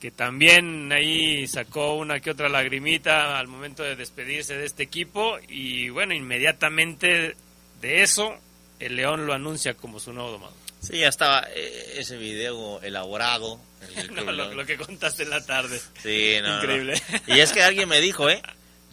que 0.00 0.10
también 0.10 0.90
ahí 0.92 1.46
sacó 1.48 1.96
una 1.96 2.20
que 2.20 2.30
otra 2.30 2.48
lagrimita 2.48 3.38
al 3.38 3.48
momento 3.48 3.82
de 3.82 3.96
despedirse 3.96 4.56
de 4.56 4.64
este 4.64 4.84
equipo 4.84 5.36
y 5.48 5.90
bueno, 5.90 6.14
inmediatamente 6.14 7.34
de 7.80 8.02
eso 8.02 8.34
el 8.78 8.96
León 8.96 9.26
lo 9.26 9.32
anuncia 9.32 9.74
como 9.74 10.00
su 10.00 10.12
nuevo 10.12 10.30
domador. 10.32 10.56
Sí, 10.80 10.98
ya 10.98 11.08
estaba 11.08 11.46
eh, 11.54 11.94
ese 11.96 12.16
video 12.16 12.80
elaborado. 12.82 13.58
el 13.96 14.14
No, 14.14 14.22
lo, 14.30 14.54
lo 14.54 14.66
que 14.66 14.76
contaste 14.76 15.24
en 15.24 15.30
la 15.30 15.44
tarde. 15.44 15.80
Sí, 16.02 16.36
no, 16.42 16.48
no. 16.48 16.56
Increíble. 16.56 17.02
Y 17.26 17.40
es 17.40 17.52
que 17.52 17.62
alguien 17.62 17.88
me 17.88 18.00
dijo, 18.00 18.30
¿eh? 18.30 18.42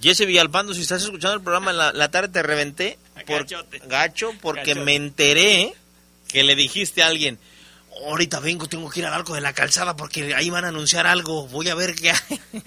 Jesse 0.02 0.26
Villalpando, 0.26 0.74
si 0.74 0.82
estás 0.82 1.04
escuchando 1.04 1.36
el 1.36 1.42
programa 1.42 1.72
en 1.72 1.78
la, 1.78 1.94
la 1.94 2.12
tarde, 2.12 2.30
te 2.30 2.44
reventé 2.44 2.98
por 3.26 3.46
gacho 3.88 4.34
porque 4.42 4.62
Gachote. 4.62 4.86
me 4.86 4.96
enteré 4.96 5.74
que 6.28 6.44
le 6.44 6.56
dijiste 6.56 7.02
a 7.02 7.08
alguien, 7.08 7.40
ahorita 8.06 8.42
vengo, 8.42 8.68
tengo 8.68 8.90
que 8.90 9.00
ir 9.00 9.06
al 9.06 9.14
arco 9.14 9.34
de 9.36 9.42
la 9.42 9.54
calzada 9.54 9.96
porque 9.96 10.36
ahí 10.36 10.50
van 10.50 10.66
a 10.66 10.70
anunciar 10.70 11.08
algo, 11.08 11.48
voy 11.48 11.70
a 11.70 11.76
ver 11.76 11.96
qué 11.96 12.12
hay. 12.12 12.42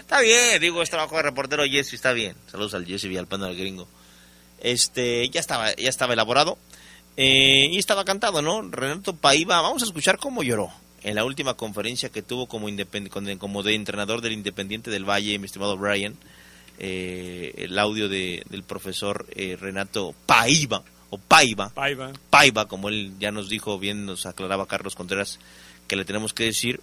está 0.00 0.20
bien, 0.20 0.60
digo, 0.60 0.82
es 0.82 0.90
trabajo 0.90 1.16
de 1.16 1.22
reportero 1.22 1.64
Jesse, 1.64 1.94
está 1.94 2.12
bien. 2.12 2.36
Saludos 2.50 2.74
al 2.74 2.84
Jesse 2.84 3.04
Villalpando, 3.04 3.46
al 3.46 3.56
gringo. 3.56 3.88
Este, 4.60 5.28
ya 5.30 5.40
estaba, 5.40 5.74
ya 5.76 5.88
estaba 5.88 6.12
elaborado. 6.12 6.58
Eh, 7.16 7.68
y 7.70 7.78
estaba 7.78 8.04
cantado, 8.04 8.40
¿no? 8.40 8.62
Renato 8.62 9.14
Paiva, 9.16 9.60
vamos 9.60 9.82
a 9.82 9.86
escuchar 9.86 10.18
cómo 10.18 10.42
lloró 10.42 10.70
en 11.02 11.14
la 11.16 11.24
última 11.24 11.54
conferencia 11.54 12.08
que 12.10 12.22
tuvo 12.22 12.46
como, 12.46 12.68
como 13.38 13.62
de 13.62 13.74
entrenador 13.74 14.20
del 14.20 14.32
Independiente 14.32 14.90
del 14.90 15.04
Valle, 15.08 15.38
mi 15.38 15.46
estimado 15.46 15.76
Brian, 15.76 16.16
eh, 16.78 17.52
el 17.56 17.78
audio 17.78 18.08
de, 18.08 18.42
del 18.48 18.62
profesor 18.62 19.26
eh, 19.34 19.56
Renato 19.60 20.14
Paiva, 20.26 20.82
o 21.10 21.18
Paiva, 21.18 21.70
Paiva. 21.70 22.12
Paiva, 22.30 22.68
como 22.68 22.88
él 22.88 23.12
ya 23.18 23.32
nos 23.32 23.48
dijo, 23.48 23.78
bien 23.78 24.06
nos 24.06 24.24
aclaraba 24.24 24.66
Carlos 24.68 24.94
Contreras, 24.94 25.38
que 25.88 25.96
le 25.96 26.04
tenemos 26.04 26.32
que 26.32 26.44
decir, 26.44 26.80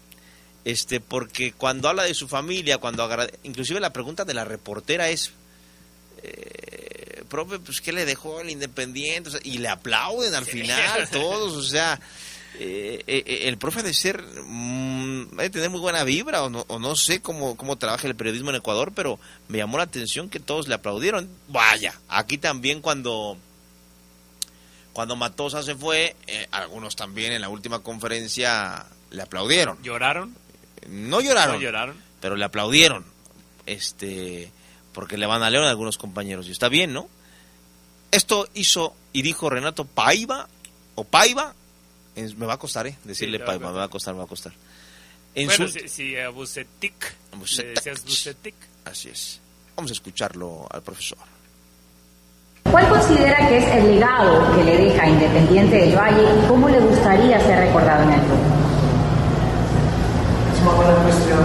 este, 0.65 0.99
porque 0.99 1.53
cuando 1.53 1.87
habla 1.87 2.03
de 2.03 2.13
su 2.13 2.27
familia, 2.27 2.77
cuando 2.79 3.03
agra- 3.03 3.29
inclusive 3.43 3.79
la 3.79 3.93
pregunta 3.93 4.25
de 4.25 4.33
la 4.33 4.45
reportera 4.45 5.09
es, 5.09 5.31
eh, 6.23 6.97
profe, 7.27 7.59
pues 7.59 7.81
¿qué 7.81 7.91
le 7.91 8.05
dejó 8.05 8.41
el 8.41 8.49
Independiente? 8.49 9.29
O 9.29 9.31
sea, 9.31 9.41
y 9.43 9.59
le 9.59 9.69
aplauden 9.69 10.33
al 10.33 10.45
final 10.45 11.07
todos, 11.11 11.53
o 11.53 11.63
sea, 11.63 11.99
eh, 12.59 13.03
eh, 13.05 13.23
eh, 13.25 13.39
el 13.43 13.57
profe 13.57 13.81
ha 13.81 13.83
de 13.83 13.93
ser, 13.93 14.21
mm, 14.21 15.37
de 15.37 15.49
tener 15.49 15.69
muy 15.69 15.79
buena 15.79 16.03
vibra, 16.03 16.43
o 16.43 16.49
no, 16.49 16.65
o 16.67 16.79
no 16.79 16.95
sé 16.95 17.21
cómo, 17.21 17.55
cómo 17.55 17.77
trabaja 17.77 18.07
el 18.07 18.15
periodismo 18.15 18.49
en 18.49 18.55
Ecuador, 18.55 18.91
pero 18.95 19.19
me 19.47 19.59
llamó 19.59 19.77
la 19.77 19.83
atención 19.83 20.29
que 20.29 20.39
todos 20.39 20.67
le 20.67 20.75
aplaudieron. 20.75 21.29
Vaya, 21.47 21.93
aquí 22.09 22.37
también 22.37 22.81
cuando 22.81 23.37
cuando 24.97 25.15
Matosa 25.15 25.61
se 25.61 25.75
fue, 25.75 26.15
eh, 26.25 26.47
algunos 26.49 26.95
también 26.95 27.31
en 27.31 27.41
la 27.41 27.49
última 27.49 27.83
conferencia 27.83 28.83
le 29.11 29.21
aplaudieron. 29.21 29.77
¿Lloraron? 29.83 30.35
No 30.89 31.21
lloraron, 31.21 31.57
¿No 31.57 31.61
lloraron? 31.61 31.95
pero 32.19 32.35
le 32.35 32.43
aplaudieron. 32.43 33.05
Este, 33.67 34.51
porque 34.93 35.15
le 35.17 35.27
van 35.27 35.43
a 35.43 35.51
León 35.51 35.65
a 35.65 35.69
algunos 35.69 35.99
compañeros 35.99 36.47
y 36.47 36.51
está 36.51 36.67
bien, 36.67 36.93
¿no? 36.93 37.09
Esto 38.11 38.47
hizo 38.53 38.93
y 39.13 39.21
dijo 39.21 39.49
Renato 39.49 39.85
Paiva 39.85 40.47
o 40.95 41.03
Paiva, 41.03 41.53
en- 42.15 42.38
me 42.39 42.45
va 42.45 42.53
a 42.53 42.57
costar, 42.57 42.88
¿eh? 42.88 42.95
Decirle 43.03 43.38
Sí, 43.39 43.43
Paiva, 43.45 43.71
me 43.71 43.77
va 43.77 43.84
a 43.85 43.89
costar, 43.89 44.13
me 44.13 44.19
va 44.19 44.25
a 44.25 44.27
costar. 44.27 44.53
En 45.35 45.47
Bueno, 45.47 45.67
su- 45.67 45.73
si, 45.73 45.88
si 45.89 46.17
a 46.17 46.29
Bucetic, 46.29 47.13
Bucetic. 47.35 47.65
le 47.67 47.73
decías 47.73 48.03
Bucetic. 48.03 48.55
Así 48.85 49.09
es. 49.09 49.39
Vamos 49.75 49.91
a 49.91 49.93
escucharlo 49.93 50.67
al 50.71 50.81
profesor. 50.81 51.17
¿Cuál 52.71 52.89
considera 52.89 53.47
que 53.47 53.57
es 53.59 53.67
el 53.75 53.91
legado 53.95 54.55
que 54.57 54.63
le 54.63 54.77
deja 54.77 55.07
Independiente 55.07 55.75
del 55.77 55.95
Valle 55.95 56.23
y 56.43 56.47
cómo 56.47 56.67
le 56.69 56.79
gustaría 56.79 57.39
ser 57.39 57.59
recordado 57.59 58.03
en 58.03 58.13
el 58.13 58.19
club? 58.21 58.39
Es 60.55 60.61
una 60.63 60.71
buena 60.71 60.95
cuestión. 61.03 61.39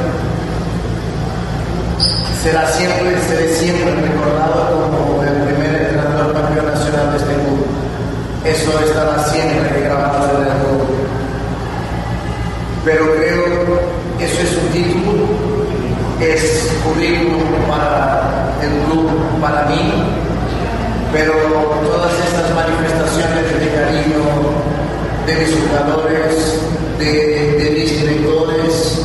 Será 2.43 2.72
siempre, 2.72 3.20
seré 3.28 3.55
siempre 3.55 3.94
recordado 3.94 4.52
Eso 8.44 8.70
estará 8.85 9.23
siempre 9.24 9.81
grabado 9.82 10.39
en 10.39 10.43
el 10.43 10.52
club. 10.59 10.89
Pero 12.85 13.14
creo 13.14 13.44
que 14.19 14.24
eso 14.24 14.40
es 14.43 14.56
un 14.56 14.69
título, 14.73 15.27
es 16.20 16.73
currículum 16.85 17.43
para 17.69 18.51
el 18.62 18.70
club, 18.86 19.09
para 19.40 19.66
mí, 19.66 19.93
pero 21.12 21.32
todas 21.85 22.12
estas 22.27 22.51
manifestaciones 22.55 23.60
de 23.60 23.69
cariño 23.74 24.23
de 25.27 25.36
mis 25.36 25.55
jugadores, 25.60 26.60
de, 26.98 27.12
de 27.59 27.70
mis 27.70 28.01
directores, 28.01 29.02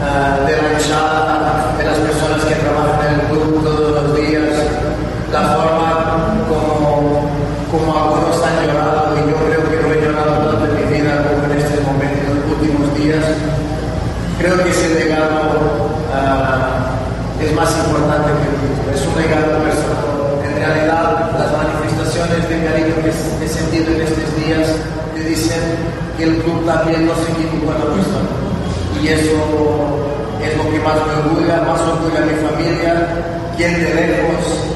ah, 0.00 0.38
de 0.46 0.52
la 0.52 0.72
hinchada, 0.72 1.74
de 1.78 1.84
las 1.84 1.98
personas 1.98 2.44
que 2.44 2.54
trabajan 2.54 3.14
en 3.14 3.20
el 3.20 3.26
club 3.26 3.64
todos 3.64 3.90
los 4.02 4.16
días, 4.16 4.54
la 5.32 5.42
forma 5.54 6.44
como, 6.48 7.30
como 7.70 7.98
algunos 7.98 8.42
han 8.42 8.66
llorado, 8.66 9.16
y 9.16 9.30
yo 9.30 9.36
creo 9.36 9.70
que 9.70 9.76
no 9.82 9.92
he 9.92 10.00
llorado 10.00 10.50
tanto 10.50 10.64
en 10.66 10.76
mi 10.76 10.98
vida 10.98 11.24
como 11.26 11.52
en 11.52 11.58
este 11.58 11.80
momento, 11.82 12.30
en 12.30 12.40
los 12.40 12.58
últimos 12.58 12.94
días, 12.98 13.24
creo 14.38 14.62
que 14.62 14.70
ese 14.70 14.94
legado 14.94 15.90
ah, 16.14 16.92
es 17.40 17.52
más 17.54 17.70
importante 17.86 18.30
que 18.32 18.94
es 18.94 19.06
un 19.06 19.20
legado 19.20 19.58
personal. 19.62 20.06
En 20.44 20.54
realidad, 20.56 21.30
las 21.36 21.52
manifestaciones 21.52 22.48
de 22.48 22.64
cariño 22.64 22.94
que 23.02 23.44
he 23.44 23.48
sentido 23.48 23.92
en 23.92 24.00
estos 24.02 24.28
días 24.36 24.68
me 25.14 25.20
dicen 25.22 25.60
que 26.16 26.24
el 26.24 26.36
club 26.42 26.64
también 26.64 27.06
no 27.06 27.12
se 27.14 27.32
equivocó 27.32 27.72
en 27.72 27.78
la 27.78 27.94
persona. 27.94 28.30
Y 29.02 29.08
eso 29.08 29.36
es 30.42 30.56
lo 30.56 30.70
que 30.70 30.78
más 30.80 30.96
me 31.06 31.12
orgullo, 31.12 31.48
más 31.66 31.80
orgullo 31.80 32.18
a 32.18 32.26
mi 32.26 32.34
familia, 32.46 33.08
quien 33.56 33.74
de 33.74 33.94
lejos 33.94 34.66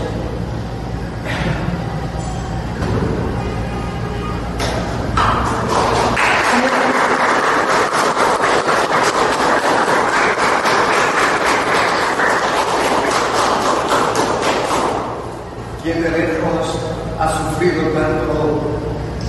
quien 15.83 16.03
de 16.03 16.11
lejos 16.11 16.77
ha 17.19 17.29
sufrido 17.39 17.83
tanto 17.91 18.61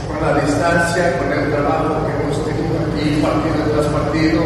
con 0.07 0.21
la 0.21 0.41
distancia, 0.41 1.17
con 1.17 1.31
el 1.31 1.49
trabajo 1.49 2.05
que 2.05 2.23
hemos 2.23 2.45
tenido 2.45 2.75
aquí, 2.91 3.21
partido 3.21 3.71
tras 3.73 3.87
partido, 3.87 4.43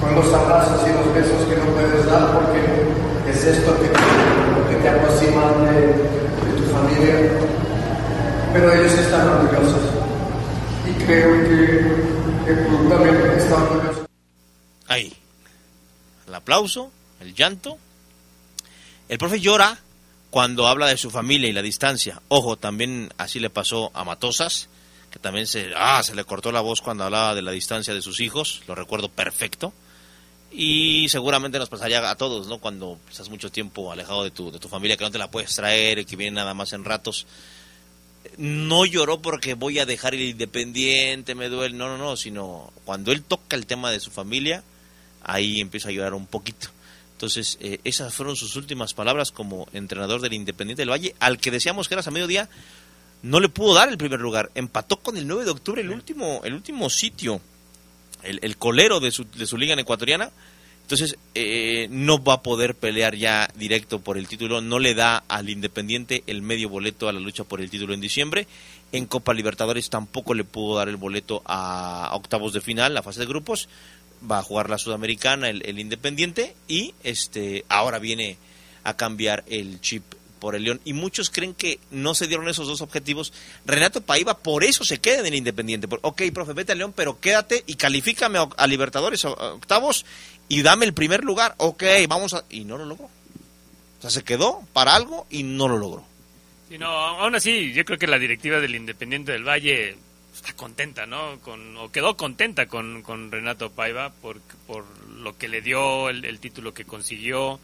con 0.00 0.14
los 0.14 0.32
abrazos 0.32 0.80
y 0.86 0.92
los 0.92 1.14
besos 1.14 1.46
que 1.48 1.56
no 1.56 1.64
puedes 1.74 2.06
dar 2.06 2.32
porque 2.32 3.30
es 3.30 3.44
esto 3.44 3.76
que 3.80 3.88
te, 3.88 4.74
que 4.74 4.82
te 4.82 4.88
aproxima 4.88 5.52
de, 5.70 5.80
de 5.86 6.52
tu 6.56 6.72
familia. 6.72 7.14
Pero 8.52 8.72
ellos 8.72 8.92
están 8.92 9.28
orgullosos 9.28 9.82
y 10.88 11.04
creo 11.04 11.32
que 11.48 12.50
el 12.50 12.66
club 12.66 12.88
también 12.88 13.16
está 13.36 13.54
orgulloso. 13.56 14.06
Ahí. 14.88 15.12
El 16.26 16.34
aplauso, 16.34 16.90
llanto. 17.34 17.78
El 19.08 19.18
profe 19.18 19.40
llora 19.40 19.78
cuando 20.30 20.66
habla 20.66 20.86
de 20.86 20.96
su 20.96 21.10
familia 21.10 21.48
y 21.48 21.52
la 21.52 21.62
distancia. 21.62 22.20
Ojo, 22.28 22.56
también 22.56 23.12
así 23.18 23.38
le 23.38 23.50
pasó 23.50 23.90
a 23.94 24.04
Matosas, 24.04 24.68
que 25.10 25.20
también 25.20 25.46
se, 25.46 25.70
ah, 25.76 26.02
se 26.02 26.14
le 26.14 26.24
cortó 26.24 26.50
la 26.50 26.60
voz 26.60 26.80
cuando 26.80 27.04
hablaba 27.04 27.36
de 27.36 27.42
la 27.42 27.52
distancia 27.52 27.94
de 27.94 28.02
sus 28.02 28.18
hijos, 28.18 28.62
lo 28.66 28.74
recuerdo 28.74 29.08
perfecto. 29.08 29.72
Y 30.50 31.08
seguramente 31.08 31.58
nos 31.58 31.68
pasaría 31.68 32.10
a 32.10 32.16
todos, 32.16 32.46
¿no? 32.46 32.58
Cuando 32.58 32.98
estás 33.10 33.28
mucho 33.28 33.50
tiempo 33.50 33.92
alejado 33.92 34.24
de 34.24 34.30
tu, 34.30 34.50
de 34.50 34.58
tu 34.58 34.68
familia, 34.68 34.96
que 34.96 35.04
no 35.04 35.10
te 35.10 35.18
la 35.18 35.30
puedes 35.30 35.54
traer, 35.54 36.04
que 36.06 36.16
viene 36.16 36.36
nada 36.36 36.54
más 36.54 36.72
en 36.72 36.84
ratos. 36.84 37.26
No 38.36 38.84
lloró 38.84 39.20
porque 39.20 39.54
voy 39.54 39.78
a 39.78 39.86
dejar 39.86 40.14
el 40.14 40.22
independiente, 40.22 41.34
me 41.34 41.48
duele, 41.48 41.76
no, 41.76 41.88
no, 41.88 41.98
no, 41.98 42.16
sino 42.16 42.72
cuando 42.84 43.12
él 43.12 43.22
toca 43.22 43.56
el 43.56 43.66
tema 43.66 43.90
de 43.90 44.00
su 44.00 44.10
familia, 44.10 44.64
ahí 45.22 45.60
empieza 45.60 45.90
a 45.90 45.92
llorar 45.92 46.14
un 46.14 46.26
poquito. 46.26 46.68
Entonces, 47.14 47.58
eh, 47.60 47.78
esas 47.84 48.12
fueron 48.12 48.36
sus 48.36 48.56
últimas 48.56 48.92
palabras 48.92 49.30
como 49.30 49.68
entrenador 49.72 50.20
del 50.20 50.32
Independiente 50.32 50.82
del 50.82 50.90
Valle, 50.90 51.14
al 51.20 51.38
que 51.38 51.50
decíamos 51.50 51.88
que 51.88 51.94
era 51.94 52.02
a 52.04 52.10
mediodía, 52.10 52.48
no 53.22 53.40
le 53.40 53.48
pudo 53.48 53.74
dar 53.74 53.88
el 53.88 53.96
primer 53.96 54.20
lugar. 54.20 54.50
Empató 54.54 54.98
con 54.98 55.16
el 55.16 55.26
9 55.26 55.44
de 55.44 55.50
octubre, 55.50 55.80
el 55.80 55.90
último, 55.90 56.40
el 56.44 56.54
último 56.54 56.90
sitio, 56.90 57.40
el, 58.22 58.40
el 58.42 58.56
colero 58.56 59.00
de 59.00 59.10
su, 59.10 59.24
de 59.24 59.46
su 59.46 59.56
liga 59.56 59.72
en 59.72 59.78
ecuatoriana. 59.78 60.30
Entonces, 60.82 61.16
eh, 61.34 61.88
no 61.90 62.22
va 62.22 62.34
a 62.34 62.42
poder 62.42 62.74
pelear 62.74 63.14
ya 63.14 63.48
directo 63.56 64.00
por 64.00 64.18
el 64.18 64.28
título. 64.28 64.60
No 64.60 64.78
le 64.78 64.94
da 64.94 65.24
al 65.28 65.48
Independiente 65.48 66.22
el 66.26 66.42
medio 66.42 66.68
boleto 66.68 67.08
a 67.08 67.12
la 67.12 67.20
lucha 67.20 67.44
por 67.44 67.62
el 67.62 67.70
título 67.70 67.94
en 67.94 68.02
diciembre. 68.02 68.46
En 68.92 69.06
Copa 69.06 69.32
Libertadores 69.32 69.88
tampoco 69.88 70.34
le 70.34 70.44
pudo 70.44 70.76
dar 70.76 70.90
el 70.90 70.96
boleto 70.96 71.42
a 71.46 72.10
octavos 72.12 72.52
de 72.52 72.60
final, 72.60 72.92
la 72.92 73.02
fase 73.02 73.20
de 73.20 73.26
grupos. 73.26 73.68
Va 74.30 74.38
a 74.38 74.42
jugar 74.42 74.70
la 74.70 74.78
Sudamericana, 74.78 75.48
el, 75.48 75.78
Independiente. 75.78 76.54
Y 76.68 76.94
este 77.02 77.64
ahora 77.68 77.98
viene 77.98 78.36
a 78.82 78.96
cambiar 78.96 79.44
el 79.48 79.80
chip 79.80 80.02
por 80.38 80.54
el 80.54 80.64
León. 80.64 80.80
Y 80.84 80.92
muchos 80.92 81.30
creen 81.30 81.54
que 81.54 81.78
no 81.90 82.14
se 82.14 82.26
dieron 82.26 82.48
esos 82.48 82.66
dos 82.66 82.80
objetivos. 82.80 83.32
Renato 83.64 84.00
Paiva 84.00 84.38
por 84.38 84.64
eso 84.64 84.84
se 84.84 85.00
queda 85.00 85.20
en 85.20 85.26
el 85.26 85.34
Independiente. 85.34 85.88
Por, 85.88 86.00
ok, 86.02 86.22
profe, 86.32 86.52
vete 86.52 86.72
al 86.72 86.78
León, 86.78 86.92
pero 86.94 87.20
quédate 87.20 87.64
y 87.66 87.74
califícame 87.74 88.38
a, 88.56 88.66
Libertadores 88.66 89.24
octavos 89.24 90.04
y 90.48 90.62
dame 90.62 90.86
el 90.86 90.94
primer 90.94 91.24
lugar. 91.24 91.54
Ok, 91.58 91.84
vamos 92.08 92.34
a... 92.34 92.44
Y 92.50 92.64
no 92.64 92.76
lo 92.76 92.84
logró. 92.84 93.06
O 93.06 94.00
sea, 94.00 94.10
se 94.10 94.22
quedó 94.22 94.62
para 94.72 94.94
algo 94.94 95.26
y 95.30 95.42
no 95.42 95.68
lo 95.68 95.78
logró. 95.78 96.04
Sí, 96.68 96.78
no, 96.78 96.88
aún 96.88 97.34
así, 97.34 97.72
yo 97.72 97.84
creo 97.84 97.98
que 97.98 98.06
la 98.06 98.18
directiva 98.18 98.58
del 98.58 98.74
Independiente 98.74 99.32
del 99.32 99.44
Valle 99.44 99.96
está 100.34 100.52
contenta, 100.54 101.06
¿no? 101.06 101.38
Con, 101.40 101.76
o 101.76 101.90
quedó 101.90 102.16
contenta 102.16 102.66
con, 102.66 103.02
con 103.02 103.30
Renato 103.30 103.70
Paiva 103.70 104.10
por, 104.10 104.40
por 104.66 104.84
lo 105.08 105.36
que 105.38 105.48
le 105.48 105.60
dio, 105.62 106.08
el, 106.10 106.24
el 106.24 106.40
título 106.40 106.74
que 106.74 106.84
consiguió. 106.84 107.60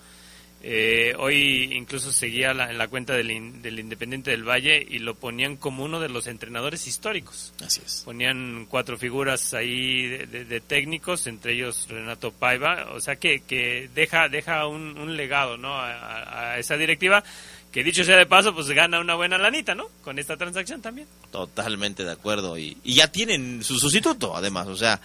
Eh, 0.63 1.15
hoy 1.19 1.71
incluso 1.75 2.13
seguía 2.13 2.53
la- 2.53 2.71
en 2.71 2.77
la 2.77 2.87
cuenta 2.89 3.15
del, 3.15 3.31
In- 3.31 3.63
del 3.63 3.79
Independiente 3.79 4.31
del 4.31 4.47
Valle 4.47 4.87
y 4.87 4.99
lo 4.99 5.15
ponían 5.15 5.57
como 5.57 5.85
uno 5.85 6.01
de 6.01 6.11
los 6.11 6.27
entrenadores 6.27 6.87
históricos. 6.87 7.55
Así 7.65 7.81
es. 7.83 8.03
Ponían 8.05 8.67
cuatro 8.69 8.99
figuras 8.99 9.55
ahí 9.55 10.07
de, 10.07 10.27
de- 10.27 10.45
de 10.45 10.61
técnicos, 10.61 11.27
entre 11.29 11.55
ellos 11.55 11.87
Renato 11.89 12.31
Paiva, 12.31 12.89
o 12.93 13.01
sea 13.01 13.17
que, 13.17 13.41
que 13.41 13.89
deja, 13.95 14.29
deja 14.29 14.67
un, 14.67 14.99
un 14.99 15.17
legado, 15.17 15.57
¿no? 15.57 15.75
A, 15.77 15.93
a- 15.95 16.51
a 16.53 16.59
esa 16.59 16.77
directiva 16.77 17.25
que 17.73 17.85
dicho 17.85 18.03
sea 18.05 18.17
de 18.17 18.27
paso, 18.27 18.55
pues 18.55 18.69
gana 18.69 18.99
una 19.01 19.15
buena 19.15 19.39
lanita, 19.39 19.75
¿no? 19.75 19.89
Con 20.03 20.19
esta 20.19 20.37
transacción 20.37 20.83
también. 20.83 21.07
Totalmente 21.31 22.05
de 22.05 22.11
acuerdo. 22.13 22.59
Y, 22.59 22.77
y 22.85 22.95
ya 22.95 23.09
tienen 23.13 23.63
su 23.63 23.79
sustituto, 23.79 24.37
además. 24.37 24.67
O 24.69 24.77
sea, 24.77 25.01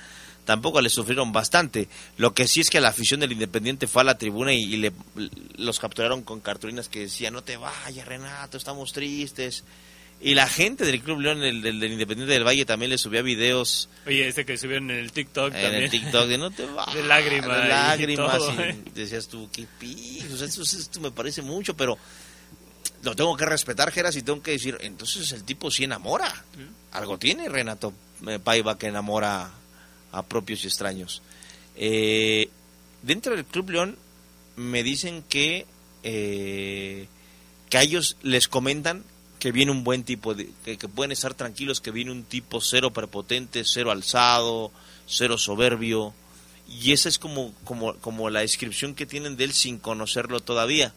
tampoco 0.46 0.82
le 0.82 0.90
sufrieron 0.90 1.32
bastante. 1.32 1.88
Lo 2.18 2.34
que 2.34 2.48
sí 2.48 2.62
es 2.62 2.70
que 2.70 2.82
la 2.82 2.90
afición 2.90 3.20
del 3.20 3.32
Independiente 3.34 3.88
fue 3.88 4.02
a 4.02 4.06
la 4.06 4.18
tribuna 4.18 4.52
y, 4.54 4.64
y 4.64 4.78
le, 4.78 4.92
los 5.58 5.80
capturaron 5.80 6.24
con 6.24 6.40
cartulinas 6.42 6.90
que 6.90 7.02
decían, 7.02 7.34
no 7.34 7.44
te 7.44 7.58
vayas, 7.58 8.08
Renato, 8.08 8.58
estamos 8.58 8.92
tristes. 8.94 9.64
Y 10.22 10.34
la 10.34 10.48
gente 10.48 10.86
del 10.86 11.02
Club 11.02 11.20
León, 11.20 11.42
del, 11.42 11.62
del- 11.62 11.78
del 11.80 11.92
Independiente 11.92 12.34
del 12.34 12.48
Valle, 12.48 12.64
también 12.66 12.90
le 12.90 12.98
subía 12.98 13.22
videos 13.22 13.90
Oye, 14.08 14.26
este 14.28 14.46
que 14.46 14.58
subieron 14.58 14.90
en 14.90 14.98
el 15.00 15.12
TikTok 15.12 15.54
en 15.54 15.62
también. 15.62 15.84
el 15.84 15.90
TikTok 15.92 16.28
de 16.28 16.38
no 16.38 16.52
te 16.52 16.66
vayas. 16.74 16.96
De 16.96 17.04
lágrimas. 17.04 17.58
de 17.60 17.66
y 17.66 17.70
lágrimas. 17.70 18.38
todo, 18.38 18.54
y 18.54 18.62
¿eh? 18.64 18.78
decías 18.96 19.28
tú, 19.28 19.50
qué 19.52 19.68
pijos, 19.78 20.32
o 20.32 20.38
sea, 20.38 20.48
esto, 20.48 20.64
esto 20.64 21.02
me 21.02 21.12
parece 21.12 21.42
mucho, 21.42 21.76
pero 21.76 21.98
lo 23.06 23.16
tengo 23.16 23.38
que 23.38 23.46
respetar, 23.46 23.92
Geras, 23.92 24.16
y 24.16 24.24
tengo 24.24 24.42
que 24.42 24.52
decir, 24.52 24.78
entonces 24.82 25.32
el 25.32 25.44
tipo 25.44 25.70
sí 25.70 25.84
enamora. 25.84 26.44
Algo 26.92 27.18
tiene 27.20 27.48
Renato 27.48 27.94
eh, 28.28 28.40
Paiva 28.40 28.78
que 28.78 28.88
enamora 28.88 29.52
a 30.12 30.24
propios 30.24 30.64
y 30.64 30.68
extraños. 30.68 31.22
Eh, 31.76 32.50
dentro 33.04 33.36
del 33.36 33.46
Club 33.46 33.70
León 33.70 33.98
me 34.56 34.82
dicen 34.82 35.24
que, 35.30 35.68
eh, 36.04 37.08
que 37.70 37.78
a 37.78 37.84
ellos 37.84 38.18
les 38.24 38.48
comentan 38.48 39.04
que 39.40 39.52
viene 39.52 39.72
un 39.72 39.84
buen 39.84 40.04
tipo, 40.04 40.34
de, 40.34 40.50
que, 40.64 40.78
que 40.78 40.88
pueden 40.88 41.12
estar 41.12 41.36
tranquilos 41.36 41.82
que 41.82 41.92
viene 41.92 42.12
un 42.12 42.24
tipo 42.24 42.60
cero 42.62 42.92
prepotente, 42.92 43.64
cero 43.66 43.92
alzado, 43.92 44.72
cero 45.06 45.38
soberbio. 45.38 46.14
Y 46.68 46.94
esa 46.94 47.10
es 47.10 47.20
como, 47.20 47.54
como, 47.64 47.94
como 47.98 48.32
la 48.32 48.40
descripción 48.40 48.96
que 48.96 49.06
tienen 49.06 49.38
de 49.38 49.44
él 49.44 49.54
sin 49.54 49.78
conocerlo 49.78 50.40
todavía. 50.40 50.94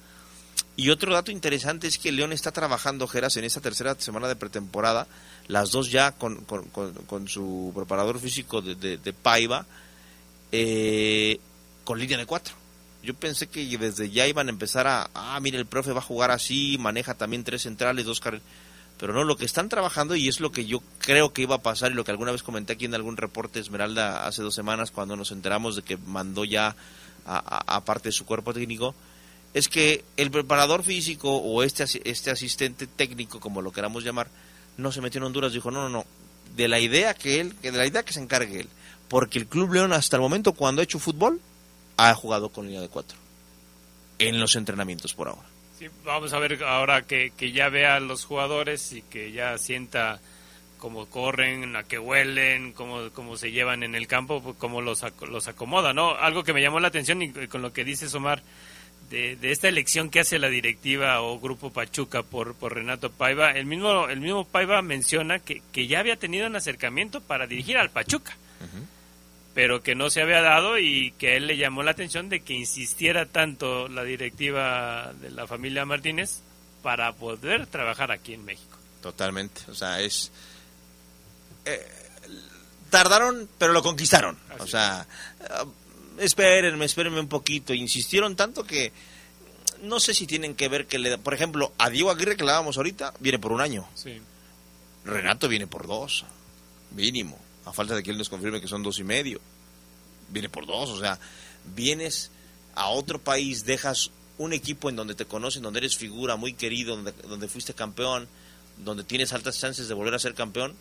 Y 0.76 0.90
otro 0.90 1.12
dato 1.12 1.32
interesante 1.32 1.88
es 1.88 1.98
que 1.98 2.12
León 2.12 2.32
está 2.32 2.52
trabajando, 2.52 3.08
Geras, 3.08 3.36
en 3.36 3.44
esta 3.44 3.60
tercera 3.60 3.96
semana 3.98 4.28
de 4.28 4.36
pretemporada, 4.36 5.08
las 5.48 5.72
dos 5.72 5.90
ya 5.90 6.12
con, 6.12 6.44
con, 6.44 6.64
con- 6.68 7.28
su 7.28 7.72
preparador 7.74 8.20
físico 8.20 8.62
de, 8.62 8.74
de- 8.96 9.12
Paiva, 9.12 9.66
eh, 10.52 11.40
con 11.84 11.98
línea 11.98 12.16
de 12.18 12.26
cuatro. 12.26 12.54
Yo 13.02 13.14
pensé 13.14 13.46
que 13.48 13.64
desde 13.78 14.10
ya 14.10 14.26
iban 14.26 14.48
a 14.48 14.50
empezar 14.50 14.86
a, 14.86 15.10
ah, 15.14 15.38
mire, 15.40 15.58
el 15.58 15.66
profe 15.66 15.92
va 15.92 15.98
a 16.00 16.02
jugar 16.02 16.30
así, 16.30 16.76
maneja 16.78 17.14
también 17.14 17.44
tres 17.44 17.62
centrales, 17.62 18.04
dos 18.04 18.20
carriles. 18.20 18.46
Pero 18.98 19.12
no, 19.12 19.22
lo 19.22 19.36
que 19.36 19.44
están 19.44 19.68
trabajando 19.68 20.16
y 20.16 20.26
es 20.28 20.40
lo 20.40 20.50
que 20.50 20.66
yo 20.66 20.82
creo 20.98 21.32
que 21.32 21.42
iba 21.42 21.54
a 21.56 21.62
pasar 21.62 21.92
y 21.92 21.94
lo 21.94 22.04
que 22.04 22.10
alguna 22.10 22.32
vez 22.32 22.42
comenté 22.42 22.72
aquí 22.72 22.84
en 22.86 22.94
algún 22.94 23.16
reporte 23.16 23.60
Esmeralda 23.60 24.26
hace 24.26 24.42
dos 24.42 24.54
semanas 24.56 24.90
cuando 24.90 25.14
nos 25.16 25.30
enteramos 25.30 25.76
de 25.76 25.82
que 25.82 25.96
mandó 25.96 26.44
ya 26.44 26.74
a 27.24 27.84
parte 27.84 28.08
de 28.08 28.12
su 28.12 28.24
cuerpo 28.24 28.52
técnico, 28.54 28.94
es 29.54 29.68
que 29.68 30.04
el 30.16 30.30
preparador 30.30 30.82
físico 30.82 31.36
o 31.36 31.62
este, 31.62 31.84
este 32.04 32.30
asistente 32.30 32.86
técnico, 32.86 33.40
como 33.40 33.62
lo 33.62 33.72
queramos 33.72 34.04
llamar, 34.04 34.28
no 34.76 34.92
se 34.92 35.00
metió 35.00 35.18
en 35.18 35.24
Honduras, 35.24 35.52
dijo, 35.52 35.70
no, 35.70 35.82
no, 35.82 35.88
no, 35.88 36.06
de 36.56 36.68
la 36.68 36.80
idea 36.80 37.14
que 37.14 37.40
él, 37.40 37.54
de 37.60 37.72
la 37.72 37.86
idea 37.86 38.04
que 38.04 38.12
se 38.12 38.20
encargue 38.20 38.60
él, 38.60 38.68
porque 39.08 39.38
el 39.38 39.46
Club 39.46 39.72
León 39.72 39.92
hasta 39.92 40.16
el 40.16 40.22
momento 40.22 40.52
cuando 40.52 40.80
ha 40.80 40.84
hecho 40.84 40.98
fútbol, 40.98 41.40
ha 41.96 42.14
jugado 42.14 42.50
con 42.50 42.66
línea 42.66 42.80
de 42.80 42.88
cuatro, 42.88 43.18
en 44.18 44.38
los 44.40 44.54
entrenamientos 44.56 45.14
por 45.14 45.28
ahora. 45.28 45.48
Sí, 45.78 45.86
vamos 46.04 46.32
a 46.32 46.38
ver 46.38 46.62
ahora 46.64 47.02
que, 47.02 47.32
que 47.36 47.52
ya 47.52 47.68
vea 47.68 47.96
a 47.96 48.00
los 48.00 48.24
jugadores 48.24 48.92
y 48.92 49.02
que 49.02 49.32
ya 49.32 49.56
sienta 49.58 50.20
cómo 50.78 51.06
corren, 51.06 51.76
a 51.76 51.82
qué 51.82 51.98
huelen, 51.98 52.72
cómo, 52.72 53.10
cómo 53.12 53.36
se 53.36 53.50
llevan 53.50 53.82
en 53.82 53.94
el 53.94 54.06
campo, 54.06 54.42
pues, 54.42 54.56
cómo 54.58 54.80
los, 54.80 55.04
los 55.28 55.48
acomoda, 55.48 55.92
¿no? 55.92 56.14
Algo 56.14 56.44
que 56.44 56.52
me 56.52 56.62
llamó 56.62 56.80
la 56.80 56.88
atención 56.88 57.20
y 57.20 57.32
con 57.48 57.62
lo 57.62 57.72
que 57.72 57.84
dice 57.84 58.06
Omar, 58.16 58.42
de, 59.10 59.36
de 59.36 59.50
esta 59.52 59.68
elección 59.68 60.10
que 60.10 60.20
hace 60.20 60.38
la 60.38 60.48
directiva 60.48 61.20
o 61.22 61.38
Grupo 61.40 61.70
Pachuca 61.72 62.22
por, 62.22 62.54
por 62.54 62.74
Renato 62.74 63.10
Paiva, 63.10 63.50
el 63.52 63.66
mismo, 63.66 64.08
el 64.08 64.20
mismo 64.20 64.44
Paiva 64.44 64.82
menciona 64.82 65.38
que, 65.38 65.62
que 65.72 65.86
ya 65.86 66.00
había 66.00 66.16
tenido 66.16 66.46
un 66.46 66.56
acercamiento 66.56 67.20
para 67.20 67.46
dirigir 67.46 67.76
al 67.78 67.90
Pachuca 67.90 68.36
pero 69.54 69.82
que 69.82 69.96
no 69.96 70.08
se 70.08 70.22
había 70.22 70.40
dado 70.40 70.78
y 70.78 71.10
que 71.18 71.32
a 71.32 71.36
él 71.36 71.48
le 71.48 71.56
llamó 71.56 71.82
la 71.82 71.90
atención 71.90 72.28
de 72.28 72.40
que 72.40 72.54
insistiera 72.54 73.26
tanto 73.26 73.88
la 73.88 74.04
directiva 74.04 75.12
de 75.20 75.32
la 75.32 75.48
familia 75.48 75.84
Martínez 75.84 76.42
para 76.80 77.12
poder 77.14 77.66
trabajar 77.66 78.12
aquí 78.12 78.34
en 78.34 78.44
México. 78.44 78.78
Totalmente, 79.02 79.62
o 79.68 79.74
sea, 79.74 80.00
es... 80.00 80.30
eh, 81.64 81.84
tardaron, 82.88 83.48
pero 83.58 83.72
lo 83.72 83.82
conquistaron. 83.82 84.38
o 84.60 84.66
sea, 84.68 85.04
espérenme, 86.18 86.84
espérenme 86.84 87.20
un 87.20 87.28
poquito. 87.28 87.72
Insistieron 87.74 88.36
tanto 88.36 88.64
que 88.64 88.92
no 89.82 90.00
sé 90.00 90.14
si 90.14 90.26
tienen 90.26 90.54
que 90.54 90.68
ver 90.68 90.86
que 90.86 90.98
le... 90.98 91.10
da- 91.10 91.18
Por 91.18 91.34
ejemplo, 91.34 91.72
a 91.78 91.90
Diego 91.90 92.10
Aguirre 92.10 92.36
que 92.36 92.44
le 92.44 92.50
dábamos 92.52 92.76
ahorita, 92.76 93.14
viene 93.20 93.38
por 93.38 93.52
un 93.52 93.60
año. 93.60 93.86
Sí. 93.94 94.20
Renato 95.04 95.48
viene 95.48 95.66
por 95.66 95.86
dos, 95.86 96.24
mínimo. 96.92 97.38
A 97.64 97.72
falta 97.72 97.94
de 97.94 98.02
que 98.02 98.10
él 98.10 98.18
nos 98.18 98.28
confirme 98.28 98.60
que 98.60 98.68
son 98.68 98.82
dos 98.82 98.98
y 98.98 99.04
medio. 99.04 99.40
Viene 100.30 100.48
por 100.48 100.66
dos, 100.66 100.90
o 100.90 100.98
sea, 100.98 101.18
vienes 101.74 102.30
a 102.74 102.88
otro 102.88 103.18
país, 103.18 103.64
dejas 103.64 104.10
un 104.36 104.52
equipo 104.52 104.88
en 104.88 104.96
donde 104.96 105.14
te 105.14 105.24
conocen, 105.24 105.62
donde 105.62 105.78
eres 105.80 105.96
figura, 105.96 106.36
muy 106.36 106.52
querido, 106.52 106.94
donde, 106.96 107.12
donde 107.28 107.48
fuiste 107.48 107.74
campeón, 107.74 108.28
donde 108.78 109.04
tienes 109.04 109.32
altas 109.32 109.58
chances 109.58 109.88
de 109.88 109.94
volver 109.94 110.14
a 110.14 110.18
ser 110.18 110.34
campeón, 110.34 110.74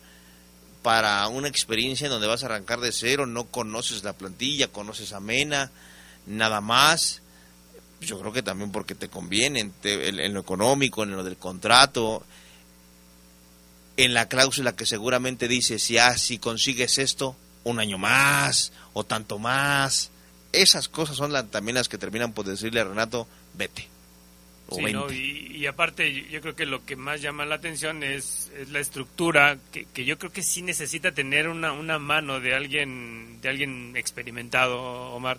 para 0.82 1.26
una 1.28 1.48
experiencia 1.48 2.06
en 2.06 2.10
donde 2.10 2.26
vas 2.26 2.42
a 2.42 2.46
arrancar 2.46 2.80
de 2.80 2.92
cero, 2.92 3.26
no 3.26 3.44
conoces 3.46 4.04
la 4.04 4.12
plantilla, 4.12 4.68
conoces 4.68 5.12
a 5.12 5.20
Mena, 5.20 5.70
nada 6.26 6.60
más. 6.60 7.22
Yo 8.00 8.18
creo 8.20 8.32
que 8.32 8.42
también 8.42 8.70
porque 8.70 8.94
te 8.94 9.08
conviene 9.08 9.72
en, 9.82 10.34
lo 10.34 10.40
económico, 10.40 11.02
en 11.02 11.10
lo 11.10 11.24
del 11.24 11.36
contrato, 11.36 12.24
en 13.96 14.14
la 14.14 14.28
cláusula 14.28 14.76
que 14.76 14.86
seguramente 14.86 15.48
dice 15.48 15.80
si, 15.80 15.98
ah, 15.98 16.16
si 16.16 16.38
consigues 16.38 16.98
esto, 16.98 17.34
un 17.64 17.80
año 17.80 17.98
más 17.98 18.72
o 18.92 19.04
tanto 19.04 19.38
más. 19.38 20.10
Esas 20.52 20.88
cosas 20.88 21.16
son 21.16 21.50
también 21.50 21.74
las 21.74 21.88
que 21.88 21.98
terminan 21.98 22.32
por 22.32 22.46
decirle 22.46 22.80
a 22.80 22.84
Renato, 22.84 23.26
vete. 23.54 23.88
O 24.70 24.76
Sí. 24.76 24.92
¿no? 24.92 25.10
y, 25.10 25.56
y 25.56 25.66
aparte 25.66 26.26
yo- 26.30 26.40
creo 26.42 26.54
que 26.54 26.66
lo 26.66 26.84
que 26.84 26.94
más 26.94 27.22
llama 27.22 27.46
la 27.46 27.54
atención 27.54 28.02
es, 28.02 28.50
es 28.58 28.68
la 28.68 28.80
estructura 28.80 29.58
que, 29.72 29.86
que 29.86 30.04
yo 30.04 30.18
creo 30.18 30.30
que 30.30 30.42
sí 30.42 30.60
necesita 30.62 31.12
tener 31.12 31.48
una, 31.48 31.72
una 31.72 31.98
mano 31.98 32.38
de 32.40 32.54
alguien 32.54 33.40
de 33.40 33.48
alguien 33.48 33.96
experimentado 33.96 34.78
Omar 35.14 35.38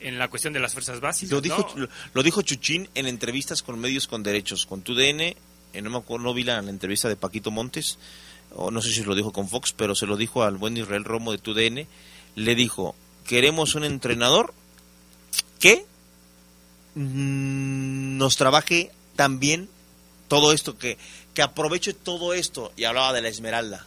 en 0.00 0.18
la 0.18 0.26
cuestión 0.28 0.52
de 0.52 0.58
las 0.58 0.72
fuerzas 0.72 0.98
básicas 1.00 1.30
Lo 1.30 1.40
dijo, 1.40 1.72
¿no? 1.76 1.86
lo, 2.14 2.22
dijo 2.24 2.42
Chuchín 2.42 2.88
en 2.96 3.06
entrevistas 3.06 3.62
con 3.62 3.78
medios 3.78 4.08
con 4.08 4.24
derechos, 4.24 4.66
con 4.66 4.82
TUDN, 4.82 5.20
eh, 5.20 5.36
no 5.80 5.90
me 5.90 5.98
acuerdo, 5.98 6.24
no 6.24 6.34
vi 6.34 6.42
la, 6.42 6.60
la 6.60 6.70
entrevista 6.70 7.08
de 7.08 7.14
Paquito 7.14 7.52
Montes, 7.52 7.98
o 8.50 8.72
no 8.72 8.82
sé 8.82 8.90
si 8.90 9.04
lo 9.04 9.14
dijo 9.14 9.30
con 9.32 9.48
Fox, 9.48 9.72
pero 9.72 9.94
se 9.94 10.06
lo 10.06 10.16
dijo 10.16 10.42
al 10.42 10.56
buen 10.56 10.76
Israel 10.76 11.04
Romo 11.04 11.30
de 11.30 11.38
TUDN, 11.38 11.86
le 12.34 12.54
dijo, 12.56 12.96
queremos 13.28 13.76
un 13.76 13.84
entrenador 13.84 14.52
que 15.60 15.84
mm, 16.94 18.16
nos 18.18 18.36
trabaje 18.36 18.90
también 19.16 19.68
todo 20.28 20.52
esto, 20.52 20.78
que, 20.78 20.98
que 21.34 21.42
aproveche 21.42 21.92
todo 21.92 22.32
esto, 22.34 22.72
y 22.76 22.84
hablaba 22.84 23.12
de 23.12 23.22
la 23.22 23.28
Esmeralda, 23.28 23.86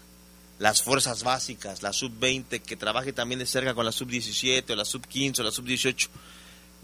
las 0.60 0.84
fuerzas 0.84 1.23
básicas, 1.23 1.82
la 1.82 1.91
sub-20, 1.91 2.61
que 2.61 2.76
trabaje 2.76 3.14
también 3.14 3.40
de 3.40 3.45
cerca 3.45 3.73
con 3.73 3.86
la 3.86 3.91
sub-17 3.91 4.69
o 4.69 4.76
la 4.76 4.86
sub-15 4.86 5.40
o 5.40 5.44
la 5.44 5.52
sub-18. 5.52 6.07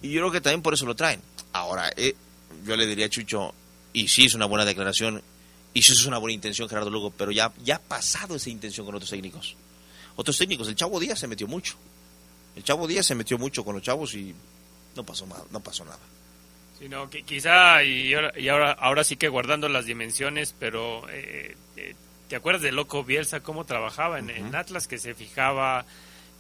Y 0.02 0.10
yo 0.10 0.22
creo 0.22 0.32
que 0.32 0.42
también 0.42 0.62
por 0.62 0.74
eso 0.74 0.86
lo 0.86 0.96
traen. 0.96 1.22
Ahora, 1.54 1.92
eh, 1.96 2.16
yo 2.66 2.76
le 2.76 2.88
diría 2.88 3.06
a 3.06 3.10
Chucho, 3.10 3.54
y 3.94 4.08
sí 4.08 4.26
es 4.26 4.34
una 4.34 4.46
buena 4.46 4.66
declaración, 4.66 5.22
y 5.74 5.82
sí 5.84 5.94
es 5.94 6.06
una 6.06 6.18
buena 6.18 6.34
intención 6.34 6.68
Gerardo 6.68 6.90
Lugo, 6.90 7.12
pero 7.12 7.32
ya, 7.32 7.54
ya 7.64 7.76
ha 7.76 7.80
pasado 7.80 8.36
esa 8.36 8.50
intención 8.50 8.86
con 8.86 8.96
otros 8.96 9.10
técnicos. 9.10 9.56
Otros 10.16 10.38
técnicos, 10.38 10.68
el 10.68 10.76
Chavo 10.76 11.00
Díaz 11.00 11.20
se 11.20 11.28
metió 11.28 11.48
mucho. 11.48 11.76
El 12.56 12.64
Chavo 12.64 12.88
Díaz 12.88 13.06
se 13.06 13.16
metió 13.16 13.38
mucho 13.38 13.64
con 13.64 13.76
los 13.76 13.84
chavos 13.84 14.14
y 14.16 14.36
no 14.96 15.04
pasó, 15.04 15.26
ma- 15.26 15.44
no 15.52 15.60
pasó 15.60 15.86
nada. 15.86 16.00
Sino 16.80 17.10
que 17.10 17.24
quizá, 17.24 17.84
y 17.84 18.14
ahora, 18.14 18.34
y 18.40 18.48
ahora, 18.48 18.72
ahora 18.72 19.04
sí 19.04 19.16
que 19.16 19.28
guardando 19.28 19.70
las 19.70 19.86
dimensiones, 19.86 20.56
pero 20.58 21.08
eh, 21.10 21.56
eh, 21.78 21.96
¿te 22.28 22.36
acuerdas 22.36 22.64
de 22.64 22.72
Loco 22.72 23.04
Bielsa, 23.04 23.42
cómo 23.42 23.66
trabajaba 23.66 24.18
en, 24.20 24.30
en 24.32 24.56
Atlas, 24.56 24.88
que 24.88 24.98
se 24.98 25.14
fijaba 25.14 25.86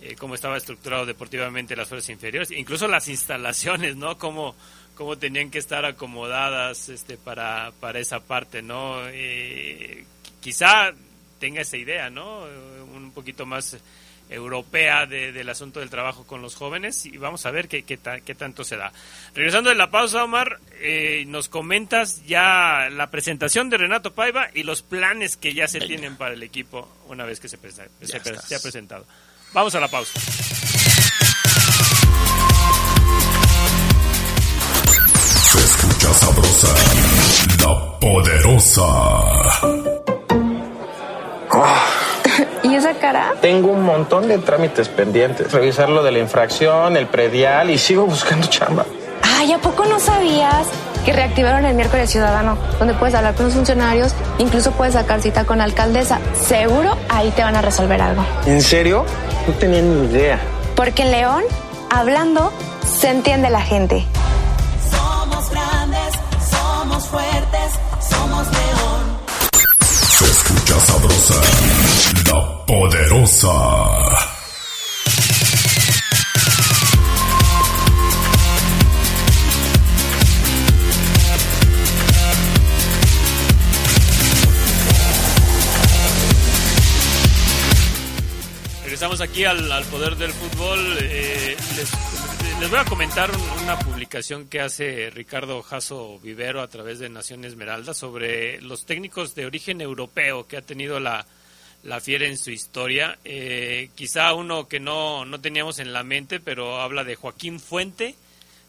eh, 0.01 0.15
cómo 0.17 0.33
estaba 0.33 0.57
estructurado 0.57 1.05
deportivamente 1.05 1.75
las 1.75 1.87
fuerzas 1.89 2.09
inferiores, 2.09 2.49
incluso 2.51 2.87
las 2.87 3.07
instalaciones, 3.07 3.95
¿no? 3.97 4.17
Cómo, 4.17 4.55
cómo 4.95 5.15
tenían 5.15 5.51
que 5.51 5.59
estar 5.59 5.85
acomodadas 5.85 6.89
este, 6.89 7.17
para, 7.17 7.71
para 7.79 7.99
esa 7.99 8.19
parte, 8.19 8.63
¿no? 8.63 8.97
Eh, 9.09 10.03
quizá 10.39 10.91
tenga 11.39 11.61
esa 11.61 11.77
idea, 11.77 12.09
¿no? 12.09 12.45
Un 12.95 13.11
poquito 13.13 13.45
más 13.45 13.77
europea 14.31 15.05
de- 15.05 15.31
del 15.31 15.49
asunto 15.49 15.79
del 15.81 15.89
trabajo 15.89 16.25
con 16.25 16.41
los 16.41 16.55
jóvenes 16.55 17.05
y 17.05 17.17
vamos 17.17 17.45
a 17.45 17.51
ver 17.51 17.67
qué, 17.67 17.83
qué, 17.83 17.97
ta- 17.97 18.21
qué 18.21 18.33
tanto 18.33 18.63
se 18.63 18.77
da. 18.77 18.91
Regresando 19.35 19.69
de 19.69 19.75
la 19.75 19.91
pausa, 19.91 20.23
Omar, 20.23 20.59
eh, 20.79 21.25
nos 21.27 21.49
comentas 21.49 22.25
ya 22.25 22.89
la 22.89 23.11
presentación 23.11 23.69
de 23.69 23.77
Renato 23.77 24.13
Paiva 24.13 24.47
y 24.53 24.63
los 24.63 24.81
planes 24.81 25.37
que 25.37 25.53
ya 25.53 25.67
se 25.67 25.79
tienen 25.81 26.15
para 26.15 26.33
el 26.33 26.41
equipo 26.43 26.87
una 27.07 27.25
vez 27.25 27.39
que 27.39 27.49
se, 27.49 27.57
se, 27.57 28.55
ha 28.55 28.59
presentado. 28.59 29.05
Vamos 29.53 29.75
a 29.75 29.79
la 29.79 29.87
pausa. 29.89 30.19
Se 35.43 35.59
escucha 35.59 36.13
sabrosa, 36.13 36.73
la 37.59 37.99
poderosa. 37.99 38.87
¿Y 41.53 41.57
esa 41.57 41.90
cara? 43.01 43.33
Tengo 43.41 43.71
un 43.71 43.83
montón 43.83 44.27
de 44.27 44.37
trámites 44.37 44.87
pendientes. 44.87 45.51
Revisar 45.51 45.89
lo 45.89 46.03
de 46.03 46.11
la 46.11 46.19
infracción, 46.19 46.95
el 46.95 47.07
predial 47.07 47.69
y 47.69 47.77
sigo 47.77 48.05
buscando 48.15 48.47
chamba. 48.47 48.85
Ay, 49.23 49.51
¿a 49.51 49.57
poco 49.57 49.85
no 49.85 49.99
sabías 49.99 50.67
que 51.03 51.11
reactivaron 51.13 51.65
el 51.65 51.73
miércoles 51.75 52.09
ciudadano? 52.11 52.57
Donde 52.79 52.93
puedes 52.93 53.15
hablar 53.15 53.33
con 53.33 53.45
los 53.45 53.55
funcionarios, 53.55 54.13
incluso 54.37 54.71
puedes 54.71 54.93
sacar 54.93 55.21
cita 55.21 55.43
con 55.45 55.57
la 55.57 55.63
alcaldesa. 55.65 56.19
Seguro 56.39 56.95
ahí 57.09 57.31
te 57.31 57.41
van 57.43 57.55
a 57.55 57.61
resolver 57.61 58.01
algo. 58.01 58.23
¿En 58.45 58.61
serio? 58.61 59.03
No 59.47 59.53
tenía 59.55 59.81
ni 59.81 60.05
idea. 60.05 60.39
Porque 60.75 61.01
en 61.03 61.11
León, 61.11 61.43
hablando, 61.89 62.51
se 62.85 63.09
entiende 63.09 63.49
la 63.49 63.61
gente. 63.61 64.05
Somos 64.89 65.49
grandes, 65.49 66.13
somos 66.49 67.07
fuertes, 67.07 67.71
somos 67.99 68.47
león. 68.47 69.01
Se 69.89 70.25
escucha 70.25 70.79
sabrosa, 70.79 71.33
la 72.31 72.40
poderosa. 72.71 73.51
Regresamos 88.83 89.21
aquí 89.21 89.45
al, 89.45 89.83
poder 89.85 90.15
del 90.17 90.31
fútbol. 90.31 90.97
Eh, 91.01 91.55
les, 91.75 91.91
les 92.59 92.69
voy 92.69 92.79
a 92.79 92.85
comentar 92.85 93.31
un- 93.31 93.63
una 93.63 93.79
publicación 93.79 94.47
que 94.47 94.59
hace 94.59 95.09
Ricardo 95.11 95.61
Jasso 95.61 96.19
Vivero 96.19 96.61
a 96.61 96.67
través 96.67 96.99
de 96.99 97.09
Nación 97.09 97.45
Esmeralda 97.45 97.93
sobre 97.93 98.59
los 98.61 98.85
técnicos 98.85 99.33
de 99.35 99.45
origen 99.45 99.81
europeo 99.81 100.45
que 100.47 100.57
ha 100.57 100.61
tenido 100.61 100.99
la, 100.99 101.25
la 101.83 101.99
Fiera 101.99 102.27
en 102.27 102.37
su 102.37 102.51
historia. 102.51 103.17
Eh, 103.23 103.89
quizá 103.95 104.33
uno 104.33 104.67
que 104.67 104.79
no, 104.79 105.25
no 105.25 105.41
teníamos 105.41 105.79
en 105.79 105.93
la 105.93 106.03
mente, 106.03 106.39
pero 106.39 106.81
habla 106.81 107.03
de 107.03 107.15
Joaquín 107.15 107.59
Fuente, 107.59 108.15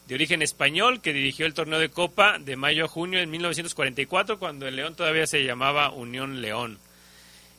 de 0.07 0.15
origen 0.15 0.43
español, 0.43 1.01
que 1.01 1.13
dirigió 1.13 1.47
el 1.47 1.55
torneo 1.55 1.79
de 1.79 1.91
Copa 1.91 2.39
de 2.39 2.57
mayo 2.57 2.85
a 2.85 2.89
junio 2.89 3.19
de 3.19 3.27
1944, 3.27 4.39
cuando 4.39 4.67
el 4.67 4.77
León 4.77 4.95
todavía 4.95 5.27
se 5.27 5.45
llamaba 5.45 5.91
Unión 5.91 6.41
León. 6.41 6.79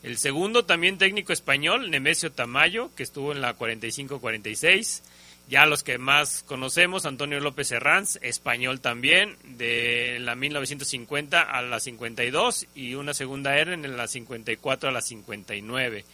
El 0.04 0.18
segundo, 0.18 0.66
también 0.66 0.98
técnico 0.98 1.32
español, 1.32 1.90
Nemesio 1.90 2.32
Tamayo, 2.32 2.94
que 2.94 3.04
estuvo 3.04 3.32
en 3.32 3.40
la 3.40 3.58
45-46. 3.58 5.02
Ya 5.49 5.65
los 5.65 5.84
que 5.84 5.98
más 5.98 6.44
conocemos, 6.44 7.06
Antonio 7.06 7.40
López 7.40 7.72
Herranz, 7.72 8.18
español 8.22 8.80
también, 8.80 9.38
de 9.44 10.18
la 10.20 10.36
1950 10.36 11.41
a 11.41 11.61
la 11.61 11.80
52 11.80 12.68
y 12.74 12.95
una 12.95 13.14
segunda 13.14 13.57
era 13.57 13.74
en 13.74 13.98
la 13.98 14.07
54 14.07 14.90
a 14.90 14.91
la 14.91 15.02
59. 15.02 16.06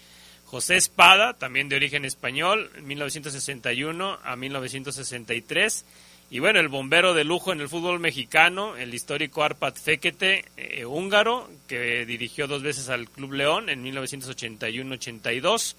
José 0.45 0.77
Espada, 0.77 1.35
también 1.35 1.69
de 1.69 1.76
origen 1.76 2.06
español, 2.06 2.72
1961 2.81 4.18
a 4.23 4.35
1963. 4.35 5.85
Y 6.31 6.39
bueno, 6.39 6.60
el 6.60 6.69
bombero 6.69 7.14
de 7.14 7.23
lujo 7.23 7.53
en 7.53 7.61
el 7.61 7.69
fútbol 7.69 7.99
mexicano, 7.99 8.76
el 8.76 8.93
histórico 8.93 9.43
Arpad 9.43 9.76
Fekete, 9.76 10.45
eh, 10.57 10.85
húngaro, 10.85 11.47
que 11.68 12.06
dirigió 12.07 12.47
dos 12.47 12.64
veces 12.64 12.89
al 12.89 13.10
Club 13.10 13.34
León 13.34 13.69
en 13.69 13.84
1981-82 13.84 15.76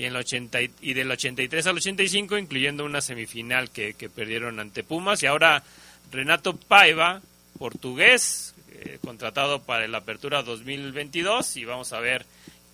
y, 0.00 0.04
en 0.06 0.12
el 0.12 0.16
80 0.16 0.60
y- 0.62 0.94
del 0.94 1.10
83 1.10 1.66
al 1.66 1.76
85, 1.76 2.38
incluyendo 2.38 2.84
una 2.84 3.00
semifinal 3.00 3.70
que, 3.70 3.94
que 3.94 4.08
perdieron 4.08 4.58
ante 4.60 4.82
Pumas. 4.82 5.22
Y 5.22 5.26
ahora 5.26 5.62
Renato 6.10 6.56
Paiva, 6.56 7.20
portugués, 7.58 8.54
eh, 8.72 8.98
contratado 9.04 9.62
para 9.62 9.86
la 9.86 9.98
Apertura 9.98 10.42
2022 10.42 11.56
y 11.58 11.64
vamos 11.64 11.92
a 11.92 12.00
ver 12.00 12.24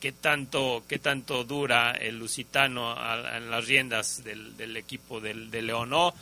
qué 0.01 0.12
tanto 0.12 0.85
qué 0.89 0.98
tanto 0.98 1.44
dura 1.44 1.90
el 1.93 2.19
lusitano 2.19 2.93
a- 2.93 3.36
en 3.39 3.51
las 3.51 3.66
riendas 3.66 4.23
del, 4.24 4.57
del 4.57 4.77
equipo 4.77 5.20
del, 5.20 5.51
de 5.51 5.62
León. 5.62 5.90
¿no? 5.90 6.15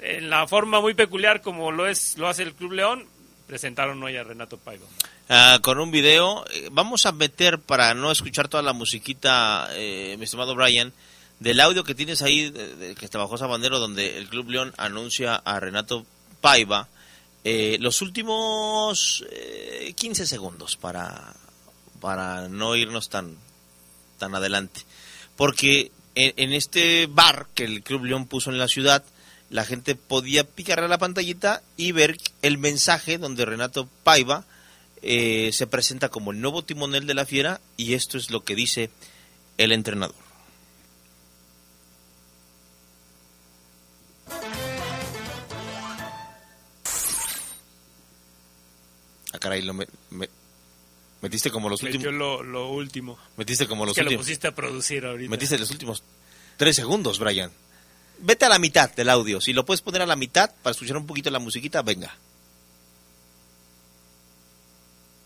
En 0.00 0.28
la 0.30 0.46
forma 0.46 0.80
muy 0.80 0.94
peculiar 0.94 1.40
como 1.40 1.72
lo 1.72 1.86
es 1.88 2.18
lo 2.18 2.28
hace 2.28 2.42
el 2.42 2.54
Club 2.54 2.72
León, 2.72 3.06
presentaron 3.46 4.02
hoy 4.02 4.16
a 4.16 4.24
Renato 4.24 4.58
Paiva. 4.58 4.86
Ah, 5.34 5.60
con 5.62 5.78
un 5.80 5.90
video. 5.90 6.44
Eh, 6.50 6.68
Vamos 6.72 7.06
a 7.06 7.12
meter, 7.12 7.58
para 7.58 7.94
no 7.94 8.10
escuchar 8.12 8.48
toda 8.48 8.62
la 8.62 8.74
musiquita, 8.74 9.66
eh, 9.72 10.14
mi 10.18 10.24
estimado 10.24 10.54
Brian, 10.54 10.92
del 11.40 11.58
audio 11.60 11.84
que 11.84 11.94
tienes 11.94 12.20
ahí, 12.20 12.50
de- 12.50 12.94
que 12.94 13.04
está 13.06 13.16
bajo 13.16 13.36
esa 13.36 13.46
bandera, 13.46 13.78
donde 13.78 14.18
el 14.18 14.28
Club 14.28 14.50
León 14.50 14.74
anuncia 14.76 15.36
a 15.36 15.58
Renato 15.58 16.04
Paiva, 16.42 16.88
eh, 17.44 17.78
los 17.80 18.02
últimos 18.02 19.24
eh, 19.30 19.94
15 19.96 20.26
segundos 20.26 20.76
para, 20.76 21.32
para 22.00 22.48
no 22.50 22.76
irnos 22.76 23.08
tan, 23.08 23.36
tan 24.18 24.34
adelante. 24.34 24.82
Porque 25.36 25.92
en, 26.14 26.34
en 26.36 26.52
este 26.52 27.06
bar 27.06 27.46
que 27.54 27.64
el 27.64 27.82
Club 27.82 28.04
León 28.04 28.26
puso 28.26 28.50
en 28.50 28.58
la 28.58 28.68
ciudad, 28.68 29.02
la 29.48 29.64
gente 29.64 29.94
podía 29.94 30.44
picarle 30.44 30.84
a 30.84 30.88
la 30.88 30.98
pantallita 30.98 31.62
y 31.78 31.92
ver 31.92 32.18
el 32.42 32.58
mensaje 32.58 33.16
donde 33.16 33.46
Renato 33.46 33.88
Paiva 34.04 34.44
eh, 35.02 35.50
se 35.52 35.66
presenta 35.66 36.08
como 36.08 36.30
el 36.32 36.40
nuevo 36.40 36.62
timonel 36.64 37.06
de 37.06 37.14
la 37.14 37.26
fiera 37.26 37.60
y 37.76 37.94
esto 37.94 38.16
es 38.18 38.30
lo 38.30 38.44
que 38.44 38.54
dice 38.54 38.90
el 39.58 39.72
entrenador. 39.72 40.14
Ah, 49.32 49.38
caray, 49.38 49.62
lo 49.62 49.72
me- 49.74 49.86
me- 50.10 50.28
metiste 51.22 51.50
como 51.50 51.68
los 51.68 51.82
Metió 51.82 51.98
últimos. 51.98 52.18
lo, 52.18 52.42
lo 52.42 52.70
último. 52.70 53.18
Metiste 53.36 53.66
como 53.66 53.86
los 53.86 53.96
Es 53.96 54.04
que 54.04 54.10
lo 54.10 54.18
pusiste 54.18 54.48
a 54.48 54.54
producir 54.54 55.04
ahorita. 55.06 55.30
Metiste 55.30 55.58
los 55.58 55.70
últimos 55.70 56.02
tres 56.56 56.76
segundos, 56.76 57.18
Brian. 57.18 57.50
Vete 58.18 58.44
a 58.44 58.48
la 58.48 58.58
mitad 58.58 58.90
del 58.94 59.08
audio. 59.08 59.40
Si 59.40 59.52
lo 59.52 59.64
puedes 59.64 59.80
poner 59.80 60.02
a 60.02 60.06
la 60.06 60.16
mitad 60.16 60.50
para 60.62 60.72
escuchar 60.72 60.96
un 60.96 61.06
poquito 61.06 61.30
la 61.30 61.38
musiquita, 61.38 61.82
venga. 61.82 62.14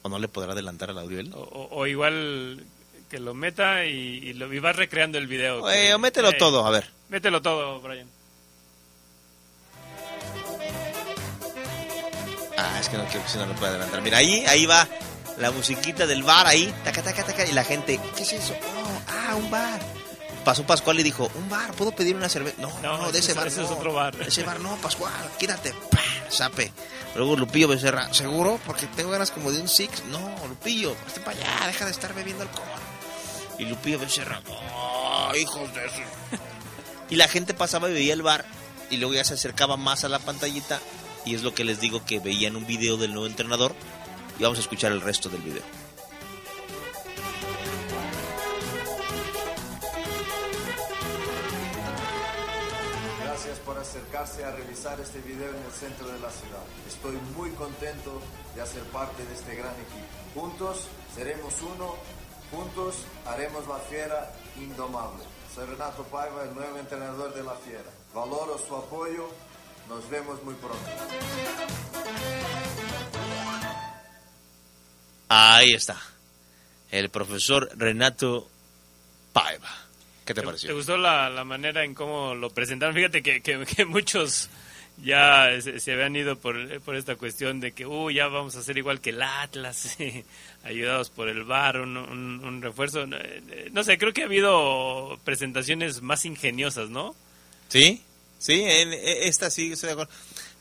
¿O 0.07 0.09
no 0.09 0.21
le 0.21 0.29
podrá 0.29 0.53
adelantar 0.53 0.91
al 0.91 0.99
audio 0.99 1.19
él? 1.19 1.33
O, 1.35 1.41
o- 1.41 1.69
o 1.81 1.87
igual 1.89 2.65
que 3.11 3.19
lo 3.19 3.35
meta 3.35 3.85
y, 3.87 3.91
y 3.91 4.33
lo 4.35 4.53
y 4.55 4.61
vas 4.61 4.77
recreando 4.77 5.19
el 5.19 5.27
video. 5.27 5.69
Eh, 5.69 5.89
que- 5.89 5.95
o 5.95 5.99
mételo 5.99 6.29
eh, 6.31 6.35
todo, 6.39 6.65
a 6.65 6.71
ver. 6.71 6.89
Mételo 7.09 7.43
todo, 7.43 7.81
Brian. 7.81 8.09
Ah, 12.57 12.79
es 12.81 12.89
que 12.89 12.97
no 12.97 13.05
quiero 13.07 13.23
que 13.25 13.29
se 13.31 13.39
no 13.39 13.47
lo 13.47 13.55
pueda 13.55 13.73
adelantar. 13.73 14.01
Mira, 14.03 14.19
ahí, 14.19 14.45
ahí 14.47 14.65
va 14.65 14.89
la 15.39 15.51
musiquita 15.51 16.07
del 16.07 16.23
bar, 16.23 16.47
ahí, 16.47 16.73
taca, 16.85 17.03
taca, 17.03 17.25
taca, 17.25 17.45
y 17.47 17.53
la 17.53 17.65
gente, 17.65 18.01
¿qué 18.17 18.23
es 18.23 18.33
eso? 18.33 18.55
Oh, 18.55 19.01
ah, 19.09 19.35
un 19.35 19.51
bar. 19.51 19.81
Pasó 20.45 20.65
Pascual 20.65 21.01
y 21.01 21.03
dijo, 21.03 21.29
un 21.35 21.49
bar, 21.51 21.73
¿puedo 21.73 21.91
pedir 21.91 22.15
una 22.15 22.29
cerveza? 22.29 22.57
No, 22.63 22.71
no, 22.81 22.97
No, 22.99 23.13
de 23.13 23.19
ese 23.19 23.33
ese- 23.33 23.39
bar 23.41 23.49
ese 23.49 23.61
no. 23.61 23.67
es 23.67 23.73
otro 23.73 23.93
bar. 23.93 24.15
Ese 24.25 24.45
bar 24.45 24.61
no, 24.61 24.77
Pascual, 24.77 25.13
quítate. 25.39 25.75
¡Pah! 25.91 26.01
Sape. 26.31 26.73
Luego 27.17 27.35
Lupillo 27.35 27.69
Becerra, 27.69 28.13
¿seguro? 28.13 28.61
Porque 28.67 28.87
tengo 28.89 29.11
ganas 29.11 29.31
como 29.31 29.51
de 29.51 29.61
un 29.61 29.69
six. 29.69 30.05
No, 30.11 30.47
Lupillo, 30.47 30.95
hazte 31.07 31.21
para 31.21 31.39
allá, 31.39 31.67
deja 31.67 31.87
de 31.87 31.91
estar 31.91 32.15
bebiendo 32.15 32.43
alcohol. 32.43 32.67
Y 33.59 33.65
Lupillo 33.65 33.99
Becerra, 33.99 34.43
¡oh, 34.49 35.33
hijos 35.35 35.75
de 35.75 35.87
eso! 35.87 35.97
Y 37.09 37.15
la 37.15 37.29
gente 37.29 37.55
pasaba 37.55 37.89
y 37.89 37.93
veía 37.93 38.15
el 38.15 38.23
bar 38.23 38.45
y 38.91 38.97
luego 38.97 39.15
ya 39.15 39.23
se 39.23 39.35
acercaba 39.35 39.77
más 39.77 40.03
a 40.03 40.09
la 40.09 40.19
pantallita 40.19 40.81
y 41.25 41.37
es 41.37 41.43
lo 41.43 41.55
que 41.55 41.63
les 41.63 41.81
digo 41.81 42.05
que 42.05 42.19
veían 42.19 42.57
un 42.57 42.67
video 42.67 42.97
del 42.97 43.13
nuevo 43.13 43.29
entrenador 43.29 43.77
y 44.41 44.43
vamos 44.43 44.59
a 44.59 44.63
escuchar 44.63 44.91
el 44.91 45.01
resto 45.01 45.29
del 45.29 45.43
video. 45.43 45.63
Acercarse 53.97 54.45
a 54.45 54.53
realizar 54.53 55.01
este 55.01 55.21
video 55.21 55.49
en 55.49 55.63
el 55.63 55.73
centro 55.73 56.07
de 56.09 56.19
la 56.21 56.31
ciudad. 56.31 56.63
Estoy 56.87 57.17
muy 57.35 57.51
contento 57.53 58.21
de 58.55 58.61
hacer 58.61 58.83
parte 58.85 59.25
de 59.25 59.35
este 59.35 59.55
gran 59.55 59.73
equipo. 59.73 60.07
Juntos 60.35 60.85
seremos 61.15 61.55
uno, 61.63 61.95
juntos 62.51 62.97
haremos 63.25 63.67
la 63.67 63.79
fiera 63.79 64.33
indomable. 64.57 65.25
Soy 65.55 65.65
Renato 65.67 66.05
Paiva, 66.05 66.45
el 66.45 66.55
nuevo 66.55 66.77
entrenador 66.79 67.35
de 67.35 67.43
la 67.43 67.55
fiera. 67.55 67.91
Valoro 68.15 68.59
su 68.59 68.77
apoyo. 68.77 69.31
Nos 69.89 70.11
vemos 70.11 70.43
muy 70.43 70.55
pronto. 70.55 70.79
Ahí 75.29 75.73
está. 75.73 75.97
El 76.91 77.09
profesor 77.09 77.71
Renato 77.77 78.49
Paiva. 79.33 79.86
¿Qué 80.27 80.35
te 80.35 80.43
pareció? 80.43 80.69
¿Te 80.69 80.75
gustó 80.75 80.97
la, 80.97 81.31
la 81.31 81.45
manera 81.45 81.85
en 81.85 81.95
cómo 81.95 82.35
lo 82.35 82.51
presentaron? 82.51 82.95
Fíjate 82.95 83.23
que, 83.23 83.41
que, 83.41 83.65
que 83.65 83.85
muchos 83.85 84.51
ya 85.03 85.49
se, 85.61 85.79
se, 85.79 85.93
habían 85.93 86.17
ido 86.17 86.37
por, 86.37 86.81
por 86.81 86.97
esta 86.97 87.17
cuestión 87.17 87.61
de 87.61 87.73
que, 87.73 87.87
uh, 87.87 88.11
ya 88.11 88.29
vamos 88.29 88.57
a 88.57 88.63
ser 88.63 88.79
igual 88.79 89.01
que 89.01 89.11
el 89.11 89.23
Atlas, 89.23 89.97
ayudados 90.65 91.11
por 91.11 91.29
el 91.29 91.45
VAR, 91.45 91.81
un, 91.81 91.97
un, 91.97 92.45
un, 92.45 92.63
refuerzo. 92.63 93.07
No 93.73 93.85
sé, 93.85 93.99
creo 93.99 94.13
que 94.13 94.23
ha 94.23 94.27
habido 94.27 95.19
presentaciones 95.25 96.03
más 96.03 96.25
ingeniosas, 96.25 96.89
¿no? 96.89 97.15
Sí, 97.69 98.03
sí, 98.39 98.63
en, 98.65 98.93
esta 98.93 99.51
sí, 99.51 99.73
estoy 99.73 99.89
de 99.89 99.93
acuerdo. 99.93 100.13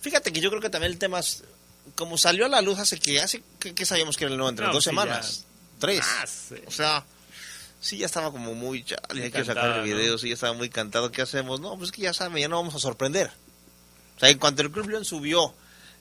Fíjate 0.01 0.31
que 0.31 0.41
yo 0.41 0.49
creo 0.49 0.61
que 0.61 0.69
también 0.69 0.91
el 0.91 0.99
tema, 0.99 1.19
es, 1.19 1.43
como 1.95 2.17
salió 2.17 2.45
a 2.45 2.49
la 2.49 2.61
luz 2.61 2.77
hace 2.77 2.99
que, 2.99 3.21
hace 3.21 3.41
que, 3.59 3.73
que 3.73 3.85
sabíamos 3.85 4.17
que 4.17 4.25
era 4.25 4.31
el 4.31 4.37
nuevo 4.37 4.49
entre 4.49 4.67
No, 4.67 4.73
dos 4.73 4.83
sí, 4.83 4.89
semanas, 4.89 5.45
tres. 5.79 5.99
Más, 5.99 6.51
eh. 6.51 6.63
O 6.67 6.71
sea, 6.71 7.05
sí 7.85 7.97
ya 7.97 8.05
estaba 8.07 8.31
como 8.31 8.53
muy, 8.55 8.83
chale, 8.83 9.23
hay 9.23 9.31
que 9.31 9.45
sacar 9.45 9.71
el 9.71 9.77
¿no? 9.77 9.83
video, 9.83 10.17
sí 10.17 10.29
ya 10.29 10.33
estaba 10.33 10.53
muy 10.53 10.69
cantado, 10.69 11.11
¿qué 11.11 11.21
hacemos? 11.21 11.59
No, 11.59 11.77
pues 11.77 11.91
que 11.91 12.01
ya 12.01 12.13
saben, 12.13 12.37
ya 12.41 12.47
no 12.47 12.55
vamos 12.57 12.75
a 12.75 12.79
sorprender. 12.79 13.31
O 14.15 14.19
sea, 14.19 14.29
en 14.29 14.37
cuanto 14.39 14.61
el 14.61 14.71
Club 14.71 14.89
León 14.89 15.05
subió 15.05 15.53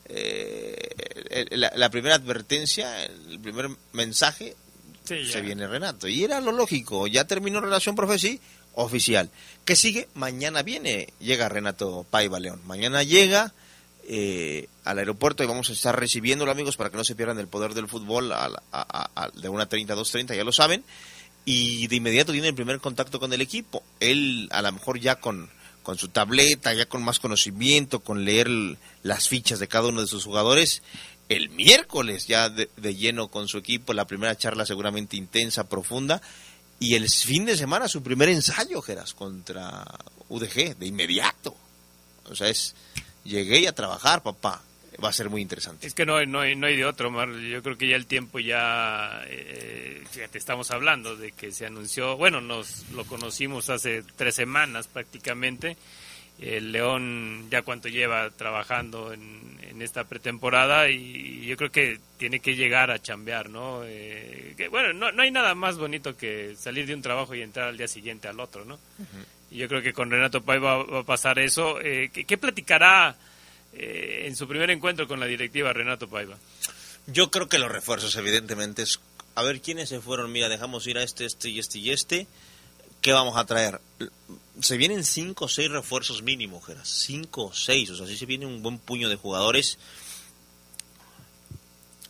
eh, 0.06 1.47
la, 1.51 1.73
la 1.74 1.90
primera 1.90 2.15
advertencia, 2.15 3.05
el 3.05 3.40
primer 3.40 3.70
mensaje, 3.93 4.56
Sí, 5.05 5.24
ya. 5.27 5.32
se 5.32 5.40
viene 5.43 5.66
Renato. 5.66 6.09
Y 6.09 6.24
era 6.24 6.40
lo 6.40 6.52
lógico, 6.52 7.06
ya 7.06 7.24
terminó 7.27 7.61
relación 7.61 7.94
profesi 7.94 8.40
oficial. 8.74 9.31
¿Qué 9.66 9.77
sigue? 9.77 10.09
Mañana 10.15 10.62
viene, 10.62 11.12
llega 11.20 11.48
Renato 11.48 12.06
Paiva 12.11 12.40
León. 12.40 12.61
Mañana 12.65 13.02
llega 13.02 13.52
eh, 14.09 14.69
al 14.85 14.98
aeropuerto 14.98 15.43
y 15.43 15.47
vamos 15.47 15.69
a 15.70 15.73
estar 15.74 15.98
recibiéndolo, 15.98 16.51
amigos, 16.51 16.77
para 16.77 16.89
que 16.90 16.97
no 16.97 17.05
se 17.05 17.15
pierdan 17.15 17.39
el 17.39 17.48
poder 17.48 17.74
del 17.74 17.89
fútbol 17.89 18.32
a- 18.32 18.47
a- 18.73 19.11
a- 19.15 19.31
de 19.31 19.48
1.30 19.51 19.90
a 19.90 19.97
2.30, 19.97 20.35
ya 20.36 20.44
lo 20.44 20.52
saben. 20.52 20.85
Y 21.45 21.87
de 21.89 21.97
inmediato 21.97 22.33
tiene 22.33 22.49
el 22.49 22.55
primer 22.55 22.81
contacto 22.81 23.21
con 23.21 23.33
el 23.33 23.41
equipo. 23.41 23.83
Él, 24.01 24.49
a 24.51 24.62
lo 24.62 24.73
mejor 24.73 24.99
ya 24.99 25.16
con, 25.16 25.51
con 25.83 25.99
su 25.99 26.09
tableta, 26.09 26.73
ya 26.73 26.87
con 26.87 27.03
más 27.03 27.19
conocimiento, 27.21 28.01
con 28.01 28.25
leer 28.25 28.49
las 29.03 29.29
fichas 29.29 29.59
de 29.59 29.69
cada 29.69 29.89
uno 29.89 30.01
de 30.01 30.07
sus 30.07 30.25
jugadores. 30.25 30.83
El 31.29 31.51
miércoles 31.51 32.27
ya 32.27 32.49
de, 32.49 32.71
de 32.77 32.95
lleno 32.95 33.29
con 33.29 33.49
su 33.49 33.59
equipo, 33.59 33.93
la 33.93 34.07
primera 34.07 34.37
charla 34.37 34.65
seguramente 34.65 35.16
intensa, 35.16 35.69
profunda. 35.69 36.23
Y 36.81 36.95
el 36.95 37.09
fin 37.09 37.45
de 37.45 37.57
semana 37.57 37.89
su 37.89 38.03
primer 38.03 38.29
ensayo, 38.31 38.83
Geras, 38.83 39.15
contra 39.15 39.85
UDG, 40.29 40.77
de 40.77 40.87
inmediato. 40.87 41.57
O 42.31 42.35
sea, 42.35 42.49
es, 42.49 42.75
llegué 43.25 43.69
a 43.69 43.75
trabajar, 43.75 44.23
papá. 44.23 44.62
Va 45.03 45.09
a 45.09 45.12
ser 45.12 45.31
muy 45.31 45.43
interesante. 45.43 45.87
Es 45.87 45.95
que 45.95 46.07
no 46.07 46.16
hay, 46.16 46.27
no 46.27 46.45
no 46.57 46.66
hay 46.66 46.77
de 46.77 46.85
otro, 46.85 47.09
Omar. 47.09 47.31
Yo 47.31 47.62
creo 47.62 47.77
que 47.77 47.89
ya 47.89 47.97
el 47.97 48.07
tiempo 48.07 48.39
ya, 48.39 49.23
eh, 49.27 50.03
fíjate, 50.11 50.39
estamos 50.39 50.71
hablando 50.71 51.16
de 51.16 51.33
que 51.33 51.53
se 51.53 51.66
anunció, 51.66 52.16
bueno, 52.16 52.41
nos 52.41 52.89
lo 52.91 53.05
conocimos 53.05 53.71
hace 53.71 54.03
tres 54.16 54.35
semanas 54.35 54.87
prácticamente. 54.87 55.77
El 56.41 56.73
León 56.73 57.47
ya 57.49 57.62
cuánto 57.62 57.89
lleva 57.89 58.29
trabajando 58.31 59.12
en, 59.12 59.57
en 59.62 59.83
esta 59.83 60.05
pretemporada 60.05 60.91
y 60.91 61.47
yo 61.47 61.57
creo 61.57 61.71
que 61.71 62.01
tiene 62.16 62.41
que 62.41 62.57
llegar 62.57 62.91
a 62.91 63.01
chambear, 63.01 63.49
¿no? 63.51 63.83
Eh, 63.85 64.55
que, 64.57 64.69
bueno, 64.69 64.93
no, 64.93 65.12
no 65.12 65.23
hay 65.23 65.31
nada 65.31 65.55
más 65.55 65.79
bonito 65.79 66.16
que 66.16 66.57
salir 66.57 66.87
de 66.87 66.95
un 66.95 67.03
trabajo 67.03 67.35
y 67.35 67.43
entrar 67.43 67.69
al 67.69 67.77
día 67.77 67.89
siguiente 67.89 68.27
al 68.27 68.41
otro, 68.41 68.65
¿no? 68.65 68.79
Y 69.51 69.59
yo 69.59 69.69
creo 69.69 69.83
que 69.83 69.93
con 69.93 70.11
Renato 70.11 70.43
Paiva 70.43 70.79
va, 70.79 70.85
va 70.85 71.01
a 71.01 71.05
pasar 71.05 71.39
eso. 71.39 71.81
Eh, 71.81 72.11
¿qué, 72.12 72.25
qué 72.25 72.37
platicará 72.37 73.16
eh, 73.77 74.27
en 74.27 74.37
su 74.37 74.47
primer 74.47 74.71
encuentro 74.71 75.09
con 75.09 75.21
la 75.21 75.27
directiva 75.27 75.73
Renato 75.73 76.09
Paiva? 76.09 76.39
Yo 77.07 77.31
creo 77.31 77.49
que 77.49 77.59
los 77.59 77.71
refuerzos, 77.71 78.17
evidentemente, 78.17 78.83
es 78.83 79.01
a 79.35 79.43
ver 79.43 79.61
quiénes 79.61 79.89
se 79.89 80.01
fueron. 80.01 80.33
Mira, 80.33 80.49
dejamos 80.49 80.87
ir 80.87 80.99
a 80.99 81.03
este, 81.03 81.25
este 81.25 81.51
y 81.51 81.59
este 81.59 81.79
y 81.79 81.91
este. 81.91 82.27
¿Qué 83.01 83.13
vamos 83.13 83.37
a 83.37 83.45
traer? 83.45 83.81
Se 84.61 84.77
vienen 84.77 85.05
cinco 85.05 85.47
o 85.47 85.49
seis 85.49 85.71
refuerzos 85.71 86.23
mínimo, 86.23 86.61
Geras. 86.61 86.89
Cinco 86.89 87.47
o 87.47 87.53
seis. 87.53 87.91
O 87.91 87.97
sea, 87.97 88.07
sí 88.07 88.17
se 88.17 88.27
viene 88.27 88.47
un 88.47 88.63
buen 88.63 88.79
puño 88.79 89.09
de 89.09 89.17
jugadores. 89.17 89.79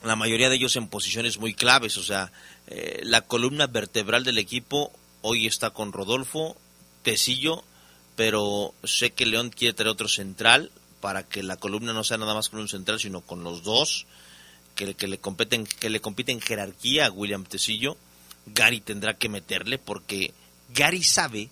La 0.05 0.17
mayoría 0.17 0.51
de 0.51 0.57
ellos 0.57 0.77
en 0.77 0.89
posiciones 0.89 1.39
muy 1.39 1.55
claves. 1.55 1.97
O 1.97 2.05
sea, 2.05 2.31
eh, 2.69 3.01
la 3.03 3.23
columna 3.23 3.67
vertebral 3.67 4.23
del 4.23 4.39
equipo 4.39 4.93
hoy 5.23 5.47
está 5.47 5.71
con 5.71 5.93
Rodolfo, 5.93 6.57
Tecillo, 7.03 7.65
pero 8.15 8.75
sé 8.85 9.11
que 9.13 9.27
León 9.27 9.51
quiere 9.51 9.75
traer 9.75 9.89
otro 9.89 10.07
central 10.07 10.71
para 11.05 11.23
que 11.23 11.43
la 11.43 11.59
columna 11.59 11.93
no 11.93 12.03
sea 12.03 12.17
nada 12.17 12.33
más 12.33 12.49
con 12.49 12.61
un 12.61 12.69
central, 12.69 12.99
sino 12.99 13.21
con 13.21 13.45
los 13.45 13.63
dos 13.63 14.07
que, 14.75 14.95
que 14.95 15.07
le 15.07 15.19
competen 15.19 15.67
que 15.67 15.91
le 15.91 16.01
compite 16.01 16.33
en 16.33 16.41
jerarquía 16.41 17.05
a 17.05 17.11
William 17.11 17.45
Tecillo. 17.45 17.99
Gary 18.47 18.81
tendrá 18.81 19.13
que 19.13 19.29
meterle 19.29 19.77
porque 19.77 20.33
Gary 20.71 21.03
sabe 21.03 21.51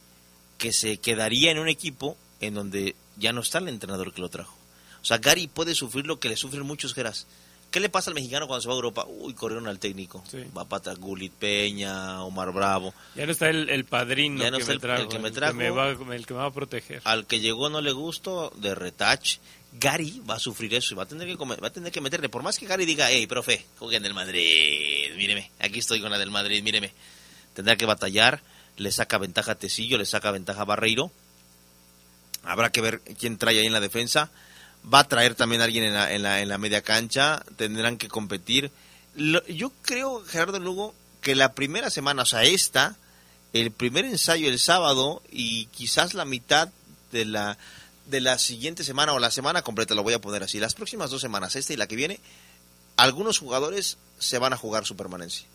que 0.57 0.73
se 0.73 0.97
quedaría 0.97 1.51
en 1.51 1.59
un 1.59 1.69
equipo 1.69 2.17
en 2.41 2.55
donde 2.55 2.97
ya 3.19 3.35
no 3.35 3.43
está 3.43 3.59
el 3.59 3.69
entrenador 3.69 4.15
que 4.15 4.23
lo 4.23 4.31
trajo. 4.31 4.57
O 5.03 5.05
sea, 5.05 5.19
Gary 5.19 5.49
puede 5.49 5.75
sufrir 5.75 6.07
lo 6.07 6.19
que 6.19 6.31
le 6.31 6.39
sufren 6.39 6.65
muchos 6.65 6.95
Geras. 6.95 7.27
¿Qué 7.73 7.81
le 7.81 7.89
pasa 7.89 8.11
al 8.11 8.15
mexicano 8.15 8.47
cuando 8.47 8.61
se 8.63 8.69
va 8.69 8.75
a 8.75 8.77
Europa? 8.77 9.05
Uy, 9.09 9.35
corrieron 9.35 9.67
al 9.67 9.79
técnico. 9.81 10.23
Va 10.57 10.65
para 10.69 10.95
Gulit 10.95 11.33
Peña, 11.33 12.23
Omar 12.23 12.53
Bravo. 12.53 12.95
Ya 13.17 13.27
no 13.27 13.33
está 13.33 13.49
el, 13.49 13.69
el 13.71 13.85
padrino 13.87 14.43
Ya 14.45 14.51
no 14.51 14.59
que, 14.59 14.63
está 14.63 14.71
me 14.73 14.75
el- 14.75 14.81
trajo, 14.81 15.03
el 15.03 15.09
que 15.09 15.19
me 15.19 15.29
el 15.29 15.35
trajo. 15.35 15.55
me 15.55 15.71
va, 15.71 15.89
el 15.89 15.97
que 16.27 16.35
me 16.35 16.41
va 16.41 16.47
a 16.47 16.53
proteger. 16.53 17.01
Al 17.05 17.27
que 17.27 17.41
llegó 17.41 17.69
no 17.71 17.81
le 17.81 17.91
gustó, 17.93 18.53
de 18.57 18.75
retach. 18.75 19.39
Gary 19.73 20.21
va 20.29 20.35
a 20.35 20.39
sufrir 20.39 20.75
eso 20.75 20.93
y 20.93 20.97
va 20.99 21.05
a 21.05 21.07
tener 21.07 21.27
que 21.27 21.37
come- 21.39 21.57
va 21.57 21.69
a 21.69 21.73
tener 21.73 21.91
que 21.91 22.03
meterle. 22.03 22.29
Por 22.29 22.43
más 22.43 22.59
que 22.59 22.67
Gary 22.67 22.85
diga, 22.85 23.11
hey, 23.11 23.27
profe, 23.27 23.65
jueguen 23.79 24.03
del 24.03 24.13
Madrid, 24.13 25.15
míreme, 25.17 25.51
aquí 25.59 25.79
estoy 25.79 26.01
con 26.03 26.11
la 26.11 26.19
del 26.19 26.31
Madrid, 26.31 26.63
míreme. 26.63 26.93
Tendrá 27.55 27.77
que 27.77 27.87
batallar, 27.87 28.43
le 28.77 28.93
saca 28.93 29.17
ventaja 29.17 29.53
a 29.53 29.55
Tecillo, 29.55 29.97
le 29.97 30.05
saca 30.05 30.31
ventaja 30.31 30.61
a 30.61 30.65
Barreiro. 30.67 31.11
Habrá 32.45 32.71
que 32.71 32.81
ver 32.83 33.01
quién 33.19 33.39
trae 33.39 33.59
ahí 33.61 33.67
en 33.67 33.73
la 33.73 33.81
defensa. 33.81 34.31
Va 34.93 35.01
a 35.01 35.09
traer 35.09 35.35
también 35.35 35.61
a 35.61 35.65
alguien 35.65 35.85
en 35.85 35.95
la, 35.95 36.13
en 36.13 36.23
la, 36.23 36.41
en 36.41 36.49
la 36.49 36.59
media 36.59 36.83
cancha. 36.83 37.43
Tendrán 37.57 37.99
que 37.99 38.09
competir. 38.09 38.71
Lo- 39.15 39.47
yo 39.47 39.71
creo, 39.83 40.25
Gerardo 40.25 40.59
Lugo, 40.59 40.95
que 41.21 41.35
la 41.35 41.53
primera 41.53 41.91
semana, 41.91 42.23
o 42.23 42.27
sea, 42.27 42.43
esta, 42.45 42.97
el 43.53 43.71
primer 43.71 44.05
ensayo 44.05 44.49
el 44.49 44.59
sábado 44.59 45.23
y 45.31 45.67
quizás 45.67 46.15
la 46.15 46.25
mitad 46.25 46.69
de 47.13 47.25
la 47.27 47.59
de 48.07 48.21
la 48.21 48.37
siguiente 48.39 48.83
semana 48.83 49.13
o 49.13 49.21
la 49.21 49.31
semana 49.31 49.63
completa, 49.63 49.95
lo 49.95 50.03
voy 50.03 50.13
a 50.13 50.21
poner 50.21 50.43
así, 50.43 50.59
las 50.59 50.75
próximas 50.75 51.11
dos 51.11 51.21
semanas, 51.21 51.55
esta 51.55 51.73
y 51.73 51.77
la 51.77 51.87
que 51.87 51.95
viene, 51.95 52.19
algunos 52.97 53.39
jugadores 53.39 53.97
se 54.19 54.39
van 54.39 54.53
a 54.53 54.57
jugar 54.57 54.85
su 54.85 54.97
permanencia. 54.97 55.47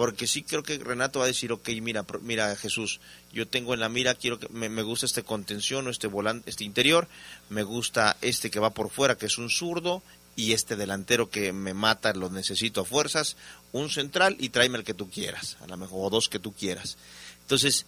Porque 0.00 0.26
sí 0.26 0.44
creo 0.44 0.62
que 0.62 0.78
Renato 0.78 1.18
va 1.18 1.26
a 1.26 1.28
decir, 1.28 1.52
ok, 1.52 1.68
mira, 1.82 2.06
mira 2.22 2.56
Jesús, 2.56 3.00
yo 3.34 3.46
tengo 3.46 3.74
en 3.74 3.80
la 3.80 3.90
mira, 3.90 4.14
quiero 4.14 4.38
que 4.38 4.48
me, 4.48 4.82
gusta 4.82 5.04
este 5.04 5.24
contención 5.24 5.86
o 5.86 5.90
este 5.90 6.06
volante, 6.06 6.48
este 6.48 6.64
interior, 6.64 7.06
me 7.50 7.64
gusta 7.64 8.16
este 8.22 8.50
que 8.50 8.60
va 8.60 8.70
por 8.70 8.88
fuera, 8.88 9.18
que 9.18 9.26
es 9.26 9.36
un 9.36 9.50
zurdo, 9.50 10.02
y 10.36 10.54
este 10.54 10.74
delantero 10.74 11.28
que 11.28 11.52
me 11.52 11.74
mata, 11.74 12.14
lo 12.14 12.30
necesito 12.30 12.80
a 12.80 12.86
fuerzas, 12.86 13.36
un 13.72 13.90
central 13.90 14.36
y 14.38 14.48
tráeme 14.48 14.78
el 14.78 14.84
que 14.84 14.94
tú 14.94 15.10
quieras, 15.10 15.58
a 15.60 15.66
lo 15.66 15.76
mejor, 15.76 16.06
o 16.06 16.08
dos 16.08 16.30
que 16.30 16.38
tú 16.38 16.54
quieras. 16.54 16.96
Entonces, 17.42 17.84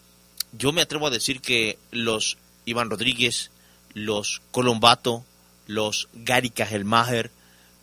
yo 0.52 0.70
me 0.70 0.82
atrevo 0.82 1.06
a 1.06 1.10
decir 1.10 1.40
que 1.40 1.78
los 1.92 2.36
Iván 2.66 2.90
Rodríguez, 2.90 3.50
los 3.94 4.42
Colombato, 4.50 5.24
los 5.66 6.10
Gary 6.12 6.50
Cajelmacher, 6.50 7.30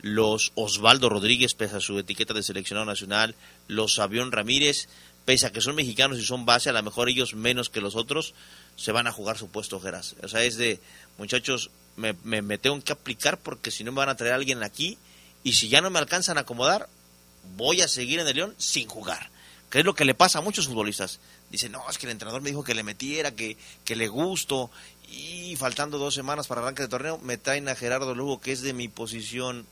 los 0.01 0.51
Osvaldo 0.55 1.09
Rodríguez, 1.09 1.53
pese 1.53 1.77
a 1.77 1.81
su 1.81 1.99
etiqueta 1.99 2.33
de 2.33 2.43
seleccionado 2.43 2.85
nacional, 2.85 3.35
los 3.67 3.99
Avión 3.99 4.31
Ramírez, 4.31 4.87
pese 5.25 5.45
a 5.45 5.51
que 5.51 5.61
son 5.61 5.75
mexicanos 5.75 6.17
y 6.19 6.25
son 6.25 6.45
base, 6.45 6.69
a 6.69 6.73
lo 6.73 6.83
mejor 6.83 7.09
ellos 7.09 7.33
menos 7.33 7.69
que 7.69 7.81
los 7.81 7.95
otros, 7.95 8.33
se 8.75 8.91
van 8.91 9.07
a 9.07 9.11
jugar 9.11 9.37
su 9.37 9.49
puesto, 9.49 9.79
Geras. 9.79 10.15
O 10.23 10.27
sea, 10.27 10.43
es 10.43 10.57
de, 10.57 10.79
muchachos, 11.17 11.69
me, 11.97 12.13
me, 12.23 12.57
tengo 12.57 12.81
que 12.81 12.93
aplicar 12.93 13.37
porque 13.37 13.71
si 13.71 13.83
no 13.83 13.91
me 13.91 13.97
van 13.97 14.09
a 14.09 14.15
traer 14.15 14.33
a 14.33 14.37
alguien 14.37 14.63
aquí 14.63 14.97
y 15.43 15.53
si 15.53 15.67
ya 15.67 15.81
no 15.81 15.89
me 15.89 15.99
alcanzan 15.99 16.37
a 16.37 16.41
acomodar, 16.41 16.87
voy 17.57 17.81
a 17.81 17.87
seguir 17.87 18.19
en 18.19 18.27
el 18.27 18.35
León 18.35 18.55
sin 18.57 18.87
jugar. 18.87 19.29
Que 19.69 19.79
es 19.79 19.85
lo 19.85 19.93
que 19.93 20.05
le 20.05 20.15
pasa 20.15 20.39
a 20.39 20.41
muchos 20.41 20.67
futbolistas. 20.67 21.19
Dicen, 21.51 21.71
no, 21.71 21.87
es 21.89 21.97
que 21.97 22.07
el 22.07 22.11
entrenador 22.11 22.41
me 22.41 22.49
dijo 22.49 22.63
que 22.63 22.73
le 22.73 22.83
metiera, 22.83 23.35
que, 23.35 23.57
que 23.85 23.95
le 23.95 24.07
gusto. 24.07 24.71
Y 25.11 25.55
faltando 25.57 25.99
dos 25.99 26.15
semanas 26.15 26.47
para 26.47 26.61
arranque 26.61 26.83
de 26.83 26.87
torneo, 26.87 27.19
me 27.19 27.37
traen 27.37 27.67
a 27.67 27.75
Gerardo 27.75 28.15
Lugo, 28.15 28.41
que 28.41 28.51
es 28.51 28.61
de 28.61 28.73
mi 28.73 28.87
posición, 28.87 29.67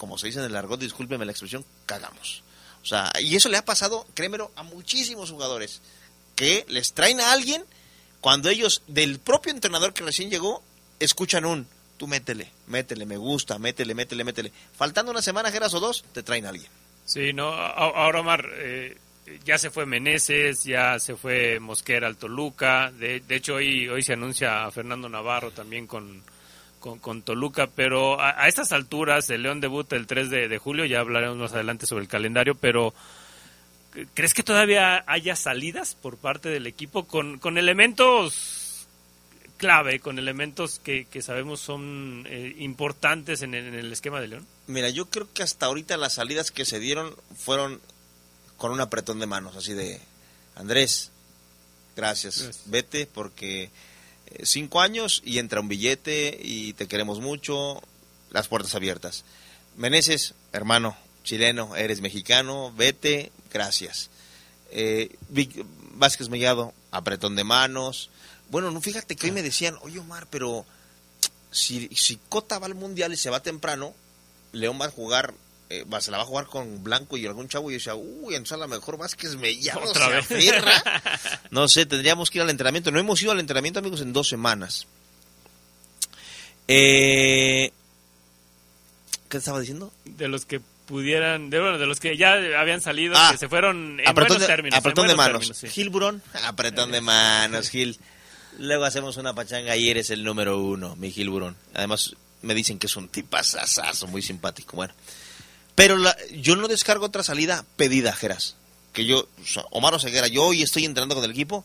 como 0.00 0.16
se 0.16 0.28
dice 0.28 0.38
en 0.38 0.46
el 0.46 0.56
argot, 0.56 0.80
discúlpeme 0.80 1.26
la 1.26 1.32
expresión, 1.32 1.62
cagamos. 1.84 2.42
O 2.82 2.86
sea, 2.86 3.12
y 3.20 3.36
eso 3.36 3.50
le 3.50 3.58
ha 3.58 3.64
pasado, 3.66 4.06
créemelo, 4.14 4.50
a 4.56 4.62
muchísimos 4.62 5.30
jugadores. 5.30 5.82
Que 6.34 6.64
les 6.68 6.94
traen 6.94 7.20
a 7.20 7.32
alguien 7.32 7.62
cuando 8.22 8.48
ellos, 8.48 8.82
del 8.86 9.18
propio 9.18 9.52
entrenador 9.52 9.92
que 9.92 10.02
recién 10.02 10.30
llegó, 10.30 10.62
escuchan 11.00 11.44
un, 11.44 11.68
tú 11.98 12.06
métele, 12.06 12.50
métele, 12.66 13.04
me 13.04 13.18
gusta, 13.18 13.58
métele, 13.58 13.94
métele, 13.94 14.24
métele. 14.24 14.52
Faltando 14.74 15.12
una 15.12 15.20
semana, 15.20 15.52
Geras 15.52 15.74
o 15.74 15.80
dos, 15.80 16.02
te 16.14 16.22
traen 16.22 16.46
a 16.46 16.48
alguien. 16.48 16.70
Sí, 17.04 17.34
no, 17.34 17.52
ahora 17.52 18.20
Omar, 18.20 18.48
eh, 18.54 18.96
ya 19.44 19.58
se 19.58 19.68
fue 19.68 19.84
Meneses, 19.84 20.64
ya 20.64 20.98
se 20.98 21.14
fue 21.14 21.60
Mosquera 21.60 22.06
al 22.06 22.16
Toluca, 22.16 22.90
de, 22.90 23.20
de 23.20 23.36
hecho 23.36 23.56
hoy, 23.56 23.86
hoy 23.86 24.02
se 24.02 24.14
anuncia 24.14 24.64
a 24.64 24.70
Fernando 24.70 25.10
Navarro 25.10 25.50
también 25.50 25.86
con, 25.86 26.22
con, 26.80 26.98
con 26.98 27.22
Toluca, 27.22 27.68
pero 27.68 28.20
a, 28.20 28.42
a 28.42 28.48
estas 28.48 28.72
alturas 28.72 29.30
el 29.30 29.42
León 29.42 29.60
debuta 29.60 29.94
el 29.94 30.06
3 30.06 30.30
de, 30.30 30.48
de 30.48 30.58
julio, 30.58 30.84
ya 30.86 31.00
hablaremos 31.00 31.36
más 31.36 31.52
adelante 31.52 31.86
sobre 31.86 32.02
el 32.02 32.08
calendario, 32.08 32.56
pero 32.56 32.92
¿crees 34.14 34.34
que 34.34 34.42
todavía 34.42 35.04
haya 35.06 35.36
salidas 35.36 35.94
por 35.94 36.16
parte 36.16 36.48
del 36.48 36.66
equipo 36.66 37.04
con, 37.04 37.38
con 37.38 37.58
elementos 37.58 38.86
clave, 39.60 40.00
con 40.00 40.18
elementos 40.18 40.78
que, 40.78 41.04
que 41.04 41.20
sabemos 41.20 41.60
son 41.60 42.26
eh, 42.28 42.54
importantes 42.58 43.42
en 43.42 43.54
el, 43.54 43.66
en 43.66 43.74
el 43.74 43.92
esquema 43.92 44.18
de 44.20 44.28
León? 44.28 44.46
Mira, 44.66 44.88
yo 44.88 45.10
creo 45.10 45.28
que 45.34 45.42
hasta 45.42 45.66
ahorita 45.66 45.98
las 45.98 46.14
salidas 46.14 46.50
que 46.50 46.64
se 46.64 46.80
dieron 46.80 47.14
fueron 47.36 47.80
con 48.56 48.72
un 48.72 48.80
apretón 48.80 49.20
de 49.20 49.26
manos, 49.26 49.56
así 49.56 49.74
de, 49.74 50.00
Andrés, 50.54 51.10
gracias, 51.94 52.62
vete 52.66 53.06
porque 53.06 53.70
cinco 54.42 54.80
años 54.80 55.22
y 55.24 55.38
entra 55.38 55.60
un 55.60 55.68
billete 55.68 56.38
y 56.42 56.72
te 56.74 56.86
queremos 56.86 57.20
mucho, 57.20 57.82
las 58.30 58.48
puertas 58.48 58.74
abiertas. 58.74 59.24
Meneses, 59.76 60.34
hermano, 60.52 60.96
chileno, 61.24 61.76
eres 61.76 62.00
mexicano, 62.00 62.72
vete, 62.76 63.32
gracias. 63.52 64.10
Eh, 64.70 65.16
Vázquez 65.94 66.28
Mellado, 66.28 66.72
apretón 66.90 67.36
de 67.36 67.44
manos. 67.44 68.10
Bueno, 68.50 68.70
no, 68.70 68.80
fíjate 68.80 69.16
que 69.16 69.26
hoy 69.26 69.32
me 69.32 69.42
decían, 69.42 69.76
oye 69.82 69.98
Omar, 69.98 70.26
pero 70.30 70.64
si, 71.50 71.88
si 71.94 72.18
Cota 72.28 72.58
va 72.58 72.66
al 72.66 72.74
Mundial 72.74 73.12
y 73.12 73.16
se 73.16 73.30
va 73.30 73.42
temprano, 73.42 73.94
León 74.52 74.78
va 74.80 74.86
a 74.86 74.90
jugar, 74.90 75.34
eh, 75.70 75.84
va, 75.84 76.00
se 76.00 76.10
la 76.10 76.18
va 76.18 76.24
a 76.24 76.26
jugar 76.26 76.46
con 76.46 76.82
Blanco 76.84 77.16
y 77.16 77.24
algún 77.26 77.48
chavo 77.48 77.70
y 77.70 77.74
yo 77.74 77.78
decía, 77.78 77.94
uy, 77.94 78.34
entonces 78.34 78.52
a 78.52 78.56
lo 78.58 78.68
mejor 78.68 78.98
Vázquez 78.98 79.36
Mellado 79.36 79.80
Otra 79.88 80.22
se 80.22 80.34
vez. 80.34 80.52
aferra. 80.52 81.02
No 81.50 81.66
sé, 81.68 81.86
tendríamos 81.86 82.30
que 82.30 82.38
ir 82.38 82.42
al 82.42 82.50
entrenamiento. 82.50 82.90
No 82.90 82.98
hemos 83.00 83.22
ido 83.22 83.32
al 83.32 83.40
entrenamiento, 83.40 83.78
amigos, 83.78 84.00
en 84.02 84.12
dos 84.12 84.28
semanas. 84.28 84.86
Eh, 86.68 87.72
¿Qué 89.24 89.28
te 89.28 89.38
estaba 89.38 89.60
diciendo? 89.60 89.92
de 90.04 90.28
los 90.28 90.44
que 90.46 90.60
pudieran, 90.86 91.50
de, 91.50 91.60
bueno, 91.60 91.78
de 91.78 91.86
los 91.86 92.00
que 92.00 92.16
ya 92.16 92.32
habían 92.58 92.80
salido, 92.80 93.14
Ah, 93.16 93.30
que 93.32 93.38
se 93.38 93.48
fueron 93.48 94.00
en 94.00 94.08
apretón 94.08 94.28
buenos 94.38 94.40
de, 94.40 94.46
términos. 94.46 94.78
apretón 94.78 95.06
de 95.08 95.14
manos. 95.14 95.32
términos, 95.40 95.56
sí. 95.58 95.68
Gil 95.68 95.90
Burón, 95.90 96.22
apretón 96.44 96.90
de 96.92 97.00
manos, 97.00 97.68
Gil. 97.70 97.98
Luego 98.58 98.84
hacemos 98.84 99.16
una 99.16 99.32
pachanga 99.34 99.76
y 99.76 99.88
eres 99.88 100.10
el 100.10 100.24
número 100.24 100.58
uno, 100.60 100.96
mi 100.96 101.10
Gil 101.12 101.30
Burón. 101.30 101.56
Además, 101.74 102.14
me 102.42 102.54
dicen 102.54 102.78
que 102.78 102.86
es 102.86 102.96
un 102.96 103.08
tipazazazo, 103.08 104.06
muy 104.08 104.22
simpático. 104.22 104.76
Bueno, 104.76 104.92
pero 105.80 105.96
la- 105.96 106.14
yo 106.32 106.56
no 106.56 106.68
descargo 106.68 107.06
otra 107.06 107.22
salida 107.22 107.64
pedida, 107.76 108.12
Geras. 108.12 108.54
Que 108.92 109.06
yo, 109.06 109.20
o 109.40 109.46
sea, 109.46 109.64
Omar 109.70 109.94
Oseguera, 109.94 110.28
yo 110.28 110.44
hoy 110.44 110.62
estoy 110.62 110.84
entrenando 110.84 111.14
con 111.14 111.24
el 111.24 111.30
equipo. 111.30 111.64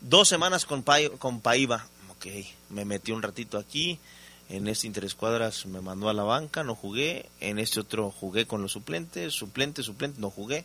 Dos 0.00 0.28
semanas 0.28 0.64
con, 0.64 0.82
Pai- 0.82 1.10
con 1.18 1.40
Paiva. 1.40 1.86
Ok, 2.10 2.26
me 2.70 2.84
metí 2.86 3.12
un 3.12 3.20
ratito 3.22 3.58
aquí. 3.58 3.98
En 4.48 4.66
este 4.68 4.86
interescuadras 4.86 5.66
me 5.66 5.80
mandó 5.82 6.08
a 6.08 6.14
la 6.14 6.22
banca, 6.22 6.64
no 6.64 6.74
jugué. 6.74 7.28
En 7.40 7.58
este 7.58 7.80
otro 7.80 8.10
jugué 8.10 8.46
con 8.46 8.62
los 8.62 8.72
suplentes. 8.72 9.34
Suplente, 9.34 9.82
suplente, 9.82 10.20
no 10.20 10.30
jugué. 10.30 10.64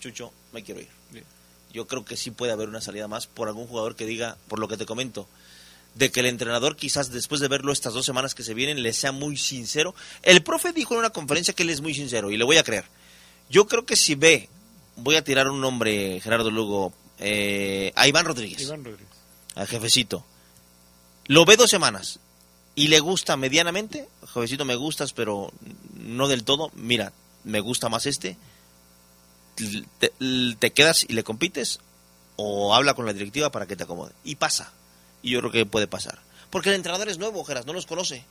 Chucho, 0.00 0.32
me 0.52 0.62
quiero 0.62 0.80
ir. 0.80 0.88
Yo 1.72 1.86
creo 1.86 2.04
que 2.04 2.16
sí 2.16 2.30
puede 2.30 2.52
haber 2.52 2.68
una 2.68 2.80
salida 2.82 3.08
más 3.08 3.26
por 3.26 3.48
algún 3.48 3.66
jugador 3.66 3.96
que 3.96 4.04
diga, 4.06 4.36
por 4.48 4.58
lo 4.58 4.68
que 4.68 4.76
te 4.76 4.86
comento, 4.86 5.28
de 5.96 6.10
que 6.10 6.20
el 6.20 6.26
entrenador 6.26 6.76
quizás 6.76 7.10
después 7.10 7.40
de 7.40 7.48
verlo 7.48 7.72
estas 7.72 7.94
dos 7.94 8.04
semanas 8.04 8.34
que 8.34 8.42
se 8.42 8.54
vienen 8.54 8.82
le 8.82 8.92
sea 8.92 9.12
muy 9.12 9.36
sincero. 9.36 9.94
El 10.22 10.42
profe 10.42 10.72
dijo 10.72 10.94
en 10.94 11.00
una 11.00 11.10
conferencia 11.10 11.54
que 11.54 11.62
él 11.62 11.70
es 11.70 11.80
muy 11.80 11.94
sincero 11.94 12.30
y 12.30 12.36
le 12.36 12.44
voy 12.44 12.58
a 12.58 12.62
creer. 12.62 12.84
Yo 13.48 13.66
creo 13.66 13.86
que 13.86 13.96
si 13.96 14.14
ve, 14.14 14.50
voy 14.96 15.16
a 15.16 15.24
tirar 15.24 15.48
un 15.48 15.60
nombre, 15.60 16.20
Gerardo 16.20 16.50
Lugo, 16.50 16.92
eh, 17.18 17.92
a 17.96 18.06
Iván 18.06 18.26
Rodríguez, 18.26 18.60
Iván 18.60 18.84
Rodríguez. 18.84 19.08
al 19.54 19.66
jefecito, 19.66 20.24
lo 21.26 21.46
ve 21.46 21.56
dos 21.56 21.70
semanas 21.70 22.20
y 22.74 22.88
le 22.88 23.00
gusta 23.00 23.38
medianamente, 23.38 24.06
jefecito 24.34 24.66
me 24.66 24.74
gustas 24.74 25.14
pero 25.14 25.50
no 25.94 26.28
del 26.28 26.44
todo, 26.44 26.70
mira, 26.74 27.12
me 27.44 27.60
gusta 27.60 27.88
más 27.88 28.04
este, 28.04 28.36
te, 29.98 30.12
te 30.58 30.72
quedas 30.72 31.06
y 31.08 31.14
le 31.14 31.24
compites 31.24 31.80
o 32.36 32.74
habla 32.74 32.92
con 32.92 33.06
la 33.06 33.14
directiva 33.14 33.50
para 33.50 33.66
que 33.66 33.76
te 33.76 33.84
acomode. 33.84 34.12
Y 34.24 34.34
pasa. 34.34 34.72
Y 35.22 35.30
yo 35.30 35.40
creo 35.40 35.52
que 35.52 35.66
puede 35.66 35.86
pasar. 35.86 36.18
Porque 36.50 36.68
el 36.70 36.76
entrenador 36.76 37.08
es 37.08 37.18
nuevo, 37.18 37.44
Geras, 37.44 37.66
no 37.66 37.72
los 37.72 37.86
conoce. 37.86 38.24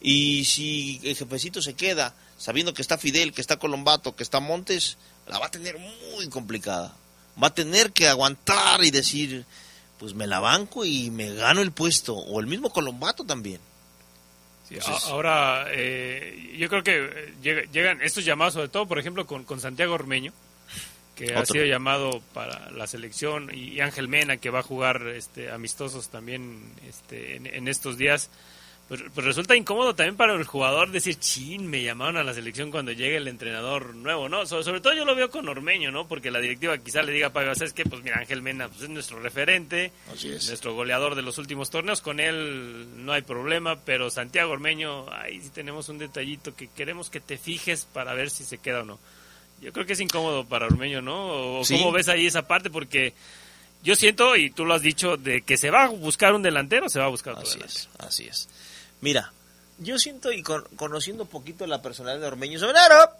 Y 0.00 0.44
si 0.44 1.00
el 1.04 1.16
jefecito 1.16 1.62
se 1.62 1.74
queda 1.74 2.14
sabiendo 2.36 2.74
que 2.74 2.82
está 2.82 2.98
Fidel, 2.98 3.32
que 3.32 3.40
está 3.40 3.58
Colombato, 3.58 4.14
que 4.16 4.22
está 4.22 4.40
Montes, 4.40 4.98
la 5.26 5.38
va 5.38 5.46
a 5.46 5.50
tener 5.50 5.78
muy 5.78 6.28
complicada. 6.28 6.94
Va 7.42 7.48
a 7.48 7.54
tener 7.54 7.92
que 7.92 8.08
aguantar 8.08 8.84
y 8.84 8.90
decir, 8.90 9.44
pues 9.98 10.14
me 10.14 10.26
la 10.26 10.40
banco 10.40 10.84
y 10.84 11.10
me 11.10 11.32
gano 11.34 11.62
el 11.62 11.72
puesto. 11.72 12.14
O 12.14 12.40
el 12.40 12.46
mismo 12.46 12.70
Colombato 12.70 13.24
también. 13.24 13.60
Sí, 14.68 14.74
Entonces- 14.76 15.04
a- 15.04 15.08
ahora, 15.10 15.66
eh, 15.70 16.54
yo 16.58 16.68
creo 16.68 16.82
que 16.82 16.96
eh, 17.04 17.34
llega- 17.42 17.70
llegan 17.70 18.00
estos 18.02 18.24
llamados, 18.24 18.54
sobre 18.54 18.68
todo, 18.68 18.86
por 18.86 18.98
ejemplo, 18.98 19.26
con, 19.26 19.44
con 19.44 19.60
Santiago 19.60 19.94
Ormeño, 19.94 20.32
que 21.14 21.34
ha 21.34 21.44
sido 21.46 21.64
llamado 21.64 22.22
para 22.32 22.70
la 22.70 22.86
selección, 22.86 23.50
y, 23.54 23.80
Ángel 23.80 24.08
Mena, 24.08 24.36
que 24.38 24.50
va 24.50 24.60
a 24.60 24.62
jugar 24.64 25.06
este, 25.08 25.50
amistosos 25.50 26.08
también 26.08 26.60
este, 26.88 27.36
en, 27.36 27.46
en 27.46 27.68
estos 27.68 27.96
días. 27.98 28.30
Pues, 28.86 29.02
pues 29.14 29.24
resulta 29.26 29.56
incómodo 29.56 29.94
también 29.94 30.14
para 30.18 30.34
el 30.34 30.44
jugador 30.44 30.90
decir, 30.90 31.14
chin, 31.14 31.66
me 31.68 31.82
llamaron 31.82 32.18
a 32.18 32.22
la 32.22 32.34
selección 32.34 32.70
cuando 32.70 32.92
llegue 32.92 33.16
el 33.16 33.28
entrenador 33.28 33.94
nuevo, 33.94 34.28
¿no? 34.28 34.44
So- 34.44 34.62
sobre 34.62 34.82
todo 34.82 34.92
yo 34.92 35.06
lo 35.06 35.14
veo 35.14 35.30
con 35.30 35.48
Ormeño, 35.48 35.90
¿no? 35.90 36.06
Porque 36.06 36.30
la 36.30 36.38
directiva 36.38 36.76
quizá 36.76 37.02
le 37.02 37.12
diga 37.12 37.28
a 37.28 37.32
Pablo, 37.32 37.54
¿sabes 37.54 37.72
qué? 37.72 37.84
Pues 37.86 38.02
mira, 38.02 38.18
Ángel 38.18 38.42
Mena 38.42 38.68
pues, 38.68 38.82
es 38.82 38.90
nuestro 38.90 39.18
referente, 39.20 39.90
Así 40.12 40.28
es. 40.30 40.48
nuestro 40.48 40.74
goleador 40.74 41.14
de 41.14 41.22
los 41.22 41.38
últimos 41.38 41.70
torneos, 41.70 42.02
con 42.02 42.20
él 42.20 42.86
no 43.06 43.12
hay 43.12 43.22
problema, 43.22 43.80
pero 43.80 44.10
Santiago 44.10 44.52
Ormeño, 44.52 45.10
ahí 45.14 45.40
sí 45.40 45.48
tenemos 45.48 45.88
un 45.88 45.96
detallito 45.96 46.54
que 46.54 46.68
queremos 46.68 47.08
que 47.08 47.20
te 47.20 47.38
fijes 47.38 47.86
para 47.90 48.12
ver 48.12 48.28
si 48.28 48.44
se 48.44 48.58
queda 48.58 48.82
o 48.82 48.84
no. 48.84 48.98
Yo 49.64 49.72
creo 49.72 49.86
que 49.86 49.94
es 49.94 50.00
incómodo 50.00 50.44
para 50.46 50.66
Ormeño, 50.66 51.00
¿no? 51.00 51.60
¿O 51.60 51.64
Sí. 51.64 51.78
¿Cómo 51.78 51.90
ves 51.90 52.08
ahí 52.08 52.26
esa 52.26 52.42
parte? 52.46 52.68
Porque 52.70 53.14
yo 53.82 53.96
siento, 53.96 54.36
y 54.36 54.50
tú 54.50 54.64
lo 54.64 54.74
has 54.74 54.82
dicho, 54.82 55.16
de 55.16 55.42
que 55.42 55.56
se 55.56 55.70
va 55.70 55.84
a 55.84 55.88
buscar 55.88 56.34
un 56.34 56.42
delantero, 56.42 56.88
se 56.88 56.98
va 57.00 57.06
a 57.06 57.08
buscar 57.08 57.32
otro 57.34 57.48
Así 57.48 57.58
delantero. 57.58 57.80
es, 57.98 58.00
así 58.06 58.24
es. 58.26 58.48
Mira, 59.00 59.32
yo 59.78 59.98
siento 59.98 60.30
y 60.32 60.42
con- 60.42 60.64
conociendo 60.76 61.24
un 61.24 61.28
poquito 61.30 61.66
la 61.66 61.80
personalidad 61.82 62.20
de 62.20 62.26
Ormeño, 62.28 62.58
¡Sobrero! 62.58 63.10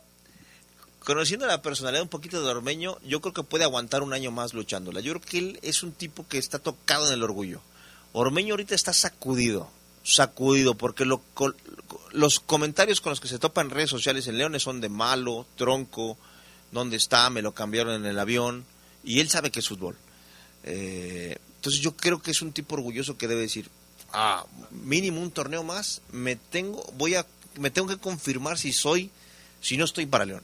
conociendo 1.01 1.47
la 1.47 1.61
personalidad 1.63 2.03
un 2.03 2.09
poquito 2.09 2.43
de 2.43 2.51
Ormeño, 2.51 2.99
yo 3.05 3.21
creo 3.21 3.35
que 3.35 3.43
puede 3.43 3.65
aguantar 3.65 4.03
un 4.03 4.13
año 4.15 4.31
más 4.31 4.55
luchándola. 4.55 5.01
Yo 5.01 5.13
creo 5.13 5.23
que 5.23 5.39
él 5.39 5.59
es 5.63 5.83
un 5.83 5.93
tipo 5.93 6.27
que 6.29 6.39
está 6.39 6.59
tocado 6.59 7.07
en 7.09 7.13
el 7.15 7.23
orgullo. 7.23 7.61
Ormeño 8.13 8.55
ahorita 8.55 8.75
está 8.75 8.93
sacudido, 8.93 9.69
sacudido, 10.03 10.75
porque 10.77 11.05
lo- 11.05 11.21
los 12.13 12.41
comentarios 12.41 13.01
con 13.01 13.11
los 13.11 13.21
que 13.21 13.29
se 13.29 13.39
topa 13.39 13.61
en 13.61 13.71
redes 13.71 13.91
sociales 13.91 14.27
en 14.29 14.39
Leones 14.39 14.63
son 14.63 14.81
de 14.81 14.89
malo, 14.89 15.47
tronco, 15.57 16.17
¿dónde 16.75 16.99
está? 16.99 17.31
Me 17.31 17.41
lo 17.41 17.55
cambiaron 17.55 17.95
en 17.95 18.05
el 18.05 18.19
avión, 18.19 18.67
y 19.03 19.21
él 19.21 19.31
sabe 19.31 19.51
que 19.51 19.61
es 19.61 19.69
fútbol. 19.69 19.97
Eh, 20.65 21.39
entonces 21.57 21.81
yo 21.81 21.97
creo 21.97 22.21
que 22.21 22.33
es 22.33 22.43
un 22.43 22.53
tipo 22.53 22.75
orgulloso 22.75 23.17
que 23.17 23.29
debe 23.29 23.43
decir, 23.43 23.71
ah, 24.13 24.45
mínimo 24.71 25.23
un 25.23 25.31
torneo 25.31 25.63
más, 25.63 26.03
me 26.13 26.37
tengo, 26.37 26.85
voy 26.99 27.15
a, 27.15 27.27
me 27.59 27.71
tengo 27.71 27.89
que 27.89 27.97
confirmar 27.97 28.59
si 28.59 28.73
soy, 28.73 29.11
si 29.61 29.77
no 29.77 29.85
estoy 29.85 30.07
para 30.07 30.27
León. 30.27 30.43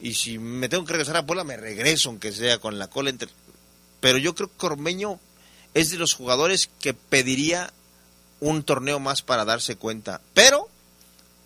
Y 0.00 0.14
si 0.14 0.38
me 0.38 0.68
tengo 0.68 0.84
que 0.84 0.92
regresar 0.92 1.16
a 1.16 1.26
Puebla, 1.26 1.44
me 1.44 1.56
regreso, 1.58 2.08
aunque 2.08 2.32
sea 2.32 2.58
con 2.58 2.78
la 2.78 2.88
cola 2.88 3.10
entre... 3.10 3.28
Pero 4.00 4.16
yo 4.16 4.34
creo 4.34 4.50
que 4.56 4.66
Ormeño 4.66 5.20
es 5.74 5.90
de 5.90 5.98
los 5.98 6.14
jugadores 6.14 6.70
que 6.80 6.94
pediría 6.94 7.70
un 8.40 8.62
torneo 8.62 8.98
más 8.98 9.20
para 9.20 9.44
darse 9.44 9.76
cuenta. 9.76 10.22
Pero, 10.32 10.69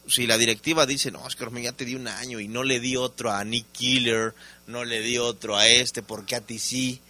si 0.07 0.27
la 0.27 0.37
directiva 0.39 0.87
dice, 0.87 1.11
no, 1.11 1.27
es 1.27 1.37
que 1.37 1.45
Ormeño 1.45 1.71
ya 1.71 1.77
te 1.77 1.85
di 1.85 1.95
un 1.95 2.09
año 2.09 2.41
y 2.41 2.49
no 2.49 2.63
le 2.63 2.81
di 2.81 2.97
otro 2.97 3.33
a 3.33 3.43
Nick 3.45 3.67
Killer, 3.73 4.35
no 4.67 4.85
le 4.85 5.01
di 5.01 5.19
otro 5.19 5.57
a 5.57 5.67
este, 5.69 6.03
¿por 6.03 6.27
qué 6.27 6.37
a 6.37 6.41
ti 6.41 6.59
sí? 6.59 7.01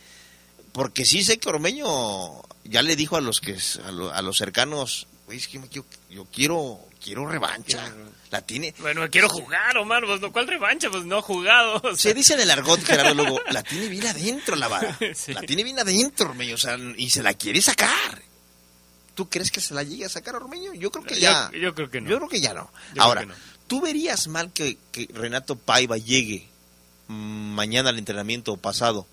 Porque 0.73 1.05
sí 1.05 1.23
sé 1.25 1.39
que 1.39 1.49
Ormeño 1.49 2.43
ya 2.65 2.83
le 2.83 2.97
dijo 2.97 3.17
a 3.17 3.21
los 3.21 3.41
que 3.41 3.57
a, 3.85 3.91
lo- 3.93 4.13
a 4.13 4.23
los 4.23 4.37
cercanos, 4.39 5.07
"Güey, 5.27 5.39
es 5.39 5.49
que 5.49 5.61
yo, 5.71 5.85
yo 6.11 6.27
quiero 6.33 6.81
quiero 7.03 7.27
revancha. 7.29 7.93
La 8.31 8.41
tiene. 8.41 8.75
Bueno, 8.79 9.09
quiero 9.11 9.29
jugar, 9.29 9.77
Omar, 9.77 10.05
pues, 10.07 10.21
no, 10.23 10.33
¿cuál 10.33 10.49
revancha? 10.49 10.89
Pues 10.91 11.05
no 11.05 11.19
ha 11.19 11.23
jugado. 11.23 11.77
o 11.77 11.81
sea. 11.95 11.97
Se 11.97 12.15
dice 12.15 12.33
en 12.35 12.41
el 12.41 12.51
argot, 12.51 12.83
Gerardo 12.83 13.13
Lugo, 13.15 13.41
la 13.53 13.63
tiene 13.63 13.89
bien 13.89 14.07
adentro 14.07 14.57
la 14.57 14.67
vara. 14.69 14.99
Sí. 15.15 15.33
La 15.35 15.43
tiene 15.43 15.63
bien 15.65 15.79
adentro, 15.79 16.31
Ormeño, 16.31 16.55
o 16.55 16.59
sea, 16.59 16.77
y 16.97 17.11
se 17.11 17.23
la 17.23 17.35
quiere 17.35 17.61
sacar. 17.61 18.23
¿Tú 19.15 19.29
crees 19.29 19.51
que 19.51 19.61
se 19.61 19.75
la 19.75 19.83
llegue 19.83 20.05
a 20.05 20.09
sacar 20.09 20.35
Ormeño? 20.37 20.75
Yo 20.75 20.91
creo 20.91 21.05
que 21.05 21.15
Yo- 21.15 21.21
ya. 21.21 21.51
yo 21.53 21.75
creo 21.75 21.91
que 21.91 22.01
no. 22.01 22.11
Yo 22.11 22.17
creo 22.19 22.29
que 22.29 22.41
ya 22.41 22.53
no. 22.55 22.71
Yo 22.95 23.03
Ahora, 23.03 23.25
no. 23.25 23.35
¿tú 23.67 23.81
verías 23.81 24.27
mal 24.29 24.53
que, 24.53 24.77
que 24.93 25.09
Renato 25.15 25.57
Paiva 25.57 25.97
llegue 25.97 26.49
mm, 27.09 27.15
mañana 27.55 27.91
al 27.91 27.99
entrenamiento 27.99 28.53
o 28.53 28.57
pasado 28.57 29.07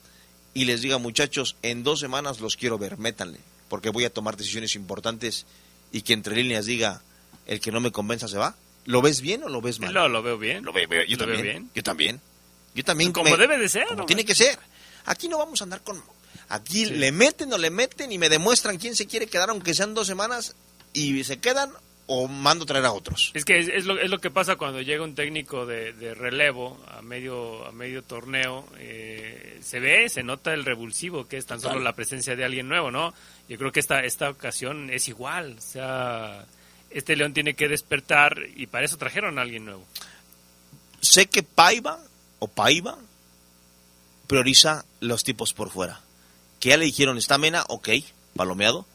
y 0.53 0.65
les 0.65 0.81
diga, 0.81 0.97
muchachos, 0.97 1.55
en 1.61 1.83
dos 1.83 1.99
semanas 1.99 2.39
los 2.41 2.57
quiero 2.57 2.77
ver, 2.77 2.97
métanle, 2.97 3.39
porque 3.69 3.89
voy 3.89 4.05
a 4.05 4.09
tomar 4.13 4.37
decisiones 4.37 4.75
importantes 4.75 5.45
y 5.91 6.01
que 6.01 6.13
entre 6.13 6.35
líneas 6.35 6.65
diga, 6.65 7.01
el 7.45 7.59
que 7.61 7.71
no 7.71 7.79
me 7.79 7.91
convenza 7.91 8.27
se 8.27 8.37
va? 8.37 8.55
¿Lo 8.85 9.01
ves 9.03 9.21
bien 9.21 9.43
o 9.43 9.49
lo 9.49 9.61
ves 9.61 9.79
mal? 9.79 9.93
No, 9.93 10.07
lo 10.09 10.23
veo 10.23 10.37
bien. 10.39 10.63
Lo 10.65 10.73
veo, 10.73 10.87
yo 10.89 11.17
Lo 11.17 11.25
veo 11.27 11.35
también. 11.35 11.41
bien. 11.43 11.69
Yo 11.75 11.83
también. 11.83 12.21
Yo 12.73 12.83
también. 12.83 13.11
Como 13.11 13.37
debe 13.37 13.57
de 13.59 13.69
ser, 13.69 13.85
Como 13.87 13.99
¿no? 14.01 14.05
tiene 14.07 14.25
que 14.25 14.33
ser. 14.33 14.57
Aquí 15.05 15.27
no 15.29 15.37
vamos 15.37 15.61
a 15.61 15.65
andar 15.65 15.81
con... 15.83 16.01
Aquí 16.51 16.85
le 16.85 17.11
meten 17.11 17.51
o 17.53 17.57
le 17.57 17.69
meten 17.69 18.11
y 18.11 18.17
me 18.17 18.29
demuestran 18.29 18.77
quién 18.77 18.95
se 18.95 19.07
quiere 19.07 19.27
quedar, 19.27 19.49
aunque 19.49 19.73
sean 19.73 19.93
dos 19.93 20.07
semanas, 20.07 20.55
y 20.93 21.23
se 21.23 21.39
quedan 21.39 21.71
o 22.07 22.27
mando 22.27 22.65
traer 22.65 22.85
a 22.85 22.91
otros. 22.91 23.31
Es 23.33 23.45
que 23.45 23.57
es, 23.59 23.69
es 23.69 23.85
lo, 23.85 23.97
es 23.97 24.09
lo 24.09 24.19
que 24.19 24.29
pasa 24.29 24.57
cuando 24.57 24.81
llega 24.81 25.03
un 25.03 25.15
técnico 25.15 25.65
de, 25.65 25.93
de 25.93 26.13
relevo 26.13 26.77
a 26.89 27.01
medio 27.01 27.65
a 27.65 27.71
medio 27.71 28.03
torneo. 28.03 28.67
eh, 28.77 29.59
se 29.63 29.79
ve, 29.79 30.09
se 30.09 30.21
nota 30.23 30.53
el 30.53 30.65
revulsivo 30.65 31.25
que 31.27 31.37
es 31.37 31.45
tan 31.45 31.59
Total. 31.59 31.73
solo 31.73 31.83
la 31.85 31.93
presencia 31.93 32.35
de 32.35 32.43
alguien 32.43 32.67
nuevo, 32.67 32.91
¿no? 32.91 33.13
Yo 33.47 33.57
creo 33.57 33.71
que 33.71 33.79
esta, 33.79 34.01
esta 34.03 34.29
ocasión 34.29 34.89
es 34.89 35.07
igual. 35.07 35.55
O 35.57 35.61
sea, 35.61 36.45
este 36.89 37.15
León 37.15 37.33
tiene 37.33 37.53
que 37.53 37.69
despertar 37.69 38.35
y 38.57 38.67
para 38.67 38.83
eso 38.83 38.97
trajeron 38.97 39.39
a 39.39 39.43
alguien 39.43 39.63
nuevo. 39.63 39.85
sé 40.99 41.27
que 41.27 41.43
Paiva 41.43 41.99
o 42.39 42.47
Paiva 42.49 42.97
prioriza 44.27 44.83
los 44.99 45.23
tipos 45.23 45.53
por 45.53 45.69
fuera. 45.69 46.01
Que 46.61 46.69
ya 46.69 46.77
le 46.77 46.85
dijeron, 46.85 47.17
está 47.17 47.37
Mena, 47.37 47.65
ok, 47.67 47.89
palomeado. 48.37 48.85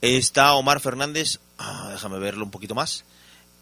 Está 0.00 0.54
Omar 0.54 0.80
Fernández, 0.80 1.38
ah, 1.58 1.90
déjame 1.92 2.18
verlo 2.18 2.44
un 2.44 2.50
poquito 2.50 2.74
más. 2.74 3.04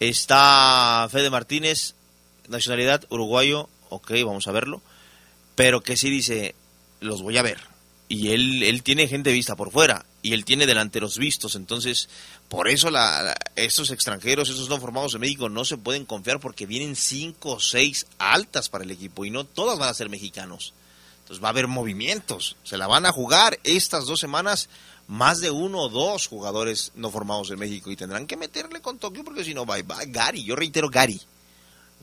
Está 0.01 1.07
Fede 1.11 1.29
Martínez, 1.29 1.95
nacionalidad 2.49 3.05
uruguayo, 3.11 3.69
ok, 3.91 4.13
vamos 4.25 4.49
a 4.49 4.53
verlo. 4.53 4.81
Pero 5.55 5.83
que 5.83 5.99
sí 5.99 6.09
dice, 6.09 6.55
los 7.01 7.21
voy 7.21 7.37
a 7.37 7.43
ver. 7.43 7.61
Y 8.09 8.31
él, 8.31 8.63
él 8.63 8.83
tiene 8.83 9.09
gente 9.09 9.33
vista 9.33 9.57
por 9.57 9.71
fuera 9.71 10.07
y 10.23 10.35
él 10.35 10.45
tiene 10.45 10.67
delanteros 10.67 11.19
vistos. 11.19 11.57
Entonces, 11.57 12.09
por 12.49 12.69
eso 12.69 12.91
la, 12.91 13.35
estos 13.57 13.91
extranjeros, 13.91 14.49
estos 14.49 14.69
no 14.69 14.81
formados 14.81 15.15
en 15.15 15.21
México, 15.21 15.49
no 15.49 15.65
se 15.65 15.77
pueden 15.77 16.05
confiar 16.05 16.39
porque 16.41 16.67
vienen 16.67 16.97
cinco 16.97 17.53
o 17.53 17.61
seis 17.61 18.07
altas 18.19 18.69
para 18.69 18.85
el 18.85 18.91
equipo 18.91 19.25
y 19.25 19.31
no 19.31 19.45
todas 19.45 19.79
van 19.79 19.89
a 19.89 19.95
ser 19.95 20.09
mexicanos. 20.09 20.75
Entonces 21.23 21.43
va 21.43 21.49
a 21.49 21.51
haber 21.51 21.69
movimientos. 21.69 22.57
Se 22.63 22.77
la 22.77 22.87
van 22.87 23.07
a 23.07 23.13
jugar 23.13 23.59
estas 23.65 24.07
dos 24.07 24.21
semanas 24.21 24.69
más 25.07 25.41
de 25.41 25.51
uno 25.51 25.81
o 25.81 25.89
dos 25.89 26.27
jugadores 26.27 26.93
no 26.95 27.11
formados 27.11 27.51
en 27.51 27.59
México 27.59 27.91
y 27.91 27.97
tendrán 27.97 28.27
que 28.27 28.37
meterle 28.37 28.81
con 28.81 28.99
Tokio 28.99 29.25
porque 29.25 29.45
si 29.45 29.55
no, 29.55 29.67
bye. 29.67 29.85
Gary, 30.07 30.45
yo 30.45 30.57
reitero 30.57 30.89
Gary. 30.89 31.21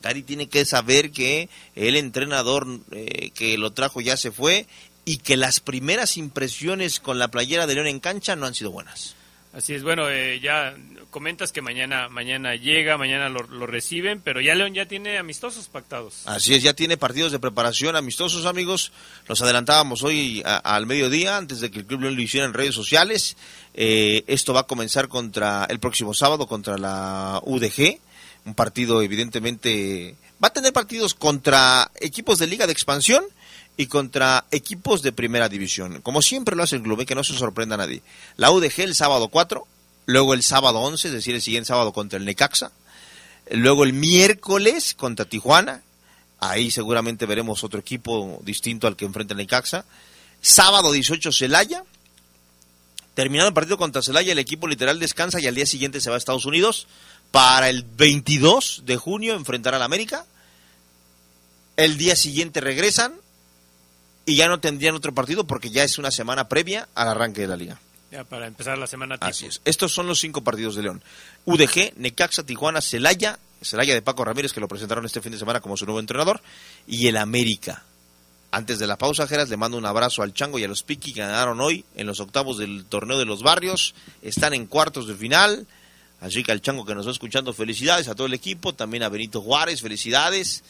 Gary 0.02 0.22
tiene 0.22 0.48
que 0.48 0.64
saber 0.64 1.10
que 1.10 1.48
el 1.74 1.96
entrenador 1.96 2.66
eh, 2.90 3.30
que 3.30 3.58
lo 3.58 3.72
trajo 3.72 4.00
ya 4.00 4.16
se 4.16 4.30
fue 4.30 4.66
y 5.04 5.18
que 5.18 5.36
las 5.36 5.60
primeras 5.60 6.16
impresiones 6.16 7.00
con 7.00 7.18
la 7.18 7.28
playera 7.28 7.66
de 7.66 7.74
León 7.74 7.86
en 7.86 8.00
cancha 8.00 8.36
no 8.36 8.46
han 8.46 8.54
sido 8.54 8.70
buenas. 8.70 9.16
Así 9.52 9.74
es, 9.74 9.82
bueno, 9.82 10.08
eh, 10.08 10.38
ya 10.40 10.76
comentas 11.10 11.50
que 11.50 11.60
mañana 11.60 12.08
mañana 12.08 12.54
llega, 12.54 12.96
mañana 12.96 13.28
lo, 13.28 13.66
reciben, 13.66 14.20
pero 14.20 14.40
ya 14.40 14.54
León 14.54 14.74
ya 14.74 14.86
tiene 14.86 15.18
amistosos 15.18 15.66
pactados. 15.68 16.22
Así 16.26 16.54
es, 16.54 16.62
ya 16.62 16.72
tiene 16.72 16.96
partidos 16.96 17.32
de 17.32 17.40
preparación 17.40 17.96
amistosos, 17.96 18.46
amigos. 18.46 18.92
Los 19.26 19.42
adelantábamos 19.42 20.04
hoy 20.04 20.40
a- 20.46 20.58
al 20.58 20.86
mediodía, 20.86 21.36
antes 21.36 21.60
de 21.60 21.70
que 21.72 21.80
el 21.80 21.86
Club 21.86 22.02
León 22.02 22.14
lo 22.14 22.22
hiciera 22.22 22.46
en 22.46 22.54
redes 22.54 22.76
sociales. 22.76 23.36
Eh, 23.74 24.22
esto 24.28 24.54
va 24.54 24.60
a 24.60 24.66
comenzar 24.68 25.08
contra 25.08 25.64
el 25.68 25.80
próximo 25.80 26.14
sábado 26.14 26.46
contra 26.46 26.78
la 26.78 27.40
UDG. 27.44 27.98
Un 28.44 28.54
partido, 28.54 29.02
evidentemente, 29.02 30.14
va 30.42 30.48
a 30.48 30.52
tener 30.52 30.72
partidos 30.72 31.14
contra 31.14 31.90
equipos 32.00 32.38
de 32.38 32.46
Liga 32.46 32.66
de 32.66 32.72
Expansión 32.72 33.24
y 33.76 33.86
contra 33.86 34.44
equipos 34.50 35.02
de 35.02 35.12
Primera 35.12 35.48
División. 35.48 36.00
Como 36.02 36.22
siempre 36.22 36.56
lo 36.56 36.62
hace 36.62 36.76
el 36.76 36.82
club, 36.82 37.00
eh, 37.00 37.06
que 37.06 37.14
no 37.14 37.24
se 37.24 37.34
sorprenda 37.34 37.76
nadie. 37.76 38.02
La 38.36 38.50
UDG 38.50 38.80
el 38.80 38.94
sábado 38.94 39.28
4, 39.28 39.66
luego 40.06 40.34
el 40.34 40.42
sábado 40.42 40.80
11, 40.80 41.08
es 41.08 41.14
decir, 41.14 41.34
el 41.34 41.42
siguiente 41.42 41.68
sábado 41.68 41.92
contra 41.92 42.18
el 42.18 42.24
Necaxa. 42.24 42.72
Luego 43.50 43.84
el 43.84 43.92
miércoles 43.92 44.94
contra 44.94 45.24
Tijuana. 45.24 45.82
Ahí 46.38 46.70
seguramente 46.70 47.26
veremos 47.26 47.64
otro 47.64 47.80
equipo 47.80 48.40
distinto 48.44 48.86
al 48.86 48.96
que 48.96 49.04
enfrenta 49.04 49.34
el 49.34 49.38
Necaxa. 49.38 49.84
Sábado 50.40 50.92
18 50.92 51.32
Celaya. 51.32 51.84
Terminado 53.14 53.48
el 53.48 53.54
partido 53.54 53.76
contra 53.76 54.02
Celaya, 54.02 54.32
el 54.32 54.38
equipo 54.38 54.68
literal 54.68 54.98
descansa 55.00 55.40
y 55.40 55.46
al 55.46 55.54
día 55.54 55.66
siguiente 55.66 56.00
se 56.00 56.10
va 56.10 56.16
a 56.16 56.18
Estados 56.18 56.46
Unidos 56.46 56.86
para 57.30 57.68
el 57.68 57.82
22 57.82 58.82
de 58.86 58.96
junio 58.96 59.34
enfrentar 59.34 59.74
al 59.74 59.82
América. 59.82 60.24
El 61.76 61.96
día 61.96 62.16
siguiente 62.16 62.60
regresan 62.60 63.14
y 64.26 64.36
ya 64.36 64.48
no 64.48 64.60
tendrían 64.60 64.94
otro 64.94 65.14
partido 65.14 65.44
porque 65.44 65.70
ya 65.70 65.84
es 65.84 65.98
una 65.98 66.10
semana 66.10 66.48
previa 66.48 66.88
al 66.94 67.08
arranque 67.08 67.42
de 67.42 67.48
la 67.48 67.56
liga. 67.56 67.80
Ya 68.10 68.24
para 68.24 68.46
empezar 68.46 68.76
la 68.76 68.86
semana 68.86 69.16
tipo. 69.16 69.26
Así 69.26 69.46
es. 69.46 69.60
Estos 69.64 69.92
son 69.92 70.06
los 70.06 70.18
cinco 70.18 70.42
partidos 70.42 70.74
de 70.74 70.82
León. 70.82 71.02
UDG, 71.44 71.94
Necaxa, 71.96 72.44
Tijuana, 72.44 72.80
Celaya, 72.80 73.38
Celaya 73.62 73.94
de 73.94 74.02
Paco 74.02 74.24
Ramírez, 74.24 74.52
que 74.52 74.60
lo 74.60 74.68
presentaron 74.68 75.04
este 75.06 75.20
fin 75.20 75.32
de 75.32 75.38
semana 75.38 75.60
como 75.60 75.76
su 75.76 75.84
nuevo 75.84 76.00
entrenador, 76.00 76.40
y 76.88 77.06
el 77.06 77.16
América. 77.16 77.84
Antes 78.52 78.80
de 78.80 78.88
la 78.88 78.98
pausa, 78.98 79.28
Geras, 79.28 79.48
le 79.48 79.56
mando 79.56 79.78
un 79.78 79.86
abrazo 79.86 80.22
al 80.22 80.34
Chango 80.34 80.58
y 80.58 80.64
a 80.64 80.68
los 80.68 80.82
Piki 80.82 81.12
que 81.12 81.20
ganaron 81.20 81.60
hoy 81.60 81.84
en 81.94 82.08
los 82.08 82.18
octavos 82.18 82.58
del 82.58 82.84
torneo 82.84 83.16
de 83.16 83.24
los 83.24 83.44
barrios. 83.44 83.94
Están 84.22 84.54
en 84.54 84.66
cuartos 84.66 85.06
de 85.06 85.14
final. 85.14 85.68
Así 86.20 86.42
que 86.42 86.50
al 86.50 86.60
Chango 86.60 86.84
que 86.84 86.96
nos 86.96 87.02
está 87.02 87.12
escuchando, 87.12 87.52
felicidades 87.52 88.08
a 88.08 88.16
todo 88.16 88.26
el 88.26 88.34
equipo. 88.34 88.74
También 88.74 89.04
a 89.04 89.08
Benito 89.08 89.40
Juárez, 89.40 89.82
felicidades. 89.82 90.64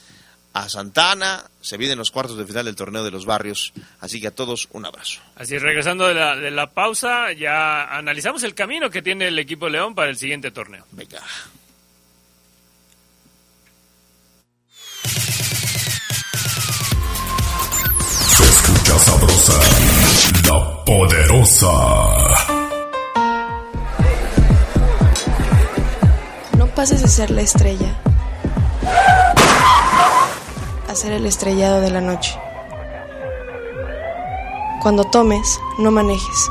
A 0.52 0.68
Santana, 0.68 1.44
se 1.60 1.76
vienen 1.76 1.96
los 1.96 2.10
cuartos 2.10 2.36
de 2.36 2.44
final 2.44 2.64
del 2.64 2.74
torneo 2.74 3.04
de 3.04 3.12
los 3.12 3.24
barrios. 3.24 3.72
Así 4.00 4.20
que 4.20 4.26
a 4.26 4.30
todos 4.32 4.68
un 4.72 4.84
abrazo. 4.84 5.20
Así 5.36 5.54
es, 5.54 5.62
regresando 5.62 6.08
de 6.08 6.14
la, 6.14 6.34
de 6.34 6.50
la 6.50 6.66
pausa, 6.68 7.32
ya 7.32 7.84
analizamos 7.96 8.42
el 8.42 8.54
camino 8.54 8.90
que 8.90 9.00
tiene 9.00 9.28
el 9.28 9.38
equipo 9.38 9.68
León 9.68 9.94
para 9.94 10.10
el 10.10 10.16
siguiente 10.16 10.50
torneo. 10.50 10.84
Venga. 10.90 11.20
Se 18.28 18.42
escucha 18.42 18.98
sabrosa, 18.98 19.60
la 20.48 20.84
poderosa. 20.84 21.72
No 26.58 26.66
pases 26.74 27.02
de 27.02 27.08
ser 27.08 27.30
la 27.30 27.42
estrella 27.42 28.00
a 30.90 30.94
ser 30.96 31.12
el 31.12 31.24
estrellado 31.24 31.80
de 31.80 31.90
la 31.90 32.00
noche. 32.00 32.36
Cuando 34.82 35.04
tomes, 35.04 35.60
no 35.78 35.92
manejes. 35.92 36.50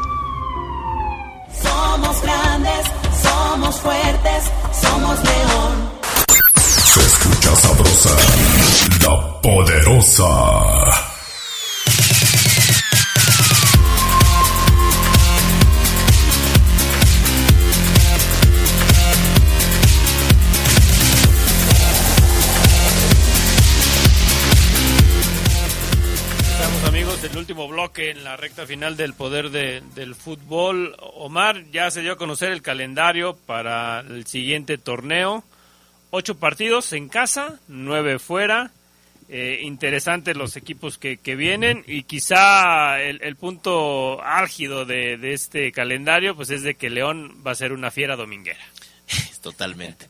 Somos 1.62 2.22
grandes, 2.22 2.86
somos 3.22 3.76
fuertes, 3.82 4.44
somos 4.82 5.18
león. 5.24 5.90
Se 6.64 7.02
escucha 7.02 7.56
sabrosa, 7.58 8.16
la 9.02 9.42
poderosa. 9.42 11.09
Último 27.50 27.68
bloque 27.68 28.12
en 28.12 28.24
la 28.24 28.38
recta 28.38 28.68
final 28.68 28.96
del 28.96 29.16
poder 29.16 29.50
de- 29.50 29.82
del 29.96 30.14
fútbol. 30.14 30.96
Omar 31.00 31.64
ya 31.72 31.90
se 31.90 32.02
dio 32.02 32.12
a 32.12 32.16
conocer 32.16 32.52
el 32.52 32.62
calendario 32.62 33.36
para 33.48 34.02
el 34.02 34.28
siguiente 34.28 34.78
torneo. 34.78 35.44
Ocho 36.12 36.38
partidos 36.38 36.94
en 36.94 37.10
casa, 37.10 37.60
nueve 37.68 38.20
fuera. 38.20 38.70
Eh, 39.30 39.62
interesantes 39.64 40.38
los 40.38 40.56
equipos 40.58 41.00
que, 41.00 41.18
que 41.18 41.36
vienen 41.36 41.84
y 41.88 42.04
quizá 42.04 43.02
el, 43.02 43.20
el 43.24 43.36
punto 43.36 44.22
álgido 44.24 44.86
de, 44.86 45.18
de 45.18 45.34
este 45.34 45.72
calendario 45.72 46.36
pues 46.36 46.52
es 46.52 46.62
de 46.62 46.76
que 46.76 46.92
León 46.92 47.42
va 47.46 47.52
a 47.52 47.56
ser 47.56 47.74
una 47.74 47.90
fiera 47.90 48.16
dominguera. 48.16 48.64
Totalmente. 49.42 50.06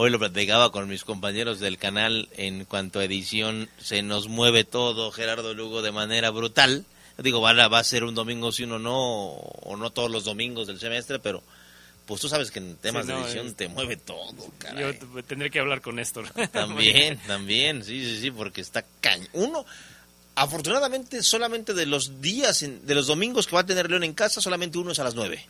Hoy 0.00 0.10
lo 0.10 0.20
platicaba 0.20 0.70
con 0.70 0.88
mis 0.88 1.02
compañeros 1.02 1.58
del 1.58 1.76
canal 1.76 2.28
en 2.36 2.64
cuanto 2.64 3.00
a 3.00 3.04
edición. 3.04 3.68
Se 3.80 4.00
nos 4.02 4.28
mueve 4.28 4.62
todo, 4.62 5.10
Gerardo 5.10 5.54
Lugo, 5.54 5.82
de 5.82 5.90
manera 5.90 6.30
brutal. 6.30 6.84
Digo, 7.18 7.40
va 7.40 7.50
a, 7.50 7.66
va 7.68 7.80
a 7.80 7.84
ser 7.84 8.04
un 8.04 8.14
domingo 8.14 8.52
si 8.52 8.62
uno 8.62 8.78
no, 8.78 8.94
o 8.96 9.76
no 9.76 9.90
todos 9.90 10.08
los 10.08 10.22
domingos 10.22 10.68
del 10.68 10.78
semestre, 10.78 11.18
pero 11.18 11.42
pues 12.06 12.20
tú 12.20 12.28
sabes 12.28 12.52
que 12.52 12.60
en 12.60 12.76
temas 12.76 13.06
Sí, 13.06 13.10
no, 13.10 13.18
de 13.18 13.24
edición 13.24 13.46
es- 13.48 13.56
te 13.56 13.66
mueve 13.68 13.96
todo, 13.96 14.36
caray. 14.58 14.84
Yo 15.00 15.22
tendré 15.24 15.50
que 15.50 15.58
hablar 15.58 15.80
con 15.80 15.96
Néstor. 15.96 16.30
También, 16.52 17.18
también, 17.26 17.82
sí, 17.82 18.04
sí, 18.04 18.20
sí, 18.20 18.30
porque 18.30 18.60
está 18.60 18.84
caño. 19.00 19.26
Uno, 19.32 19.66
afortunadamente, 20.36 21.24
solamente 21.24 21.74
de 21.74 21.86
los 21.86 22.20
días, 22.22 22.62
en- 22.62 22.86
de 22.86 22.94
los 22.94 23.08
domingos 23.08 23.48
que 23.48 23.56
va 23.56 23.62
a 23.62 23.66
tener 23.66 23.90
León 23.90 24.04
en 24.04 24.14
casa, 24.14 24.40
solamente 24.40 24.78
uno 24.78 24.92
es 24.92 25.00
a 25.00 25.04
las 25.04 25.16
nueve. 25.16 25.44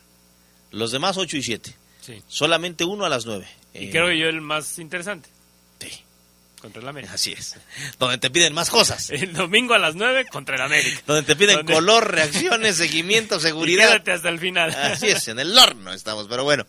Los 0.71 0.91
demás, 0.91 1.19
ocho 1.19 1.37
y 1.37 1.43
siete. 1.43 1.75
Sí. 2.09 2.23
Solamente 2.27 2.85
uno 2.85 3.05
a 3.05 3.09
las 3.09 3.27
nueve. 3.27 3.47
Y 3.75 3.87
Eh, 3.87 3.91
creo 3.91 4.11
yo 4.13 4.29
el 4.29 4.41
más 4.41 4.79
interesante. 4.79 5.29
Sí. 5.79 5.91
Contra 6.61 6.81
el 6.83 6.89
América. 6.89 7.13
Así 7.13 7.33
es. 7.33 7.55
Donde 7.99 8.17
te 8.19 8.31
piden 8.31 8.53
más 8.55 8.71
cosas. 8.71 9.11
El 9.11 9.33
domingo 9.35 9.75
a 9.75 9.79
las 9.79 9.95
9 9.95 10.25
contra 10.33 10.57
el 10.57 10.63
América. 10.63 11.03
Donde 11.07 11.23
te 11.23 11.37
piden 11.37 11.57
Donde- 11.59 11.73
color, 11.75 12.11
reacciones, 12.15 12.77
seguimiento, 12.77 13.37
Y 13.37 13.41
seguridad. 13.41 13.89
quédate 13.89 14.13
hasta 14.13 14.29
el 14.31 14.39
final. 14.41 14.71
Así 14.71 15.07
es, 15.09 15.29
en 15.29 15.39
el 15.39 15.57
horno 15.57 15.93
estamos, 15.93 16.27
pero 16.29 16.43
bueno. 16.45 16.67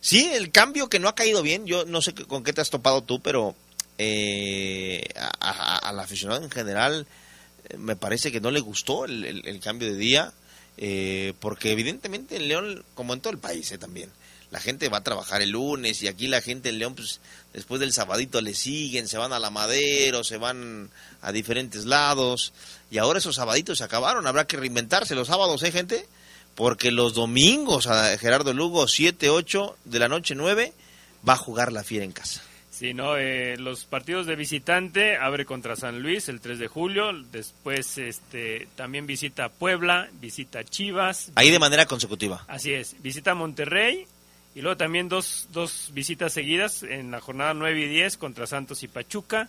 Sí, 0.00 0.30
el 0.34 0.50
cambio 0.52 0.88
que 0.90 0.98
no 1.00 1.08
ha 1.08 1.14
caído 1.14 1.40
bien, 1.42 1.64
yo 1.66 1.84
no 1.86 2.02
sé 2.02 2.12
con 2.14 2.44
qué 2.44 2.52
te 2.52 2.60
has 2.60 2.68
topado 2.70 3.02
tú, 3.02 3.20
pero 3.22 3.56
eh, 3.96 5.02
al 5.40 5.98
aficionado 5.98 6.44
en 6.44 6.50
general 6.50 7.06
eh, 7.70 7.76
me 7.78 7.96
parece 7.96 8.30
que 8.30 8.40
no 8.40 8.50
le 8.50 8.60
gustó 8.60 9.04
el, 9.06 9.24
el- 9.24 9.48
el 9.48 9.60
cambio 9.60 9.88
de 9.90 9.96
día, 9.96 10.32
eh, 10.76 11.32
porque 11.40 11.72
evidentemente 11.72 12.36
en 12.36 12.48
León, 12.48 12.84
como 12.94 13.14
en 13.14 13.20
todo 13.20 13.32
el 13.32 13.38
país 13.38 13.72
eh, 13.72 13.78
también, 13.78 14.10
la 14.54 14.60
gente 14.60 14.88
va 14.88 14.98
a 14.98 15.02
trabajar 15.02 15.42
el 15.42 15.50
lunes 15.50 16.00
y 16.00 16.06
aquí 16.06 16.28
la 16.28 16.40
gente 16.40 16.68
en 16.68 16.78
León, 16.78 16.94
pues 16.94 17.20
después 17.52 17.80
del 17.80 17.92
sabadito 17.92 18.40
le 18.40 18.54
siguen, 18.54 19.08
se 19.08 19.18
van 19.18 19.32
a 19.32 19.40
la 19.40 19.50
Madero, 19.50 20.22
se 20.22 20.36
van 20.36 20.90
a 21.22 21.32
diferentes 21.32 21.86
lados, 21.86 22.52
y 22.88 22.98
ahora 22.98 23.18
esos 23.18 23.34
sabaditos 23.34 23.78
se 23.78 23.84
acabaron, 23.84 24.28
habrá 24.28 24.46
que 24.46 24.56
reinventarse 24.56 25.16
los 25.16 25.26
sábados, 25.26 25.60
¿eh, 25.64 25.72
gente? 25.72 26.06
Porque 26.54 26.92
los 26.92 27.14
domingos 27.14 27.88
a 27.88 28.16
Gerardo 28.16 28.52
Lugo, 28.52 28.86
7, 28.86 29.28
8 29.28 29.76
de 29.86 29.98
la 29.98 30.06
noche, 30.06 30.36
9, 30.36 30.72
va 31.28 31.32
a 31.32 31.36
jugar 31.36 31.72
la 31.72 31.82
fiera 31.82 32.04
en 32.04 32.12
casa. 32.12 32.40
Sí, 32.70 32.94
no, 32.94 33.16
eh, 33.16 33.56
los 33.56 33.86
partidos 33.86 34.26
de 34.26 34.36
visitante 34.36 35.16
abre 35.16 35.44
contra 35.44 35.74
San 35.74 36.00
Luis 36.00 36.28
el 36.28 36.40
3 36.40 36.60
de 36.60 36.68
julio, 36.68 37.10
después 37.32 37.98
este 37.98 38.68
también 38.76 39.06
visita 39.06 39.48
Puebla, 39.48 40.08
visita 40.20 40.62
Chivas, 40.62 41.32
Ahí 41.34 41.50
de 41.50 41.58
manera 41.58 41.86
consecutiva. 41.86 42.44
así 42.46 42.72
es, 42.72 43.00
visita 43.02 43.34
Monterrey 43.34 44.06
y 44.54 44.60
luego 44.62 44.76
también 44.76 45.08
dos, 45.08 45.48
dos 45.52 45.90
visitas 45.92 46.32
seguidas 46.32 46.82
en 46.84 47.10
la 47.10 47.20
jornada 47.20 47.54
9 47.54 47.80
y 47.80 47.88
10 47.88 48.16
contra 48.16 48.46
Santos 48.46 48.82
y 48.82 48.88
Pachuca, 48.88 49.48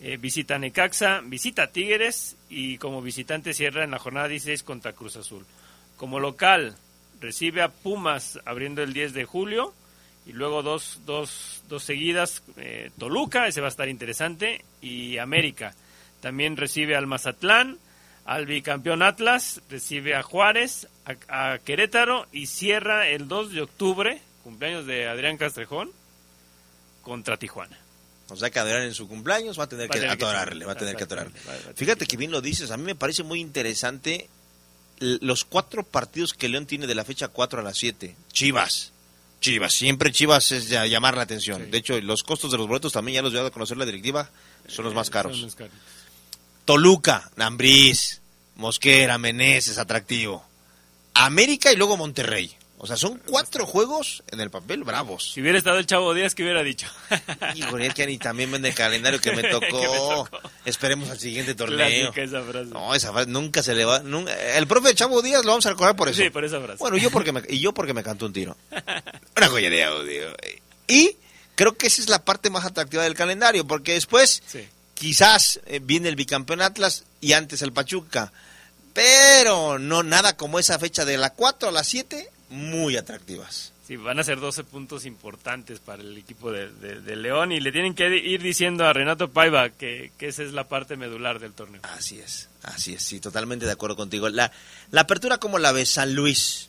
eh, 0.00 0.16
visita 0.16 0.58
Necaxa, 0.58 1.20
visita 1.22 1.66
Tigres 1.66 2.36
y 2.48 2.78
como 2.78 3.02
visitante 3.02 3.52
cierra 3.52 3.84
en 3.84 3.90
la 3.90 3.98
jornada 3.98 4.28
16 4.28 4.62
contra 4.62 4.94
Cruz 4.94 5.16
Azul. 5.16 5.44
Como 5.98 6.20
local 6.20 6.74
recibe 7.20 7.60
a 7.60 7.68
Pumas 7.68 8.40
abriendo 8.46 8.82
el 8.82 8.94
10 8.94 9.12
de 9.12 9.26
julio 9.26 9.74
y 10.24 10.32
luego 10.32 10.62
dos, 10.62 11.00
dos, 11.04 11.62
dos 11.68 11.82
seguidas, 11.82 12.42
eh, 12.56 12.90
Toluca, 12.98 13.46
ese 13.46 13.60
va 13.60 13.66
a 13.66 13.70
estar 13.70 13.88
interesante, 13.88 14.64
y 14.80 15.18
América. 15.18 15.74
También 16.20 16.56
recibe 16.56 16.96
al 16.96 17.06
Mazatlán, 17.06 17.78
al 18.24 18.46
bicampeón 18.46 19.02
Atlas, 19.02 19.60
recibe 19.68 20.14
a 20.14 20.22
Juárez, 20.22 20.88
a, 21.28 21.52
a 21.52 21.58
Querétaro 21.58 22.26
y 22.32 22.46
cierra 22.46 23.08
el 23.08 23.28
2 23.28 23.52
de 23.52 23.62
octubre, 23.62 24.22
cumpleaños 24.42 24.86
de 24.86 25.08
Adrián 25.08 25.36
Castrejón, 25.36 25.90
contra 27.02 27.36
Tijuana. 27.36 27.78
O 28.28 28.36
sea 28.36 28.50
que 28.50 28.58
Adrián 28.58 28.82
en 28.82 28.94
su 28.94 29.08
cumpleaños 29.08 29.58
va 29.58 29.64
a 29.64 29.68
tener 29.68 29.88
Va 29.88 29.94
que 29.94 30.00
tener 30.00 30.14
atorarle, 30.14 30.64
va 30.64 30.72
a 30.72 30.76
tener 30.76 30.94
que 30.96 31.04
atorarle. 31.04 31.32
Fíjate 31.74 32.06
que 32.06 32.16
bien 32.16 32.30
lo 32.30 32.40
dices, 32.40 32.70
a 32.70 32.76
mí 32.76 32.84
me 32.84 32.94
parece 32.94 33.22
muy 33.22 33.40
interesante 33.40 34.28
los 35.00 35.44
cuatro 35.44 35.82
partidos 35.82 36.34
que 36.34 36.48
León 36.48 36.66
tiene 36.66 36.86
de 36.86 36.94
la 36.94 37.04
fecha 37.04 37.28
4 37.28 37.60
a 37.60 37.62
las 37.62 37.76
7. 37.78 38.14
Chivas. 38.32 38.92
Chivas, 39.40 39.72
siempre 39.72 40.12
Chivas 40.12 40.52
es 40.52 40.68
llamar 40.68 41.16
la 41.16 41.22
atención. 41.22 41.70
De 41.70 41.78
hecho, 41.78 41.98
los 42.02 42.22
costos 42.22 42.52
de 42.52 42.58
los 42.58 42.68
boletos 42.68 42.92
también 42.92 43.16
ya 43.16 43.22
los 43.22 43.32
voy 43.32 43.44
a 43.44 43.50
conocer 43.50 43.78
la 43.78 43.86
directiva, 43.86 44.30
son 44.68 44.84
los 44.84 44.94
más 44.94 45.08
caros. 45.08 45.32
Son 45.32 45.46
los 45.46 45.54
caros. 45.54 45.72
Toluca, 46.66 47.30
Nambriz, 47.36 48.20
Mosquera, 48.56 49.16
Meneses, 49.16 49.78
atractivo. 49.78 50.44
América 51.14 51.72
y 51.72 51.76
luego 51.76 51.96
Monterrey. 51.96 52.54
O 52.82 52.86
sea, 52.86 52.96
son 52.96 53.20
cuatro 53.26 53.66
juegos 53.66 54.22
en 54.30 54.40
el 54.40 54.50
papel 54.50 54.84
bravos. 54.84 55.32
Si 55.34 55.42
hubiera 55.42 55.58
estado 55.58 55.78
el 55.78 55.84
Chavo 55.86 56.14
Díaz, 56.14 56.34
¿qué 56.34 56.42
hubiera 56.44 56.62
dicho? 56.62 56.86
Híjole, 57.54 57.86
es 57.88 57.92
que 57.94 58.06
ni 58.06 58.16
también 58.16 58.50
vende 58.50 58.70
el 58.70 58.74
calendario 58.74 59.20
que 59.20 59.32
me 59.32 59.42
tocó. 59.50 60.26
Esperemos 60.64 61.10
al 61.10 61.18
siguiente 61.20 61.54
torneo. 61.54 61.76
Clásica 62.12 62.22
esa 62.22 62.42
frase. 62.42 62.70
No, 62.70 62.94
esa 62.94 63.12
frase 63.12 63.28
nunca 63.30 63.62
se 63.62 63.74
le 63.74 63.84
va. 63.84 63.98
nunca- 64.00 64.32
el 64.56 64.66
profe 64.66 64.94
Chavo 64.94 65.20
Díaz 65.20 65.44
lo 65.44 65.50
vamos 65.52 65.66
a 65.66 65.70
recordar 65.70 65.94
por 65.94 66.08
eso. 66.08 66.22
Sí, 66.22 66.30
por 66.30 66.42
esa 66.42 66.58
frase. 66.58 66.78
Bueno, 66.78 66.96
yo 66.96 67.10
porque 67.10 67.32
me, 67.32 67.42
y 67.50 67.58
yo 67.60 67.74
porque 67.74 67.92
me 67.92 68.02
cantó 68.02 68.24
un 68.24 68.32
tiro. 68.32 68.56
Una 69.36 69.48
joya 69.48 69.68
de 69.68 69.84
audio. 69.84 70.34
Y 70.88 71.16
creo 71.56 71.76
que 71.76 71.86
esa 71.88 72.00
es 72.00 72.08
la 72.08 72.24
parte 72.24 72.48
más 72.48 72.64
atractiva 72.64 73.02
del 73.02 73.12
calendario, 73.14 73.66
porque 73.66 73.92
después 73.92 74.42
quizás 74.94 75.60
eh, 75.66 75.80
viene 75.82 76.08
el 76.08 76.16
bicampeón 76.16 76.62
Atlas 76.62 77.04
y 77.20 77.34
antes 77.34 77.60
el 77.60 77.74
Pachuca. 77.74 78.32
Pero 78.94 79.78
no 79.78 80.02
nada 80.02 80.36
como 80.38 80.58
esa 80.58 80.78
fecha 80.78 81.04
de 81.04 81.18
la 81.18 81.30
4 81.34 81.68
a 81.68 81.72
la 81.72 81.84
7, 81.84 82.28
muy 82.50 82.96
atractivas. 82.96 83.72
Sí, 83.86 83.96
van 83.96 84.18
a 84.20 84.24
ser 84.24 84.38
12 84.38 84.62
puntos 84.64 85.04
importantes 85.06 85.80
para 85.80 86.02
el 86.02 86.16
equipo 86.16 86.52
de, 86.52 86.70
de- 86.70 87.00
de 87.00 87.16
León 87.16 87.50
y 87.50 87.58
le 87.60 87.72
tienen 87.72 87.94
que 87.94 88.08
ir 88.16 88.40
diciendo 88.42 88.84
a 88.86 88.92
Renato 88.92 89.30
Paiva 89.30 89.70
que, 89.70 90.12
que 90.18 90.28
esa 90.28 90.42
es 90.44 90.52
la 90.52 90.68
parte 90.68 90.96
medular 90.96 91.40
del 91.40 91.52
torneo. 91.54 91.80
Así 91.82 92.20
es, 92.20 92.48
así 92.62 92.94
es, 92.94 93.02
sí, 93.02 93.18
totalmente 93.20 93.66
de 93.66 93.72
acuerdo 93.72 93.96
contigo. 93.96 94.28
La, 94.28 94.52
la 94.92 95.00
apertura, 95.00 95.38
como 95.38 95.58
la 95.58 95.72
ves, 95.72 95.90
San 95.90 96.14
Luis? 96.14 96.68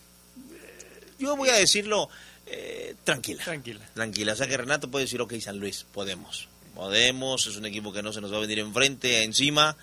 Eh, 0.52 1.04
Yo 1.20 1.36
voy 1.36 1.50
a 1.50 1.54
decirlo 1.56 2.10
eh, 2.48 2.96
tranquila. 3.04 3.44
Tranquila. 3.44 3.88
Tranquila, 3.94 4.34
o 4.34 4.36
sea 4.36 4.48
que 4.48 4.58
Renato 4.58 4.90
puede 4.90 5.06
decir, 5.06 5.22
ok, 5.22 5.34
San 5.40 5.60
Luis, 5.60 5.86
podemos. 5.94 6.48
Podemos, 6.74 7.46
es 7.48 7.56
un 7.58 7.66
equipo 7.66 7.92
que 7.94 8.02
no 8.02 8.14
se 8.14 8.22
nos 8.22 8.32
va 8.34 8.38
a 8.38 8.42
venir 8.42 8.60
enfrente, 8.60 9.24
encima. 9.24 9.76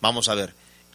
Vamos 0.00 0.28
a 0.28 0.34
ver. 0.34 0.52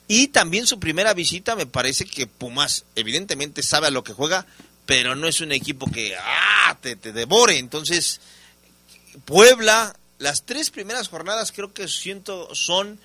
Y 0.07 0.27
también 0.29 0.67
su 0.67 0.79
primera 0.79 1.13
visita, 1.13 1.55
me 1.55 1.65
parece 1.65 2.05
que 2.05 2.27
Pumas, 2.27 2.85
evidentemente, 2.95 3.61
sabe 3.63 3.87
a 3.87 3.91
lo 3.91 4.03
que 4.03 4.13
juega, 4.13 4.45
pero 4.85 5.15
no 5.15 5.27
es 5.27 5.41
un 5.41 5.51
equipo 5.51 5.89
que 5.91 6.15
ah, 6.15 6.77
te, 6.81 6.95
te 6.95 7.11
devore. 7.11 7.57
Entonces, 7.57 8.21
Puebla, 9.25 9.95
las 10.19 10.45
tres 10.45 10.69
primeras 10.69 11.09
jornadas 11.09 11.51
creo 11.51 11.73
que 11.73 11.87
siento 11.87 12.53
son 12.55 12.99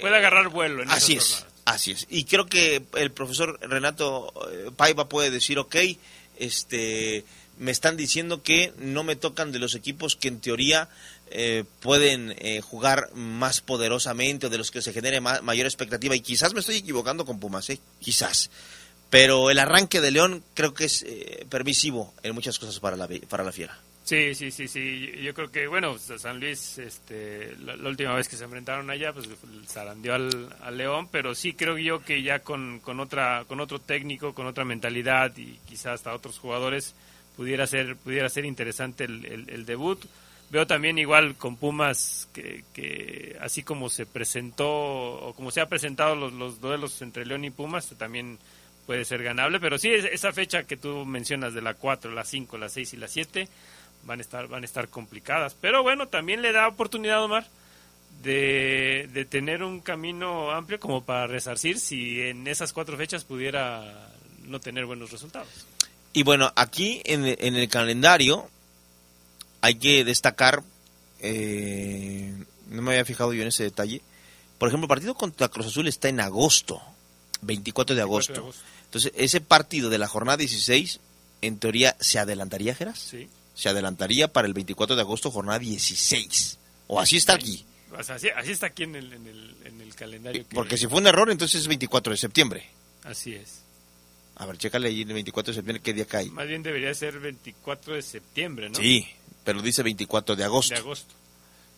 Puede 0.00 0.16
agarrar 0.16 0.48
vuelo 0.48 0.82
en 0.82 0.90
Así 0.90 1.14
esas 1.14 1.24
es, 1.26 1.34
jornadas. 1.36 1.54
así 1.66 1.90
es. 1.92 2.06
Y 2.10 2.24
creo 2.24 2.46
que 2.46 2.82
el 2.96 3.10
profesor 3.12 3.58
Renato 3.62 4.32
eh, 4.50 4.70
Paiva 4.76 5.08
puede 5.08 5.30
decir, 5.30 5.58
ok, 5.58 5.76
este, 6.38 7.24
me 7.58 7.70
están 7.70 7.96
diciendo 7.96 8.42
que 8.42 8.72
no 8.78 9.04
me 9.04 9.16
tocan 9.16 9.52
de 9.52 9.58
los 9.60 9.74
equipos 9.74 10.16
que 10.16 10.28
en 10.28 10.40
teoría 10.40 10.88
eh, 11.36 11.64
pueden 11.80 12.32
eh, 12.38 12.60
jugar 12.60 13.12
más 13.12 13.60
poderosamente 13.60 14.46
o 14.46 14.50
de 14.50 14.58
los 14.58 14.70
que 14.70 14.80
se 14.80 14.92
genere 14.92 15.20
ma- 15.20 15.42
mayor 15.42 15.66
expectativa. 15.66 16.14
Y 16.14 16.20
quizás 16.20 16.54
me 16.54 16.60
estoy 16.60 16.76
equivocando 16.76 17.24
con 17.24 17.40
Pumas, 17.40 17.68
¿eh? 17.70 17.80
quizás. 17.98 18.50
Pero 19.10 19.50
el 19.50 19.58
arranque 19.58 20.00
de 20.00 20.12
León 20.12 20.44
creo 20.54 20.74
que 20.74 20.84
es 20.84 21.02
eh, 21.02 21.44
permisivo 21.50 22.14
en 22.22 22.34
muchas 22.34 22.58
cosas 22.60 22.78
para 22.78 22.96
la, 22.96 23.08
para 23.28 23.42
la 23.42 23.50
fiera. 23.50 23.76
Sí, 24.04 24.34
sí, 24.36 24.52
sí, 24.52 24.68
sí. 24.68 25.10
Yo 25.22 25.34
creo 25.34 25.50
que, 25.50 25.66
bueno, 25.66 25.98
San 25.98 26.38
Luis, 26.38 26.78
este, 26.78 27.56
la, 27.56 27.74
última 27.88 28.14
vez 28.14 28.28
que 28.28 28.36
se 28.36 28.44
enfrentaron 28.44 28.88
allá, 28.90 29.12
pues 29.12 29.28
zarandeó 29.66 30.14
al, 30.14 30.76
León, 30.76 31.08
pero 31.10 31.34
sí 31.34 31.54
creo 31.54 31.78
yo 31.78 32.04
que 32.04 32.22
ya 32.22 32.40
con, 32.40 32.78
con, 32.78 33.00
otra, 33.00 33.44
con 33.48 33.58
otro 33.58 33.80
técnico, 33.80 34.34
con 34.34 34.46
otra 34.46 34.64
mentalidad 34.64 35.36
y 35.36 35.58
quizás 35.68 35.94
hasta 35.94 36.14
otros 36.14 36.38
jugadores 36.38 36.94
pudiera 37.36 37.66
ser, 37.66 37.96
pudiera 37.96 38.28
ser 38.28 38.44
interesante 38.44 39.04
el 39.04 39.66
debut. 39.66 40.04
Veo 40.54 40.68
también 40.68 40.98
igual 40.98 41.34
con 41.34 41.56
Pumas 41.56 42.28
que, 42.32 42.62
que 42.72 43.36
así 43.40 43.64
como 43.64 43.90
se 43.90 44.06
presentó 44.06 44.70
o 44.70 45.34
como 45.34 45.50
se 45.50 45.60
ha 45.60 45.66
presentado 45.66 46.14
los, 46.14 46.32
los 46.32 46.60
duelos 46.60 47.02
entre 47.02 47.26
León 47.26 47.44
y 47.44 47.50
Pumas, 47.50 47.92
también 47.98 48.38
puede 48.86 49.04
ser 49.04 49.24
ganable, 49.24 49.58
pero 49.58 49.78
sí, 49.78 49.90
es- 49.90 50.04
esa 50.04 50.32
fecha 50.32 50.62
que 50.62 50.76
tú 50.76 51.04
mencionas 51.06 51.54
de 51.54 51.60
la 51.60 51.74
4, 51.74 52.12
la 52.12 52.24
5, 52.24 52.56
la 52.56 52.68
6 52.68 52.94
y 52.94 52.96
la 52.98 53.08
7 53.08 53.48
van 54.04 54.20
a 54.20 54.22
estar 54.22 54.46
van 54.46 54.62
a 54.62 54.64
estar 54.64 54.86
complicadas, 54.86 55.56
pero 55.60 55.82
bueno, 55.82 56.06
también 56.06 56.40
le 56.40 56.52
da 56.52 56.68
oportunidad 56.68 57.24
Omar 57.24 57.48
de, 58.22 59.26
tener 59.28 59.64
un 59.64 59.80
camino 59.80 60.52
amplio 60.52 60.78
como 60.78 61.02
para 61.02 61.26
resarcir 61.26 61.80
si 61.80 62.20
en 62.20 62.46
esas 62.46 62.72
cuatro 62.72 62.96
fechas 62.96 63.24
pudiera 63.24 64.08
no 64.44 64.60
tener 64.60 64.86
buenos 64.86 65.10
resultados. 65.10 65.66
Y 66.12 66.22
bueno, 66.22 66.52
aquí 66.54 67.02
en 67.06 67.24
el 67.26 67.68
calendario 67.68 68.48
hay 69.64 69.76
que 69.76 70.04
destacar, 70.04 70.62
eh, 71.20 72.32
no 72.68 72.82
me 72.82 72.92
había 72.92 73.04
fijado 73.04 73.32
yo 73.32 73.42
en 73.42 73.48
ese 73.48 73.62
detalle, 73.64 74.02
por 74.58 74.68
ejemplo, 74.68 74.84
el 74.84 74.88
partido 74.88 75.14
contra 75.14 75.48
Cruz 75.48 75.66
Azul 75.66 75.88
está 75.88 76.08
en 76.08 76.20
agosto, 76.20 76.80
24 77.42 77.96
de 77.96 78.02
agosto. 78.02 78.32
de 78.34 78.38
agosto. 78.40 78.62
Entonces, 78.84 79.12
ese 79.16 79.40
partido 79.40 79.90
de 79.90 79.98
la 79.98 80.06
jornada 80.06 80.36
16, 80.36 81.00
en 81.42 81.58
teoría, 81.58 81.96
¿se 82.00 82.18
adelantaría, 82.18 82.74
Geras? 82.74 82.98
Sí. 82.98 83.28
Se 83.54 83.68
adelantaría 83.68 84.28
para 84.32 84.46
el 84.46 84.54
24 84.54 84.96
de 84.96 85.02
agosto, 85.02 85.30
jornada 85.30 85.58
16. 85.58 86.58
O 86.86 87.00
así 87.00 87.16
está 87.16 87.34
aquí. 87.34 87.64
O 87.98 88.02
sea, 88.02 88.16
así, 88.16 88.28
así 88.36 88.50
está 88.52 88.66
aquí 88.66 88.82
en 88.84 88.96
el, 88.96 89.12
en 89.12 89.26
el, 89.26 89.56
en 89.64 89.80
el 89.80 89.94
calendario. 89.94 90.46
que- 90.48 90.54
Porque 90.54 90.76
si 90.76 90.86
fue 90.86 90.98
un 90.98 91.06
error, 91.06 91.30
entonces 91.30 91.60
es 91.62 91.68
24 91.68 92.12
de 92.12 92.16
septiembre. 92.16 92.66
Así 93.04 93.34
es. 93.34 93.60
A 94.36 94.46
ver, 94.46 94.58
chécale 94.58 94.88
ahí 94.88 95.02
el 95.02 95.12
24 95.12 95.52
de 95.52 95.56
septiembre, 95.56 95.82
¿qué 95.82 95.92
día 95.94 96.04
cae? 96.06 96.26
Más 96.30 96.48
bien 96.48 96.62
debería 96.62 96.92
ser 96.94 97.18
24 97.20 97.94
de 97.94 98.02
septiembre, 98.02 98.68
¿no? 98.68 98.74
Sí, 98.76 99.06
pero 99.44 99.62
dice 99.62 99.82
24 99.82 100.36
de 100.36 100.44
agosto. 100.44 100.74
De 100.74 100.80
agosto. 100.80 101.14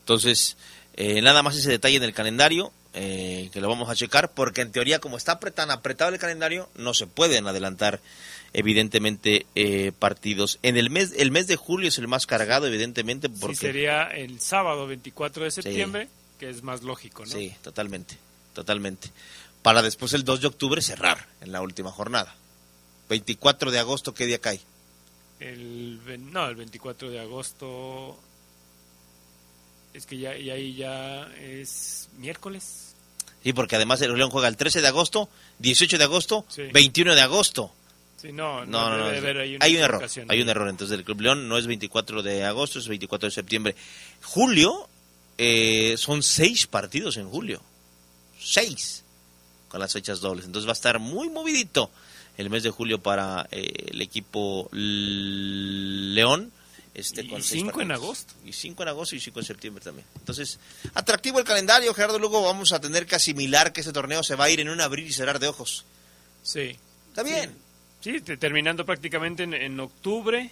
Entonces, 0.00 0.56
eh, 0.94 1.20
nada 1.20 1.42
más 1.42 1.56
ese 1.56 1.70
detalle 1.70 1.96
en 1.96 2.04
el 2.04 2.14
calendario, 2.14 2.72
eh, 2.94 3.50
que 3.52 3.60
lo 3.60 3.68
vamos 3.68 3.90
a 3.90 3.94
checar, 3.94 4.32
porque 4.32 4.62
en 4.62 4.72
teoría, 4.72 5.00
como 5.00 5.16
está 5.16 5.38
tan 5.38 5.70
apretado 5.70 6.12
el 6.12 6.18
calendario, 6.18 6.70
no 6.76 6.94
se 6.94 7.06
pueden 7.06 7.46
adelantar, 7.46 8.00
evidentemente, 8.54 9.46
eh, 9.54 9.92
partidos. 9.98 10.58
En 10.62 10.76
el 10.78 10.88
mes, 10.88 11.12
el 11.18 11.30
mes 11.30 11.46
de 11.48 11.56
julio 11.56 11.88
es 11.88 11.98
el 11.98 12.08
más 12.08 12.26
cargado, 12.26 12.66
evidentemente, 12.66 13.28
porque... 13.28 13.56
Sí, 13.56 13.66
sería 13.66 14.04
el 14.04 14.40
sábado 14.40 14.86
24 14.86 15.44
de 15.44 15.50
septiembre, 15.50 16.08
que 16.38 16.48
es 16.48 16.62
más 16.62 16.82
lógico, 16.82 17.26
¿no? 17.26 17.32
Sí, 17.32 17.52
totalmente, 17.62 18.16
totalmente. 18.54 19.10
Para 19.60 19.82
después 19.82 20.14
el 20.14 20.24
2 20.24 20.40
de 20.40 20.46
octubre 20.46 20.80
cerrar 20.80 21.26
en 21.42 21.52
la 21.52 21.60
última 21.60 21.90
jornada. 21.90 22.34
24 23.08 23.70
de 23.70 23.78
agosto, 23.78 24.14
¿qué 24.14 24.24
día 24.24 24.38
cae? 24.38 24.60
El, 25.40 26.00
no, 26.32 26.48
el 26.48 26.56
24 26.56 27.10
de 27.10 27.20
agosto. 27.20 28.18
Es 29.92 30.06
que 30.06 30.18
ya, 30.18 30.36
y 30.36 30.50
ahí 30.50 30.74
ya 30.74 31.22
es 31.38 32.08
miércoles. 32.18 32.94
Sí, 33.42 33.52
porque 33.52 33.76
además 33.76 34.00
el 34.02 34.14
León 34.14 34.30
juega 34.30 34.48
el 34.48 34.56
13 34.56 34.80
de 34.80 34.88
agosto, 34.88 35.28
18 35.60 35.98
de 35.98 36.04
agosto, 36.04 36.44
Sí. 36.48 36.62
21 36.72 37.14
de 37.14 37.20
agosto. 37.22 37.72
Sí, 38.16 38.32
no, 38.32 38.64
No, 38.64 38.96
no, 38.96 39.04
haber 39.04 39.58
Hay 39.60 39.76
un 39.76 39.82
error. 39.82 40.06
Hay 40.28 40.40
un 40.40 40.48
error. 40.48 40.68
Entonces 40.68 40.98
el 40.98 41.04
Club 41.04 41.20
León 41.20 41.48
no 41.48 41.58
es 41.58 41.66
24 41.66 42.22
de 42.22 42.44
agosto, 42.44 42.78
es 42.78 42.88
24 42.88 43.28
de 43.28 43.34
septiembre. 43.34 43.76
Julio, 44.22 44.88
eh, 45.38 45.94
son 45.98 46.22
seis 46.22 46.66
partidos 46.66 47.18
en 47.18 47.28
julio. 47.28 47.62
Seis. 48.40 49.04
Con 49.68 49.80
las 49.80 49.92
fechas 49.92 50.20
dobles. 50.20 50.46
Entonces 50.46 50.66
va 50.66 50.72
a 50.72 50.80
estar 50.80 50.98
muy 50.98 51.28
movidito 51.28 51.90
el 52.36 52.50
mes 52.50 52.62
de 52.62 52.70
julio 52.70 52.98
para 53.02 53.46
eh, 53.50 53.88
el 53.92 54.00
equipo 54.02 54.68
León. 54.72 56.52
Este, 56.94 57.22
Y 57.24 57.28
con 57.28 57.42
seis 57.42 57.60
cinco 57.62 57.82
en 57.82 57.88
partidos. 57.88 58.04
agosto. 58.04 58.34
Y 58.46 58.52
cinco 58.54 58.82
en 58.82 58.88
agosto 58.88 59.16
y 59.16 59.20
cinco 59.20 59.40
en 59.40 59.44
septiembre 59.46 59.84
también. 59.84 60.06
Entonces, 60.18 60.58
atractivo 60.94 61.38
el 61.38 61.44
calendario, 61.44 61.92
Gerardo. 61.92 62.18
Luego 62.18 62.42
vamos 62.42 62.72
a 62.72 62.80
tener 62.80 63.04
que 63.06 63.16
asimilar 63.16 63.72
que 63.74 63.80
este 63.80 63.92
torneo 63.92 64.22
se 64.22 64.34
va 64.34 64.44
a 64.46 64.50
ir 64.50 64.60
en 64.60 64.70
un 64.70 64.80
abrir 64.80 65.06
y 65.06 65.12
cerrar 65.12 65.38
de 65.38 65.48
ojos. 65.48 65.84
Sí. 66.42 66.76
Está 67.10 67.22
bien. 67.22 67.54
Sí, 68.00 68.20
te- 68.22 68.36
terminando 68.38 68.86
prácticamente 68.86 69.42
en, 69.42 69.52
en 69.52 69.78
octubre, 69.80 70.50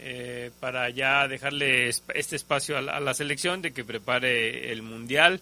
eh, 0.00 0.50
para 0.58 0.90
ya 0.90 1.28
dejarle 1.28 1.88
este 1.88 2.34
espacio 2.36 2.76
a 2.76 2.82
la, 2.82 2.96
a 2.96 3.00
la 3.00 3.14
selección 3.14 3.62
de 3.62 3.72
que 3.72 3.84
prepare 3.84 4.72
el 4.72 4.82
Mundial. 4.82 5.40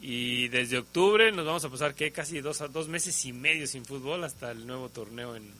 Y 0.00 0.48
desde 0.48 0.78
octubre 0.78 1.32
nos 1.32 1.46
vamos 1.46 1.64
a 1.64 1.70
pasar 1.70 1.94
que 1.94 2.12
casi 2.12 2.40
dos, 2.40 2.62
dos 2.72 2.88
meses 2.88 3.24
y 3.24 3.32
medio 3.32 3.66
sin 3.66 3.84
fútbol 3.84 4.24
hasta 4.24 4.50
el 4.50 4.66
nuevo 4.66 4.88
torneo 4.88 5.34
en... 5.34 5.50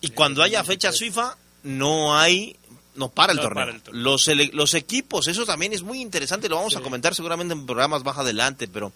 Y 0.00 0.10
cuando 0.10 0.42
haya 0.42 0.62
fechas 0.62 0.98
FIFA, 0.98 1.36
no 1.64 2.16
hay, 2.16 2.56
no 2.94 3.08
para 3.08 3.32
el, 3.32 3.38
No 3.38 3.42
torneo. 3.44 3.64
para 3.64 3.76
el 3.76 3.82
torneo. 3.82 4.02
Los, 4.02 4.28
los 4.52 4.74
equipos, 4.74 5.26
eso 5.26 5.44
también 5.44 5.72
es 5.72 5.82
muy 5.82 6.00
interesante, 6.00 6.48
lo 6.48 6.56
vamos 6.56 6.76
a 6.76 6.80
comentar 6.80 7.14
seguramente 7.14 7.54
en 7.54 7.66
programas 7.66 8.04
más 8.04 8.18
adelante, 8.18 8.68
pero 8.68 8.92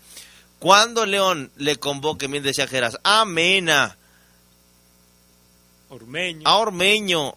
cuando 0.58 1.04
León 1.06 1.50
le 1.56 1.76
convoque, 1.76 2.28
bien 2.28 2.44
decía 2.44 2.68
Geras, 2.68 2.98
a 3.02 3.24
Mena, 3.24 3.96
Ormeño, 5.88 6.42
a 6.48 6.56
Ormeño, 6.58 7.34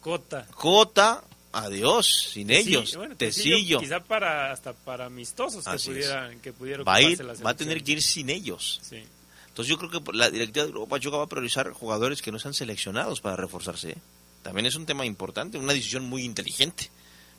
Cota. 0.00 0.46
Cota, 0.54 1.24
adiós, 1.64 2.30
sin 2.32 2.50
ellos, 2.50 2.94
bueno, 2.96 3.16
Tecillo, 3.16 3.80
Quizá 3.80 4.00
para, 4.00 4.52
hasta 4.52 4.72
para 4.72 5.06
amistosos 5.06 5.64
que, 5.64 5.70
Así 5.70 5.90
es. 5.90 5.96
pudieran, 5.96 6.40
que 6.40 6.52
pudiera 6.52 6.82
va 6.84 6.96
a 6.96 7.02
ir, 7.02 7.24
la 7.24 7.34
va 7.34 7.50
a 7.50 7.56
tener 7.56 7.82
que 7.82 7.92
ir 7.92 8.02
sin 8.02 8.30
ellos. 8.30 8.80
Sí. 8.82 9.02
Entonces 9.48 9.70
yo 9.70 9.78
creo 9.78 9.90
que 9.90 10.12
la 10.12 10.30
directiva 10.30 10.66
de 10.66 10.72
Grupo 10.72 10.88
Pachuca 10.88 11.16
va 11.16 11.24
a 11.24 11.28
priorizar 11.28 11.72
jugadores 11.72 12.20
que 12.20 12.30
no 12.30 12.38
sean 12.38 12.52
seleccionados 12.52 13.22
para 13.22 13.36
reforzarse. 13.36 13.92
¿eh? 13.92 13.98
También 14.42 14.66
es 14.66 14.74
un 14.74 14.84
tema 14.84 15.06
importante, 15.06 15.56
una 15.56 15.72
decisión 15.72 16.04
muy 16.04 16.24
inteligente, 16.24 16.90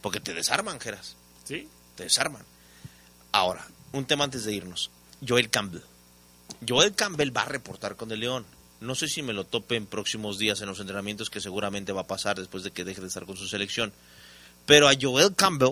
porque 0.01 0.19
te 0.19 0.33
desarman, 0.33 0.79
Geras. 0.79 1.15
Sí. 1.43 1.67
Te 1.95 2.05
desarman. 2.05 2.41
Ahora, 3.31 3.67
un 3.91 4.05
tema 4.05 4.23
antes 4.23 4.45
de 4.45 4.53
irnos. 4.53 4.89
Joel 5.25 5.51
Campbell. 5.51 5.83
Joel 6.67 6.95
Campbell 6.95 7.35
va 7.35 7.43
a 7.43 7.49
reportar 7.49 7.95
con 7.95 8.11
el 8.11 8.19
León. 8.21 8.45
No 8.79 8.95
sé 8.95 9.07
si 9.07 9.21
me 9.21 9.33
lo 9.33 9.43
tope 9.43 9.75
en 9.75 9.85
próximos 9.85 10.37
días 10.37 10.61
en 10.61 10.67
los 10.67 10.79
entrenamientos, 10.79 11.29
que 11.29 11.39
seguramente 11.39 11.93
va 11.93 12.01
a 12.01 12.07
pasar 12.07 12.37
después 12.37 12.63
de 12.63 12.71
que 12.71 12.83
deje 12.83 13.01
de 13.01 13.07
estar 13.07 13.25
con 13.25 13.37
su 13.37 13.47
selección. 13.47 13.93
Pero 14.67 14.87
a 14.87 14.93
Joel 14.99 15.33
Campbell, 15.35 15.71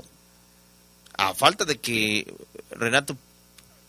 a 1.17 1.35
falta 1.35 1.63
de 1.65 1.77
que 1.77 2.33
Renato 2.71 3.15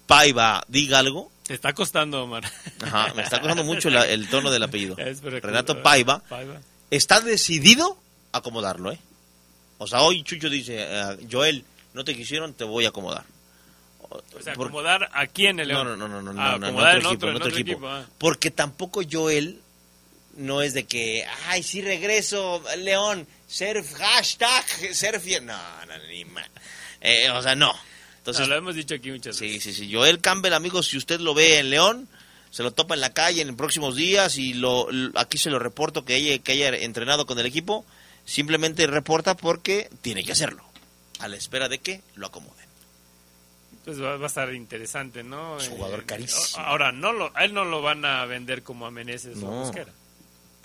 Paiva 0.06 0.62
diga 0.68 0.98
algo, 0.98 1.32
Te 1.46 1.54
está 1.54 1.72
costando, 1.72 2.24
Omar. 2.24 2.44
Ajá, 2.82 3.14
me 3.14 3.22
está 3.22 3.38
costando 3.40 3.62
mucho 3.64 3.88
la- 3.88 4.06
el 4.06 4.28
tono 4.28 4.50
del 4.50 4.62
apellido. 4.64 4.96
Renato 5.22 5.80
Paiva 5.82 6.18
Paiva. 6.28 6.60
está 6.90 7.20
decidido 7.20 7.96
a 8.32 8.38
acomodarlo, 8.38 8.92
¿eh? 8.92 8.98
O 9.78 9.86
sea, 9.86 10.02
hoy 10.02 10.22
Chucho 10.24 10.50
dice, 10.50 10.76
eh, 10.78 11.18
Joel, 11.30 11.64
no 11.94 12.04
te 12.04 12.14
quisieron, 12.16 12.52
te 12.54 12.64
voy 12.64 12.84
a 12.84 12.88
acomodar. 12.88 13.24
O 14.08 14.22
sea, 14.42 14.52
acomodar 14.54 15.08
aquí 15.12 15.46
en 15.46 15.60
el 15.60 15.68
No, 15.68 15.84
León. 15.84 15.98
no, 15.98 16.08
no, 16.08 16.22
no, 16.22 16.32
no, 16.32 16.40
Ah, 16.42 16.52
no, 16.52 16.58
no, 16.58 16.58
en 16.58 16.64
acomodar 16.64 16.96
otro 16.96 16.98
en 16.98 17.06
equipo, 17.06 17.14
otro, 17.16 17.28
en 17.30 17.36
otro 17.36 17.46
otro 17.48 17.58
equipo. 17.58 17.72
equipo, 17.72 17.88
ah. 17.88 18.06
Porque 18.18 18.50
tampoco 18.50 19.02
Joel 19.10 19.60
no 20.36 20.62
es 20.62 20.74
de 20.74 20.84
que, 20.84 21.26
ay, 21.46 21.62
sí 21.62 21.80
regreso, 21.82 22.62
León, 22.78 23.26
surf, 23.46 23.92
hashtag, 23.94 24.64
surf, 24.94 25.24
no, 25.42 25.56
no, 25.86 25.98
ni 26.08 26.24
ma- 26.24 26.48
eh, 27.00 27.30
o 27.30 27.42
sea, 27.42 27.54
no. 27.54 27.74
Entonces, 28.18 28.48
No, 28.48 28.54
lo 28.54 28.58
hemos 28.58 28.74
dicho 28.74 28.94
aquí 28.94 29.10
muchas 29.12 29.36
Sí, 29.36 29.46
veces. 29.54 29.76
sí, 29.76 29.84
sí. 29.86 29.92
Joel 29.94 30.20
Campbell, 30.20 30.52
amigos, 30.54 30.88
si 30.88 30.96
usted 30.96 31.20
lo 31.20 31.32
ve 31.34 31.58
en 31.58 31.70
León, 31.70 32.08
se 32.50 32.62
lo 32.62 32.72
topa 32.72 32.94
en 32.94 33.00
la 33.00 33.12
calle 33.12 33.42
en 33.42 33.56
próximos 33.56 33.94
días 33.96 34.36
y 34.38 34.54
lo, 34.54 34.88
aquí 35.14 35.38
se 35.38 35.50
lo 35.50 35.58
reporto 35.58 36.04
que 36.04 36.14
haya, 36.14 36.38
que 36.38 36.52
haya 36.52 36.68
entrenado 36.70 37.26
con 37.26 37.38
el 37.38 37.46
equipo, 37.46 37.84
simplemente 38.24 38.86
reporta 38.88 39.36
porque 39.36 39.88
tiene 40.02 40.24
que 40.24 40.32
hacerlo, 40.32 40.64
a 41.20 41.28
la 41.28 41.36
espera 41.36 41.68
de 41.68 41.78
que 41.78 42.00
lo 42.16 42.26
acomoden. 42.26 42.66
Pues 43.84 44.02
va, 44.02 44.16
va 44.16 44.24
a 44.24 44.26
estar 44.26 44.52
interesante, 44.52 45.22
¿no? 45.22 45.58
Es 45.58 45.68
jugador 45.68 46.00
Eh, 46.00 46.06
carísimo. 46.06 46.58
Ahora, 46.64 46.90
no 46.90 47.12
lo, 47.12 47.30
a 47.36 47.44
él 47.44 47.54
no 47.54 47.64
lo 47.64 47.82
van 47.82 48.04
a 48.04 48.24
vender 48.24 48.64
como 48.64 48.86
a 48.86 48.90
Meneses 48.90 49.36
No. 49.36 49.46
o 49.48 49.50
Mosquera. 49.64 49.92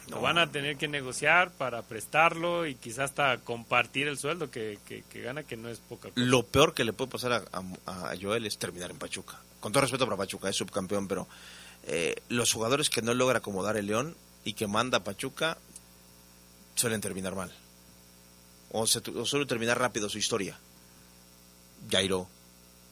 Lo 0.09 0.17
No. 0.17 0.21
van 0.21 0.37
a 0.39 0.51
tener 0.51 0.77
que 0.77 0.87
negociar 0.87 1.51
para 1.51 1.83
prestarlo 1.83 2.65
y 2.67 2.75
quizás 2.75 3.11
hasta 3.11 3.37
compartir 3.37 4.07
el 4.07 4.17
sueldo 4.17 4.49
que, 4.51 4.79
que, 4.85 5.03
que 5.03 5.21
gana, 5.21 5.43
que 5.43 5.55
no 5.55 5.69
es 5.69 5.79
poca 5.79 6.09
cosa. 6.09 6.13
Lo 6.15 6.43
peor 6.45 6.73
que 6.73 6.83
le 6.83 6.91
puede 6.93 7.11
pasar 7.11 7.31
a, 7.33 7.43
a- 7.85 8.11
a 8.11 8.15
Joel 8.19 8.45
es 8.45 8.57
terminar 8.57 8.91
en 8.91 8.97
Pachuca. 8.97 9.39
Con 9.59 9.71
todo 9.71 9.81
respeto 9.81 10.05
para 10.05 10.17
Pachuca, 10.17 10.49
es 10.49 10.55
subcampeón, 10.55 11.07
pero 11.07 11.27
eh, 11.83 12.15
los 12.29 12.51
jugadores 12.51 12.89
que 12.89 13.01
no 13.01 13.13
logra 13.13 13.37
acomodar 13.39 13.77
el 13.77 13.85
León 13.87 14.15
y 14.43 14.53
que 14.53 14.67
manda 14.67 14.97
a 14.97 15.03
Pachuca 15.03 15.57
suelen 16.75 16.99
terminar 16.99 17.35
mal. 17.35 17.53
O, 18.71 18.87
se, 18.87 18.99
o 19.15 19.25
suelen 19.25 19.47
terminar 19.47 19.79
rápido 19.79 20.09
su 20.09 20.17
historia. 20.17 20.57
Jairo, 21.89 22.27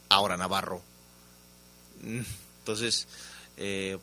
ahora 0.10 0.38
Navarro. 0.38 0.82
Mm, 2.02 2.22
Entonces, 2.60 3.08
eh, 3.58 3.98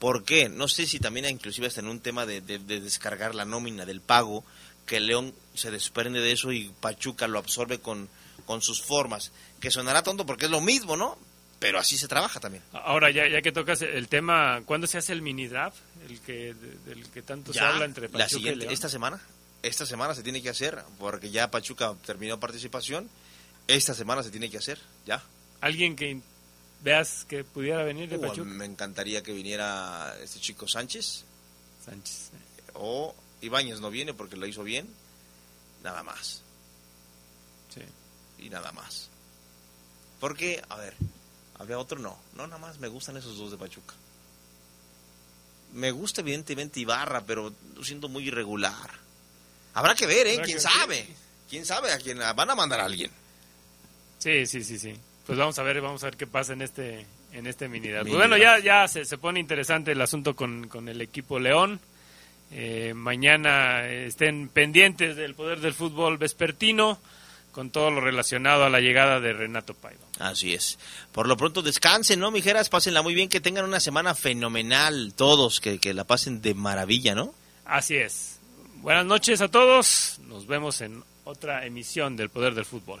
¿por 0.00 0.24
qué? 0.24 0.48
No 0.48 0.66
sé 0.66 0.86
si 0.86 0.98
también 0.98 1.26
inclusive 1.26 1.68
hasta 1.68 1.80
en 1.80 1.86
un 1.86 2.00
tema 2.00 2.26
de, 2.26 2.40
de- 2.40 2.58
de 2.58 2.80
descargar 2.80 3.34
la 3.36 3.44
nómina 3.44 3.86
del 3.86 4.00
pago, 4.00 4.44
que 4.86 4.98
León 4.98 5.32
se 5.54 5.70
desprende 5.70 6.18
de 6.20 6.32
eso 6.32 6.50
y 6.50 6.72
Pachuca 6.80 7.28
lo 7.28 7.38
absorbe 7.38 7.78
con, 7.78 8.08
con 8.46 8.60
sus 8.62 8.82
formas. 8.82 9.30
Que 9.60 9.70
sonará 9.70 10.02
tonto 10.02 10.26
porque 10.26 10.46
es 10.46 10.50
lo 10.50 10.60
mismo, 10.60 10.96
¿no? 10.96 11.16
Pero 11.60 11.78
así 11.78 11.96
se 11.98 12.08
trabaja 12.08 12.40
también. 12.40 12.64
Ahora, 12.72 13.10
ya, 13.10 13.28
ya 13.28 13.42
que 13.42 13.52
tocas 13.52 13.82
el 13.82 14.08
tema, 14.08 14.62
¿cuándo 14.64 14.86
se 14.86 14.96
hace 14.98 15.12
el 15.12 15.20
mini 15.22 15.46
draft? 15.46 15.76
El 16.08 16.18
que, 16.20 16.54
de- 16.54 16.78
del 16.94 17.06
que 17.10 17.20
tanto 17.22 17.52
se 17.52 17.60
habla 17.60 17.84
entre 17.84 18.08
Pachuca 18.08 18.24
la 18.24 18.28
siguiente, 18.30 18.56
y 18.56 18.60
León. 18.62 18.72
esta 18.72 18.88
semana, 18.88 19.20
esta 19.62 19.84
semana 19.84 20.14
se 20.14 20.22
tiene 20.22 20.40
que 20.42 20.48
hacer, 20.48 20.82
porque 20.98 21.30
ya 21.30 21.50
Pachuca 21.50 21.94
terminó 22.06 22.40
participación, 22.40 23.10
esta 23.68 23.92
semana 23.94 24.22
se 24.22 24.30
tiene 24.30 24.50
que 24.50 24.56
hacer, 24.56 24.78
ya. 25.04 25.22
¿Alguien 25.60 25.94
que 25.94 26.18
veas 26.82 27.24
que 27.26 27.44
pudiera 27.44 27.82
venir 27.82 28.08
de 28.08 28.18
Pachuca? 28.18 28.48
me 28.48 28.64
encantaría 28.64 29.22
que 29.22 29.32
viniera 29.32 30.16
este 30.22 30.40
chico 30.40 30.66
Sánchez, 30.66 31.24
Sánchez. 31.84 32.30
o 32.74 33.14
Ibáñez 33.40 33.80
no 33.80 33.90
viene 33.90 34.14
porque 34.14 34.36
lo 34.36 34.46
hizo 34.46 34.62
bien, 34.62 34.88
nada 35.82 36.02
más. 36.02 36.42
Sí. 37.74 37.82
Y 38.38 38.50
nada 38.50 38.72
más. 38.72 39.08
Porque, 40.18 40.62
a 40.68 40.76
ver, 40.76 40.94
había 41.58 41.78
otro 41.78 41.98
no, 41.98 42.18
no, 42.34 42.46
nada 42.46 42.58
más 42.58 42.78
me 42.78 42.88
gustan 42.88 43.16
esos 43.16 43.36
dos 43.36 43.50
de 43.50 43.56
Pachuca. 43.56 43.94
Me 45.72 45.90
gusta 45.92 46.20
evidentemente 46.20 46.80
Ibarra, 46.80 47.22
pero 47.24 47.52
lo 47.74 47.84
siento 47.84 48.08
muy 48.08 48.26
irregular. 48.26 48.90
Habrá 49.74 49.94
que 49.94 50.06
ver, 50.06 50.26
¿eh? 50.26 50.40
¿Quién 50.44 50.60
sabe? 50.60 51.06
¿Quién 51.48 51.64
sabe 51.64 51.92
a 51.92 51.98
quién 51.98 52.18
van 52.18 52.50
a 52.50 52.54
mandar 52.54 52.80
a 52.80 52.86
alguien? 52.86 53.10
Sí, 54.18 54.46
sí, 54.46 54.64
sí, 54.64 54.78
sí. 54.78 54.94
Pues 55.30 55.38
vamos 55.38 55.56
a 55.60 55.62
ver, 55.62 55.80
vamos 55.80 56.02
a 56.02 56.06
ver 56.06 56.16
qué 56.16 56.26
pasa 56.26 56.54
en 56.54 56.60
este 56.60 57.06
en 57.32 57.46
este 57.46 57.68
mini 57.68 57.90
Pues 58.02 58.14
bueno, 58.14 58.36
ya 58.36 58.58
ya 58.58 58.88
se, 58.88 59.04
se 59.04 59.16
pone 59.16 59.38
interesante 59.38 59.92
el 59.92 60.00
asunto 60.00 60.34
con, 60.34 60.66
con 60.66 60.88
el 60.88 61.00
equipo 61.00 61.38
León. 61.38 61.78
Eh, 62.50 62.94
mañana 62.96 63.86
eh, 63.86 64.06
estén 64.06 64.48
pendientes 64.48 65.14
del 65.14 65.36
poder 65.36 65.60
del 65.60 65.72
fútbol 65.72 66.18
vespertino 66.18 66.98
con 67.52 67.70
todo 67.70 67.92
lo 67.92 68.00
relacionado 68.00 68.64
a 68.64 68.70
la 68.70 68.80
llegada 68.80 69.20
de 69.20 69.32
Renato 69.32 69.72
Paiva. 69.72 70.02
Así 70.18 70.52
es. 70.52 70.80
Por 71.12 71.28
lo 71.28 71.36
pronto 71.36 71.62
descansen, 71.62 72.18
¿no, 72.18 72.32
mijeras? 72.32 72.68
Pásenla 72.68 73.00
muy 73.00 73.14
bien, 73.14 73.28
que 73.28 73.40
tengan 73.40 73.64
una 73.64 73.78
semana 73.78 74.16
fenomenal 74.16 75.14
todos, 75.14 75.60
que, 75.60 75.78
que 75.78 75.94
la 75.94 76.02
pasen 76.02 76.42
de 76.42 76.54
maravilla, 76.54 77.14
¿no? 77.14 77.32
Así 77.66 77.94
es. 77.94 78.40
Buenas 78.78 79.06
noches 79.06 79.40
a 79.42 79.46
todos. 79.46 80.18
Nos 80.26 80.48
vemos 80.48 80.80
en 80.80 81.04
otra 81.22 81.66
emisión 81.66 82.16
del 82.16 82.30
poder 82.30 82.56
del 82.56 82.64
fútbol. 82.64 83.00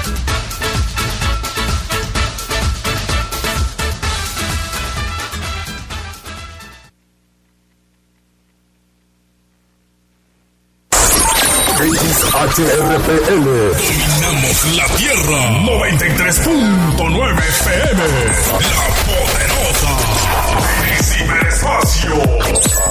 XHRPL. 12.31 13.43
Dominamos 13.43 14.63
la 14.77 14.85
Tierra. 14.95 15.51
93.9 15.65 17.39
FM. 17.39 17.99
La 18.71 18.87
Poderosa. 19.05 19.91
Ciberespacio. 21.03 22.15